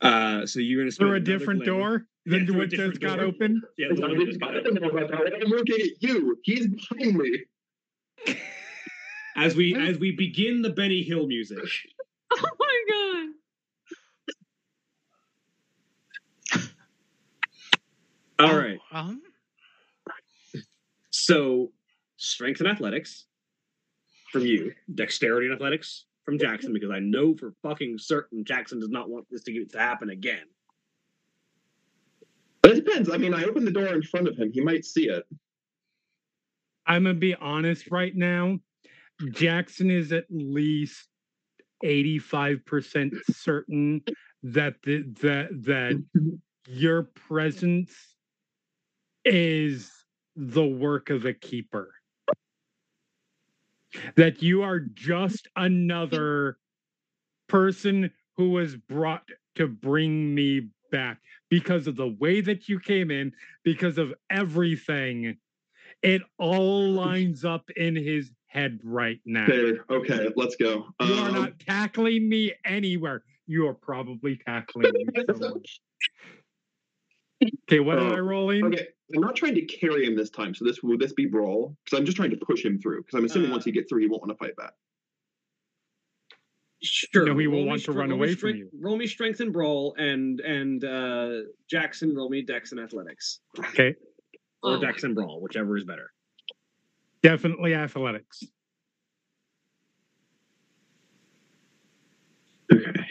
Uh, 0.00 0.46
so 0.46 0.60
you're 0.60 0.82
gonna 0.82 0.90
Through 0.90 1.14
a 1.14 1.20
different 1.20 1.64
glamour- 1.64 1.80
door 1.98 2.06
Yeah, 2.26 2.38
than 2.38 2.46
through 2.46 2.54
a 2.54 2.58
what 2.58 2.70
different 2.70 2.92
just 2.94 3.02
got 3.02 3.20
open. 3.20 3.62
Yeah, 3.76 3.88
the 3.94 4.00
one 4.00 4.18
that 4.18 4.26
just 4.26 4.40
got 4.40 4.52
didn't 4.52 4.80
know 4.80 4.88
about 4.88 5.10
that. 5.10 5.34
I'm 5.42 5.50
looking 5.50 5.76
at 5.80 6.02
you. 6.02 6.38
He's 6.42 6.68
behind 6.68 7.16
me. 7.16 7.44
As 9.36 9.54
we 9.56 9.74
as 9.74 9.98
we 9.98 10.12
begin 10.12 10.62
the 10.62 10.70
Benny 10.70 11.02
Hill 11.02 11.26
music. 11.26 11.58
Oh 12.32 12.46
my 12.60 12.84
god. 16.58 16.60
All 18.38 18.50
Oh, 18.54 18.56
right. 18.56 18.78
Um. 18.92 19.20
So 21.10 21.72
strength 22.16 22.60
and 22.60 22.68
athletics 22.68 23.26
from 24.32 24.46
you, 24.46 24.72
dexterity 24.94 25.46
and 25.48 25.54
athletics 25.56 26.04
from 26.24 26.38
Jackson, 26.38 26.72
because 26.72 26.90
I 26.90 27.00
know 27.00 27.34
for 27.34 27.52
fucking 27.62 27.98
certain 27.98 28.44
Jackson 28.44 28.78
does 28.78 28.90
not 28.90 29.10
want 29.10 29.26
this 29.28 29.42
to 29.42 29.52
get 29.52 29.72
to 29.72 29.78
happen 29.78 30.10
again. 30.10 30.44
But 32.62 32.72
it 32.72 32.84
depends. 32.84 33.10
I 33.10 33.16
mean, 33.16 33.34
I 33.34 33.42
opened 33.44 33.66
the 33.66 33.72
door 33.72 33.88
in 33.88 34.02
front 34.02 34.28
of 34.28 34.36
him. 34.36 34.52
He 34.52 34.60
might 34.60 34.84
see 34.84 35.08
it. 35.08 35.24
I'm 36.86 37.02
gonna 37.04 37.14
be 37.14 37.34
honest 37.34 37.90
right 37.90 38.14
now. 38.14 38.60
Jackson 39.28 39.90
is 39.90 40.12
at 40.12 40.24
least 40.30 41.08
85% 41.84 43.12
certain 43.30 44.02
that 44.42 44.74
the, 44.82 45.02
that 45.20 45.48
that 45.64 46.02
your 46.66 47.02
presence 47.02 47.94
is 49.24 49.90
the 50.36 50.64
work 50.64 51.10
of 51.10 51.24
a 51.24 51.34
keeper. 51.34 51.90
That 54.16 54.42
you 54.42 54.62
are 54.62 54.80
just 54.80 55.48
another 55.56 56.58
person 57.48 58.10
who 58.36 58.50
was 58.50 58.76
brought 58.76 59.28
to 59.56 59.66
bring 59.66 60.34
me 60.34 60.68
back 60.90 61.18
because 61.48 61.86
of 61.86 61.96
the 61.96 62.16
way 62.20 62.40
that 62.40 62.68
you 62.68 62.78
came 62.78 63.10
in, 63.10 63.32
because 63.64 63.98
of 63.98 64.14
everything. 64.30 65.36
It 66.02 66.22
all 66.38 66.88
lines 66.88 67.44
up 67.44 67.68
in 67.76 67.96
his 67.96 68.30
head 68.50 68.80
right 68.82 69.20
now. 69.24 69.46
There. 69.46 69.84
Okay, 69.88 70.28
let's 70.36 70.56
go. 70.56 70.86
You 71.00 71.14
are 71.14 71.28
Um, 71.28 71.34
not 71.34 71.58
tackling 71.60 72.28
me 72.28 72.52
anywhere. 72.64 73.22
You 73.46 73.66
are 73.68 73.74
probably 73.74 74.36
tackling 74.44 74.92
me. 74.92 75.24
Okay, 77.66 77.80
what 77.80 77.98
am 77.98 78.12
I 78.12 78.16
Oh, 78.18 78.20
rolling? 78.20 78.64
Okay, 78.66 78.88
I'm 79.14 79.22
not 79.22 79.34
trying 79.34 79.54
to 79.54 79.62
carry 79.64 80.04
him 80.04 80.14
this 80.14 80.28
time. 80.28 80.54
So 80.54 80.62
this 80.66 80.82
will 80.82 80.98
this 80.98 81.14
be 81.14 81.24
brawl? 81.24 81.74
Because 81.84 81.98
I'm 81.98 82.04
just 82.04 82.16
trying 82.16 82.32
to 82.32 82.36
push 82.36 82.62
him 82.62 82.78
through. 82.78 83.00
Because 83.02 83.16
I'm 83.18 83.24
assuming 83.24 83.48
Uh, 83.48 83.52
once 83.54 83.64
he 83.64 83.72
gets 83.72 83.88
through, 83.88 84.00
he 84.02 84.08
won't 84.08 84.20
want 84.22 84.38
to 84.38 84.44
fight 84.44 84.54
back. 84.56 84.72
Sure. 86.82 87.24
No, 87.24 87.38
he 87.38 87.46
will 87.46 87.58
roll 87.58 87.66
want 87.66 87.82
to 87.84 87.92
stre- 87.92 87.94
run 87.96 88.10
roll 88.10 88.18
me 88.18 88.24
away 88.26 88.28
from 88.34 88.36
strength- 88.50 88.58
you. 88.58 88.70
Roll 88.78 88.96
me 88.98 89.06
strength 89.06 89.40
and 89.40 89.54
brawl, 89.54 89.94
and 89.96 90.40
and 90.40 90.84
uh, 90.84 91.30
Jackson 91.70 92.14
roll 92.14 92.28
me 92.28 92.42
dex 92.42 92.72
and 92.72 92.80
athletics, 92.80 93.40
Okay, 93.58 93.94
or 94.62 94.76
Oh. 94.76 94.80
dex 94.80 95.04
and 95.04 95.14
brawl, 95.14 95.40
whichever 95.40 95.78
is 95.78 95.84
better. 95.84 96.12
Definitely 97.22 97.74
athletics. 97.74 98.42
Okay. 102.72 103.06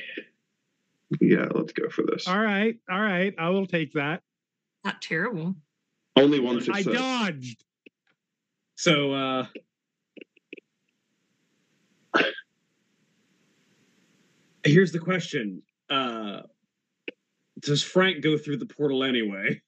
Yeah, 1.21 1.47
let's 1.51 1.73
go 1.73 1.89
for 1.89 2.03
this. 2.03 2.27
All 2.27 2.39
right, 2.39 2.77
all 2.89 3.01
right. 3.01 3.33
I 3.37 3.49
will 3.49 3.65
take 3.65 3.93
that. 3.93 4.21
Not 4.85 5.01
terrible. 5.01 5.55
Only 6.15 6.39
one 6.39 6.61
I 6.71 6.83
dodged. 6.83 7.63
So 8.75 9.11
uh, 9.11 9.45
here's 14.63 14.91
the 14.91 14.99
question: 14.99 15.61
uh, 15.89 16.41
Does 17.59 17.83
Frank 17.83 18.23
go 18.23 18.37
through 18.37 18.57
the 18.57 18.65
portal 18.65 19.03
anyway? 19.03 19.61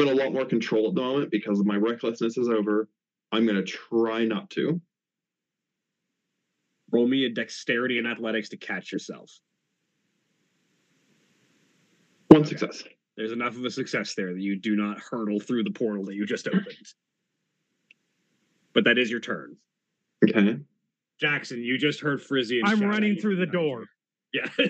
I'm 0.00 0.08
in 0.08 0.18
a 0.18 0.22
lot 0.22 0.32
more 0.32 0.44
control 0.44 0.88
at 0.88 0.94
the 0.94 1.00
moment 1.00 1.30
because 1.30 1.62
my 1.64 1.76
recklessness 1.76 2.38
is 2.38 2.48
over. 2.48 2.88
I'm 3.32 3.46
gonna 3.46 3.62
try 3.62 4.24
not 4.24 4.50
to. 4.50 4.80
Roll 6.90 7.06
me 7.06 7.24
a 7.26 7.30
dexterity 7.30 7.98
and 7.98 8.06
athletics 8.06 8.48
to 8.50 8.56
catch 8.56 8.90
yourself. 8.92 9.30
One 12.28 12.44
success. 12.44 12.82
There's 13.16 13.32
enough 13.32 13.56
of 13.56 13.64
a 13.64 13.70
success 13.70 14.14
there 14.14 14.32
that 14.32 14.40
you 14.40 14.56
do 14.56 14.74
not 14.76 14.98
hurtle 14.98 15.40
through 15.40 15.64
the 15.64 15.70
portal 15.70 16.04
that 16.06 16.14
you 16.14 16.26
just 16.26 16.48
opened. 16.48 16.66
But 18.72 18.84
that 18.84 18.98
is 18.98 19.10
your 19.10 19.20
turn. 19.20 19.56
Okay. 20.24 20.58
Jackson, 21.20 21.62
you 21.62 21.76
just 21.76 22.00
heard 22.00 22.22
Frisian. 22.22 22.62
I'm 22.64 22.78
shout 22.78 22.88
at 22.88 22.90
running 22.90 23.14
you 23.16 23.20
through 23.20 23.36
the 23.36 23.46
door. 23.46 23.86
Yeah. 24.32 24.48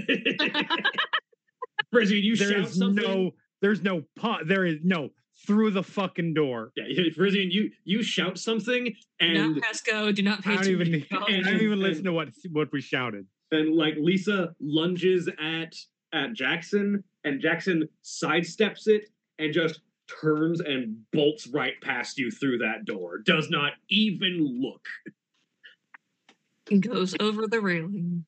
Frizzy, 1.92 2.18
you 2.18 2.34
There 2.36 2.48
shout 2.48 2.66
is 2.66 2.78
something. 2.78 3.04
no, 3.04 3.30
there's 3.60 3.82
no 3.82 4.02
pot. 4.16 4.46
There 4.46 4.64
is 4.64 4.78
no 4.82 5.10
through 5.46 5.70
the 5.70 5.82
fucking 5.82 6.34
door. 6.34 6.72
Yeah, 6.76 7.02
Frisian, 7.16 7.50
you 7.50 7.70
you 7.84 8.02
shout 8.02 8.38
something 8.38 8.84
Do 8.86 8.92
and 9.20 9.54
not 9.56 9.62
pass 9.62 9.80
go. 9.80 10.12
Do 10.12 10.22
not 10.22 10.42
pay 10.42 10.52
I 10.52 10.54
don't 10.56 10.64
too 10.64 10.70
even, 10.80 10.90
much 10.92 11.02
I 11.12 11.16
attention. 11.24 11.44
don't 11.44 11.54
even 11.62 11.72
and- 11.72 11.82
listen 11.82 12.04
to 12.04 12.12
what 12.12 12.28
what 12.52 12.72
we 12.72 12.80
shouted. 12.80 13.26
and 13.52 13.74
like 13.74 13.94
Lisa 13.98 14.54
lunges 14.60 15.28
at 15.42 15.74
at 16.12 16.32
Jackson 16.34 17.02
and 17.24 17.40
Jackson 17.40 17.88
sidesteps 18.04 18.86
it 18.88 19.10
and 19.38 19.52
just 19.52 19.80
turns 20.20 20.60
and 20.60 20.96
bolts 21.12 21.46
right 21.46 21.74
past 21.82 22.18
you 22.18 22.30
through 22.30 22.58
that 22.58 22.84
door. 22.84 23.18
Does 23.18 23.48
not 23.50 23.72
even 23.88 24.60
look. 24.60 24.84
And 26.70 26.82
goes 26.82 27.14
over 27.20 27.46
the 27.46 27.60
railing. 27.60 28.24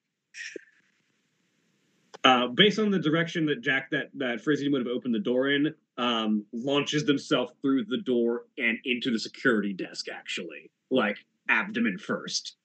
Uh, 2.24 2.46
based 2.48 2.78
on 2.78 2.90
the 2.90 2.98
direction 3.00 3.46
that 3.46 3.60
Jack 3.62 3.90
that 3.90 4.10
that 4.14 4.40
Frisian 4.40 4.70
would 4.72 4.80
have 4.86 4.94
opened 4.94 5.14
the 5.14 5.18
door 5.18 5.48
in, 5.50 5.74
um, 5.98 6.44
launches 6.52 7.04
themselves 7.04 7.52
through 7.60 7.84
the 7.84 7.98
door 7.98 8.46
and 8.58 8.78
into 8.84 9.10
the 9.10 9.18
security 9.18 9.72
desk. 9.72 10.06
Actually, 10.12 10.70
like 10.90 11.16
abdomen 11.48 11.98
first. 11.98 12.56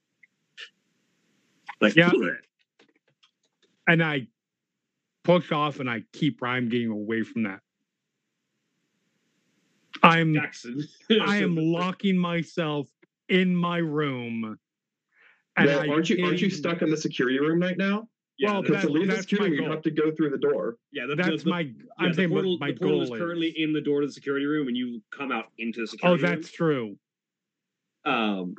Like 1.82 1.96
Yeah. 1.96 2.12
and 3.88 4.04
I 4.04 4.28
push 5.24 5.52
off 5.52 5.80
and 5.80 5.90
I 5.90 6.04
keep 6.14 6.42
I'm 6.42 6.70
getting 6.70 6.90
away 6.90 7.24
from 7.24 7.44
that. 7.44 7.60
I'm 10.04 10.34
Jackson. 10.34 10.84
I 11.22 11.38
am 11.38 11.56
locking 11.58 12.18
myself 12.18 12.88
in 13.30 13.56
my 13.56 13.78
room. 13.78 14.58
And 15.58 15.68
well, 15.68 15.92
aren't 15.92 16.10
you 16.10 16.24
aren't 16.26 16.42
you 16.42 16.50
stuck 16.50 16.82
in 16.82 16.90
the 16.90 16.98
security 16.98 17.40
room 17.40 17.62
right 17.62 17.78
now? 17.78 18.08
Yeah, 18.40 18.52
Well, 18.54 18.62
the- 18.62 18.68
Because 18.70 18.82
to 18.82 18.88
that- 18.88 18.94
leave 18.94 19.08
the 19.08 19.14
that's 19.16 19.22
security 19.28 19.56
my 19.56 19.62
room, 19.62 19.66
you 19.66 19.72
have 19.76 19.84
to 19.84 19.92
go 19.92 20.12
through 20.12 20.30
the 20.30 20.38
door. 20.38 20.78
yeah, 20.92 21.06
the, 21.08 21.16
That's 21.16 21.44
the, 21.44 21.50
my 21.50 21.62
yeah, 21.62 21.72
I'm 21.98 22.10
the 22.10 22.14
saying 22.16 22.30
portal, 22.30 22.58
my 22.60 22.72
the 22.72 22.78
portal 22.78 22.98
goal 23.06 23.14
is 23.16 23.20
currently 23.20 23.54
in 23.58 23.74
the 23.74 23.82
door 23.82 24.02
to 24.02 24.08
the 24.08 24.14
security 24.14 24.46
room, 24.46 24.68
and 24.68 24.78
you 24.78 25.02
come 25.12 25.32
out 25.32 25.46
into 25.58 25.80
the 25.80 25.84
Oh, 25.84 25.86
security 26.18 26.24
room. 26.24 26.32
Oh 26.32 26.36
that's 26.36 26.52
true. 26.52 26.98
Um, 28.06 28.56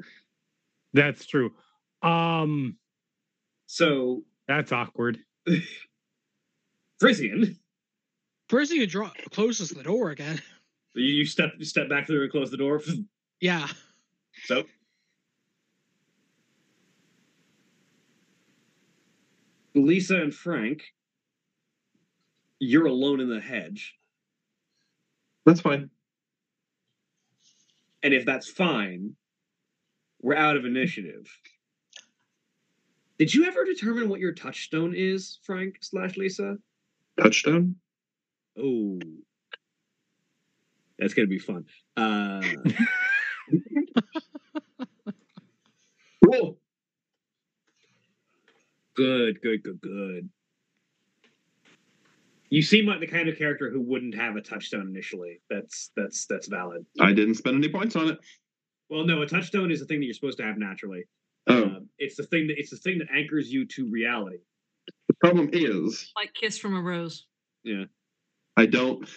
That's 0.94 1.26
true. 1.26 1.52
Um 2.02 2.76
so 3.66 4.24
that's 4.48 4.72
awkward. 4.72 5.18
Frisian, 7.00 7.56
Percy 8.48 8.84
draw 8.86 9.10
closes 9.30 9.70
the 9.70 9.82
door 9.82 10.10
again. 10.10 10.40
you, 10.94 11.04
you 11.04 11.24
step 11.26 11.52
you 11.58 11.64
step 11.64 11.88
back 11.88 12.06
through 12.06 12.22
and 12.22 12.30
close 12.32 12.50
the 12.50 12.56
door. 12.56 12.82
Yeah. 13.40 13.68
So 14.46 14.64
Lisa 19.78 20.16
and 20.16 20.34
Frank, 20.34 20.82
you're 22.58 22.86
alone 22.86 23.20
in 23.20 23.28
the 23.28 23.40
hedge. 23.40 23.94
That's 25.46 25.60
fine. 25.60 25.90
And 28.02 28.14
if 28.14 28.24
that's 28.24 28.48
fine, 28.48 29.14
we're 30.20 30.36
out 30.36 30.56
of 30.56 30.64
initiative. 30.64 31.26
Did 33.18 33.34
you 33.34 33.46
ever 33.46 33.64
determine 33.64 34.08
what 34.08 34.20
your 34.20 34.32
touchstone 34.32 34.94
is, 34.94 35.40
Frank 35.42 35.78
slash 35.80 36.16
Lisa? 36.16 36.56
Touchstone? 37.20 37.76
Oh, 38.56 39.00
that's 40.98 41.14
gonna 41.14 41.26
be 41.26 41.38
fun. 41.38 41.64
Uh, 41.96 42.40
Cool. 46.24 46.58
Good, 48.98 49.40
good, 49.40 49.62
good, 49.62 49.80
good. 49.80 50.28
You 52.50 52.62
seem 52.62 52.86
like 52.86 52.98
the 53.00 53.06
kind 53.06 53.28
of 53.28 53.36
character 53.38 53.70
who 53.70 53.80
wouldn't 53.80 54.14
have 54.14 54.36
a 54.36 54.40
touchstone 54.40 54.88
initially. 54.88 55.40
That's 55.50 55.90
that's 55.96 56.26
that's 56.26 56.48
valid. 56.48 56.84
I 57.00 57.12
didn't 57.12 57.36
spend 57.36 57.56
any 57.62 57.70
points 57.72 57.94
on 57.94 58.08
it. 58.08 58.18
Well, 58.90 59.04
no, 59.04 59.22
a 59.22 59.26
touchstone 59.26 59.70
is 59.70 59.82
a 59.82 59.84
thing 59.84 60.00
that 60.00 60.06
you're 60.06 60.14
supposed 60.14 60.38
to 60.38 60.44
have 60.44 60.56
naturally. 60.58 61.04
Oh, 61.46 61.62
Uh, 61.64 61.80
it's 61.98 62.16
the 62.16 62.22
thing 62.24 62.46
that 62.48 62.58
it's 62.58 62.70
the 62.70 62.76
thing 62.78 62.98
that 62.98 63.08
anchors 63.14 63.52
you 63.52 63.66
to 63.66 63.88
reality. 63.90 64.38
the 65.08 65.14
problem 65.20 65.50
is 65.52 66.10
Like 66.16 66.32
kiss 66.34 66.58
from 66.58 66.74
a 66.76 66.80
rose. 66.80 67.26
Yeah. 67.64 67.84
I 68.56 68.66
don't. 68.66 69.08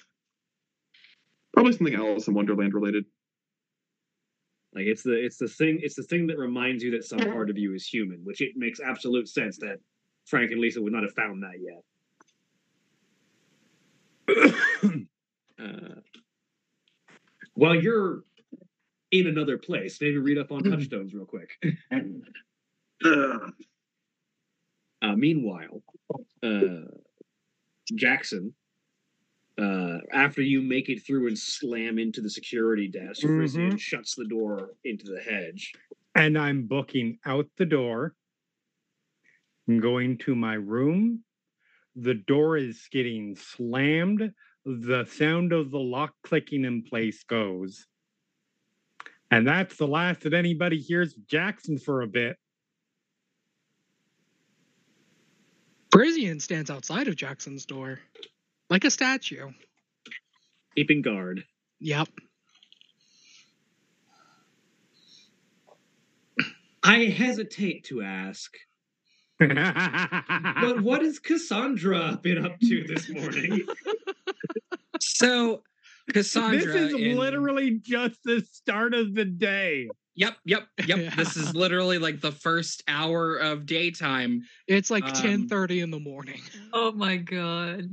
Probably 1.53 1.71
something 1.73 1.95
Alice 1.95 2.27
in 2.27 2.33
Wonderland 2.33 2.73
related. 2.73 3.05
Like 4.73 4.85
it's 4.85 5.03
the 5.03 5.13
it's 5.13 5.37
the 5.37 5.47
thing 5.47 5.79
it's 5.81 5.95
the 5.95 6.03
thing 6.03 6.27
that 6.27 6.37
reminds 6.37 6.83
you 6.83 6.91
that 6.91 7.03
some 7.03 7.19
part 7.19 7.49
of 7.49 7.57
you 7.57 7.73
is 7.73 7.85
human, 7.85 8.19
which 8.23 8.41
it 8.41 8.51
makes 8.55 8.79
absolute 8.79 9.27
sense 9.27 9.57
that 9.57 9.79
Frank 10.25 10.51
and 10.51 10.61
Lisa 10.61 10.81
would 10.81 10.93
not 10.93 11.03
have 11.03 11.13
found 11.13 11.43
that 11.43 11.59
yet. 11.59 11.83
uh, 15.59 15.95
while 17.53 17.75
you're 17.75 18.23
in 19.11 19.27
another 19.27 19.57
place, 19.57 19.99
maybe 19.99 20.17
read 20.17 20.37
up 20.37 20.51
on 20.51 20.63
touchstones 20.63 21.13
real 21.13 21.25
quick. 21.25 21.51
Uh, 25.03 25.15
meanwhile, 25.15 25.81
uh, 26.43 26.85
Jackson, 27.95 28.53
uh, 29.61 29.99
after 30.11 30.41
you 30.41 30.61
make 30.61 30.89
it 30.89 31.05
through 31.05 31.27
and 31.27 31.37
slam 31.37 31.99
into 31.99 32.21
the 32.21 32.29
security 32.29 32.87
desk, 32.87 33.21
Frisian 33.21 33.77
shuts 33.77 34.15
the 34.15 34.25
door 34.25 34.71
into 34.83 35.05
the 35.05 35.19
hedge. 35.21 35.73
And 36.15 36.37
I'm 36.37 36.67
booking 36.67 37.19
out 37.25 37.47
the 37.57 37.65
door. 37.65 38.15
I'm 39.67 39.79
going 39.79 40.17
to 40.19 40.35
my 40.35 40.55
room. 40.55 41.23
The 41.95 42.15
door 42.15 42.57
is 42.57 42.87
getting 42.91 43.35
slammed. 43.35 44.33
The 44.65 45.05
sound 45.05 45.53
of 45.53 45.71
the 45.71 45.79
lock 45.79 46.13
clicking 46.23 46.65
in 46.65 46.83
place 46.83 47.23
goes. 47.23 47.85
And 49.29 49.47
that's 49.47 49.77
the 49.77 49.87
last 49.87 50.21
that 50.21 50.33
anybody 50.33 50.77
hears 50.79 51.15
of 51.15 51.27
Jackson 51.27 51.77
for 51.77 52.01
a 52.01 52.07
bit. 52.07 52.37
Frisian 55.91 56.39
stands 56.39 56.69
outside 56.69 57.07
of 57.07 57.15
Jackson's 57.15 57.65
door, 57.65 57.99
like 58.71 58.85
a 58.85 58.89
statue. 58.89 59.51
Keeping 60.75 61.01
guard. 61.03 61.43
Yep. 61.81 62.07
I 66.83 67.03
hesitate 67.05 67.83
to 67.85 68.01
ask, 68.01 68.51
but 69.37 69.49
what 70.81 71.03
has 71.03 71.19
Cassandra 71.19 72.17
been 72.23 72.43
up 72.43 72.59
to 72.59 72.83
this 72.87 73.07
morning? 73.07 73.61
So 74.99 75.61
Cassandra. 76.11 76.57
this 76.57 76.75
is 76.75 76.93
in- 76.93 77.17
literally 77.17 77.79
just 77.83 78.19
the 78.23 78.43
start 78.51 78.95
of 78.95 79.13
the 79.13 79.25
day. 79.25 79.89
Yep, 80.15 80.37
yep, 80.43 80.67
yep. 80.87 81.13
This 81.15 81.37
is 81.37 81.53
literally 81.53 81.99
like 81.99 82.19
the 82.19 82.31
first 82.31 82.83
hour 82.87 83.35
of 83.35 83.67
daytime. 83.67 84.41
It's 84.67 84.89
like 84.89 85.05
Um, 85.05 85.11
ten 85.13 85.47
thirty 85.47 85.81
in 85.81 85.91
the 85.91 85.99
morning. 85.99 86.41
Oh 86.73 86.91
my 86.93 87.17
god. 87.17 87.89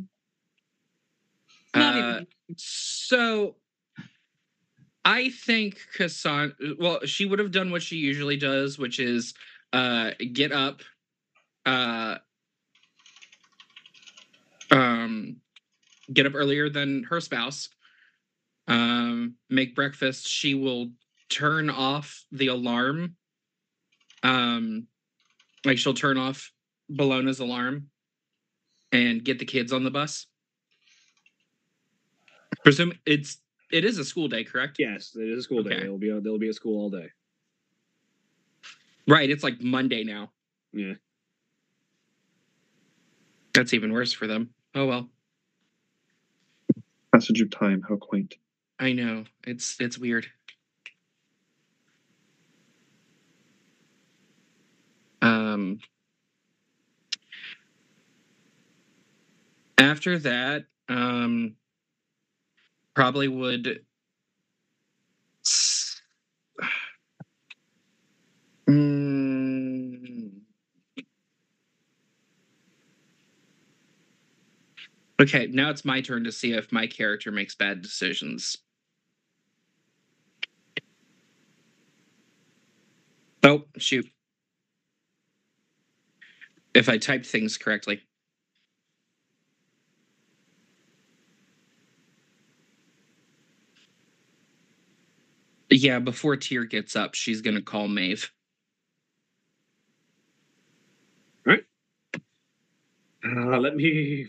Uh, 1.82 2.20
So 2.56 3.56
I 5.04 5.30
think 5.30 5.78
Cassandra 5.94 6.54
well, 6.78 7.00
she 7.06 7.24
would 7.26 7.38
have 7.38 7.50
done 7.50 7.70
what 7.70 7.82
she 7.82 7.96
usually 7.96 8.36
does, 8.36 8.78
which 8.78 9.00
is 9.00 9.34
uh 9.72 10.10
get 10.32 10.52
up, 10.52 10.80
uh 11.66 12.18
um 14.70 15.36
get 16.12 16.26
up 16.26 16.34
earlier 16.34 16.68
than 16.70 17.04
her 17.04 17.20
spouse, 17.20 17.68
um, 18.66 19.34
make 19.50 19.74
breakfast. 19.74 20.26
She 20.26 20.54
will 20.54 20.90
turn 21.28 21.70
off 21.70 22.24
the 22.32 22.48
alarm. 22.48 23.16
Um 24.22 24.86
like 25.64 25.78
she'll 25.78 25.94
turn 25.94 26.18
off 26.18 26.52
Bologna's 26.88 27.40
alarm 27.40 27.90
and 28.92 29.22
get 29.24 29.38
the 29.38 29.44
kids 29.44 29.72
on 29.72 29.84
the 29.84 29.90
bus. 29.90 30.26
Presume 32.64 32.92
it's 33.06 33.38
it 33.70 33.84
is 33.84 33.98
a 33.98 34.04
school 34.04 34.28
day, 34.28 34.44
correct? 34.44 34.76
yes, 34.78 35.14
it 35.14 35.28
is 35.28 35.40
a 35.40 35.42
school 35.42 35.62
day. 35.62 35.74
Okay. 35.74 35.82
They'll 35.84 35.98
be 35.98 36.20
they'll 36.22 36.38
be 36.38 36.48
at 36.48 36.54
school 36.54 36.80
all 36.80 36.90
day. 36.90 37.08
Right, 39.06 39.30
it's 39.30 39.42
like 39.42 39.60
Monday 39.60 40.04
now. 40.04 40.30
Yeah. 40.72 40.94
That's 43.54 43.72
even 43.74 43.92
worse 43.92 44.12
for 44.12 44.26
them. 44.26 44.50
Oh 44.74 44.86
well. 44.86 45.08
Passage 47.12 47.40
of 47.40 47.50
time. 47.50 47.82
How 47.88 47.96
quaint. 47.96 48.36
I 48.78 48.92
know. 48.92 49.24
It's 49.46 49.76
it's 49.80 49.98
weird. 49.98 50.26
Um 55.22 55.80
after 59.78 60.18
that, 60.18 60.66
um 60.88 61.56
probably 62.98 63.28
would. 63.28 63.84
Okay, 75.20 75.48
now 75.48 75.70
it's 75.70 75.84
my 75.84 76.00
turn 76.00 76.24
to 76.24 76.32
see 76.32 76.52
if 76.52 76.70
my 76.72 76.86
character 76.86 77.30
makes 77.32 77.54
bad 77.54 77.82
decisions. 77.82 78.56
Oh, 83.42 83.64
shoot. 83.78 84.06
If 86.74 86.88
I 86.88 86.98
typed 86.98 87.26
things 87.26 87.56
correctly. 87.58 88.02
Yeah, 95.70 95.98
before 95.98 96.36
Tier 96.36 96.64
gets 96.64 96.96
up, 96.96 97.14
she's 97.14 97.42
going 97.42 97.56
to 97.56 97.62
call 97.62 97.88
Maeve. 97.88 98.30
Right. 101.44 101.64
Uh, 103.24 103.58
let 103.58 103.76
me 103.76 104.28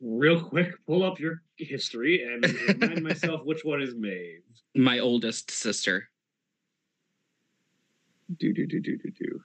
real 0.00 0.42
quick 0.42 0.74
pull 0.86 1.02
up 1.04 1.18
your 1.18 1.42
history 1.56 2.24
and 2.24 2.44
remind 2.80 3.02
myself 3.08 3.44
which 3.44 3.64
one 3.64 3.80
is 3.82 3.94
Maeve. 3.94 4.42
my 4.76 4.98
oldest 4.98 5.50
sister. 5.50 6.08
Do 8.38 8.52
do 8.52 8.66
do 8.66 8.80
do 8.80 8.96
do 8.98 9.10
do. 9.10 9.40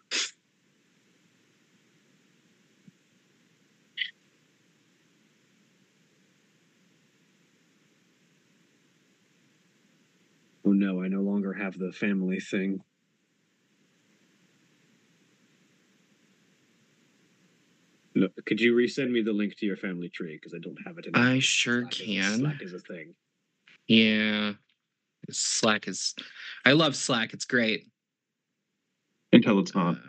Have 11.68 11.78
the 11.78 11.92
family 11.92 12.40
thing. 12.40 12.82
No, 18.16 18.30
could 18.46 18.60
you 18.60 18.74
resend 18.74 19.12
me 19.12 19.22
the 19.22 19.34
link 19.34 19.56
to 19.58 19.66
your 19.66 19.78
family 19.78 20.10
tree 20.10 20.40
because 20.42 20.54
I 20.54 20.60
don't 20.60 20.78
have 20.86 20.98
it 20.98 21.06
in. 21.06 21.16
I 21.16 21.40
sure 21.40 21.82
Slack 21.82 21.92
is 21.92 22.00
can. 22.00 22.40
Slack 22.40 22.62
is 22.62 22.74
a 22.74 22.80
thing. 22.80 23.14
Yeah. 23.88 24.54
Slack 25.30 25.88
is 25.88 26.16
I 26.66 26.72
love 26.72 26.96
Slack. 26.96 27.34
It's 27.34 27.46
great. 27.46 27.88
Until 29.34 29.60
it's 29.60 29.76
not. 29.76 29.96
Uh, 29.96 30.00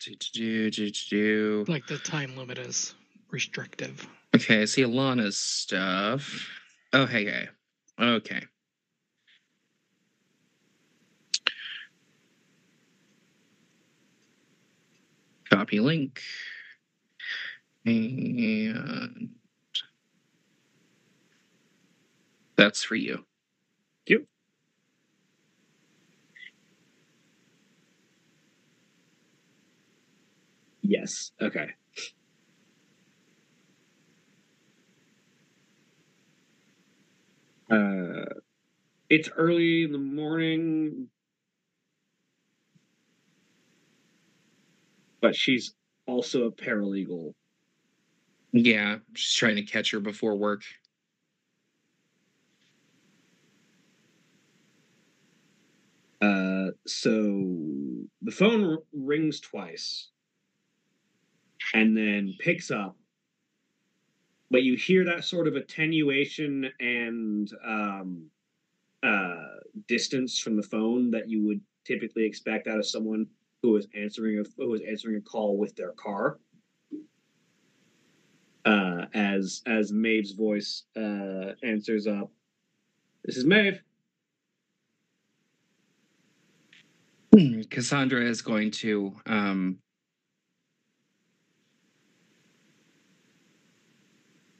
do, 0.00 0.14
do, 0.14 0.70
do, 0.70 0.90
do, 0.90 0.92
do. 1.08 1.64
Like 1.66 1.86
the 1.86 1.98
time 1.98 2.36
limit 2.36 2.58
is 2.58 2.94
restrictive. 3.30 4.06
Okay, 4.36 4.62
I 4.62 4.64
see 4.66 4.82
Alana's 4.82 5.38
stuff. 5.38 6.46
Oh, 6.92 7.06
hey, 7.06 7.24
hey. 7.24 7.48
Okay. 7.98 8.42
Copy 15.50 15.80
link. 15.80 16.22
And 17.84 19.30
that's 22.56 22.82
for 22.82 22.94
you. 22.94 23.24
Yep. 24.06 24.22
Yes. 30.82 31.32
Okay. 31.40 31.70
Uh, 37.70 38.24
it's 39.10 39.28
early 39.36 39.84
in 39.84 39.92
the 39.92 39.98
morning, 39.98 41.08
but 45.20 45.34
she's 45.36 45.74
also 46.06 46.46
a 46.46 46.52
paralegal. 46.52 47.32
Yeah, 48.52 48.98
just 49.12 49.36
trying 49.36 49.56
to 49.56 49.62
catch 49.62 49.90
her 49.92 50.00
before 50.00 50.36
work. 50.36 50.62
Uh, 56.20 56.70
so 56.86 57.10
the 58.22 58.30
phone 58.30 58.64
r- 58.64 58.82
rings 58.92 59.40
twice 59.40 60.10
and 61.72 61.96
then 61.96 62.34
picks 62.38 62.70
up. 62.70 62.96
But 64.50 64.64
you 64.64 64.76
hear 64.76 65.04
that 65.04 65.24
sort 65.24 65.46
of 65.46 65.54
attenuation 65.54 66.70
and 66.80 67.50
um, 67.64 68.30
uh, 69.02 69.46
distance 69.86 70.38
from 70.38 70.56
the 70.56 70.62
phone 70.62 71.10
that 71.12 71.28
you 71.30 71.46
would 71.46 71.60
typically 71.86 72.24
expect 72.24 72.66
out 72.66 72.78
of 72.78 72.86
someone 72.86 73.26
who 73.62 73.76
is 73.76 73.86
answering 73.94 74.38
a 74.38 74.44
who 74.62 74.74
is 74.74 74.80
answering 74.88 75.16
a 75.16 75.20
call 75.20 75.56
with 75.58 75.74
their 75.76 75.92
car. 75.92 76.38
Uh, 78.64 79.06
as 79.14 79.62
as 79.66 79.92
Maeve's 79.92 80.32
voice 80.32 80.84
uh, 80.96 81.52
answers 81.62 82.06
up, 82.06 82.30
"This 83.24 83.36
is 83.36 83.44
Maeve." 83.44 83.80
Cassandra 87.70 88.22
is 88.22 88.42
going 88.42 88.70
to 88.72 89.14
um 89.26 89.78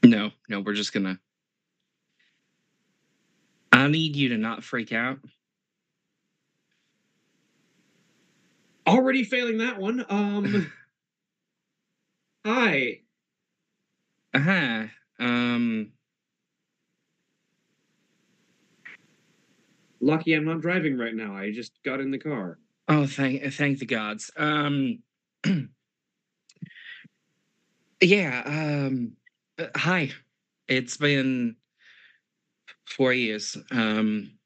No, 0.02 0.30
no, 0.48 0.60
we're 0.60 0.74
just 0.74 0.92
gonna 0.92 1.18
I 3.72 3.86
need 3.88 4.16
you 4.16 4.30
to 4.30 4.36
not 4.36 4.64
freak 4.64 4.92
out. 4.92 5.18
Already 8.90 9.24
failing 9.24 9.58
that 9.58 9.78
one. 9.78 10.04
Um, 10.08 10.70
hi. 12.44 13.00
Uh-huh. 14.34 14.84
Um 15.18 15.92
Lucky 20.00 20.32
I'm 20.34 20.44
not 20.46 20.60
driving 20.62 20.96
right 20.96 21.14
now. 21.14 21.36
I 21.36 21.52
just 21.52 21.72
got 21.84 22.00
in 22.00 22.10
the 22.10 22.18
car. 22.18 22.58
oh 22.88 23.06
thank 23.06 23.42
thank 23.52 23.78
the 23.78 23.86
gods. 23.86 24.30
Um 24.36 25.00
Yeah, 28.02 28.42
um 28.46 29.12
uh, 29.58 29.66
hi. 29.76 30.12
It's 30.68 30.96
been 30.96 31.56
4 32.86 33.12
years. 33.12 33.56
Um 33.70 34.38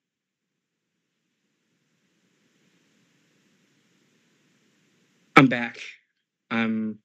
I'm 5.37 5.49
back. 5.49 5.79
I'm 6.51 6.99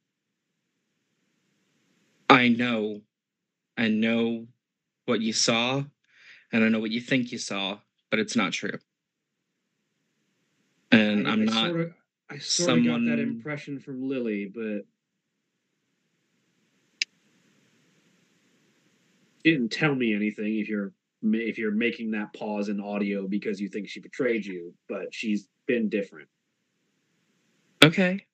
I 2.30 2.50
know 2.50 3.02
I 3.78 3.88
know 3.88 4.48
what 5.06 5.22
you 5.22 5.34
saw 5.34 5.84
and 6.52 6.64
I 6.64 6.70
know 6.70 6.80
what 6.80 6.92
you 6.92 7.02
think 7.02 7.32
you 7.32 7.38
saw, 7.38 7.80
but 8.12 8.20
it's 8.20 8.36
not 8.36 8.54
true. 8.54 8.78
And 10.92 11.28
I, 11.28 11.32
I'm 11.32 11.42
I 11.42 11.46
not 11.46 11.54
Sorta, 11.54 11.92
I 12.30 12.38
sort 12.38 12.80
of 12.80 12.86
got 12.86 13.06
that 13.06 13.20
impression 13.20 13.80
from 13.80 14.08
Lily, 14.08 14.52
but 14.54 14.86
didn't 19.44 19.70
tell 19.70 19.96
me 19.96 20.14
anything. 20.14 20.58
If 20.58 20.70
you're 20.70 20.92
if 21.24 21.58
you're 21.58 21.72
making 21.72 22.12
that 22.12 22.34
pause 22.34 22.70
in 22.70 22.80
audio 22.80 23.28
because 23.28 23.60
you 23.60 23.70
think 23.70 23.90
she 23.90 24.00
betrayed 24.00 24.46
you, 24.46 24.74
but 24.88 25.14
she's 25.14 25.48
been 25.66 25.90
different. 25.90 26.28
Okay. 27.84 28.26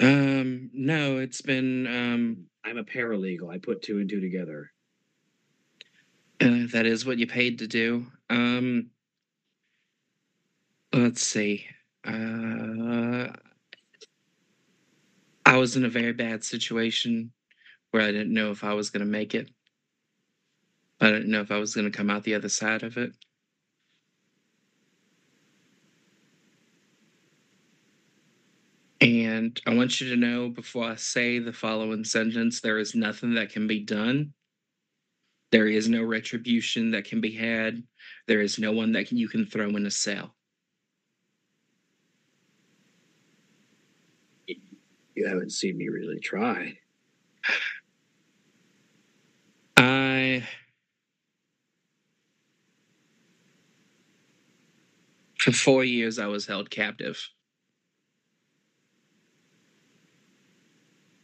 Um 0.00 0.70
no, 0.74 1.18
it's 1.18 1.40
been 1.40 1.86
um 1.86 2.46
I'm 2.64 2.78
a 2.78 2.84
paralegal. 2.84 3.50
I 3.52 3.58
put 3.58 3.82
two 3.82 3.98
and 3.98 4.08
two 4.08 4.20
together. 4.20 4.70
uh, 6.40 6.66
that 6.72 6.86
is 6.86 7.06
what 7.06 7.18
you 7.18 7.26
paid 7.26 7.58
to 7.60 7.66
do. 7.66 8.06
Um 8.30 8.90
let's 10.92 11.22
see. 11.22 11.66
Uh 12.04 13.28
I 15.44 15.56
was 15.58 15.76
in 15.76 15.84
a 15.84 15.88
very 15.88 16.12
bad 16.12 16.44
situation 16.44 17.32
where 17.90 18.02
I 18.02 18.12
didn't 18.12 18.34
know 18.34 18.50
if 18.50 18.64
I 18.64 18.74
was 18.74 18.90
going 18.90 19.04
to 19.04 19.10
make 19.10 19.34
it. 19.34 19.50
I 21.00 21.10
didn't 21.10 21.30
know 21.30 21.40
if 21.42 21.50
I 21.50 21.58
was 21.58 21.74
going 21.74 21.90
to 21.90 21.96
come 21.96 22.10
out 22.10 22.24
the 22.24 22.34
other 22.34 22.48
side 22.48 22.82
of 22.82 22.96
it. 22.96 23.12
And 29.32 29.58
I 29.66 29.74
want 29.74 29.98
you 29.98 30.10
to 30.10 30.16
know 30.16 30.50
before 30.50 30.84
I 30.84 30.96
say 30.96 31.38
the 31.38 31.54
following 31.54 32.04
sentence 32.04 32.60
there 32.60 32.78
is 32.78 32.94
nothing 32.94 33.32
that 33.36 33.48
can 33.48 33.66
be 33.66 33.80
done. 33.80 34.34
There 35.50 35.68
is 35.68 35.88
no 35.88 36.02
retribution 36.02 36.90
that 36.90 37.06
can 37.06 37.22
be 37.22 37.32
had. 37.32 37.82
There 38.28 38.42
is 38.42 38.58
no 38.58 38.72
one 38.72 38.92
that 38.92 39.08
can, 39.08 39.16
you 39.16 39.28
can 39.28 39.46
throw 39.46 39.70
in 39.70 39.86
a 39.86 39.90
cell. 39.90 40.34
You 44.46 45.26
haven't 45.26 45.52
seen 45.52 45.78
me 45.78 45.88
really 45.88 46.20
try. 46.20 46.76
I. 49.78 50.46
For 55.38 55.52
four 55.52 55.84
years, 55.84 56.18
I 56.18 56.26
was 56.26 56.46
held 56.46 56.68
captive 56.68 57.18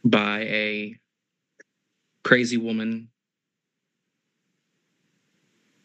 by 0.09 0.41
a 0.41 0.95
crazy 2.23 2.57
woman. 2.57 3.09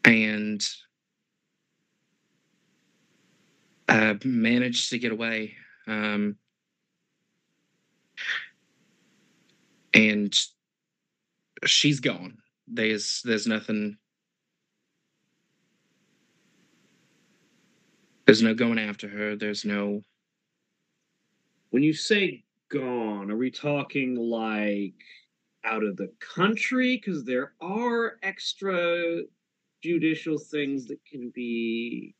And 0.04 0.66
I 3.88 4.18
managed 4.24 4.90
to 4.90 4.98
get 4.98 5.12
away. 5.12 5.54
Um, 5.86 6.36
and 9.92 10.38
she's 11.64 12.00
gone. 12.00 12.38
There's 12.66 13.22
there's 13.24 13.46
nothing. 13.46 13.96
There's 18.26 18.42
no 18.42 18.54
going 18.54 18.78
after 18.78 19.08
her. 19.08 19.36
There's 19.36 19.64
no. 19.64 20.02
When 21.70 21.82
you 21.82 21.92
say 21.92 22.43
gone, 22.74 23.30
are 23.30 23.36
we 23.36 23.50
talking 23.50 24.16
like 24.16 24.94
out 25.64 25.84
of 25.84 25.96
the 25.96 26.12
country? 26.18 26.96
Because 26.96 27.24
there 27.24 27.52
are 27.60 28.18
extra 28.22 29.22
judicial 29.82 30.38
things 30.38 30.86
that 30.86 30.98
can 31.10 31.30
be. 31.34 32.14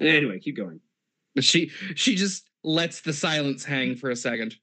Anyway, 0.00 0.38
keep 0.38 0.56
going. 0.56 0.80
She 1.40 1.70
she 1.94 2.14
just 2.14 2.48
lets 2.64 3.02
the 3.02 3.12
silence 3.12 3.64
hang 3.64 3.96
for 3.96 4.10
a 4.10 4.16
second. 4.16 4.56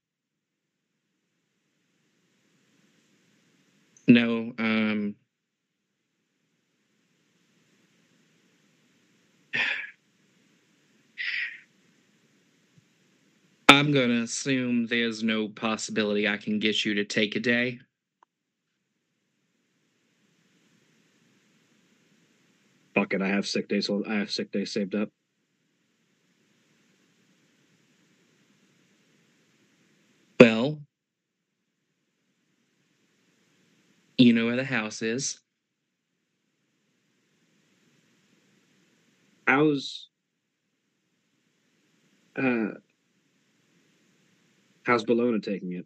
No, 4.08 4.54
um 4.58 4.89
I'm 13.70 13.94
gonna 13.94 14.24
assume 14.24 14.88
there's 14.88 15.24
no 15.24 15.48
possibility 15.48 16.28
I 16.28 16.36
can 16.36 16.60
get 16.60 16.84
you 16.84 16.94
to 16.96 17.06
take 17.06 17.38
a 17.38 17.40
day. 17.40 17.80
Fuck 22.94 23.14
it, 23.14 23.22
I 23.22 23.28
have 23.30 23.48
sick 23.48 23.68
days. 23.68 23.88
So 23.88 24.04
I 24.08 24.16
have 24.16 24.32
sick 24.32 24.52
days 24.52 24.72
saved 24.72 24.94
up. 24.96 25.10
Well, 30.40 30.82
you 34.18 34.34
know 34.34 34.46
where 34.46 34.56
the 34.56 34.64
house 34.64 35.02
is. 35.02 35.40
How's 39.48 40.08
uh 42.36 42.70
how's 44.90 45.04
Bologna 45.04 45.40
taking 45.40 45.74
it? 45.74 45.86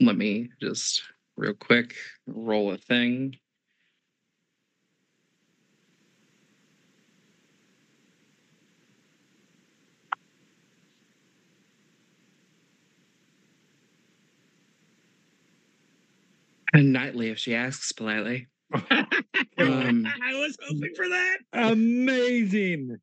Let 0.00 0.16
me 0.16 0.50
just 0.60 1.02
real 1.36 1.54
quick 1.54 1.94
roll 2.26 2.72
a 2.72 2.78
thing. 2.78 3.36
And 16.72 16.92
nightly, 16.92 17.30
if 17.30 17.38
she 17.38 17.54
asks 17.54 17.92
politely. 17.92 18.48
Um, 19.56 20.04
I 20.22 20.34
was 20.34 20.56
hoping 20.60 20.94
for 20.96 21.08
that. 21.08 21.36
Amazing. 21.52 22.98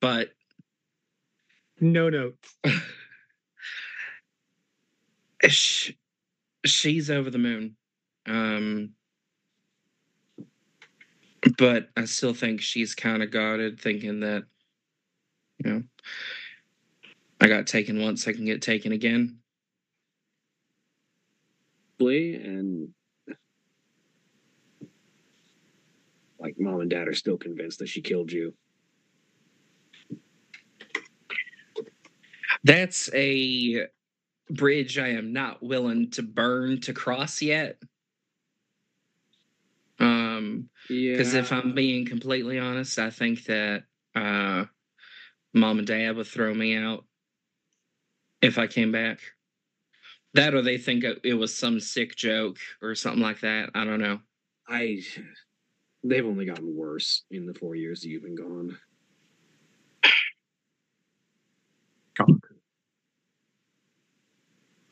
but 0.00 0.30
No 1.78 2.08
notes. 2.08 2.56
sh- 5.48 5.92
she's 6.64 7.10
over 7.10 7.28
the 7.28 7.38
moon. 7.38 7.76
Um, 8.26 8.94
but 11.58 11.90
I 11.96 12.06
still 12.06 12.34
think 12.34 12.60
she's 12.62 12.94
kind 12.94 13.22
of 13.22 13.30
guarded, 13.30 13.78
thinking 13.78 14.20
that, 14.20 14.44
you 15.62 15.70
know, 15.70 15.82
I 17.40 17.48
got 17.48 17.66
taken 17.66 18.00
once, 18.00 18.26
I 18.26 18.32
can 18.32 18.46
get 18.46 18.62
taken 18.62 18.92
again. 18.92 19.38
Lee 21.98 22.36
and 22.36 22.88
like 26.42 26.56
mom 26.58 26.80
and 26.80 26.90
dad 26.90 27.08
are 27.08 27.14
still 27.14 27.38
convinced 27.38 27.78
that 27.78 27.88
she 27.88 28.02
killed 28.02 28.32
you. 28.32 28.52
That's 32.64 33.08
a 33.14 33.86
bridge 34.50 34.98
I 34.98 35.08
am 35.08 35.32
not 35.32 35.62
willing 35.62 36.10
to 36.12 36.22
burn 36.22 36.80
to 36.82 36.92
cross 36.92 37.40
yet. 37.40 37.80
Um, 39.98 40.68
Yeah. 40.90 41.12
Because 41.12 41.34
if 41.34 41.52
I'm 41.52 41.74
being 41.74 42.06
completely 42.06 42.58
honest, 42.58 42.98
I 42.98 43.10
think 43.10 43.44
that 43.44 43.84
uh, 44.14 44.64
mom 45.54 45.78
and 45.78 45.86
dad 45.86 46.16
would 46.16 46.26
throw 46.26 46.52
me 46.52 46.76
out 46.76 47.04
if 48.42 48.58
I 48.58 48.66
came 48.66 48.90
back. 48.90 49.20
That 50.34 50.54
or 50.54 50.62
they 50.62 50.78
think 50.78 51.04
it 51.04 51.34
was 51.34 51.54
some 51.54 51.78
sick 51.78 52.16
joke 52.16 52.58
or 52.80 52.94
something 52.94 53.22
like 53.22 53.40
that. 53.40 53.70
I 53.74 53.84
don't 53.84 54.00
know. 54.00 54.20
I 54.66 55.02
they've 56.04 56.26
only 56.26 56.46
gotten 56.46 56.76
worse 56.76 57.24
in 57.30 57.46
the 57.46 57.54
four 57.54 57.74
years 57.74 58.00
that 58.00 58.08
you've 58.08 58.22
been 58.22 58.36
gone. 58.36 58.78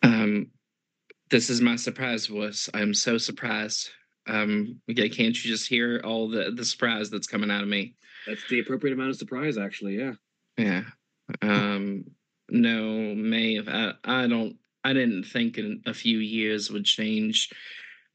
Um, 0.02 0.46
this 1.30 1.50
is 1.50 1.60
my 1.60 1.76
surprise 1.76 2.26
voice. 2.26 2.68
I'm 2.72 2.94
so 2.94 3.18
surprised. 3.18 3.90
Um, 4.26 4.80
okay, 4.90 5.08
can't 5.08 5.36
you 5.44 5.50
just 5.50 5.68
hear 5.68 6.00
all 6.04 6.28
the 6.28 6.52
the 6.54 6.64
surprise 6.64 7.10
that's 7.10 7.26
coming 7.26 7.50
out 7.50 7.62
of 7.62 7.68
me? 7.68 7.94
That's 8.26 8.46
the 8.48 8.60
appropriate 8.60 8.94
amount 8.94 9.10
of 9.10 9.16
surprise, 9.16 9.58
actually. 9.58 9.98
Yeah. 9.98 10.12
Yeah. 10.56 10.82
Um, 11.42 12.04
no, 12.48 13.14
Maeve, 13.14 13.68
I, 13.68 13.92
I 14.04 14.26
don't, 14.26 14.56
I 14.84 14.92
didn't 14.92 15.24
think 15.24 15.58
in 15.58 15.82
a 15.86 15.94
few 15.94 16.18
years 16.18 16.70
would 16.70 16.84
change 16.84 17.50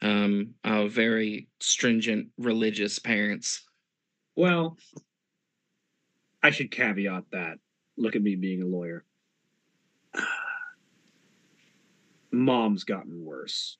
um, 0.06 0.54
our 0.64 0.88
very 0.88 1.48
stringent 1.60 2.28
religious 2.38 3.00
parents. 3.00 3.64
Well, 4.36 4.78
I 6.44 6.52
should 6.52 6.70
caveat 6.70 7.24
that. 7.32 7.58
Look 7.98 8.16
at 8.16 8.22
me 8.22 8.36
being 8.36 8.62
a 8.62 8.68
lawyer. 8.68 9.04
Mom's 12.32 12.84
gotten 12.84 13.26
worse. 13.26 13.78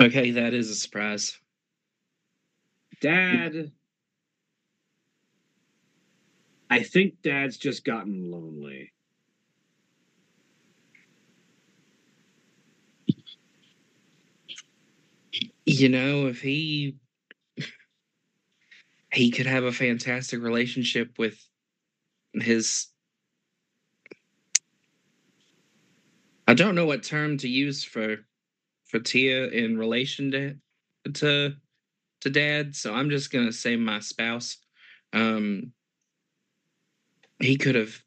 Okay, 0.00 0.30
that 0.32 0.54
is 0.54 0.70
a 0.70 0.76
surprise. 0.76 1.36
Dad. 3.00 3.72
I 6.70 6.82
think 6.82 7.22
dad's 7.22 7.56
just 7.56 7.84
gotten 7.84 8.30
lonely. 8.30 8.92
You 15.68 15.90
know, 15.90 16.28
if 16.28 16.40
he 16.40 16.96
he 19.12 19.30
could 19.30 19.46
have 19.46 19.64
a 19.64 19.72
fantastic 19.72 20.40
relationship 20.42 21.18
with 21.18 21.46
his 22.34 22.88
I 26.46 26.54
don't 26.54 26.74
know 26.74 26.86
what 26.86 27.02
term 27.02 27.36
to 27.38 27.48
use 27.48 27.84
for 27.84 28.18
for 28.86 29.00
Tier 29.00 29.46
in 29.46 29.78
relation 29.78 30.30
to 30.32 30.56
to 31.14 31.56
to 32.22 32.30
dad, 32.30 32.76
so 32.76 32.94
I'm 32.94 33.10
just 33.10 33.30
gonna 33.32 33.52
say 33.52 33.76
my 33.76 34.00
spouse. 34.00 34.58
Um 35.12 35.72
he 37.40 37.56
could 37.56 37.74
have 37.74 38.02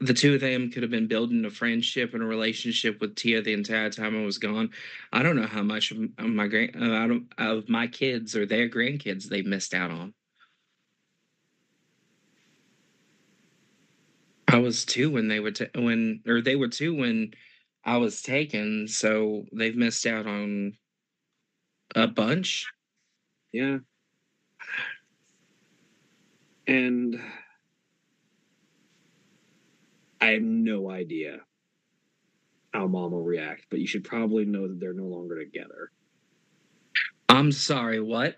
the 0.00 0.14
two 0.14 0.34
of 0.34 0.40
them 0.40 0.70
could 0.70 0.82
have 0.82 0.90
been 0.90 1.06
building 1.06 1.44
a 1.44 1.50
friendship 1.50 2.12
and 2.12 2.22
a 2.22 2.26
relationship 2.26 3.00
with 3.00 3.16
Tier 3.16 3.40
the 3.40 3.54
entire 3.54 3.90
time 3.90 4.16
I 4.16 4.24
was 4.24 4.38
gone. 4.38 4.70
I 5.12 5.22
don't 5.22 5.36
know 5.36 5.46
how 5.46 5.62
much 5.62 5.90
of 5.90 5.98
my 6.18 6.46
grand 6.48 6.76
uh, 6.76 7.42
of 7.42 7.68
my 7.68 7.86
kids 7.86 8.36
or 8.36 8.44
their 8.44 8.68
grandkids 8.68 9.24
they 9.24 9.42
missed 9.42 9.72
out 9.72 9.90
on. 9.90 10.12
I 14.48 14.58
was 14.58 14.84
two 14.84 15.10
when 15.10 15.28
they 15.28 15.40
were 15.40 15.50
ta- 15.50 15.66
when 15.74 16.22
or 16.26 16.40
they 16.42 16.56
were 16.56 16.68
two 16.68 16.94
when 16.94 17.32
I 17.84 17.96
was 17.96 18.20
taken, 18.20 18.88
so 18.88 19.46
they've 19.52 19.76
missed 19.76 20.06
out 20.06 20.26
on 20.26 20.76
a 21.94 22.06
bunch. 22.06 22.66
Yeah. 23.52 23.78
And 26.66 27.20
I 30.20 30.28
have 30.32 30.42
no 30.42 30.90
idea 30.90 31.40
how 32.72 32.86
mom 32.86 33.12
will 33.12 33.22
react, 33.22 33.66
but 33.70 33.80
you 33.80 33.86
should 33.86 34.04
probably 34.04 34.44
know 34.44 34.68
that 34.68 34.80
they're 34.80 34.92
no 34.92 35.04
longer 35.04 35.38
together. 35.38 35.90
I'm 37.28 37.52
sorry, 37.52 38.00
what? 38.00 38.36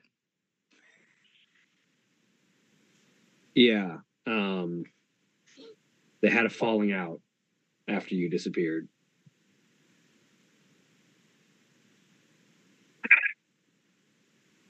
Yeah. 3.54 3.98
Um 4.26 4.84
they 6.20 6.30
had 6.30 6.46
a 6.46 6.50
falling 6.50 6.92
out 6.92 7.20
after 7.86 8.14
you 8.14 8.28
disappeared. 8.28 8.88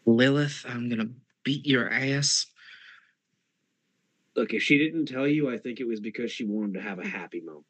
Lilith, 0.06 0.64
I'm 0.68 0.89
gonna 0.89 1.10
beat 1.44 1.66
your 1.66 1.90
ass. 1.90 2.47
Look, 4.39 4.55
if 4.55 4.62
she 4.62 4.78
didn't 4.78 5.06
tell 5.06 5.27
you, 5.27 5.51
I 5.51 5.59
think 5.59 5.81
it 5.81 5.85
was 5.89 5.98
because 5.98 6.31
she 6.31 6.44
wanted 6.44 6.74
to 6.74 6.81
have 6.81 7.01
a 7.01 7.09
happy 7.09 7.40
moment. 7.40 7.66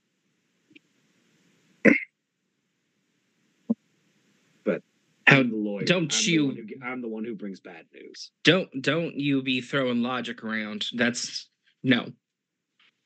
But 4.64 4.82
How 5.26 5.38
I'm 5.38 5.48
the 5.50 5.56
lawyer. 5.56 5.84
don't 5.86 6.14
I'm 6.14 6.30
you- 6.30 6.44
one 6.44 6.56
who- 6.56 6.84
I'm 6.84 7.00
the 7.00 7.08
one 7.08 7.24
who 7.24 7.34
brings 7.34 7.58
bad 7.60 7.86
news. 7.94 8.30
don't 8.44 8.68
don't 8.82 9.14
you 9.14 9.40
be 9.40 9.62
throwing 9.62 10.02
logic 10.02 10.44
around. 10.44 10.88
That's 10.92 11.48
no. 11.82 12.12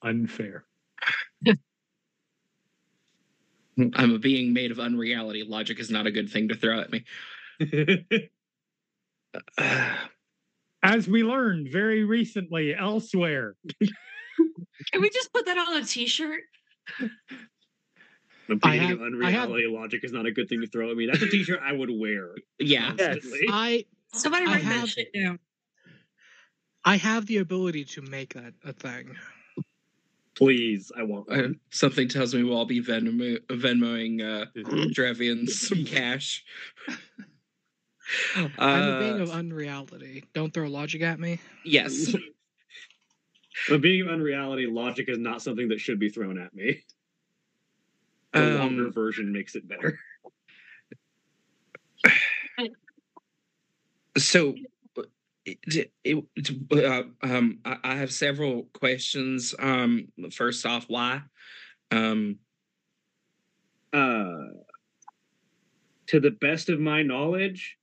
Unfair. 0.03 0.65
I'm 3.79 4.13
a 4.13 4.19
being 4.19 4.53
made 4.53 4.73
of 4.73 4.81
unreality. 4.81 5.45
Logic 5.45 5.79
is 5.79 5.89
not 5.89 6.09
a 6.09 6.11
good 6.11 6.31
thing 6.31 6.49
to 6.49 6.57
throw 6.57 6.81
at 6.81 6.91
me. 6.91 7.05
Uh, 9.57 9.97
As 10.83 11.07
we 11.07 11.23
learned 11.23 11.69
very 11.71 12.05
recently 12.05 12.75
elsewhere. 12.75 13.55
Can 13.81 15.01
we 15.01 15.11
just 15.11 15.33
put 15.33 15.47
that 15.47 15.57
on 15.59 15.77
a 15.81 15.85
t-shirt? 15.85 16.41
I'm 18.49 18.59
I 18.65 18.77
have- 18.77 19.01
of 19.01 19.03
I 19.23 19.31
have- 19.31 19.45
unreality 19.45 19.67
logic 19.69 20.01
is 20.03 20.13
not 20.13 20.27
a 20.27 20.33
good 20.33 20.49
thing 20.49 20.61
to 20.61 20.67
throw 20.67 20.91
at 20.91 20.97
me. 20.97 21.07
That's 21.07 21.23
a 21.23 21.29
t-shirt 21.29 21.61
I 21.63 21.73
would 21.73 21.91
wear. 21.91 22.35
Yeah. 22.59 22.89
constantly. 22.89 23.47
I 23.49 23.85
Somebody 24.15 24.45
I 24.47 24.55
write 24.55 24.63
that 24.65 24.73
have- 24.73 24.89
shit 24.91 25.13
down. 25.15 25.39
I 26.85 26.97
have 26.97 27.27
the 27.27 27.39
ability 27.39 27.85
to 27.85 28.03
make 28.03 28.35
that 28.35 28.55
a 28.65 28.73
thing. 28.73 29.15
Please, 30.35 30.91
I 30.97 31.05
want 31.05 31.31
Uh, 31.31 31.49
something 31.71 32.09
tells 32.09 32.35
me 32.35 32.43
we'll 32.43 32.57
all 32.57 32.65
be 32.67 32.83
Venmo- 32.83 33.39
Venmoing 33.47 34.21
uh, 34.21 34.47
Drevian 34.57 35.49
some 35.49 35.85
cash. 35.85 36.45
I'm 38.37 38.89
a 38.89 38.99
being 38.99 39.21
Uh, 39.21 39.25
of 39.25 39.31
unreality. 39.31 40.25
Don't 40.35 40.53
throw 40.53 40.69
logic 40.69 41.03
at 41.03 41.19
me. 41.21 41.39
yes. 41.65 42.15
But 43.69 43.83
being 43.83 44.01
of 44.01 44.09
unreality, 44.09 44.67
logic 44.67 45.09
is 45.11 45.19
not 45.19 45.43
something 45.43 45.69
that 45.69 45.79
should 45.79 45.99
be 45.99 46.09
thrown 46.09 46.39
at 46.41 46.55
me. 46.55 46.83
The 48.33 48.41
longer 48.59 48.87
Um, 48.87 48.93
version 48.93 49.31
makes 49.31 49.55
it 49.55 49.69
better. 49.69 49.99
so 54.17 54.55
it, 55.45 55.59
it, 55.67 56.25
it- 56.37 56.85
uh, 56.85 57.03
um, 57.23 57.59
I, 57.65 57.77
I 57.85 57.95
have 57.97 58.11
several 58.13 58.65
questions. 58.73 59.55
Um, 59.59 60.09
first 60.33 60.65
off, 60.65 60.87
why? 60.89 61.23
Um, 61.91 62.39
Uh, 63.93 64.39
to 66.07 66.21
the 66.21 66.31
best 66.31 66.71
of 66.71 66.81
my 66.81 67.03
knowledge, 67.03 67.77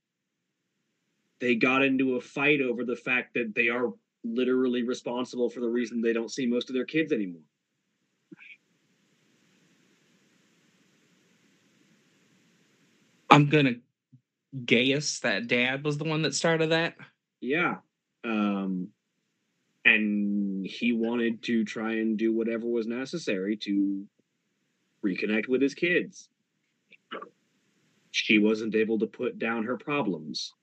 they 1.40 1.56
got 1.56 1.84
into 1.84 2.16
a 2.16 2.22
fight 2.22 2.62
over 2.62 2.84
the 2.84 2.96
fact 2.96 3.34
that 3.34 3.54
they 3.56 3.70
are 3.70 3.94
literally 4.24 4.84
responsible 4.84 5.50
for 5.50 5.62
the 5.62 5.70
reason 5.70 6.02
they 6.02 6.14
don't 6.14 6.32
see 6.32 6.46
most 6.46 6.70
of 6.70 6.76
their 6.76 6.86
kids 6.86 7.12
anymore. 7.14 7.42
I'm 13.30 13.48
gonna 13.48 13.76
guess 14.66 15.20
that 15.20 15.48
Dad 15.48 15.84
was 15.84 15.98
the 15.98 16.04
one 16.04 16.24
that 16.24 16.34
started 16.34 16.72
that. 16.72 16.96
Yeah. 17.42 17.78
Um, 18.24 18.90
and 19.86 20.66
he 20.66 20.92
wanted 20.92 21.44
to 21.44 21.64
try 21.64 21.94
and 21.94 22.18
do 22.18 22.34
whatever 22.34 22.66
was 22.68 22.88
necessary 22.88 23.56
to 23.58 24.06
reconnect 25.06 25.48
with 25.48 25.62
his 25.62 25.74
kids. 25.74 26.30
She 28.12 28.40
wasn't 28.40 28.76
able 28.76 29.00
to 29.00 29.08
put 29.08 29.40
down 29.40 29.64
her 29.64 29.78
problems. 29.78 30.54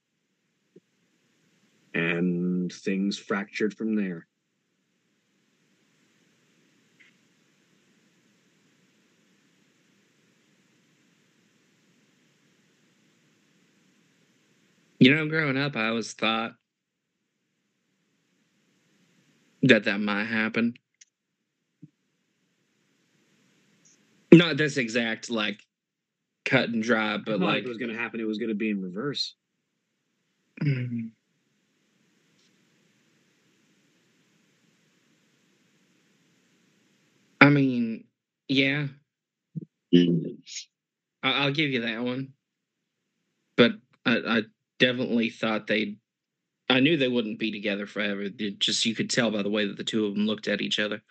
And 1.97 2.70
things 2.70 3.18
fractured 3.18 3.73
from 3.73 3.97
there. 3.97 4.27
You 14.98 15.14
know, 15.14 15.27
growing 15.27 15.56
up, 15.56 15.74
I 15.74 15.89
always 15.89 16.12
thought 16.12 16.52
that 19.62 19.85
that 19.85 19.98
might 19.98 20.24
happen. 20.24 20.74
Not 24.32 24.59
this 24.59 24.77
exact 24.77 25.31
like 25.31 25.62
cut 26.44 26.68
and 26.68 26.82
dry, 26.82 27.16
but 27.16 27.40
like 27.40 27.64
it 27.64 27.68
was 27.68 27.78
going 27.78 27.90
to 27.90 27.98
happen, 27.98 28.20
it 28.20 28.27
was 28.27 28.36
going 28.36 28.51
to 28.51 28.55
be 28.55 28.68
in 28.68 28.82
reverse. 28.82 29.35
Mm. 30.62 31.12
I 37.47 37.48
mean, 37.48 38.02
yeah, 38.48 38.89
I- 39.94 40.35
I'll 41.23 41.52
give 41.52 41.70
you 41.70 41.82
that 41.82 42.02
one. 42.02 42.32
But 43.56 43.74
I, 44.05 44.16
I 44.39 44.43
definitely 44.81 45.31
thought 45.31 45.68
they'd. 45.68 45.97
I 46.68 46.81
knew 46.81 46.97
they 46.97 47.06
wouldn't 47.06 47.39
be 47.39 47.52
together 47.52 47.86
forever. 47.86 48.23
It 48.23 48.59
just 48.59 48.85
you 48.85 48.97
could 48.97 49.10
tell 49.10 49.31
by 49.31 49.44
the 49.44 49.48
way 49.48 49.64
that 49.64 49.77
the 49.77 49.85
two 49.85 50.06
of 50.06 50.14
them 50.14 50.27
looked 50.27 50.48
at 50.48 50.60
each 50.60 50.81
other. 50.81 51.02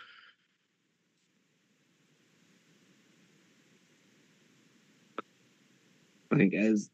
I 6.31 6.35
think 6.35 6.53
as 6.53 6.89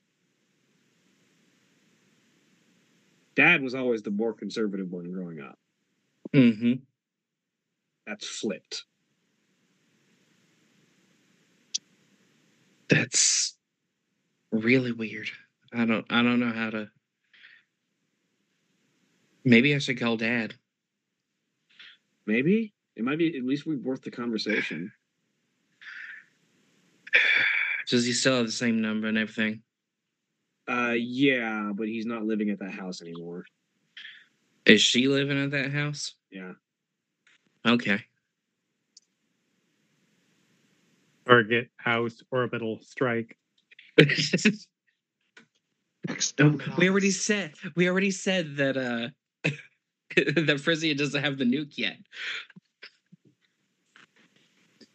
dad 3.34 3.64
was 3.64 3.74
always 3.74 4.04
the 4.04 4.12
more 4.12 4.34
conservative 4.34 4.92
one 4.92 5.12
growing 5.12 5.42
up. 5.42 5.58
Mm-hmm. 6.32 6.74
That's 8.06 8.28
flipped. 8.28 8.84
That's 12.92 13.58
really 14.52 14.92
weird. 14.92 15.30
I 15.74 15.86
don't. 15.86 16.06
I 16.10 16.22
don't 16.22 16.42
know 16.42 16.52
how 16.52 16.70
to. 16.72 16.90
Maybe 19.46 19.74
I 19.74 19.80
should 19.80 20.00
call 20.00 20.18
Dad. 20.18 20.54
Maybe 22.28 22.74
it 22.96 23.04
might 23.04 23.18
be 23.18 23.36
at 23.36 23.44
least 23.44 23.66
we 23.66 23.78
worth 23.78 24.02
the 24.02 24.12
conversation. 24.12 24.92
Does 27.90 28.06
he 28.06 28.12
still 28.14 28.38
have 28.38 28.46
the 28.46 28.52
same 28.52 28.82
number 28.82 29.08
and 29.08 29.18
everything? 29.18 29.64
Uh, 30.70 30.96
yeah, 30.98 31.72
but 31.74 31.88
he's 31.88 32.06
not 32.06 32.24
living 32.24 32.50
at 32.50 32.60
that 32.60 32.72
house 32.72 33.02
anymore. 33.02 33.46
Is 34.66 34.82
she 34.82 35.08
living 35.08 35.42
at 35.42 35.52
that 35.52 35.72
house? 35.72 36.14
Yeah, 36.30 36.54
Okay. 37.66 38.06
Target 41.32 41.70
house 41.78 42.22
orbital 42.30 42.80
strike. 42.82 43.38
Exterminate 46.10 46.78
we 46.78 46.90
already 46.90 47.12
said. 47.12 47.54
We 47.78 47.88
already 47.88 48.12
said 48.12 48.58
that. 48.58 48.76
uh 48.76 49.50
That 50.16 50.60
Frisian 50.60 50.98
doesn't 50.98 51.24
have 51.24 51.38
the 51.38 51.46
nuke 51.46 51.78
yet. 51.78 51.96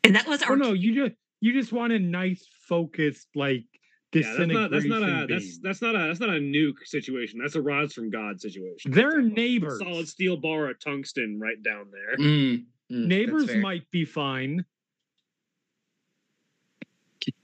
And 0.04 0.14
that 0.14 0.26
was 0.26 0.42
Oh 0.42 0.50
our 0.50 0.56
no, 0.56 0.74
you 0.74 0.94
just 0.94 1.16
you 1.40 1.54
just 1.54 1.72
want 1.72 1.94
a 1.94 1.98
nice 1.98 2.46
focused 2.68 3.28
like 3.34 3.64
yeah. 4.12 4.34
That's 4.36 4.52
not. 4.52 4.70
That's 4.70 4.84
not 4.84 5.02
a. 5.02 5.26
disintegration 5.26 5.28
That's 5.28 5.58
that's 5.62 5.82
not 5.82 5.94
a. 5.94 6.06
That's 6.06 6.20
not 6.20 6.30
a 6.30 6.38
nuke 6.38 6.84
situation. 6.84 7.40
That's 7.40 7.54
a 7.54 7.62
rods 7.62 7.94
from 7.94 8.10
God 8.10 8.40
situation. 8.40 8.90
They're 8.90 9.22
That's 9.22 9.26
a 9.26 9.34
neighbors. 9.34 9.78
Solid 9.78 10.06
steel 10.06 10.36
bar 10.36 10.68
of 10.68 10.78
tungsten 10.84 11.40
right 11.40 11.62
down 11.62 11.86
there. 11.90 12.18
Mm, 12.18 12.64
mm, 12.92 13.06
Neighbors 13.06 13.54
might 13.56 13.90
be 13.90 14.04
fine. 14.04 14.64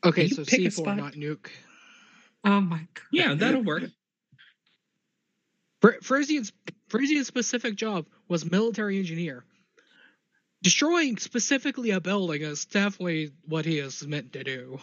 Okay, 0.04 0.28
so 0.28 0.44
pick 0.44 0.60
a 0.60 0.64
C4, 0.64 0.72
spot? 0.72 0.96
not 0.96 1.12
nuke. 1.14 1.48
Oh 2.44 2.60
my 2.60 2.78
god. 2.78 3.04
Yeah, 3.10 3.34
that'll 3.34 3.62
work. 3.62 3.84
Fr- 5.80 6.00
Frisian's 6.02 6.52
Frisian's 6.88 7.26
specific 7.26 7.76
job 7.76 8.06
was 8.28 8.48
military 8.50 8.98
engineer. 8.98 9.44
Destroying 10.62 11.16
specifically 11.16 11.90
a 11.90 12.00
building 12.00 12.42
is 12.42 12.64
definitely 12.66 13.32
what 13.46 13.64
he 13.64 13.78
is 13.78 14.06
meant 14.06 14.32
to 14.34 14.44
do. 14.44 14.78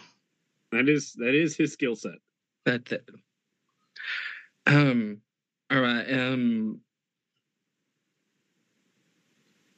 That 0.71 0.89
is 0.89 1.13
that 1.13 1.33
is 1.33 1.55
his 1.55 1.73
skill 1.73 1.95
set. 1.95 2.15
That, 2.65 2.85
that. 2.85 3.01
Um. 4.67 5.21
All 5.71 5.79
right. 5.79 6.05
Um. 6.11 6.81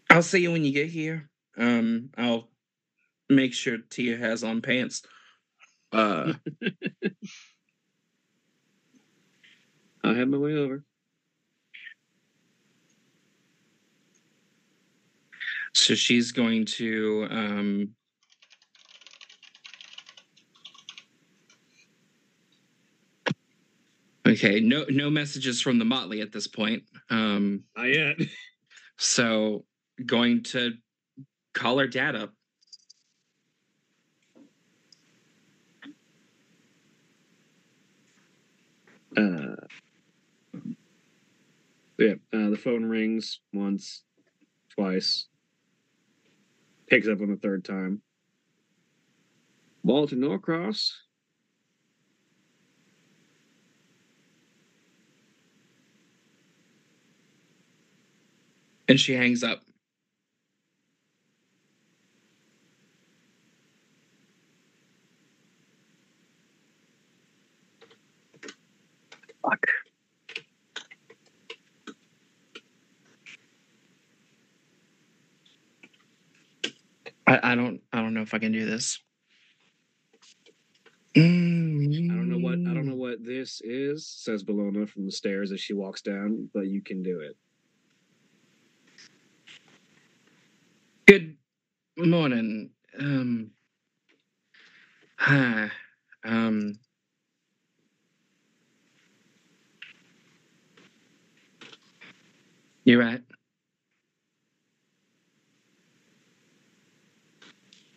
I'll 0.10 0.24
see 0.24 0.42
you 0.42 0.52
when 0.52 0.66
you 0.66 0.74
get 0.74 0.90
here. 0.90 1.30
Um. 1.58 2.10
I'll 2.18 2.51
make 3.32 3.54
sure 3.54 3.78
Tier 3.90 4.18
has 4.18 4.44
on 4.44 4.62
pants. 4.62 5.04
Uh. 5.92 6.34
I'll 10.04 10.16
have 10.16 10.28
my 10.28 10.38
way 10.38 10.56
over. 10.56 10.84
So 15.74 15.96
she's 15.96 16.32
going 16.32 16.66
to 16.66 17.28
um 17.30 17.90
Okay, 24.28 24.60
no 24.60 24.86
no 24.90 25.10
messages 25.10 25.62
from 25.62 25.80
the 25.80 25.86
Motley 25.86 26.22
at 26.22 26.32
this 26.32 26.48
point. 26.48 26.84
Um 27.10 27.64
Not 27.76 27.90
yet. 27.90 28.18
so 28.98 29.66
going 30.06 30.44
to 30.44 30.74
call 31.54 31.80
her 31.80 31.88
dad 31.88 32.16
up. 32.16 32.34
Uh, 39.16 39.56
yeah, 41.98 42.14
uh, 42.34 42.50
the 42.50 42.58
phone 42.58 42.86
rings 42.86 43.40
once, 43.54 44.04
twice. 44.70 45.28
Picks 46.88 47.08
up 47.08 47.22
on 47.22 47.30
the 47.30 47.38
third 47.38 47.64
time. 47.64 48.02
Walter 49.84 50.16
Norcross. 50.16 50.92
And 58.88 59.00
she 59.00 59.14
hangs 59.14 59.44
up. 59.44 59.62
Fuck. 69.44 69.66
I, 77.28 77.54
I 77.54 77.56
don't 77.56 77.82
I 77.94 78.02
don't 78.02 78.14
know 78.14 78.22
if 78.24 78.34
I 78.34 78.40
can 78.40 78.52
do 78.54 78.66
this. 78.66 79.00
I 82.10 82.16
don't 82.16 82.30
know 82.30 82.40
what 82.40 82.62
I 82.68 82.74
don't 82.74 82.86
know 82.88 82.96
Mm. 82.96 82.98
what 82.98 83.24
this 83.26 83.62
is, 83.64 84.08
says 84.08 84.44
Bologna 84.44 84.86
from 84.88 85.06
the 85.06 85.12
stairs 85.14 85.52
as 85.52 85.62
she 85.62 85.74
walks 85.74 86.02
down, 86.02 86.50
but 86.54 86.68
you 86.68 86.82
can 86.82 87.04
do 87.04 87.22
it. 87.22 87.38
Good 91.08 91.38
morning. 91.98 92.72
Um 93.00 93.52
hi. 95.18 95.72
Um 96.26 96.80
You're 102.84 103.00
right. 103.00 103.22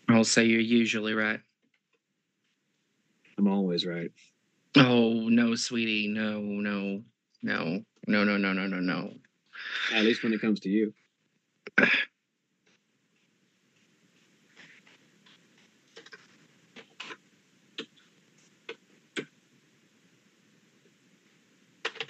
I'll 0.09 0.24
say 0.24 0.44
you're 0.44 0.61
usually 0.61 1.15
right. 1.15 1.40
I'm 3.39 3.48
always 3.48 3.86
right. 3.86 4.12
Oh 4.77 5.28
no, 5.28 5.55
sweetie. 5.55 6.09
No, 6.09 6.40
no, 6.40 7.02
no, 7.43 7.82
no, 8.06 8.24
no, 8.24 8.36
no, 8.36 8.52
no, 8.52 8.66
no, 8.66 8.81
no. 8.81 9.15
At 9.93 10.05
least 10.05 10.23
when 10.23 10.32
it 10.32 10.40
comes 10.40 10.61
to 10.61 10.69
you. 10.69 10.93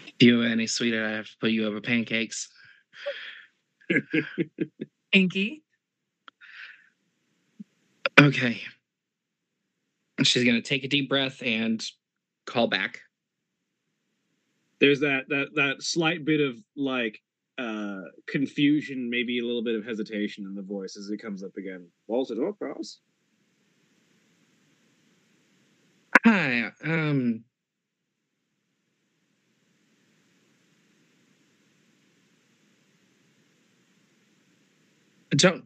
If 0.06 0.22
you 0.26 0.38
were 0.38 0.46
any 0.46 0.66
sweeter, 0.66 1.04
I 1.06 1.10
have 1.10 1.26
to 1.26 1.36
put 1.40 1.50
you 1.50 1.66
over 1.66 1.80
pancakes. 1.80 2.48
Inky. 5.12 5.62
Okay. 8.20 8.60
She's 10.22 10.44
gonna 10.44 10.62
take 10.62 10.84
a 10.84 10.88
deep 10.88 11.08
breath 11.08 11.42
and 11.42 11.84
call 12.46 12.68
back. 12.68 13.00
There's 14.80 15.00
that 15.00 15.28
that 15.28 15.48
that 15.54 15.82
slight 15.82 16.24
bit 16.24 16.40
of 16.40 16.56
like 16.76 17.20
uh 17.58 18.02
confusion, 18.26 19.08
maybe 19.08 19.38
a 19.38 19.44
little 19.44 19.62
bit 19.62 19.76
of 19.76 19.84
hesitation 19.84 20.44
in 20.44 20.54
the 20.54 20.62
voice 20.62 20.96
as 20.96 21.10
it 21.10 21.18
comes 21.18 21.42
up 21.42 21.56
again. 21.56 21.86
Walter 22.06 22.34
Norcross. 22.34 22.98
Hi. 26.24 26.70
Um. 26.84 27.44
I 35.34 35.36
don't 35.36 35.64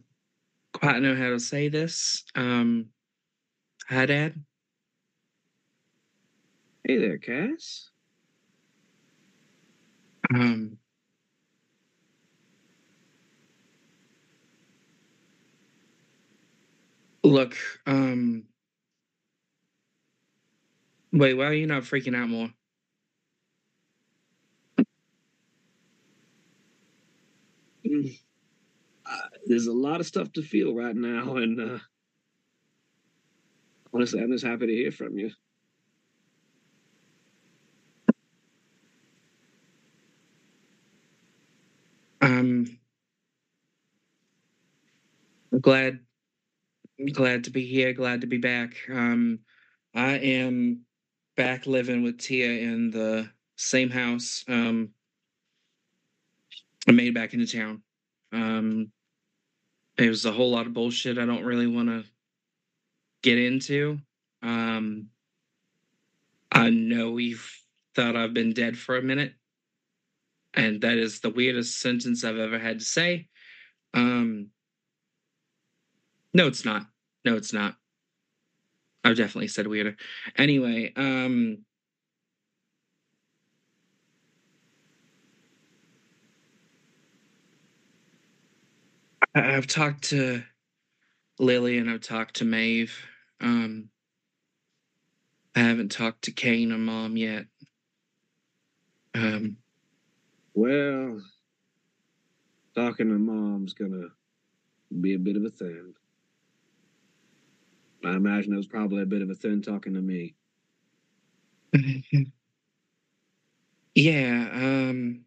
quite 0.73 1.03
know 1.03 1.15
how 1.15 1.29
to 1.29 1.39
say 1.39 1.69
this. 1.69 2.25
Um. 2.35 2.87
Hi, 3.91 4.07
Dad. 4.07 4.43
Hey 6.85 6.97
there, 6.97 7.19
Cass. 7.19 7.91
Um. 10.35 10.79
Look. 17.23 17.55
Um. 17.87 18.45
Wait. 21.13 21.35
Why 21.35 21.45
are 21.45 21.53
you 21.53 21.67
not 21.67 21.83
freaking 21.83 22.17
out 22.17 22.31
more? 22.31 22.49
There's 29.49 29.69
a 29.69 29.75
lot 29.75 30.01
of 30.01 30.07
stuff 30.07 30.33
to 30.35 30.43
feel 30.43 30.75
right 30.77 30.97
now, 30.97 31.37
and 31.39 31.61
uh 31.61 31.81
honestly, 33.93 34.21
I'm 34.21 34.33
just 34.33 34.45
happy 34.45 34.67
to 34.67 34.75
hear 34.75 34.93
from 34.93 35.19
you. 35.19 35.31
Um. 42.21 42.79
I'm 45.53 45.61
glad 45.61 46.01
glad 47.13 47.45
to 47.45 47.51
be 47.51 47.65
here 47.67 47.93
glad 47.93 48.23
to 48.23 48.27
be 48.27 48.39
back 48.39 48.75
um 48.91 49.39
i 49.95 50.13
am 50.19 50.81
back 51.37 51.67
living 51.67 52.03
with 52.03 52.19
Tier 52.19 52.53
in 52.53 52.91
the 52.91 53.31
same 53.57 53.91
house 53.91 54.45
um 54.49 54.91
i 56.89 56.93
made 56.93 57.09
it 57.09 57.15
back 57.15 57.35
into 57.35 57.47
town 57.47 57.83
um 58.33 58.91
it 59.99 60.09
was 60.09 60.25
a 60.25 60.33
whole 60.33 60.51
lot 60.51 60.67
of 60.67 60.73
bullshit 60.75 61.19
i 61.19 61.27
don't 61.27 61.45
really 61.45 61.67
want 61.67 61.89
to 61.89 62.05
get 63.23 63.39
into 63.39 63.99
um 64.43 65.09
i 66.53 66.71
know 66.71 67.17
you've 67.19 67.53
thought 67.95 68.17
i've 68.17 68.35
been 68.35 68.53
dead 68.53 68.77
for 68.79 68.97
a 68.97 69.03
minute 69.03 69.35
and 70.55 70.81
that 70.81 70.97
is 70.97 71.21
the 71.21 71.31
weirdest 71.31 71.81
sentence 71.81 72.25
i've 72.25 72.39
ever 72.39 72.59
had 72.59 72.79
to 72.79 72.85
say 72.85 73.29
um 73.95 74.49
no, 76.35 76.47
it's 76.47 76.65
not. 76.65 76.87
No, 77.25 77.37
it's 77.37 77.53
not. 77.53 77.75
I've 79.05 79.17
definitely 79.17 79.49
said 79.49 79.67
weirder. 79.67 79.97
Anyway, 80.37 80.93
um 80.97 81.65
I've 89.39 89.67
talked 89.67 90.05
to 90.11 90.43
Lily 91.39 91.79
and 91.79 91.89
I've 91.91 92.01
talked 92.01 92.37
to 92.37 92.45
Maeve. 92.45 92.97
Um 93.41 93.91
I 95.55 95.61
haven't 95.61 95.91
talked 95.93 96.23
to 96.23 96.33
Kane 96.33 96.73
or 96.73 96.79
Mom 96.79 97.17
yet. 97.17 97.47
Um 99.15 99.57
Well, 100.55 101.23
talking 102.75 103.09
to 103.09 103.19
mom's 103.19 103.75
gonna 103.75 104.09
be 105.01 105.15
a 105.15 105.19
bit 105.19 105.37
of 105.37 105.45
a 105.45 105.51
thing. 105.51 105.95
I 108.05 108.15
imagine 108.15 108.53
it 108.53 108.57
was 108.57 108.67
probably 108.67 109.03
a 109.03 109.07
bit 109.07 109.23
of 109.23 109.31
a 109.31 109.35
thing 109.35 109.63
talking 109.63 109.95
to 109.95 110.01
me. 110.01 110.35
yeah, 113.95 114.49
um 114.53 115.25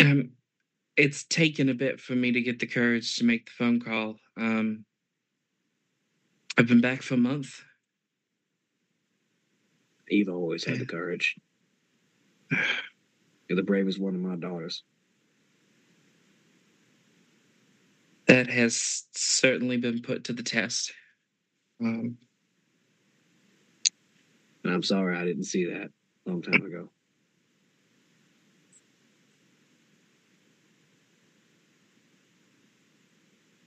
um 0.00 0.30
it's 0.96 1.24
taken 1.24 1.68
a 1.68 1.74
bit 1.74 2.00
for 2.00 2.14
me 2.14 2.32
to 2.32 2.40
get 2.40 2.58
the 2.58 2.66
courage 2.66 3.16
to 3.16 3.24
make 3.24 3.46
the 3.46 3.52
phone 3.52 3.80
call. 3.80 4.16
Um 4.38 4.84
I've 6.58 6.68
been 6.68 6.80
back 6.80 7.02
for 7.02 7.14
a 7.14 7.18
month. 7.18 7.62
Eve 10.08 10.28
always 10.28 10.64
had 10.64 10.78
the 10.78 10.86
courage. 10.86 11.36
You're 13.48 13.56
the 13.56 13.62
bravest 13.62 14.00
one 14.00 14.14
of 14.14 14.20
my 14.20 14.36
daughters. 14.36 14.82
That 18.26 18.48
has 18.48 19.04
certainly 19.12 19.76
been 19.76 20.02
put 20.02 20.24
to 20.24 20.32
the 20.32 20.42
test. 20.42 20.92
Um, 21.80 22.16
And 24.66 24.74
I'm 24.74 24.82
sorry 24.82 25.16
I 25.16 25.24
didn't 25.24 25.44
see 25.44 25.66
that 25.66 25.90
a 26.26 26.28
long 26.30 26.42
time 26.42 26.62
ago. 26.66 26.90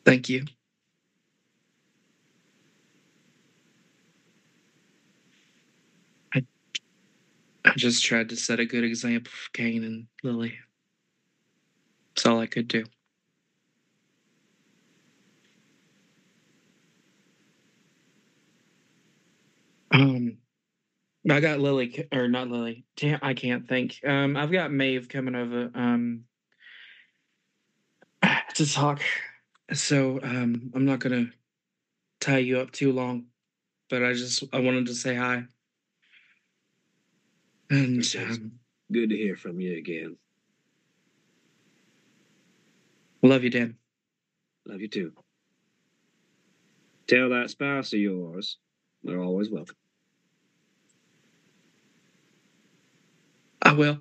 Thank 0.09 0.27
you. 0.27 0.43
I, 6.33 6.43
I 7.63 7.73
just 7.77 8.03
tried 8.03 8.29
to 8.29 8.35
set 8.35 8.59
a 8.59 8.65
good 8.65 8.83
example 8.83 9.31
for 9.31 9.51
Kane 9.51 9.83
and 9.83 10.07
Lily. 10.23 10.57
That's 12.15 12.25
all 12.25 12.39
I 12.39 12.47
could 12.47 12.67
do. 12.67 12.85
Um, 19.91 20.37
I 21.29 21.39
got 21.39 21.59
Lily 21.59 22.07
or 22.11 22.27
not 22.27 22.49
Lily. 22.49 22.85
Damn, 22.97 23.19
I 23.21 23.35
can't 23.35 23.67
think. 23.67 23.99
Um, 24.03 24.35
I've 24.35 24.51
got 24.51 24.71
Maeve 24.71 25.07
coming 25.07 25.35
over. 25.35 25.69
Um, 25.75 26.23
to 28.55 28.65
talk. 28.65 29.01
So 29.73 30.19
um, 30.23 30.71
I'm 30.75 30.85
not 30.85 30.99
gonna 30.99 31.31
tie 32.19 32.39
you 32.39 32.59
up 32.59 32.71
too 32.71 32.91
long, 32.91 33.25
but 33.89 34.03
I 34.03 34.13
just 34.13 34.43
I 34.53 34.59
wanted 34.59 34.87
to 34.87 34.95
say 34.95 35.15
hi. 35.15 35.43
And 37.69 38.03
um, 38.17 38.53
good 38.91 39.09
to 39.09 39.15
hear 39.17 39.35
from 39.35 39.59
you 39.59 39.77
again. 39.77 40.17
Love 43.21 43.43
you, 43.43 43.49
Dan. 43.49 43.77
Love 44.65 44.81
you 44.81 44.87
too. 44.87 45.13
Tell 47.07 47.29
that 47.29 47.49
spouse 47.49 47.93
of 47.93 47.99
yours 47.99 48.57
they're 49.03 49.21
always 49.21 49.49
welcome. 49.49 49.75
I 53.61 53.73
will. 53.73 53.99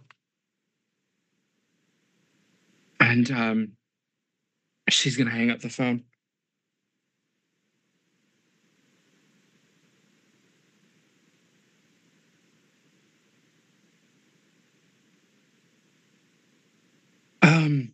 And 3.01 3.31
um, 3.31 3.73
she's 4.93 5.17
gonna 5.17 5.31
hang 5.31 5.51
up 5.51 5.61
the 5.61 5.69
phone. 5.69 6.05
Um, 17.43 17.93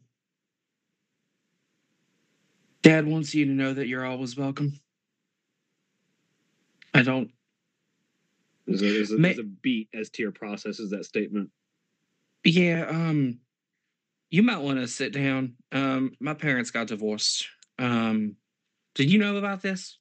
Dad 2.83 3.07
wants 3.07 3.35
you 3.35 3.47
to 3.47 3.51
know 3.51 3.73
that 3.73 3.89
you're 3.89 4.05
always 4.05 4.37
welcome. 4.37 4.79
I 6.93 7.03
don't. 7.03 7.31
There's 8.67 8.83
a, 8.83 8.93
there's 8.93 9.11
a, 9.11 9.19
Ma- 9.19 9.29
there's 9.29 9.39
a 9.41 9.45
beat 9.45 9.89
as 9.95 10.11
Tier 10.11 10.33
processes 10.33 10.91
that 10.91 11.05
statement. 11.05 11.51
Yeah. 12.45 12.87
Um, 12.89 13.41
you 14.35 14.43
might 14.43 14.61
want 14.61 14.81
to 14.81 14.89
sit 14.89 15.13
down. 15.13 15.55
Um, 15.71 16.11
my 16.19 16.35
parents 16.35 16.73
got 16.73 16.89
divorced. 16.89 17.47
Um, 17.79 18.35
did 18.97 19.09
you 19.09 19.19
know 19.19 19.37
about 19.37 19.63
this? 19.63 19.99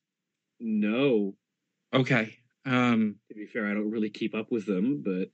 No, 0.60 1.36
Okay. 1.94 2.40
Um, 2.66 3.18
to 3.30 3.36
be 3.36 3.46
fair, 3.46 3.68
I 3.68 3.76
don't 3.76 3.92
really 3.92 4.10
keep 4.10 4.34
up 4.34 4.52
with 4.52 4.66
them, 4.66 5.04
but 5.04 5.30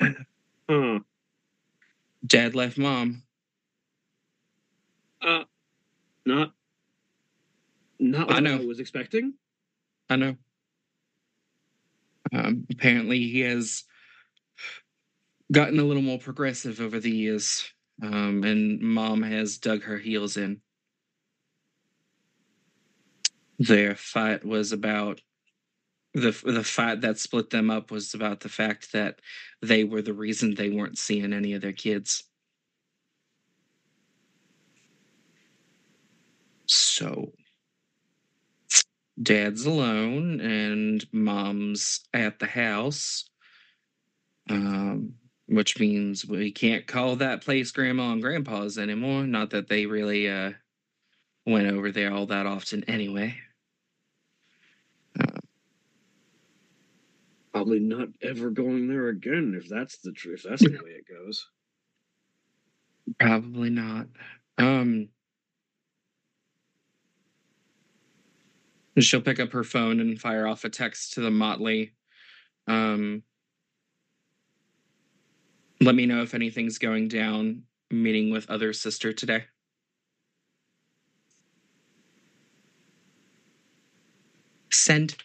huh. 0.68 0.98
Dad 2.26 2.56
left 2.56 2.76
mom. 2.76 3.22
Uh, 5.22 5.44
not 6.26 6.52
not 8.00 8.30
I 8.30 8.34
what 8.34 8.42
know. 8.42 8.56
I 8.56 8.64
was 8.64 8.80
expecting. 8.80 9.34
I 10.08 10.16
know. 10.16 10.36
Um, 12.32 12.66
apparently, 12.70 13.20
he 13.20 13.40
has 13.40 13.84
gotten 15.52 15.78
a 15.78 15.84
little 15.84 16.02
more 16.02 16.18
progressive 16.18 16.80
over 16.80 17.00
the 17.00 17.10
years, 17.10 17.72
um, 18.02 18.44
and 18.44 18.80
mom 18.80 19.22
has 19.22 19.58
dug 19.58 19.82
her 19.82 19.98
heels 19.98 20.36
in. 20.36 20.60
Their 23.58 23.94
fight 23.94 24.44
was 24.44 24.72
about 24.72 25.20
the 26.14 26.32
the 26.44 26.64
fight 26.64 27.02
that 27.02 27.18
split 27.18 27.50
them 27.50 27.70
up 27.70 27.90
was 27.90 28.14
about 28.14 28.40
the 28.40 28.48
fact 28.48 28.92
that 28.92 29.20
they 29.62 29.84
were 29.84 30.02
the 30.02 30.14
reason 30.14 30.54
they 30.54 30.70
weren't 30.70 30.98
seeing 30.98 31.32
any 31.32 31.52
of 31.52 31.62
their 31.62 31.72
kids. 31.72 32.24
So 36.66 37.32
dad's 39.22 39.66
alone 39.66 40.40
and 40.40 41.04
mom's 41.12 42.00
at 42.14 42.38
the 42.38 42.46
house 42.46 43.28
um, 44.48 45.14
which 45.50 45.78
means 45.78 46.24
we 46.24 46.50
can't 46.50 46.86
call 46.86 47.16
that 47.16 47.42
place 47.42 47.72
grandma 47.72 48.12
and 48.12 48.22
grandpa's 48.22 48.78
anymore 48.78 49.24
not 49.24 49.50
that 49.50 49.68
they 49.68 49.84
really 49.86 50.28
uh, 50.28 50.52
went 51.46 51.66
over 51.66 51.90
there 51.90 52.12
all 52.12 52.26
that 52.26 52.46
often 52.46 52.84
anyway 52.84 53.34
Probably 57.52 57.80
not 57.80 58.08
ever 58.22 58.50
going 58.50 58.86
there 58.86 59.08
again 59.08 59.58
if 59.60 59.68
that's 59.68 59.98
the 59.98 60.12
truth. 60.12 60.42
If 60.44 60.50
that's 60.50 60.62
the 60.62 60.78
way 60.84 60.92
it 60.92 61.06
goes. 61.08 61.48
probably 63.18 63.70
not 63.70 64.06
um 64.58 65.08
she'll 68.98 69.20
pick 69.20 69.40
up 69.40 69.52
her 69.52 69.64
phone 69.64 70.00
and 70.00 70.20
fire 70.20 70.46
off 70.46 70.64
a 70.64 70.68
text 70.68 71.14
to 71.14 71.20
the 71.20 71.30
motley 71.30 71.92
um 72.68 73.22
let 75.82 75.94
me 75.94 76.06
know 76.06 76.22
if 76.22 76.34
anything's 76.34 76.78
going 76.78 77.08
down 77.08 77.62
meeting 77.90 78.30
with 78.30 78.48
other 78.50 78.72
sister 78.72 79.12
today 79.12 79.44
send 84.72 85.16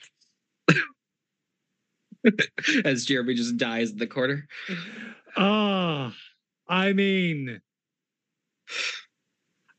as 2.86 3.06
jeremy 3.06 3.36
just 3.36 3.58
dies 3.58 3.92
in 3.92 3.98
the 3.98 4.08
corner 4.08 4.48
Ah, 5.38 6.16
I 6.68 6.94
mean, 6.94 7.60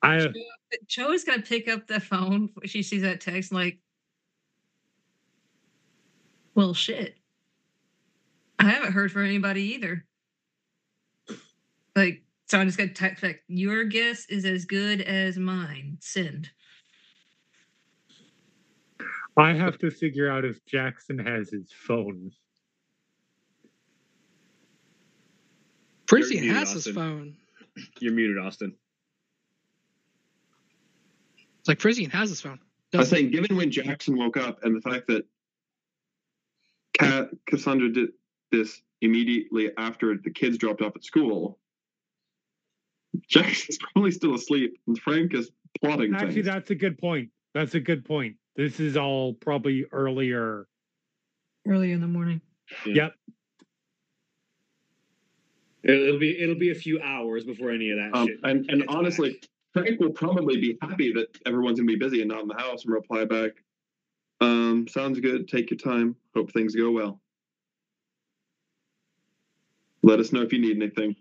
I 0.02 0.28
Jo 0.86 1.12
is 1.12 1.24
gonna 1.24 1.42
pick 1.42 1.68
up 1.68 1.86
the 1.86 2.00
phone 2.00 2.50
when 2.54 2.68
she 2.68 2.82
sees 2.82 3.02
that 3.02 3.20
text, 3.20 3.52
like, 3.52 3.78
well, 6.54 6.74
shit. 6.74 7.16
I 8.58 8.64
haven't 8.64 8.92
heard 8.92 9.12
from 9.12 9.24
anybody 9.24 9.74
either. 9.74 10.04
Like, 11.96 12.22
so 12.46 12.58
I'm 12.58 12.66
just 12.68 12.78
gonna 12.78 12.90
text 12.92 13.22
back. 13.22 13.40
Your 13.48 13.84
guess 13.84 14.26
is 14.26 14.44
as 14.44 14.66
good 14.66 15.00
as 15.00 15.38
mine. 15.38 15.96
Send. 16.00 16.50
I 19.38 19.54
have 19.54 19.78
to 19.78 19.90
figure 19.90 20.30
out 20.30 20.44
if 20.44 20.64
Jackson 20.66 21.18
has 21.18 21.50
his 21.50 21.72
phone. 21.72 22.30
Frisian 26.06 26.40
muted, 26.42 26.56
has 26.56 26.72
his 26.72 26.86
phone. 26.86 27.36
You're 28.00 28.12
muted, 28.12 28.38
Austin. 28.38 28.74
It's 31.58 31.68
like 31.68 31.80
Frisian 31.80 32.10
has 32.10 32.28
his 32.30 32.40
phone. 32.40 32.60
I 32.94 32.98
was 32.98 33.08
Doesn't- 33.10 33.16
saying, 33.18 33.30
given 33.32 33.56
when 33.56 33.70
Jackson 33.70 34.16
woke 34.16 34.36
up 34.36 34.62
and 34.62 34.76
the 34.76 34.80
fact 34.80 35.08
that 35.08 35.26
Cat 36.98 37.30
Cassandra 37.46 37.92
did 37.92 38.10
this 38.52 38.80
immediately 39.00 39.70
after 39.76 40.16
the 40.16 40.30
kids 40.30 40.56
dropped 40.56 40.80
off 40.80 40.94
at 40.96 41.04
school, 41.04 41.58
Jackson's 43.28 43.78
probably 43.78 44.10
still 44.10 44.34
asleep, 44.34 44.78
and 44.86 44.98
Frank 44.98 45.34
is 45.34 45.50
plotting 45.80 46.14
Actually, 46.14 46.34
things. 46.34 46.46
that's 46.46 46.70
a 46.70 46.74
good 46.74 46.98
point. 46.98 47.30
That's 47.54 47.74
a 47.74 47.80
good 47.80 48.04
point. 48.04 48.36
This 48.56 48.80
is 48.80 48.96
all 48.96 49.34
probably 49.34 49.84
earlier. 49.92 50.66
Early 51.66 51.92
in 51.92 52.00
the 52.00 52.06
morning. 52.06 52.40
Yep. 52.84 53.14
It'll, 55.84 56.02
it'll 56.02 56.18
be 56.20 56.38
it'll 56.40 56.54
be 56.56 56.70
a 56.70 56.74
few 56.74 57.00
hours 57.00 57.44
before 57.44 57.70
any 57.70 57.90
of 57.90 57.98
that 57.98 58.10
Um, 58.14 58.26
shit. 58.28 58.38
and 58.42 58.68
and 58.70 58.84
honestly, 58.88 59.32
back. 59.74 59.84
Frank 59.84 60.00
will 60.00 60.10
probably 60.10 60.56
be 60.60 60.78
happy 60.82 61.12
that 61.12 61.28
everyone's 61.46 61.78
gonna 61.78 61.86
be 61.86 61.96
busy 61.96 62.20
and 62.22 62.28
not 62.28 62.42
in 62.42 62.48
the 62.48 62.54
house, 62.54 62.84
and 62.84 62.92
reply 62.94 63.24
back, 63.24 63.52
um, 64.40 64.88
"Sounds 64.88 65.20
good. 65.20 65.48
Take 65.48 65.70
your 65.70 65.78
time. 65.78 66.16
Hope 66.34 66.50
things 66.52 66.74
go 66.74 66.90
well. 66.90 67.20
Let 70.02 70.18
us 70.18 70.32
know 70.32 70.42
if 70.42 70.52
you 70.52 70.58
need 70.60 70.76
anything." 70.76 71.14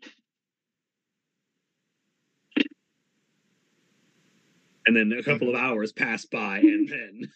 And 4.85 4.95
then 4.95 5.11
a 5.17 5.23
couple 5.23 5.49
of 5.49 5.55
hours 5.55 5.91
pass 5.91 6.25
by, 6.25 6.59
and 6.59 6.87
then 6.87 7.31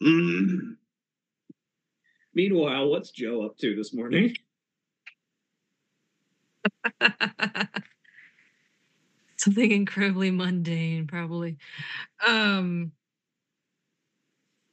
meanwhile, 2.34 2.88
what's 2.88 3.10
Jo 3.10 3.42
up 3.42 3.56
to 3.58 3.74
this 3.74 3.94
morning? 3.94 4.34
Something 9.36 9.72
incredibly 9.72 10.30
mundane, 10.30 11.06
probably. 11.06 11.56
Um 12.26 12.92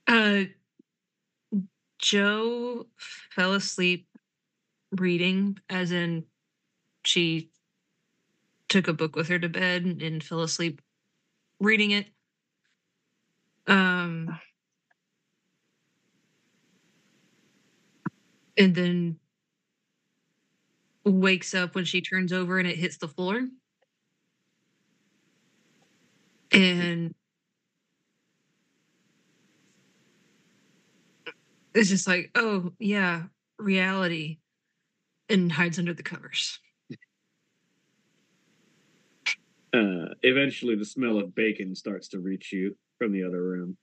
uh 0.07 0.43
Jo 1.99 2.87
fell 2.97 3.53
asleep 3.53 4.07
reading, 4.91 5.57
as 5.69 5.91
in 5.91 6.25
she 7.05 7.51
took 8.69 8.87
a 8.87 8.93
book 8.93 9.15
with 9.15 9.27
her 9.29 9.39
to 9.39 9.49
bed 9.49 9.83
and 9.85 10.23
fell 10.23 10.41
asleep 10.41 10.81
reading 11.59 11.91
it. 11.91 12.07
Um 13.67 14.39
and 18.57 18.75
then 18.75 19.19
wakes 21.05 21.53
up 21.53 21.75
when 21.75 21.85
she 21.85 22.01
turns 22.01 22.31
over 22.33 22.57
and 22.59 22.67
it 22.67 22.77
hits 22.77 22.97
the 22.97 23.07
floor. 23.07 23.47
And 26.51 27.13
it's 31.73 31.89
just 31.89 32.07
like, 32.07 32.31
oh, 32.35 32.71
yeah, 32.79 33.23
reality. 33.57 34.37
And 35.29 35.51
hides 35.51 35.79
under 35.79 35.93
the 35.93 36.03
covers. 36.03 36.59
Uh, 39.73 40.13
eventually, 40.23 40.75
the 40.75 40.85
smell 40.85 41.17
of 41.17 41.35
bacon 41.35 41.75
starts 41.75 42.07
to 42.09 42.19
reach 42.19 42.51
you 42.51 42.75
from 42.97 43.11
the 43.11 43.23
other 43.23 43.43
room. 43.43 43.77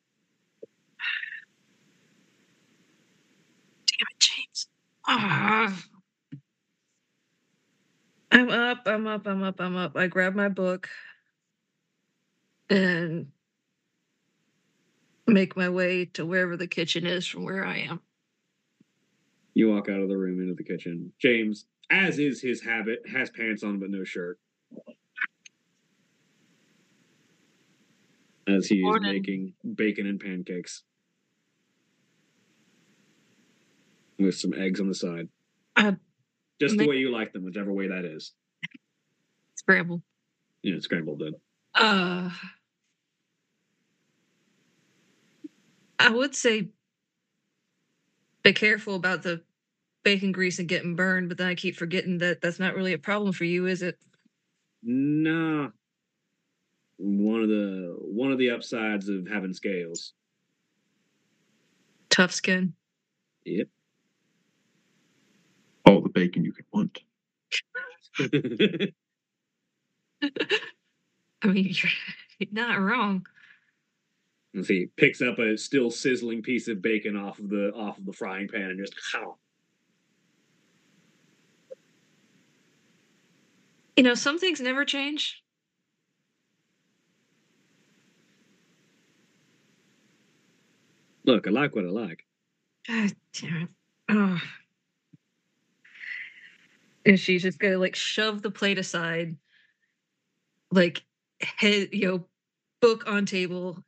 Damn 3.87 4.07
it, 4.11 4.21
James. 4.21 4.67
Ah. 5.07 5.83
I'm 8.33 8.51
up, 8.51 8.83
I'm 8.87 9.07
up, 9.07 9.27
I'm 9.27 9.43
up, 9.43 9.61
I'm 9.61 9.77
up. 9.77 9.97
I 9.97 10.09
grab 10.09 10.35
my 10.35 10.49
book 10.49 10.89
and 12.69 13.29
make 15.27 15.57
my 15.57 15.69
way 15.69 16.07
to 16.07 16.27
wherever 16.27 16.57
the 16.57 16.67
kitchen 16.67 17.07
is 17.07 17.27
from 17.27 17.45
where 17.45 17.65
I 17.65 17.79
am. 17.79 18.01
You 19.55 19.71
walk 19.71 19.89
out 19.89 20.01
of 20.01 20.09
the 20.09 20.19
room 20.19 20.41
into 20.41 20.55
the 20.55 20.65
kitchen. 20.65 21.13
James, 21.21 21.67
as 21.91 22.19
is 22.19 22.43
his 22.43 22.63
habit, 22.63 23.01
has 23.11 23.31
pants 23.31 23.63
on 23.63 23.79
but 23.79 23.91
no 23.91 24.05
shirt. 24.05 24.39
As 28.49 28.67
he 28.67 28.77
is 28.77 28.97
making 29.01 29.55
bacon 29.75 30.07
and 30.07 30.21
pancakes. 30.21 30.85
With 34.19 34.37
some 34.37 34.55
eggs 34.55 34.81
on 34.81 34.89
the 34.89 34.95
side. 34.95 35.29
Uh, 35.75 35.93
Just 36.61 36.79
the 36.79 36.87
way 36.89 36.97
you 36.97 37.11
like 37.11 37.33
them, 37.33 37.45
whichever 37.45 37.73
way 37.73 37.89
that 37.89 38.05
is. 38.05 38.33
Scramble. 39.57 40.03
Yeah, 40.63 40.77
scrambled 40.79 41.21
then. 41.21 41.33
Uh, 41.75 42.31
I 45.99 46.11
would 46.11 46.35
say 46.35 46.69
be 48.43 48.53
careful 48.53 48.95
about 48.95 49.23
the 49.23 49.43
bacon 50.05 50.31
grease 50.31 50.61
and 50.61 50.69
getting 50.69 50.95
burned, 50.95 51.29
but 51.29 51.37
then 51.37 51.49
I 51.49 51.57
keep 51.57 51.77
forgetting 51.77 52.19
that 52.19 52.41
that's 52.41 52.61
not 52.61 52.77
really 52.77 52.93
a 52.93 52.99
problem 52.99 53.33
for 53.33 53.45
you, 53.45 53.67
is 53.67 53.83
it? 53.83 53.99
Nah. 54.83 55.71
One 56.99 57.43
of 57.43 57.49
the 57.49 57.97
one 58.01 58.33
of 58.33 58.39
the 58.39 58.51
upsides 58.51 59.09
of 59.09 59.29
having 59.29 59.53
scales. 59.53 60.15
Tough 62.09 62.33
skin. 62.33 62.73
Yep. 63.45 63.69
All 65.85 66.01
the 66.01 66.09
bacon 66.09 66.45
you 66.45 66.53
could 66.53 66.65
want. 66.73 66.99
I 71.43 71.49
mean, 71.49 71.75
you're 71.75 72.49
not 72.53 72.81
wrong. 72.81 73.27
And 74.55 74.65
so 74.65 74.73
he 74.73 74.87
picks 74.97 75.21
up 75.21 75.39
a 75.39 75.59
still 75.59 75.91
sizzling 75.91 76.43
piece 76.43 76.67
of 76.67 76.81
bacon 76.81 77.15
off 77.15 77.39
of 77.39 77.51
the 77.51 77.73
off 77.75 77.99
of 77.99 78.07
the 78.07 78.13
frying 78.13 78.49
pan 78.49 78.71
and 78.71 78.79
just 78.79 78.95
how. 79.13 79.37
You 83.97 84.03
know, 84.03 84.15
some 84.15 84.39
things 84.39 84.61
never 84.61 84.85
change. 84.87 85.43
Look, 91.27 91.49
I 91.49 91.51
like 91.51 91.75
what 91.75 91.85
I 91.85 91.89
like. 91.89 92.25
God 92.87 93.13
damn 93.33 93.63
it. 93.63 93.69
Oh. 94.09 94.41
And 97.05 97.19
she's 97.19 97.43
just 97.43 97.59
gonna 97.59 97.79
like 97.79 97.97
shove 97.97 98.43
the 98.43 98.51
plate 98.51 98.79
aside, 98.79 99.37
like 100.71 101.03
head, 101.41 101.89
you 101.93 102.07
know, 102.09 102.27
book 102.81 103.05
on 103.09 103.27
table, 103.27 103.83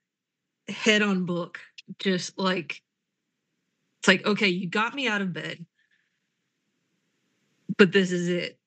head 0.69 1.03
on 1.03 1.25
book, 1.25 1.61
just 1.99 2.39
like 2.39 2.83
it's 4.01 4.09
like, 4.09 4.27
okay, 4.27 4.49
you 4.49 4.69
got 4.69 4.95
me 4.95 5.09
out 5.09 5.23
of 5.23 5.33
bed, 5.33 5.65
but 7.77 7.93
this 7.93 8.11
is 8.11 8.29
it. 8.29 8.59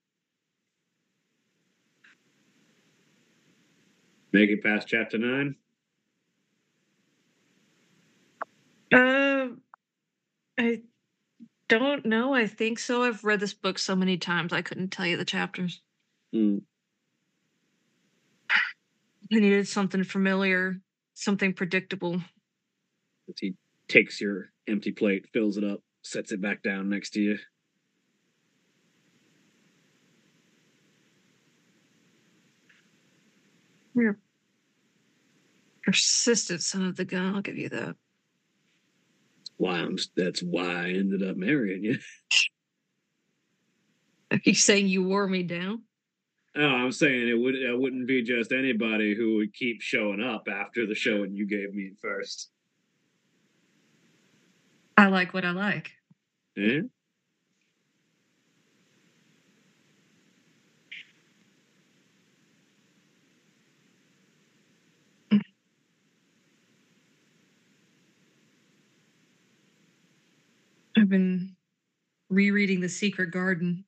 Make 4.34 4.49
it 4.49 4.64
past 4.64 4.88
chapter 4.88 5.18
nine. 5.18 5.56
Um, 8.93 9.61
I 10.57 10.81
don't 11.72 12.06
know. 12.06 12.34
I 12.34 12.48
think 12.48 12.80
so. 12.80 13.03
I've 13.03 13.23
read 13.23 13.39
this 13.39 13.53
book 13.53 13.80
so 13.80 13.95
many 13.95 14.18
times 14.18 14.52
I 14.52 14.61
couldn't 14.61 14.89
tell 14.89 15.06
you 15.06 15.15
the 15.15 15.23
chapters. 15.23 15.81
Hmm. 16.34 16.57
I 18.49 19.39
needed 19.39 19.69
something 19.69 20.03
familiar, 20.03 20.81
something 21.14 21.53
predictable. 21.53 22.22
He 23.39 23.53
takes 23.88 24.19
your 24.19 24.49
empty 24.68 24.91
plate, 24.91 25.27
fills 25.31 25.56
it 25.56 25.64
up, 25.64 25.80
sets 26.02 26.34
it 26.34 26.41
back 26.41 26.61
down 26.61 26.89
next 26.89 27.11
to 27.11 27.22
you. 27.22 27.38
Persistent 35.84 36.61
son 36.61 36.85
of 36.85 36.98
the 36.98 37.06
gun, 37.06 37.34
I'll 37.34 37.41
give 37.41 37.57
you 37.57 37.69
that. 37.69 37.95
Why 39.62 39.78
I'm 39.78 39.96
that's 40.18 40.42
why 40.42 40.64
I 40.64 40.90
ended 40.90 41.22
up 41.22 41.38
marrying 41.38 41.84
you. 41.84 42.00
Are 44.32 44.42
you 44.44 44.56
saying 44.56 44.88
you 44.88 45.04
wore 45.04 45.28
me 45.28 45.44
down? 45.44 45.84
Oh, 46.58 46.66
I'm 46.66 46.92
saying 46.92 47.28
it 47.28 47.36
would 47.36 47.54
it 47.54 47.80
wouldn't 47.80 48.08
be 48.08 48.24
just 48.24 48.54
anybody 48.54 49.14
who 49.14 49.36
would 49.36 49.54
keep 49.54 49.80
showing 49.80 50.20
up 50.20 50.48
after 50.52 50.88
the 50.88 50.96
showing 50.96 51.36
you 51.36 51.46
gave 51.46 51.76
me 51.76 51.92
first. 52.02 52.50
I 54.98 55.10
like 55.10 55.32
what 55.32 55.46
I 55.46 55.52
like. 55.52 55.92
Eh? 56.58 56.82
Been 71.12 71.56
rereading 72.30 72.80
The 72.80 72.90
Secret 72.90 73.30
Garden. 73.30 73.86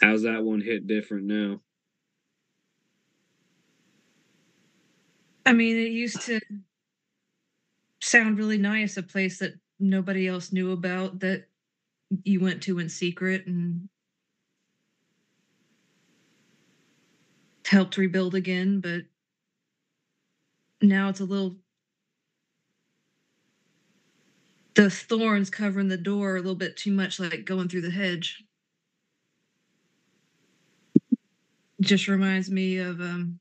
How's 0.00 0.22
that 0.22 0.44
one 0.44 0.60
hit 0.60 0.86
different 0.86 1.24
now? 1.24 1.62
I 5.44 5.52
mean, 5.52 5.76
it 5.76 5.90
used 5.90 6.20
to 6.26 6.38
sound 8.00 8.38
really 8.38 8.58
nice, 8.58 8.96
a 8.96 9.02
place 9.02 9.38
that 9.40 9.54
nobody 9.80 10.28
else 10.28 10.52
knew 10.52 10.72
about 10.72 11.20
that 11.20 11.46
you 12.24 12.40
went 12.40 12.62
to 12.64 12.78
in 12.78 12.88
secret 12.88 13.46
and 13.46 13.88
helped 17.64 17.96
rebuild 17.96 18.34
again, 18.34 18.80
but 18.80 19.02
now 20.82 21.08
it's 21.08 21.20
a 21.20 21.24
little 21.24 21.56
the 24.74 24.90
thorns 24.90 25.50
covering 25.50 25.88
the 25.88 25.96
door 25.96 26.36
a 26.36 26.40
little 26.40 26.54
bit 26.56 26.76
too 26.76 26.92
much 26.92 27.20
like 27.20 27.44
going 27.44 27.68
through 27.68 27.82
the 27.82 27.90
hedge. 27.90 28.44
Just 31.80 32.08
reminds 32.08 32.50
me 32.50 32.78
of 32.78 33.00
um 33.00 33.40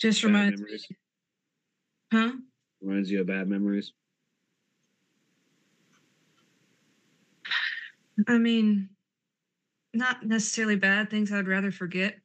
just 0.00 0.22
Bad 0.22 0.24
reminds 0.24 0.60
memories. 0.60 0.86
me 0.90 0.96
huh? 2.12 2.32
Reminds 2.82 3.10
you 3.10 3.20
of 3.22 3.26
bad 3.26 3.48
memories. 3.48 3.94
I 8.26 8.38
mean, 8.38 8.90
not 9.94 10.24
necessarily 10.26 10.76
bad 10.76 11.10
things 11.10 11.32
I'd 11.32 11.48
rather 11.48 11.70
forget, 11.72 12.20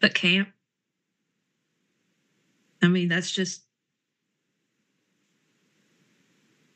but 0.00 0.14
can't. 0.14 0.48
I 2.86 2.88
mean, 2.88 3.08
that's 3.08 3.32
just 3.32 3.64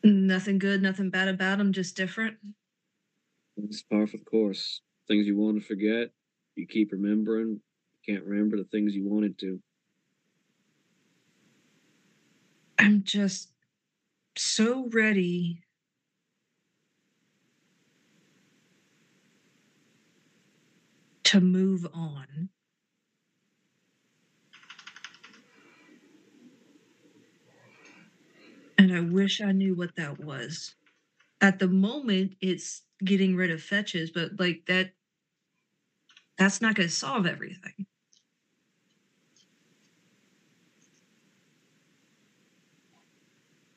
nothing 0.03 0.59
good, 0.59 0.83
nothing 0.83 1.09
bad 1.09 1.29
about 1.29 1.59
them, 1.59 1.73
just 1.73 1.97
different. 1.97 2.37
It's 3.57 3.85
par 3.85 4.09
for 4.09 4.17
the 4.17 4.25
course. 4.25 4.81
Things 5.07 5.29
you 5.29 5.37
want 5.37 5.61
to 5.61 5.65
forget, 5.65 6.11
you 6.57 6.67
keep 6.67 6.91
remembering. 6.91 7.61
You 7.93 8.15
can't 8.15 8.27
remember 8.27 8.57
the 8.57 8.65
things 8.65 8.93
you 8.93 9.09
wanted 9.09 9.39
to. 9.39 9.61
I'm 12.77 13.05
just 13.05 13.53
so 14.37 14.89
ready 14.93 15.63
to 21.23 21.41
move 21.41 21.87
on. 21.95 22.49
And 28.91 28.99
I 28.99 29.03
wish 29.13 29.41
I 29.41 29.53
knew 29.53 29.77
what 29.77 29.95
that 29.95 30.19
was. 30.19 30.75
At 31.41 31.61
the 31.61 31.69
moment, 31.69 32.35
it's 32.41 32.83
getting 33.05 33.37
rid 33.37 33.53
of 33.53 33.63
fetches, 33.63 34.11
but 34.11 34.33
like 34.41 34.67
that, 34.67 34.91
that's 36.37 36.61
not 36.61 36.75
going 36.75 36.89
to 36.89 36.95
solve 36.95 37.25
everything. 37.25 37.87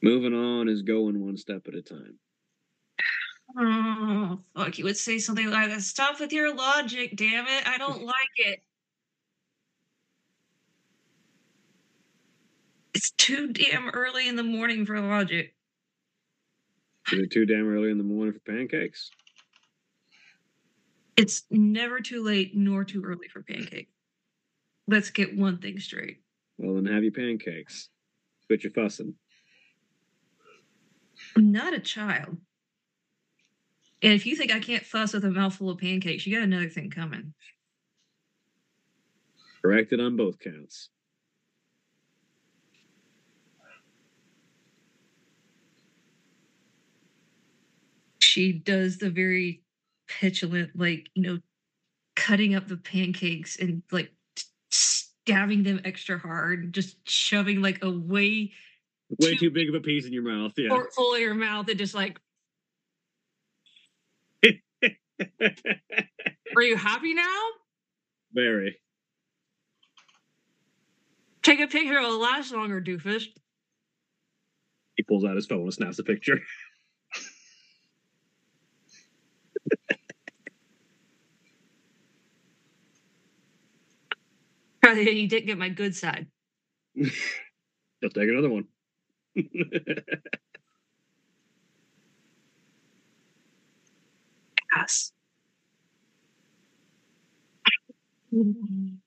Moving 0.02 0.34
on 0.34 0.68
is 0.68 0.82
going 0.82 1.24
one 1.24 1.38
step 1.38 1.68
at 1.68 1.76
a 1.76 1.82
time. 1.82 2.18
Oh, 3.56 4.40
fuck. 4.56 4.80
You 4.80 4.86
would 4.86 4.98
say 4.98 5.20
something 5.20 5.52
like 5.52 5.70
that. 5.70 5.84
Stop 5.84 6.20
with 6.20 6.34
your 6.34 6.56
logic, 6.56 7.16
damn 7.16 7.46
it. 7.46 7.68
I 7.68 7.78
don't 7.78 8.04
like 8.04 8.16
it. 8.38 8.64
It's 12.94 13.12
too 13.12 13.52
damn 13.52 13.90
early 13.90 14.28
in 14.28 14.36
the 14.36 14.44
morning 14.44 14.86
for 14.86 15.00
logic. 15.00 15.56
Is 17.12 17.20
it 17.20 17.32
too 17.32 17.46
damn 17.46 17.68
early 17.68 17.90
in 17.92 17.98
the 17.98 18.04
morning 18.04 18.34
for 18.34 18.52
pancakes? 18.52 19.10
It's 21.18 21.44
never 21.52 22.00
too 22.00 22.24
late 22.24 22.56
nor 22.56 22.84
too 22.84 23.04
early 23.04 23.28
for 23.28 23.44
pancake. 23.44 23.90
Let's 24.88 25.10
get 25.10 25.38
one 25.38 25.60
thing 25.60 25.80
straight. 25.80 26.22
Well, 26.58 26.76
then 26.76 26.86
have 26.86 27.04
your 27.04 27.12
pancakes. 27.12 27.90
Quit 28.48 28.64
your 28.64 28.74
fussing. 28.74 29.16
I'm 31.36 31.52
not 31.52 31.74
a 31.74 31.80
child. 31.80 32.38
And 34.02 34.14
if 34.14 34.26
you 34.26 34.36
think 34.36 34.52
I 34.52 34.60
can't 34.60 34.86
fuss 34.86 35.14
with 35.14 35.24
a 35.24 35.32
mouthful 35.32 35.70
of 35.70 35.78
pancakes, 35.78 36.28
you 36.28 36.36
got 36.36 36.44
another 36.44 36.70
thing 36.70 36.90
coming. 36.90 37.34
Corrected 39.62 40.00
on 40.02 40.18
both 40.18 40.40
counts. 40.40 40.90
She 48.34 48.52
does 48.52 48.98
the 48.98 49.12
very 49.12 49.62
petulant, 50.10 50.72
like, 50.76 51.08
you 51.14 51.22
know, 51.22 51.38
cutting 52.16 52.56
up 52.56 52.68
the 52.68 52.78
pancakes 52.78 53.58
and 53.60 53.84
like 53.92 54.12
stabbing 54.72 55.62
them 55.62 55.82
extra 55.86 56.18
hard, 56.18 56.74
just 56.74 56.98
shoving 57.08 57.62
like 57.62 57.84
a 57.84 57.92
way 57.92 58.52
Way 59.20 59.34
Too- 59.34 59.38
too 59.38 59.52
big 59.52 59.70
of 59.70 59.76
a 59.76 59.82
piece 59.82 60.08
in 60.08 60.14
your 60.14 60.24
mouth. 60.24 60.54
Yeah. 60.58 60.76
full 60.96 61.14
of 61.14 61.22
your 61.22 61.36
mouth 61.36 61.70
and 61.70 61.78
just 61.78 61.94
like, 61.94 62.18
are 66.56 66.64
you 66.64 66.76
happy 66.76 67.14
now? 67.14 67.40
Very. 68.34 68.80
Take 71.44 71.60
a 71.60 71.68
picture, 71.68 72.00
it'll 72.00 72.18
last 72.18 72.52
longer, 72.52 72.82
doofus. 72.82 73.26
He 74.96 75.04
pulls 75.04 75.24
out 75.24 75.36
his 75.36 75.46
phone 75.46 75.62
and 75.62 75.74
snaps 75.74 76.00
a 76.00 76.04
picture. 76.04 76.40
You 84.96 85.28
didn't 85.28 85.48
get 85.48 85.58
my 85.58 85.70
good 85.70 85.96
side. 85.96 86.28
Let's 86.96 88.14
take 88.14 88.30
another 88.30 88.50
one. 88.50 88.68
Yes. 94.76 95.12
Mm-hmm. 98.34 99.03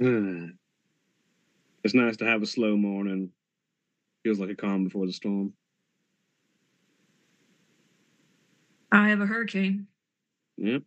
Hmm. 0.00 0.46
it's 1.82 1.94
nice 1.94 2.16
to 2.18 2.26
have 2.26 2.42
a 2.42 2.46
slow 2.46 2.76
morning. 2.76 3.30
Feels 4.24 4.38
like 4.38 4.50
a 4.50 4.54
calm 4.54 4.84
before 4.84 5.06
the 5.06 5.12
storm. 5.12 5.54
I 8.92 9.08
have 9.08 9.20
a 9.20 9.26
hurricane. 9.26 9.86
Yep. 10.58 10.82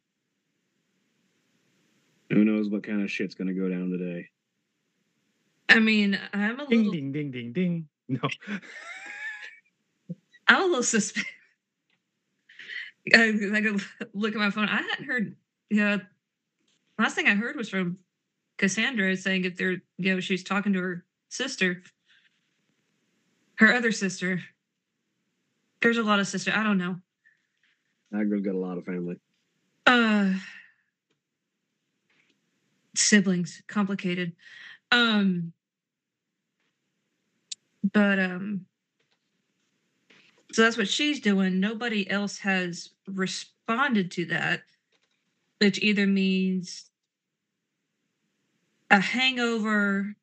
Who 2.32 2.46
knows 2.46 2.70
what 2.70 2.84
kind 2.84 3.02
of 3.02 3.10
shit's 3.10 3.34
gonna 3.36 3.54
go 3.54 3.70
down 3.70 3.90
today? 3.90 4.28
I 5.70 5.80
mean, 5.80 6.20
I'm 6.34 6.60
a 6.60 6.68
Ding 6.68 6.80
little, 6.80 6.92
ding 6.94 7.12
ding 7.12 7.32
ding 7.32 7.54
ding. 7.54 7.88
No. 8.08 8.20
I'm 10.48 10.64
a 10.64 10.66
little 10.66 10.84
suspicious. 10.84 11.30
I, 13.14 13.30
I 13.54 13.62
could 13.62 13.82
look 14.14 14.34
at 14.34 14.40
my 14.40 14.52
phone. 14.52 14.68
I 14.68 14.82
hadn't 14.82 15.06
heard. 15.06 15.36
Yeah, 15.70 15.98
last 16.98 17.16
thing 17.16 17.28
I 17.28 17.36
heard 17.36 17.56
was 17.56 17.70
from 17.70 17.98
Cassandra 18.60 19.10
is 19.10 19.24
saying 19.24 19.46
if 19.46 19.56
they're, 19.56 19.82
you 19.98 20.14
know, 20.14 20.20
she's 20.20 20.44
talking 20.44 20.74
to 20.74 20.82
her 20.82 21.06
sister, 21.30 21.82
her 23.56 23.74
other 23.74 23.92
sister. 23.92 24.42
There's 25.82 25.98
a 25.98 26.04
lot 26.04 26.20
of 26.20 26.28
sister. 26.28 26.52
I 26.54 26.62
don't 26.62 26.78
know. 26.78 26.98
Girl's 28.12 28.42
got 28.44 28.56
a 28.56 28.58
lot 28.60 28.78
of 28.78 28.86
family. 28.86 29.16
uh 29.88 30.34
siblings 32.96 33.62
complicated 33.68 34.34
um 34.92 35.54
but 37.94 38.20
um 38.20 38.66
so 40.52 40.64
that's 40.64 40.78
what 40.78 40.88
she's 40.88 41.20
doing 41.22 41.60
nobody 41.62 42.10
else 42.10 42.40
has 42.40 42.90
responded 43.08 44.12
to 44.12 44.26
that 44.26 44.64
which 45.60 45.82
either 45.82 46.06
means 46.08 46.89
a 48.90 49.00
hangover 49.00 50.16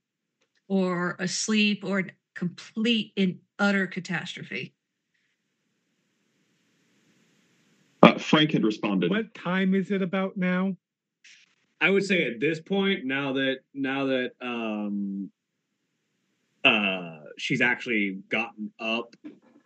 or 0.68 1.16
a 1.18 1.28
sleep 1.28 1.84
or 1.84 2.00
a 2.00 2.04
complete 2.34 3.12
and 3.16 3.38
utter 3.58 3.86
catastrophe 3.86 4.74
Uh, 8.02 8.18
Frank 8.18 8.52
had 8.52 8.62
responded. 8.62 9.10
What 9.10 9.34
time 9.34 9.74
is 9.74 9.90
it 9.90 10.00
about 10.02 10.36
now? 10.36 10.76
I 11.80 11.90
would 11.90 12.04
say 12.04 12.24
at 12.24 12.40
this 12.40 12.60
point, 12.60 13.04
now 13.04 13.32
that 13.32 13.58
now 13.74 14.06
that 14.06 14.32
um 14.40 15.30
uh 16.64 17.18
she's 17.36 17.60
actually 17.60 18.22
gotten 18.28 18.72
up 18.78 19.16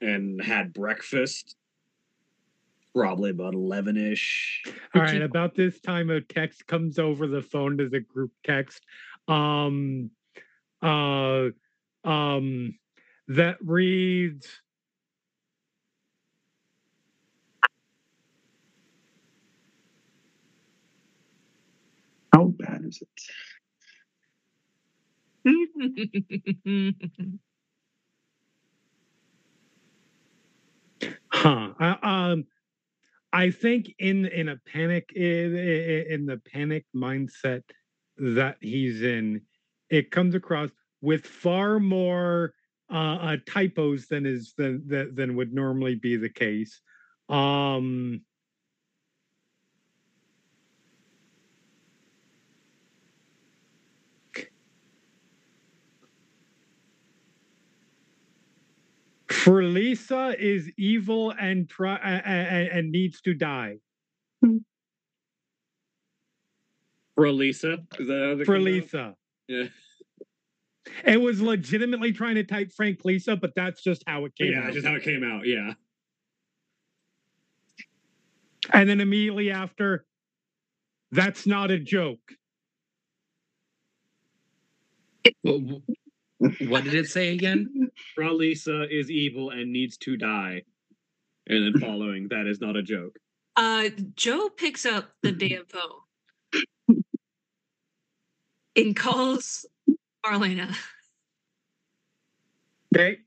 and 0.00 0.42
had 0.42 0.72
breakfast, 0.72 1.56
probably 2.94 3.30
about 3.30 3.54
eleven 3.54 3.96
ish. 3.96 4.62
All 4.66 4.72
Did 4.94 5.02
right, 5.02 5.14
you- 5.16 5.24
about 5.24 5.54
this 5.54 5.80
time 5.80 6.10
a 6.10 6.20
text 6.20 6.66
comes 6.66 6.98
over 6.98 7.26
the 7.26 7.42
phone 7.42 7.78
to 7.78 7.88
the 7.88 8.00
group 8.00 8.32
text. 8.44 8.84
Um 9.28 10.10
uh 10.82 11.48
um 12.04 12.78
that 13.28 13.56
reads 13.60 14.60
How 22.32 22.44
bad 22.46 22.82
is 22.84 23.02
it? 23.02 23.08
huh 31.32 31.72
I, 31.78 32.30
um 32.30 32.44
I 33.32 33.50
think 33.50 33.94
in 33.98 34.26
in 34.26 34.48
a 34.48 34.56
panic 34.66 35.12
in, 35.14 35.56
in 35.56 36.26
the 36.26 36.40
panic 36.52 36.84
mindset 36.94 37.62
that 38.18 38.56
he's 38.60 39.02
in 39.02 39.42
it 39.88 40.10
comes 40.10 40.34
across 40.34 40.70
with 41.00 41.26
far 41.26 41.78
more 41.80 42.52
uh, 42.92 43.16
uh 43.16 43.36
typos 43.48 44.06
than 44.08 44.26
is 44.26 44.54
than, 44.56 44.82
than 44.86 45.14
than 45.14 45.36
would 45.36 45.52
normally 45.52 45.94
be 45.94 46.16
the 46.16 46.28
case. 46.28 46.80
Um 47.28 48.22
for 59.44 59.62
Lisa 59.62 60.34
is 60.38 60.70
evil 60.76 61.32
and 61.38 61.68
try 61.68 61.96
and, 61.96 62.68
and 62.68 62.90
needs 62.92 63.20
to 63.22 63.34
die. 63.34 63.76
Hmm. 64.44 64.58
For 67.14 67.30
Lisa, 67.30 67.78
is 67.98 68.08
that 68.08 68.36
how 68.38 68.44
For 68.44 68.54
come 68.54 68.54
out? 68.56 68.60
Lisa, 68.62 69.14
Yeah. 69.48 69.64
it 71.04 71.20
was 71.20 71.40
legitimately 71.42 72.12
trying 72.12 72.36
to 72.36 72.44
type 72.44 72.72
Frank 72.72 73.04
Lisa, 73.04 73.36
but 73.36 73.52
that's 73.54 73.82
just 73.82 74.02
how 74.06 74.24
it 74.24 74.34
came 74.36 74.52
Yeah, 74.52 74.58
out. 74.60 74.64
that's 74.64 74.76
just 74.76 74.86
how 74.86 74.94
it 74.94 75.02
came 75.02 75.22
out. 75.24 75.46
Yeah. 75.46 75.74
And 78.72 78.88
then 78.88 79.00
immediately 79.00 79.50
after, 79.50 80.04
that's 81.12 81.46
not 81.46 81.70
a 81.70 81.78
joke. 81.78 82.20
Wh- 85.44 85.50
wh- 85.68 85.92
What 86.68 86.84
did 86.84 86.94
it 86.94 87.06
say 87.06 87.34
again? 87.34 87.90
Fra 88.14 88.32
Lisa 88.32 88.86
is 88.90 89.10
evil 89.10 89.50
and 89.50 89.72
needs 89.72 89.96
to 89.98 90.16
die. 90.16 90.62
And 91.46 91.74
then 91.74 91.80
following, 91.80 92.28
that 92.30 92.46
is 92.46 92.60
not 92.60 92.76
a 92.76 92.82
joke. 92.82 93.18
Uh, 93.56 93.90
Jo 94.14 94.48
picks 94.48 94.86
up 94.86 95.10
the 95.22 95.32
damn 95.32 95.64
phone 95.66 97.02
and 98.76 98.96
calls 98.96 99.66
Marlena. 100.24 100.74
Okay. 102.94 103.18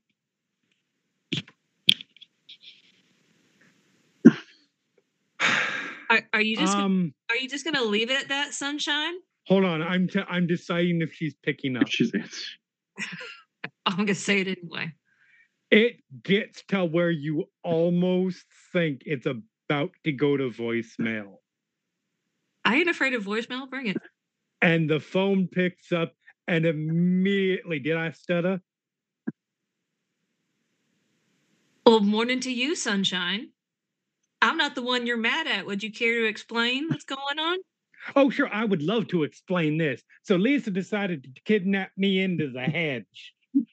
Are, 6.10 6.20
are 6.32 6.40
you 6.40 6.56
just 6.56 6.76
um, 6.76 7.14
are 7.30 7.36
you 7.36 7.48
just 7.48 7.64
gonna 7.64 7.82
leave 7.82 8.10
it 8.10 8.20
at 8.20 8.28
that, 8.28 8.52
sunshine? 8.54 9.14
hold 9.46 9.64
on. 9.64 9.82
I'm 9.82 10.08
t- 10.08 10.20
I'm 10.28 10.46
deciding 10.46 11.02
if 11.02 11.12
she's 11.12 11.34
picking 11.42 11.76
up. 11.76 11.84
If 11.84 11.90
she's 11.90 12.12
answering. 12.14 12.32
I'm 13.86 13.96
gonna 13.96 14.14
say 14.14 14.40
it 14.40 14.48
anyway. 14.58 14.92
It 15.70 15.96
gets 16.22 16.62
to 16.68 16.84
where 16.84 17.10
you 17.10 17.44
almost 17.62 18.44
think 18.72 19.02
it's 19.06 19.26
about 19.26 19.90
to 20.04 20.12
go 20.12 20.36
to 20.36 20.50
voicemail. 20.50 21.38
I 22.64 22.76
ain't 22.76 22.88
afraid 22.88 23.14
of 23.14 23.24
voicemail. 23.24 23.68
Bring 23.68 23.88
it. 23.88 23.96
and 24.62 24.88
the 24.88 25.00
phone 25.00 25.48
picks 25.48 25.92
up 25.92 26.14
and 26.46 26.64
immediately 26.66 27.78
did 27.78 27.96
I 27.96 28.12
stutter? 28.12 28.60
Well, 31.86 32.00
morning 32.00 32.40
to 32.40 32.52
you, 32.52 32.74
sunshine. 32.74 33.50
I'm 34.40 34.56
not 34.56 34.74
the 34.74 34.82
one 34.82 35.06
you're 35.06 35.16
mad 35.16 35.46
at. 35.46 35.66
Would 35.66 35.82
you 35.82 35.92
care 35.92 36.20
to 36.20 36.26
explain 36.26 36.88
what's 36.88 37.04
going 37.04 37.38
on? 37.38 37.58
Oh, 38.16 38.30
sure, 38.30 38.48
I 38.52 38.64
would 38.64 38.82
love 38.82 39.08
to 39.08 39.22
explain 39.22 39.78
this. 39.78 40.02
So 40.22 40.36
Lisa 40.36 40.70
decided 40.70 41.24
to 41.24 41.40
kidnap 41.42 41.90
me 41.96 42.20
into 42.20 42.50
the 42.50 42.62
hedge. 42.62 43.34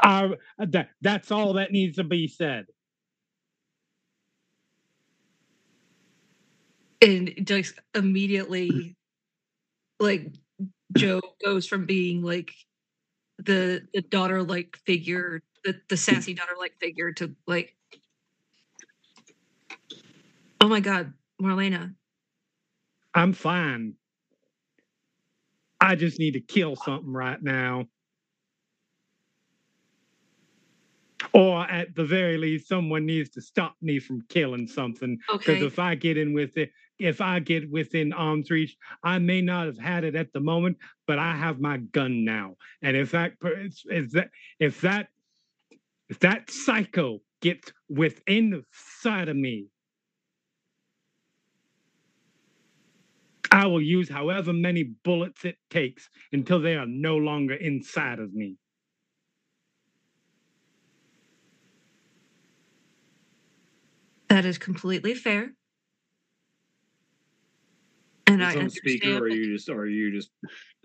Uh, 0.00 0.28
that, 0.58 0.90
that's 1.00 1.32
all 1.32 1.54
that 1.54 1.72
needs 1.72 1.96
to 1.96 2.04
be 2.04 2.28
said. 2.28 2.66
And 7.02 7.34
just 7.42 7.74
immediately, 7.94 8.96
like, 9.98 10.32
Jo 10.96 11.20
goes 11.44 11.66
from 11.66 11.84
being 11.84 12.22
like 12.22 12.54
the 13.38 13.82
the 13.92 14.02
daughter 14.02 14.42
like 14.44 14.78
figure, 14.86 15.42
the, 15.64 15.80
the 15.88 15.96
sassy 15.96 16.32
daughter 16.32 16.54
like 16.58 16.78
figure 16.80 17.12
to 17.14 17.34
like, 17.46 17.76
oh 20.62 20.68
my 20.68 20.80
God, 20.80 21.12
Marlena, 21.42 21.92
I'm 23.12 23.32
fine. 23.32 23.94
I 25.80 25.96
just 25.96 26.20
need 26.20 26.32
to 26.32 26.40
kill 26.40 26.76
something 26.76 27.12
right 27.12 27.42
now. 27.42 27.86
Or 31.34 31.62
at 31.62 31.94
the 31.96 32.04
very 32.04 32.36
least, 32.36 32.68
someone 32.68 33.06
needs 33.06 33.30
to 33.30 33.40
stop 33.40 33.74
me 33.82 33.98
from 33.98 34.22
killing 34.28 34.68
something. 34.68 35.18
Because 35.30 35.48
okay. 35.48 35.66
if 35.66 35.78
I 35.78 35.96
get 35.96 36.16
in 36.16 36.32
with 36.32 36.56
it, 36.56 36.70
if 36.98 37.20
I 37.20 37.40
get 37.40 37.68
within 37.70 38.12
arm's 38.12 38.50
reach, 38.50 38.76
I 39.02 39.18
may 39.18 39.40
not 39.40 39.66
have 39.66 39.78
had 39.78 40.04
it 40.04 40.14
at 40.14 40.32
the 40.32 40.40
moment, 40.40 40.76
but 41.08 41.18
I 41.18 41.34
have 41.34 41.58
my 41.58 41.78
gun 41.78 42.24
now. 42.24 42.54
And 42.82 42.96
if 42.96 43.10
that 43.12 43.32
if 43.42 44.12
that 44.12 44.30
if 44.60 44.80
that 44.82 45.08
if 46.08 46.20
that 46.20 46.50
psycho 46.50 47.20
gets 47.40 47.72
within 47.88 48.62
sight 49.00 49.28
of 49.28 49.36
me, 49.36 49.66
I 53.52 53.66
will 53.66 53.82
use 53.82 54.10
however 54.10 54.52
many 54.54 54.84
bullets 55.04 55.44
it 55.46 55.58
takes 55.70 56.10
until 56.32 56.60
they 56.62 56.76
are 56.76 56.86
no 56.86 57.18
longer 57.18 57.54
inside 57.54 58.20
of 58.20 58.34
me. 58.34 58.56
That 64.28 64.44
is 64.46 64.58
completely 64.58 65.14
fair. 65.14 65.52
And 68.26 68.42
Is 68.42 68.48
I 68.48 68.50
this 68.50 68.56
on 68.56 68.70
understand. 68.70 68.78
speaker, 68.78 69.18
or 69.18 69.22
are 69.24 69.28
you 69.28 69.54
just, 69.54 69.70
or 69.70 69.80
are 69.80 69.86
you 69.88 70.12
just 70.12 70.30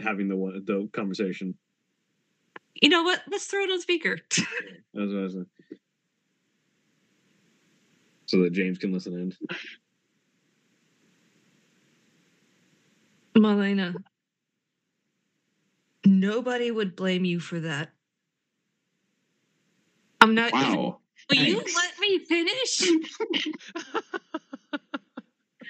having 0.02 0.30
the 0.30 0.36
one 0.38 0.64
the 0.66 0.90
conversation? 0.94 1.56
you 2.82 2.90
know 2.90 3.04
what? 3.04 3.22
Let's 3.32 3.46
throw 3.46 3.64
it 3.64 3.72
on 3.72 3.82
speaker. 3.82 4.20
That's 4.38 4.48
what 4.94 5.20
I 5.20 5.24
was. 5.24 5.38
So 8.28 8.42
that 8.44 8.54
James 8.54 8.78
can 8.80 8.94
listen 8.94 9.14
in. 9.16 9.34
Marlena, 13.38 13.96
nobody 16.06 16.72
would 16.72 16.96
blame 16.96 17.26
you 17.26 17.40
for 17.40 17.60
that. 17.60 17.92
I'm 20.22 20.34
not. 20.36 20.52
Wow. 20.52 21.00
Will 21.30 21.38
you 21.38 21.58
let 21.58 22.00
me 22.00 22.20
finish? 22.20 22.82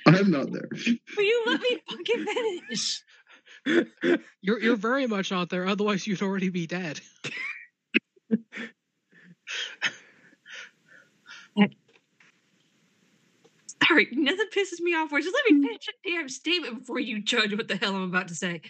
I'm 0.05 0.31
not 0.31 0.51
there. 0.51 0.69
Will 1.17 1.23
you 1.23 1.43
let 1.47 1.61
me 1.61 1.77
fucking 1.89 2.25
finish? 2.25 3.03
You're 4.41 4.61
you're 4.61 4.75
very 4.77 5.07
much 5.07 5.31
out 5.31 5.49
there, 5.49 5.67
otherwise 5.67 6.07
you'd 6.07 6.21
already 6.21 6.49
be 6.49 6.67
dead. 6.67 7.01
Sorry, 13.87 14.07
nothing 14.11 14.47
pisses 14.55 14.81
me 14.81 14.93
off. 14.93 15.11
More. 15.11 15.21
Just 15.21 15.35
let 15.35 15.53
me 15.53 15.59
mm. 15.59 15.67
finish 15.67 15.87
a 15.87 16.09
damn 16.09 16.29
statement 16.29 16.79
before 16.79 16.99
you 16.99 17.21
judge 17.21 17.55
what 17.55 17.67
the 17.67 17.77
hell 17.77 17.95
I'm 17.95 18.03
about 18.03 18.27
to 18.29 18.35
say. 18.35 18.61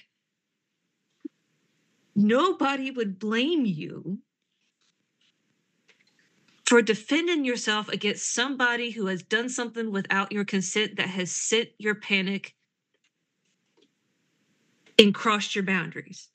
Nobody 2.15 2.91
would 2.91 3.19
blame 3.19 3.65
you 3.65 4.19
for 6.67 6.81
defending 6.81 7.45
yourself 7.45 7.87
against 7.89 8.33
somebody 8.33 8.91
who 8.91 9.07
has 9.07 9.23
done 9.23 9.49
something 9.49 9.91
without 9.91 10.31
your 10.31 10.43
consent 10.43 10.97
that 10.97 11.07
has 11.07 11.31
sent 11.31 11.69
your 11.77 11.95
panic 11.95 12.53
and 14.99 15.13
crossed 15.13 15.55
your 15.55 15.63
boundaries. 15.63 16.27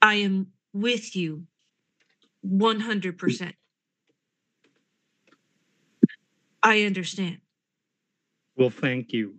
I 0.00 0.14
am 0.16 0.48
with 0.72 1.14
you 1.14 1.46
100%. 2.44 3.52
I 6.62 6.82
understand. 6.82 7.38
Well, 8.56 8.70
thank 8.70 9.12
you. 9.12 9.36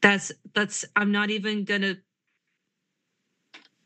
That's 0.00 0.32
that's 0.54 0.84
I'm 0.96 1.12
not 1.12 1.30
even 1.30 1.64
going 1.64 1.82
to 1.82 1.96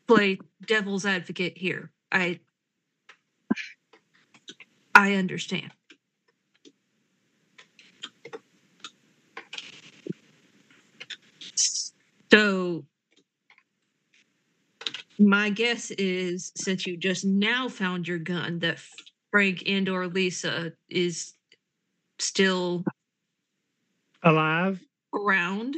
play 0.07 0.39
devil's 0.65 1.05
advocate 1.05 1.57
here. 1.57 1.91
I 2.11 2.39
I 4.95 5.15
understand. 5.15 5.71
So 12.31 12.85
my 15.19 15.49
guess 15.49 15.91
is 15.91 16.51
since 16.55 16.85
you 16.87 16.97
just 16.97 17.25
now 17.25 17.69
found 17.69 18.07
your 18.07 18.19
gun 18.19 18.59
that 18.59 18.79
Frank 19.31 19.63
and 19.67 19.89
or 19.89 20.07
Lisa 20.07 20.73
is 20.89 21.33
still 22.19 22.83
Alive 24.23 24.79
around. 25.13 25.75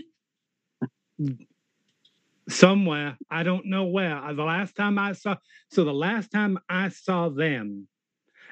somewhere. 2.50 3.18
I 3.30 3.44
don't 3.44 3.66
know 3.66 3.86
where. 3.86 4.22
The 4.34 4.44
last 4.44 4.76
time 4.76 5.00
I 5.00 5.14
saw, 5.14 5.38
so 5.70 5.84
the 5.84 5.94
last 5.94 6.32
time 6.32 6.60
I 6.70 6.90
saw 6.90 7.30
them, 7.30 7.88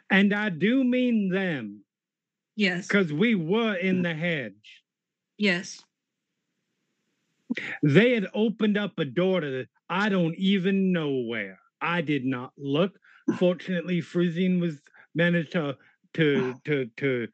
and 0.09 0.33
I 0.33 0.49
do 0.49 0.83
mean 0.83 1.29
them, 1.29 1.81
Yes. 2.55 2.87
because 2.87 3.11
we 3.13 3.35
were 3.35 3.75
in 3.75 3.97
mm. 3.97 4.03
the 4.03 4.13
hedge. 4.15 4.83
Yes. 5.37 5.81
They 7.83 8.13
had 8.13 8.27
opened 8.33 8.77
up 8.77 8.97
a 8.97 9.05
door 9.05 9.41
to 9.41 9.49
the, 9.49 9.67
I 9.89 10.09
don't 10.09 10.35
even 10.35 10.91
know 10.91 11.11
where. 11.27 11.59
I 11.81 12.01
did 12.01 12.25
not 12.25 12.51
look. 12.57 12.97
Fortunately, 13.37 14.01
Frisian 14.01 14.59
was 14.59 14.81
managed 15.15 15.51
to 15.53 15.77
to 16.15 16.55
to 16.65 16.89
to 16.97 17.27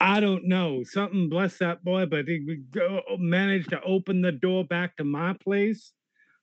I 0.00 0.20
don't 0.20 0.44
know 0.48 0.82
something. 0.82 1.28
Bless 1.28 1.58
that 1.58 1.84
boy, 1.84 2.06
but 2.06 2.26
he 2.26 2.40
would 2.46 2.70
go- 2.70 3.02
managed 3.18 3.70
to 3.70 3.82
open 3.82 4.22
the 4.22 4.32
door 4.32 4.64
back 4.64 4.96
to 4.96 5.04
my 5.04 5.34
place, 5.34 5.92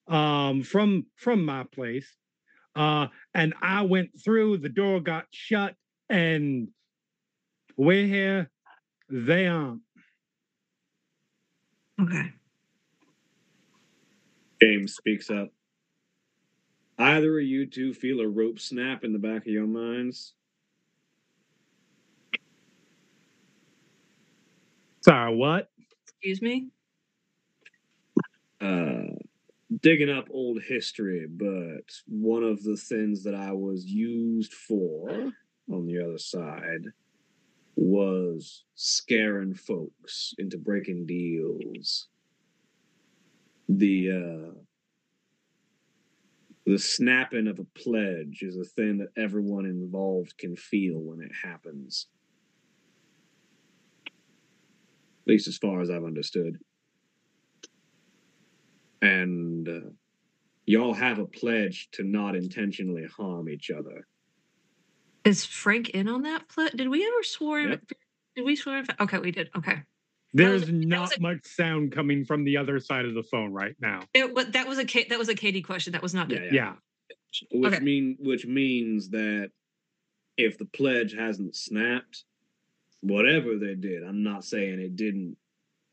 um, 0.07 0.61
from 0.61 1.07
from 1.15 1.43
my 1.43 1.63
place, 1.63 2.15
uh, 2.75 3.07
and 3.33 3.53
I 3.61 3.81
went 3.81 4.11
through. 4.23 4.59
The 4.59 4.69
door 4.69 5.01
got 5.01 5.25
shut, 5.31 5.75
and 6.09 6.69
we're 7.75 8.05
here. 8.05 8.51
They 9.09 9.47
aren't. 9.47 9.81
Okay. 11.99 12.31
James 14.61 14.93
speaks 14.95 15.29
up. 15.29 15.49
Either 16.99 17.39
of 17.39 17.45
you 17.45 17.65
two 17.65 17.93
feel 17.93 18.19
a 18.19 18.27
rope 18.27 18.59
snap 18.59 19.03
in 19.03 19.13
the 19.13 19.19
back 19.19 19.41
of 19.41 19.53
your 19.53 19.67
minds. 19.67 20.33
Sorry, 25.07 25.35
what? 25.35 25.69
Excuse 26.05 26.41
me. 26.41 26.67
uh, 28.61 29.15
digging 29.81 30.09
up 30.09 30.27
old 30.31 30.61
history, 30.63 31.27
but 31.29 31.83
one 32.07 32.43
of 32.43 32.63
the 32.63 32.77
things 32.77 33.23
that 33.23 33.35
I 33.35 33.51
was 33.51 33.85
used 33.85 34.53
for 34.53 35.09
on 35.71 35.85
the 35.85 36.03
other 36.03 36.17
side 36.17 36.85
was 37.75 38.65
scaring 38.75 39.53
folks 39.53 40.33
into 40.39 40.57
breaking 40.57 41.05
deals. 41.05 42.07
The 43.69 44.11
uh, 44.11 44.51
the 46.65 46.77
snapping 46.77 47.47
of 47.47 47.59
a 47.59 47.63
pledge 47.63 48.41
is 48.41 48.57
a 48.57 48.63
thing 48.63 48.97
that 48.99 49.09
everyone 49.17 49.65
involved 49.65 50.37
can 50.37 50.55
feel 50.55 50.99
when 50.99 51.21
it 51.21 51.31
happens. 51.43 52.07
At 55.27 55.31
least 55.31 55.49
as 55.49 55.57
far 55.57 55.81
as 55.81 55.89
I've 55.89 56.05
understood 56.05 56.57
and 59.01 59.67
uh, 59.67 59.89
y'all 60.65 60.93
have 60.93 61.19
a 61.19 61.25
pledge 61.25 61.89
to 61.91 62.03
not 62.03 62.33
intentionally 62.35 63.05
harm 63.15 63.47
each 63.49 63.69
other. 63.69 64.07
Is 65.25 65.45
Frank 65.45 65.89
in 65.89 66.07
on 66.07 66.23
that 66.23 66.47
pledge? 66.47 66.71
Did 66.71 66.87
we 66.89 67.05
ever 67.05 67.21
swear? 67.23 67.69
Yep. 67.71 67.81
Did 68.37 68.45
we 68.45 68.55
swear? 68.55 68.83
Okay, 69.01 69.19
we 69.19 69.29
did. 69.31 69.49
Okay. 69.55 69.83
There's 70.33 70.61
was- 70.61 70.71
not 70.71 71.15
a- 71.15 71.21
much 71.21 71.45
sound 71.45 71.91
coming 71.91 72.23
from 72.25 72.43
the 72.45 72.55
other 72.57 72.79
side 72.79 73.05
of 73.05 73.13
the 73.13 73.21
phone 73.23 73.51
right 73.51 73.75
now. 73.81 73.99
It, 74.15 74.33
wa- 74.33 74.45
that 74.49 74.65
was 74.67 74.79
a 74.79 74.85
that 75.09 75.19
was 75.19 75.27
a 75.29 75.35
Katie 75.35 75.61
question. 75.61 75.91
That 75.93 76.01
was 76.01 76.13
not 76.15 76.31
Yeah, 76.31 76.39
me. 76.39 76.49
Yeah. 76.53 76.73
Which 77.51 77.73
Okay. 77.73 77.83
mean 77.83 78.15
which 78.19 78.47
means 78.47 79.09
that 79.09 79.51
if 80.37 80.57
the 80.57 80.65
pledge 80.65 81.13
hasn't 81.13 81.55
snapped, 81.55 82.23
whatever 83.01 83.57
they 83.57 83.75
did, 83.75 84.03
I'm 84.03 84.23
not 84.23 84.43
saying 84.43 84.79
it 84.79 84.95
didn't 84.95 85.37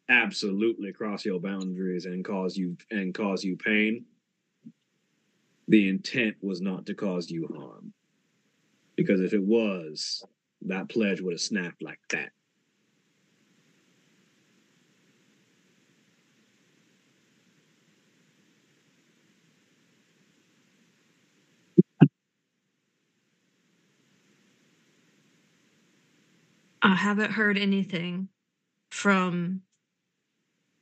absolutely 0.08 0.92
cross 0.92 1.24
your 1.24 1.40
boundaries 1.40 2.06
and 2.06 2.24
cause 2.24 2.56
you 2.56 2.76
and 2.90 3.14
cause 3.14 3.42
you 3.42 3.56
pain. 3.56 4.04
The 5.68 5.88
intent 5.88 6.36
was 6.42 6.60
not 6.60 6.86
to 6.86 6.94
cause 6.94 7.30
you 7.30 7.48
harm. 7.56 7.92
Because 8.96 9.20
if 9.20 9.32
it 9.32 9.42
was, 9.42 10.22
that 10.62 10.88
pledge 10.88 11.20
would 11.20 11.32
have 11.32 11.40
snapped 11.40 11.82
like 11.82 12.00
that. 12.10 12.30
I 26.84 26.94
haven't 26.94 27.32
heard 27.32 27.56
anything 27.56 28.28
from 28.90 29.62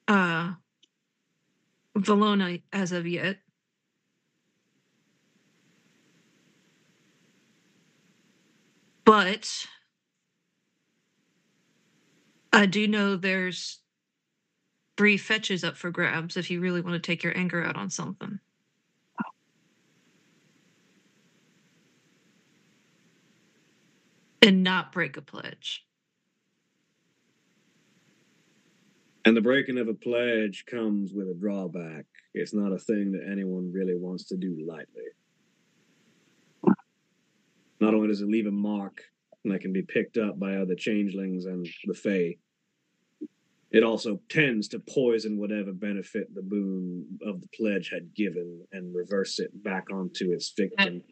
uh 0.08 0.54
Valona 1.96 2.62
as 2.72 2.90
of 2.92 3.06
yet. 3.06 3.38
But 9.04 9.66
I 12.52 12.66
do 12.66 12.88
know 12.88 13.16
there's 13.16 13.78
three 14.96 15.16
fetches 15.16 15.62
up 15.64 15.76
for 15.76 15.90
grabs 15.90 16.36
if 16.36 16.50
you 16.50 16.60
really 16.60 16.80
want 16.80 16.94
to 16.94 17.00
take 17.00 17.22
your 17.22 17.36
anger 17.36 17.62
out 17.62 17.76
on 17.76 17.90
something. 17.90 18.40
And 24.42 24.62
not 24.62 24.92
break 24.92 25.16
a 25.16 25.22
pledge. 25.22 25.86
And 29.24 29.36
the 29.36 29.40
breaking 29.40 29.78
of 29.78 29.86
a 29.88 29.94
pledge 29.94 30.64
comes 30.66 31.12
with 31.12 31.28
a 31.28 31.34
drawback. 31.34 32.06
It's 32.34 32.52
not 32.52 32.72
a 32.72 32.78
thing 32.78 33.12
that 33.12 33.28
anyone 33.30 33.70
really 33.72 33.96
wants 33.96 34.24
to 34.28 34.36
do 34.36 34.58
lightly. 34.66 35.04
Not 37.80 37.94
only 37.94 38.08
does 38.08 38.20
it 38.20 38.28
leave 38.28 38.46
a 38.46 38.52
mark 38.52 39.02
that 39.44 39.60
can 39.60 39.72
be 39.72 39.82
picked 39.82 40.16
up 40.16 40.38
by 40.38 40.56
other 40.56 40.74
changelings 40.74 41.46
and 41.46 41.66
the 41.84 41.94
Fae, 41.94 42.36
it 43.70 43.82
also 43.82 44.20
tends 44.28 44.68
to 44.68 44.80
poison 44.80 45.38
whatever 45.38 45.72
benefit 45.72 46.34
the 46.34 46.42
boon 46.42 47.06
of 47.24 47.40
the 47.40 47.48
pledge 47.56 47.90
had 47.90 48.14
given 48.14 48.66
and 48.72 48.94
reverse 48.94 49.38
it 49.38 49.50
back 49.62 49.86
onto 49.90 50.30
its 50.32 50.52
victim. 50.56 51.02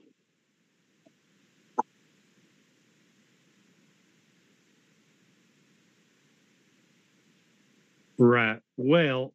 Right. 8.21 8.61
Well, 8.79 9.35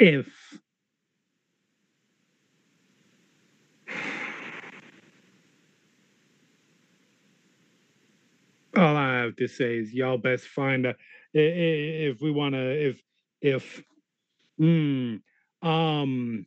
if 0.00 0.26
all 8.76 8.96
I 8.96 9.18
have 9.22 9.36
to 9.36 9.48
say 9.48 9.78
is 9.78 9.92
y'all 9.92 10.18
best 10.18 10.46
find 10.46 10.86
a 10.86 10.94
if 11.34 12.20
we 12.20 12.30
want 12.30 12.54
to 12.54 12.88
if 12.88 13.02
if 13.40 13.82
hmm 14.58 15.16
um 15.62 16.46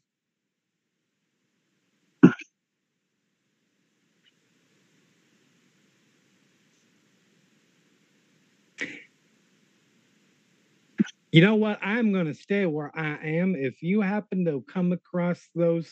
You 11.36 11.42
know 11.42 11.56
what? 11.56 11.80
I'm 11.82 12.14
going 12.14 12.28
to 12.28 12.34
stay 12.34 12.66
where 12.66 12.98
I 12.98 13.18
am. 13.22 13.56
If 13.56 13.84
you 13.84 14.00
happen 14.00 14.46
to 14.46 14.64
come 14.72 14.94
across 14.94 15.50
those 15.54 15.92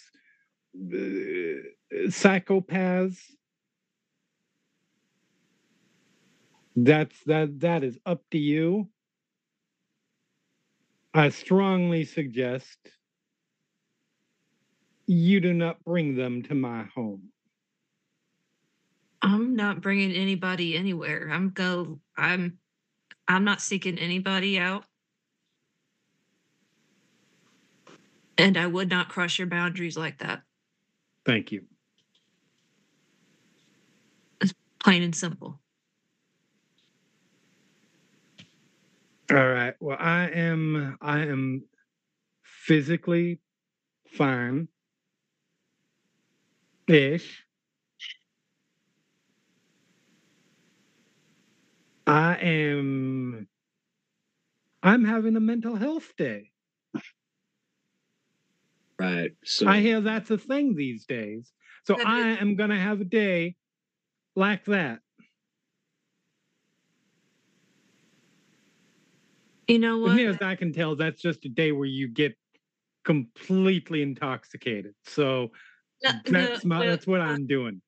uh, 0.73 1.59
psychopaths, 2.07 3.17
that's 6.77 7.21
that 7.25 7.59
that 7.59 7.83
is 7.83 7.99
up 8.05 8.21
to 8.31 8.37
you. 8.37 8.87
I 11.13 11.27
strongly 11.27 12.05
suggest 12.05 12.77
you 15.07 15.41
do 15.41 15.53
not 15.53 15.83
bring 15.83 16.15
them 16.15 16.43
to 16.43 16.55
my 16.55 16.83
home. 16.95 17.23
I'm 19.21 19.57
not 19.57 19.81
bringing 19.81 20.13
anybody 20.13 20.77
anywhere. 20.77 21.29
I'm 21.29 21.49
go. 21.49 21.99
I'm. 22.15 22.59
I'm 23.27 23.43
not 23.43 23.59
seeking 23.59 23.99
anybody 23.99 24.57
out. 24.57 24.85
And 28.37 28.57
I 28.57 28.67
would 28.67 28.89
not 28.89 29.09
cross 29.09 29.37
your 29.37 29.47
boundaries 29.47 29.97
like 29.97 30.19
that. 30.19 30.43
Thank 31.25 31.51
you. 31.51 31.65
It's 34.41 34.53
plain 34.79 35.03
and 35.03 35.15
simple. 35.15 35.59
All 39.31 39.37
right. 39.49 39.73
Well, 39.79 39.97
I 39.99 40.29
am 40.29 40.97
I 41.01 41.19
am 41.19 41.63
physically 42.43 43.41
fine 44.07 44.69
ish. 46.87 47.45
I 52.07 52.35
am 52.37 53.47
I'm 54.81 55.03
having 55.03 55.35
a 55.35 55.41
mental 55.41 55.75
health 55.75 56.15
day. 56.15 56.52
Right. 58.99 59.31
So 59.43 59.67
I 59.67 59.81
hear 59.81 60.01
that's 60.01 60.29
a 60.31 60.37
thing 60.37 60.75
these 60.75 61.05
days. 61.05 61.51
So 61.85 61.95
That 61.95 62.07
I 62.07 62.31
is- 62.31 62.41
am 62.41 62.55
going 62.55 62.69
to 62.69 62.79
have 62.79 63.01
a 63.01 63.05
day 63.05 63.55
like 64.35 64.65
that. 64.65 65.01
You 69.67 69.79
know 69.79 69.97
As 69.97 70.01
what? 70.03 70.15
near 70.17 70.29
as 70.29 70.37
I 70.41 70.55
can 70.55 70.73
tell, 70.73 70.95
that's 70.95 71.21
just 71.21 71.45
a 71.45 71.49
day 71.49 71.71
where 71.71 71.85
you 71.87 72.07
get 72.07 72.35
completely 73.05 74.01
intoxicated. 74.01 74.95
So 75.05 75.51
No, 76.03 76.11
that's 76.27 76.65
no, 76.65 76.69
my, 76.69 76.79
no, 76.83 76.91
that's 76.91 77.07
what 77.07 77.21
I'm 77.21 77.47
doing. 77.47 77.81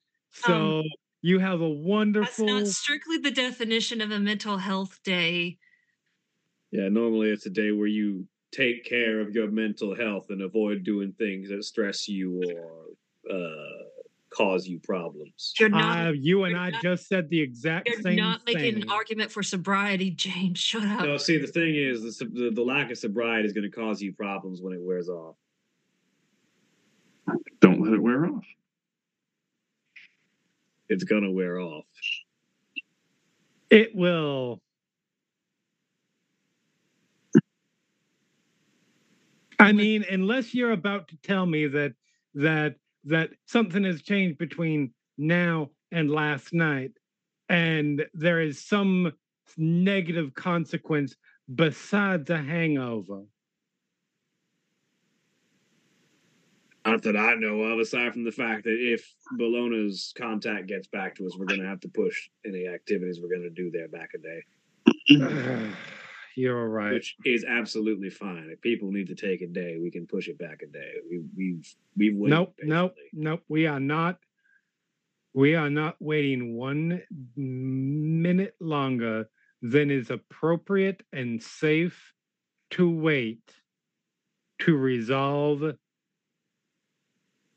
Um, 0.43 0.81
so 0.81 0.83
you 1.21 1.39
have 1.39 1.61
a 1.61 1.69
wonderful. 1.69 2.23
That's 2.25 2.39
wonderful. 2.39 2.45
not 2.47 2.67
strictly 2.67 3.17
the 3.17 3.31
definition 3.31 4.01
of 4.01 4.11
a 4.11 4.19
mental 4.19 4.57
health 4.57 5.01
day. 5.03 5.57
Yeah, 6.71 6.89
normally 6.89 7.29
it's 7.29 7.45
a 7.45 7.49
day 7.49 7.71
where 7.71 7.87
you 7.87 8.27
take 8.55 8.85
care 8.85 9.19
of 9.19 9.35
your 9.35 9.51
mental 9.51 9.95
health 9.95 10.27
and 10.29 10.41
avoid 10.41 10.83
doing 10.83 11.11
things 11.17 11.49
that 11.49 11.63
stress 11.63 12.07
you 12.07 12.41
or 12.41 13.35
uh, 13.35 13.83
cause 14.29 14.67
you 14.67 14.79
problems. 14.79 15.53
You're 15.59 15.69
not. 15.69 16.07
Uh, 16.07 16.11
you 16.11 16.45
and 16.45 16.51
you're 16.53 16.61
I 16.61 16.69
not- 16.69 16.81
just 16.81 17.07
said 17.07 17.29
the 17.29 17.41
exact 17.41 17.87
same 17.89 18.01
thing. 18.01 18.13
If 18.13 18.17
you're 18.17 18.25
not 18.25 18.41
making 18.45 18.73
thing. 18.75 18.83
an 18.83 18.89
argument 18.89 19.31
for 19.31 19.43
sobriety, 19.43 20.11
James. 20.11 20.59
Shut 20.59 20.83
up. 20.83 21.05
No, 21.05 21.17
see, 21.17 21.37
the 21.37 21.47
thing 21.47 21.75
is, 21.75 22.17
the, 22.17 22.25
the, 22.25 22.51
the 22.51 22.61
lack 22.61 22.91
of 22.91 22.97
sobriety 22.97 23.45
is 23.45 23.53
going 23.53 23.69
to 23.69 23.75
cause 23.75 24.01
you 24.01 24.13
problems 24.13 24.61
when 24.61 24.73
it 24.73 24.81
wears 24.81 25.09
off. 25.09 25.35
Don't 27.59 27.81
let 27.81 27.93
it 27.93 28.01
wear 28.01 28.25
off. 28.27 28.45
It's 30.87 31.03
going 31.03 31.23
to 31.23 31.31
wear 31.31 31.59
off. 31.59 31.85
It 33.71 33.95
will. 33.95 34.61
I 39.59 39.71
mean, 39.71 40.05
unless 40.09 40.53
you're 40.53 40.71
about 40.71 41.07
to 41.09 41.17
tell 41.17 41.45
me 41.45 41.67
that 41.67 41.93
that 42.33 42.75
that 43.05 43.29
something 43.45 43.83
has 43.83 44.01
changed 44.01 44.37
between 44.37 44.91
now 45.17 45.69
and 45.91 46.09
last 46.09 46.53
night, 46.53 46.91
and 47.49 48.05
there 48.13 48.41
is 48.41 48.65
some 48.65 49.13
negative 49.57 50.33
consequence 50.33 51.15
besides 51.53 52.29
a 52.29 52.37
hangover. 52.37 53.23
Not 56.85 57.01
that 57.03 57.17
I 57.17 57.33
know 57.35 57.61
of, 57.61 57.79
aside 57.79 58.13
from 58.13 58.25
the 58.25 58.31
fact 58.31 58.65
that 58.65 58.77
if 58.79 59.11
Bologna's 59.37 60.13
contact 60.15 60.67
gets 60.67 60.87
back 60.87 61.15
to 61.15 61.25
us, 61.25 61.35
we're 61.35 61.45
going 61.45 61.61
to 61.61 61.65
have 61.65 61.79
to 61.81 61.89
push 61.89 62.29
any 62.45 62.67
activities 62.67 63.19
we're 63.19 63.29
going 63.29 63.41
to 63.41 63.49
do 63.49 63.71
there 63.71 63.87
back 63.87 64.11
a 64.13 64.19
day. 64.19 65.71
You're 66.35 66.67
right. 66.67 66.93
which 66.93 67.15
is 67.25 67.43
absolutely 67.43 68.09
fine. 68.09 68.49
If 68.51 68.61
people 68.61 68.91
need 68.91 69.07
to 69.07 69.15
take 69.15 69.41
a 69.41 69.47
day, 69.47 69.77
we 69.81 69.91
can 69.91 70.05
push 70.05 70.27
it 70.27 70.37
back 70.37 70.61
a 70.61 70.67
day. 70.67 70.93
We, 71.09 71.23
we've 71.35 71.75
we've 71.97 72.15
waited. 72.15 72.35
Nope, 72.35 72.55
nope, 72.63 72.95
nope. 73.13 73.41
We 73.47 73.67
are 73.67 73.79
not. 73.79 74.19
We 75.33 75.55
are 75.55 75.69
not 75.69 75.95
waiting 75.99 76.55
one 76.55 77.01
minute 77.35 78.55
longer 78.59 79.29
than 79.61 79.91
is 79.91 80.09
appropriate 80.09 81.03
and 81.11 81.41
safe 81.41 82.13
to 82.71 82.89
wait 82.89 83.53
to 84.59 84.77
resolve 84.77 85.75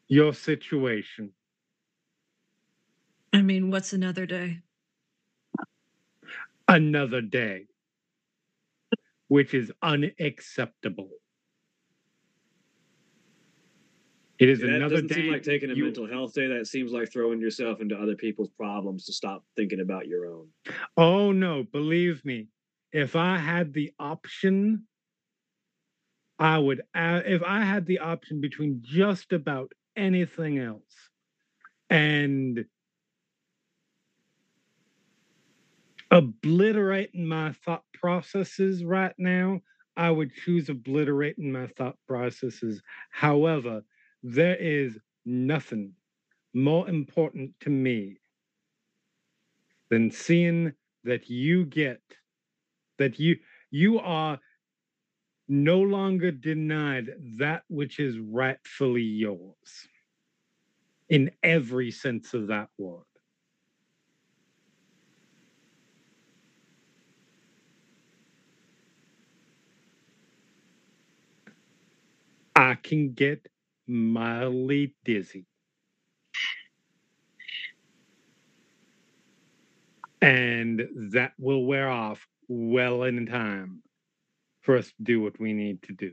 your 0.09 0.32
situation. 0.32 1.30
I 3.32 3.42
mean, 3.42 3.70
what's 3.70 3.92
another 3.92 4.26
day? 4.26 4.62
Another 6.66 7.20
day, 7.20 7.66
which 9.28 9.55
is 9.55 9.70
unacceptable. 9.82 11.10
It 14.38 14.48
is 14.48 14.60
that 14.60 14.68
another 14.68 14.96
doesn't 14.96 15.09
day. 15.09 15.14
seem 15.16 15.32
like 15.32 15.42
taking 15.42 15.70
a 15.70 15.74
you- 15.74 15.84
mental 15.84 16.06
health 16.06 16.32
day. 16.32 16.46
That 16.46 16.66
seems 16.66 16.92
like 16.92 17.12
throwing 17.12 17.40
yourself 17.40 17.80
into 17.80 17.96
other 17.96 18.14
people's 18.14 18.50
problems 18.50 19.05
to 19.06 19.12
stop 19.12 19.44
thinking 19.56 19.80
about 19.80 20.06
your 20.06 20.26
own. 20.26 20.48
Oh 20.96 21.32
no, 21.32 21.64
believe 21.64 22.24
me. 22.24 22.48
If 22.92 23.16
I 23.16 23.36
had 23.36 23.72
the 23.72 23.92
option, 23.98 24.86
I 26.38 26.59
would. 26.59 26.82
Uh, 26.94 27.22
if 27.26 27.42
I 27.42 27.62
had 27.64 27.84
the 27.86 27.98
option 27.98 28.40
between 28.40 28.80
just 28.82 29.32
about 29.32 29.72
anything 29.96 30.59
else 30.59 31.10
and 31.90 32.64
obliterating 36.10 37.26
my 37.26 37.52
thought 37.64 37.82
processes 38.01 38.85
right 38.85 39.15
now, 39.19 39.61
I 39.97 40.11
would 40.11 40.33
choose 40.35 40.69
obliterating 40.69 41.53
my 41.53 41.66
thought 41.69 41.97
processes. 42.07 42.81
However, 43.11 43.83
there 44.23 44.57
is 44.57 44.99
nothing 45.25 45.93
more 46.55 46.89
important 46.89 47.53
to 47.61 47.70
me 47.70 48.19
than 49.91 50.11
seeing 50.11 50.73
that 51.05 51.29
you 51.31 51.65
get 51.65 52.01
that 52.99 53.19
you 53.19 53.37
you 53.70 53.99
are 54.01 54.39
no 55.49 55.81
longer 55.81 56.31
denied 56.31 57.11
that 57.39 57.62
which 57.69 57.99
is 58.01 58.19
rightfully 58.19 59.03
yours 59.03 59.89
in 61.09 61.31
every 61.43 61.91
sense 61.91 62.35
of 62.35 62.49
that 62.49 62.69
word 62.79 63.07
i 72.59 72.74
can 72.74 73.12
get 73.12 73.48
mildly 73.86 74.94
dizzy 75.05 75.47
and 80.20 80.82
that 81.12 81.32
will 81.39 81.64
wear 81.64 81.89
off 81.89 82.26
well 82.48 83.05
in 83.05 83.26
time 83.26 83.82
for 84.62 84.76
us 84.76 84.89
to 84.89 85.02
do 85.02 85.20
what 85.20 85.39
we 85.39 85.52
need 85.52 85.82
to 85.82 85.93
do. 85.93 86.12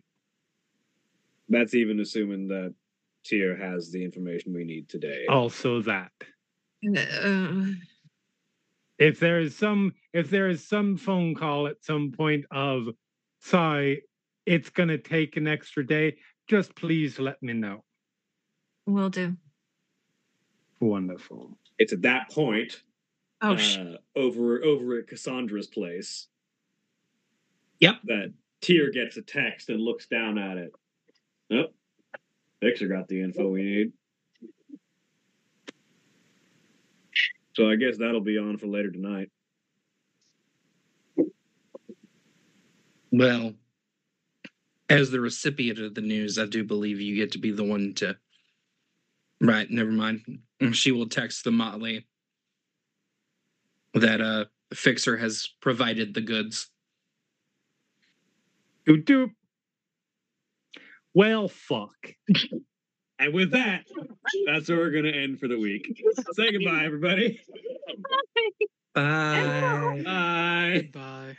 That's 1.50 1.74
even 1.74 2.00
assuming 2.00 2.48
that 2.50 2.74
Tier 3.26 3.56
has 3.56 3.92
the 3.92 4.04
information 4.04 4.54
we 4.54 4.64
need 4.64 4.90
today. 4.90 5.26
Also, 5.28 5.82
that 5.82 6.12
Uh, 6.86 7.72
if 8.98 9.20
there 9.20 9.40
is 9.40 9.58
some 9.58 9.94
if 10.14 10.30
there 10.30 10.48
is 10.48 10.68
some 10.68 10.98
phone 10.98 11.34
call 11.36 11.68
at 11.68 11.84
some 11.84 12.12
point 12.12 12.46
of 12.52 12.88
sorry, 13.40 14.04
it's 14.46 14.70
gonna 14.70 14.98
take 14.98 15.38
an 15.38 15.48
extra 15.48 15.86
day, 15.86 16.18
just 16.48 16.76
please 16.76 17.20
let 17.20 17.42
me 17.42 17.54
know. 17.54 17.84
will 18.86 19.10
do. 19.10 19.36
Wonderful. 20.80 21.58
It's 21.80 21.94
at 21.94 22.02
that 22.04 22.30
point 22.32 22.82
Oh, 23.42 23.58
sh- 23.58 23.78
uh, 23.78 23.98
over 24.16 24.64
over 24.64 24.98
at 24.98 25.08
Cassandra's 25.08 25.68
place. 25.68 26.28
Yep. 27.80 27.96
That 28.06 28.34
Tier 28.62 28.90
gets 28.92 29.18
a 29.18 29.22
text 29.22 29.70
and 29.70 29.82
looks 29.82 30.08
down 30.08 30.38
at 30.38 30.58
it. 30.58 30.72
Oh, 31.52 31.66
Fixer 32.62 32.88
got 32.88 33.08
the 33.08 33.22
info 33.22 33.50
we 33.50 33.62
need. 33.64 33.92
So 37.56 37.70
I 37.70 37.76
guess 37.76 37.98
that'll 37.98 38.22
be 38.22 38.38
on 38.38 38.58
for 38.58 38.68
later 38.68 38.92
tonight. 38.92 39.30
Well, 43.12 43.54
as 44.90 45.12
the 45.12 45.20
recipient 45.20 45.80
of 45.80 45.96
the 45.96 46.02
news, 46.02 46.38
I 46.38 46.46
do 46.46 46.64
believe 46.64 47.00
you 47.00 47.16
get 47.16 47.32
to 47.34 47.38
be 47.38 47.52
the 47.52 47.64
one 47.64 47.94
to. 47.96 48.18
Right, 49.42 49.70
never 49.70 49.92
mind. 49.92 50.40
She 50.72 50.92
will 50.92 51.10
text 51.10 51.44
the 51.44 51.52
Motley 51.52 52.08
that 53.94 54.22
uh 54.22 54.46
Fixer 54.74 55.18
has 55.18 55.48
provided 55.62 56.14
the 56.14 56.22
goods. 56.22 56.70
Doop 58.88 59.04
doop. 59.06 59.32
Well, 61.14 61.48
fuck. 61.48 61.96
And 63.18 63.34
with 63.34 63.52
that, 63.52 63.86
that's 64.46 64.68
where 64.70 64.78
we're 64.80 64.92
gonna 64.92 65.16
end 65.16 65.40
for 65.40 65.48
the 65.48 65.58
week. 65.58 66.04
Say 66.34 66.52
goodbye, 66.52 66.84
everybody. 66.84 67.40
Bye. 68.94 70.02
Bye. 70.04 70.90
Goodbye. 70.92 71.38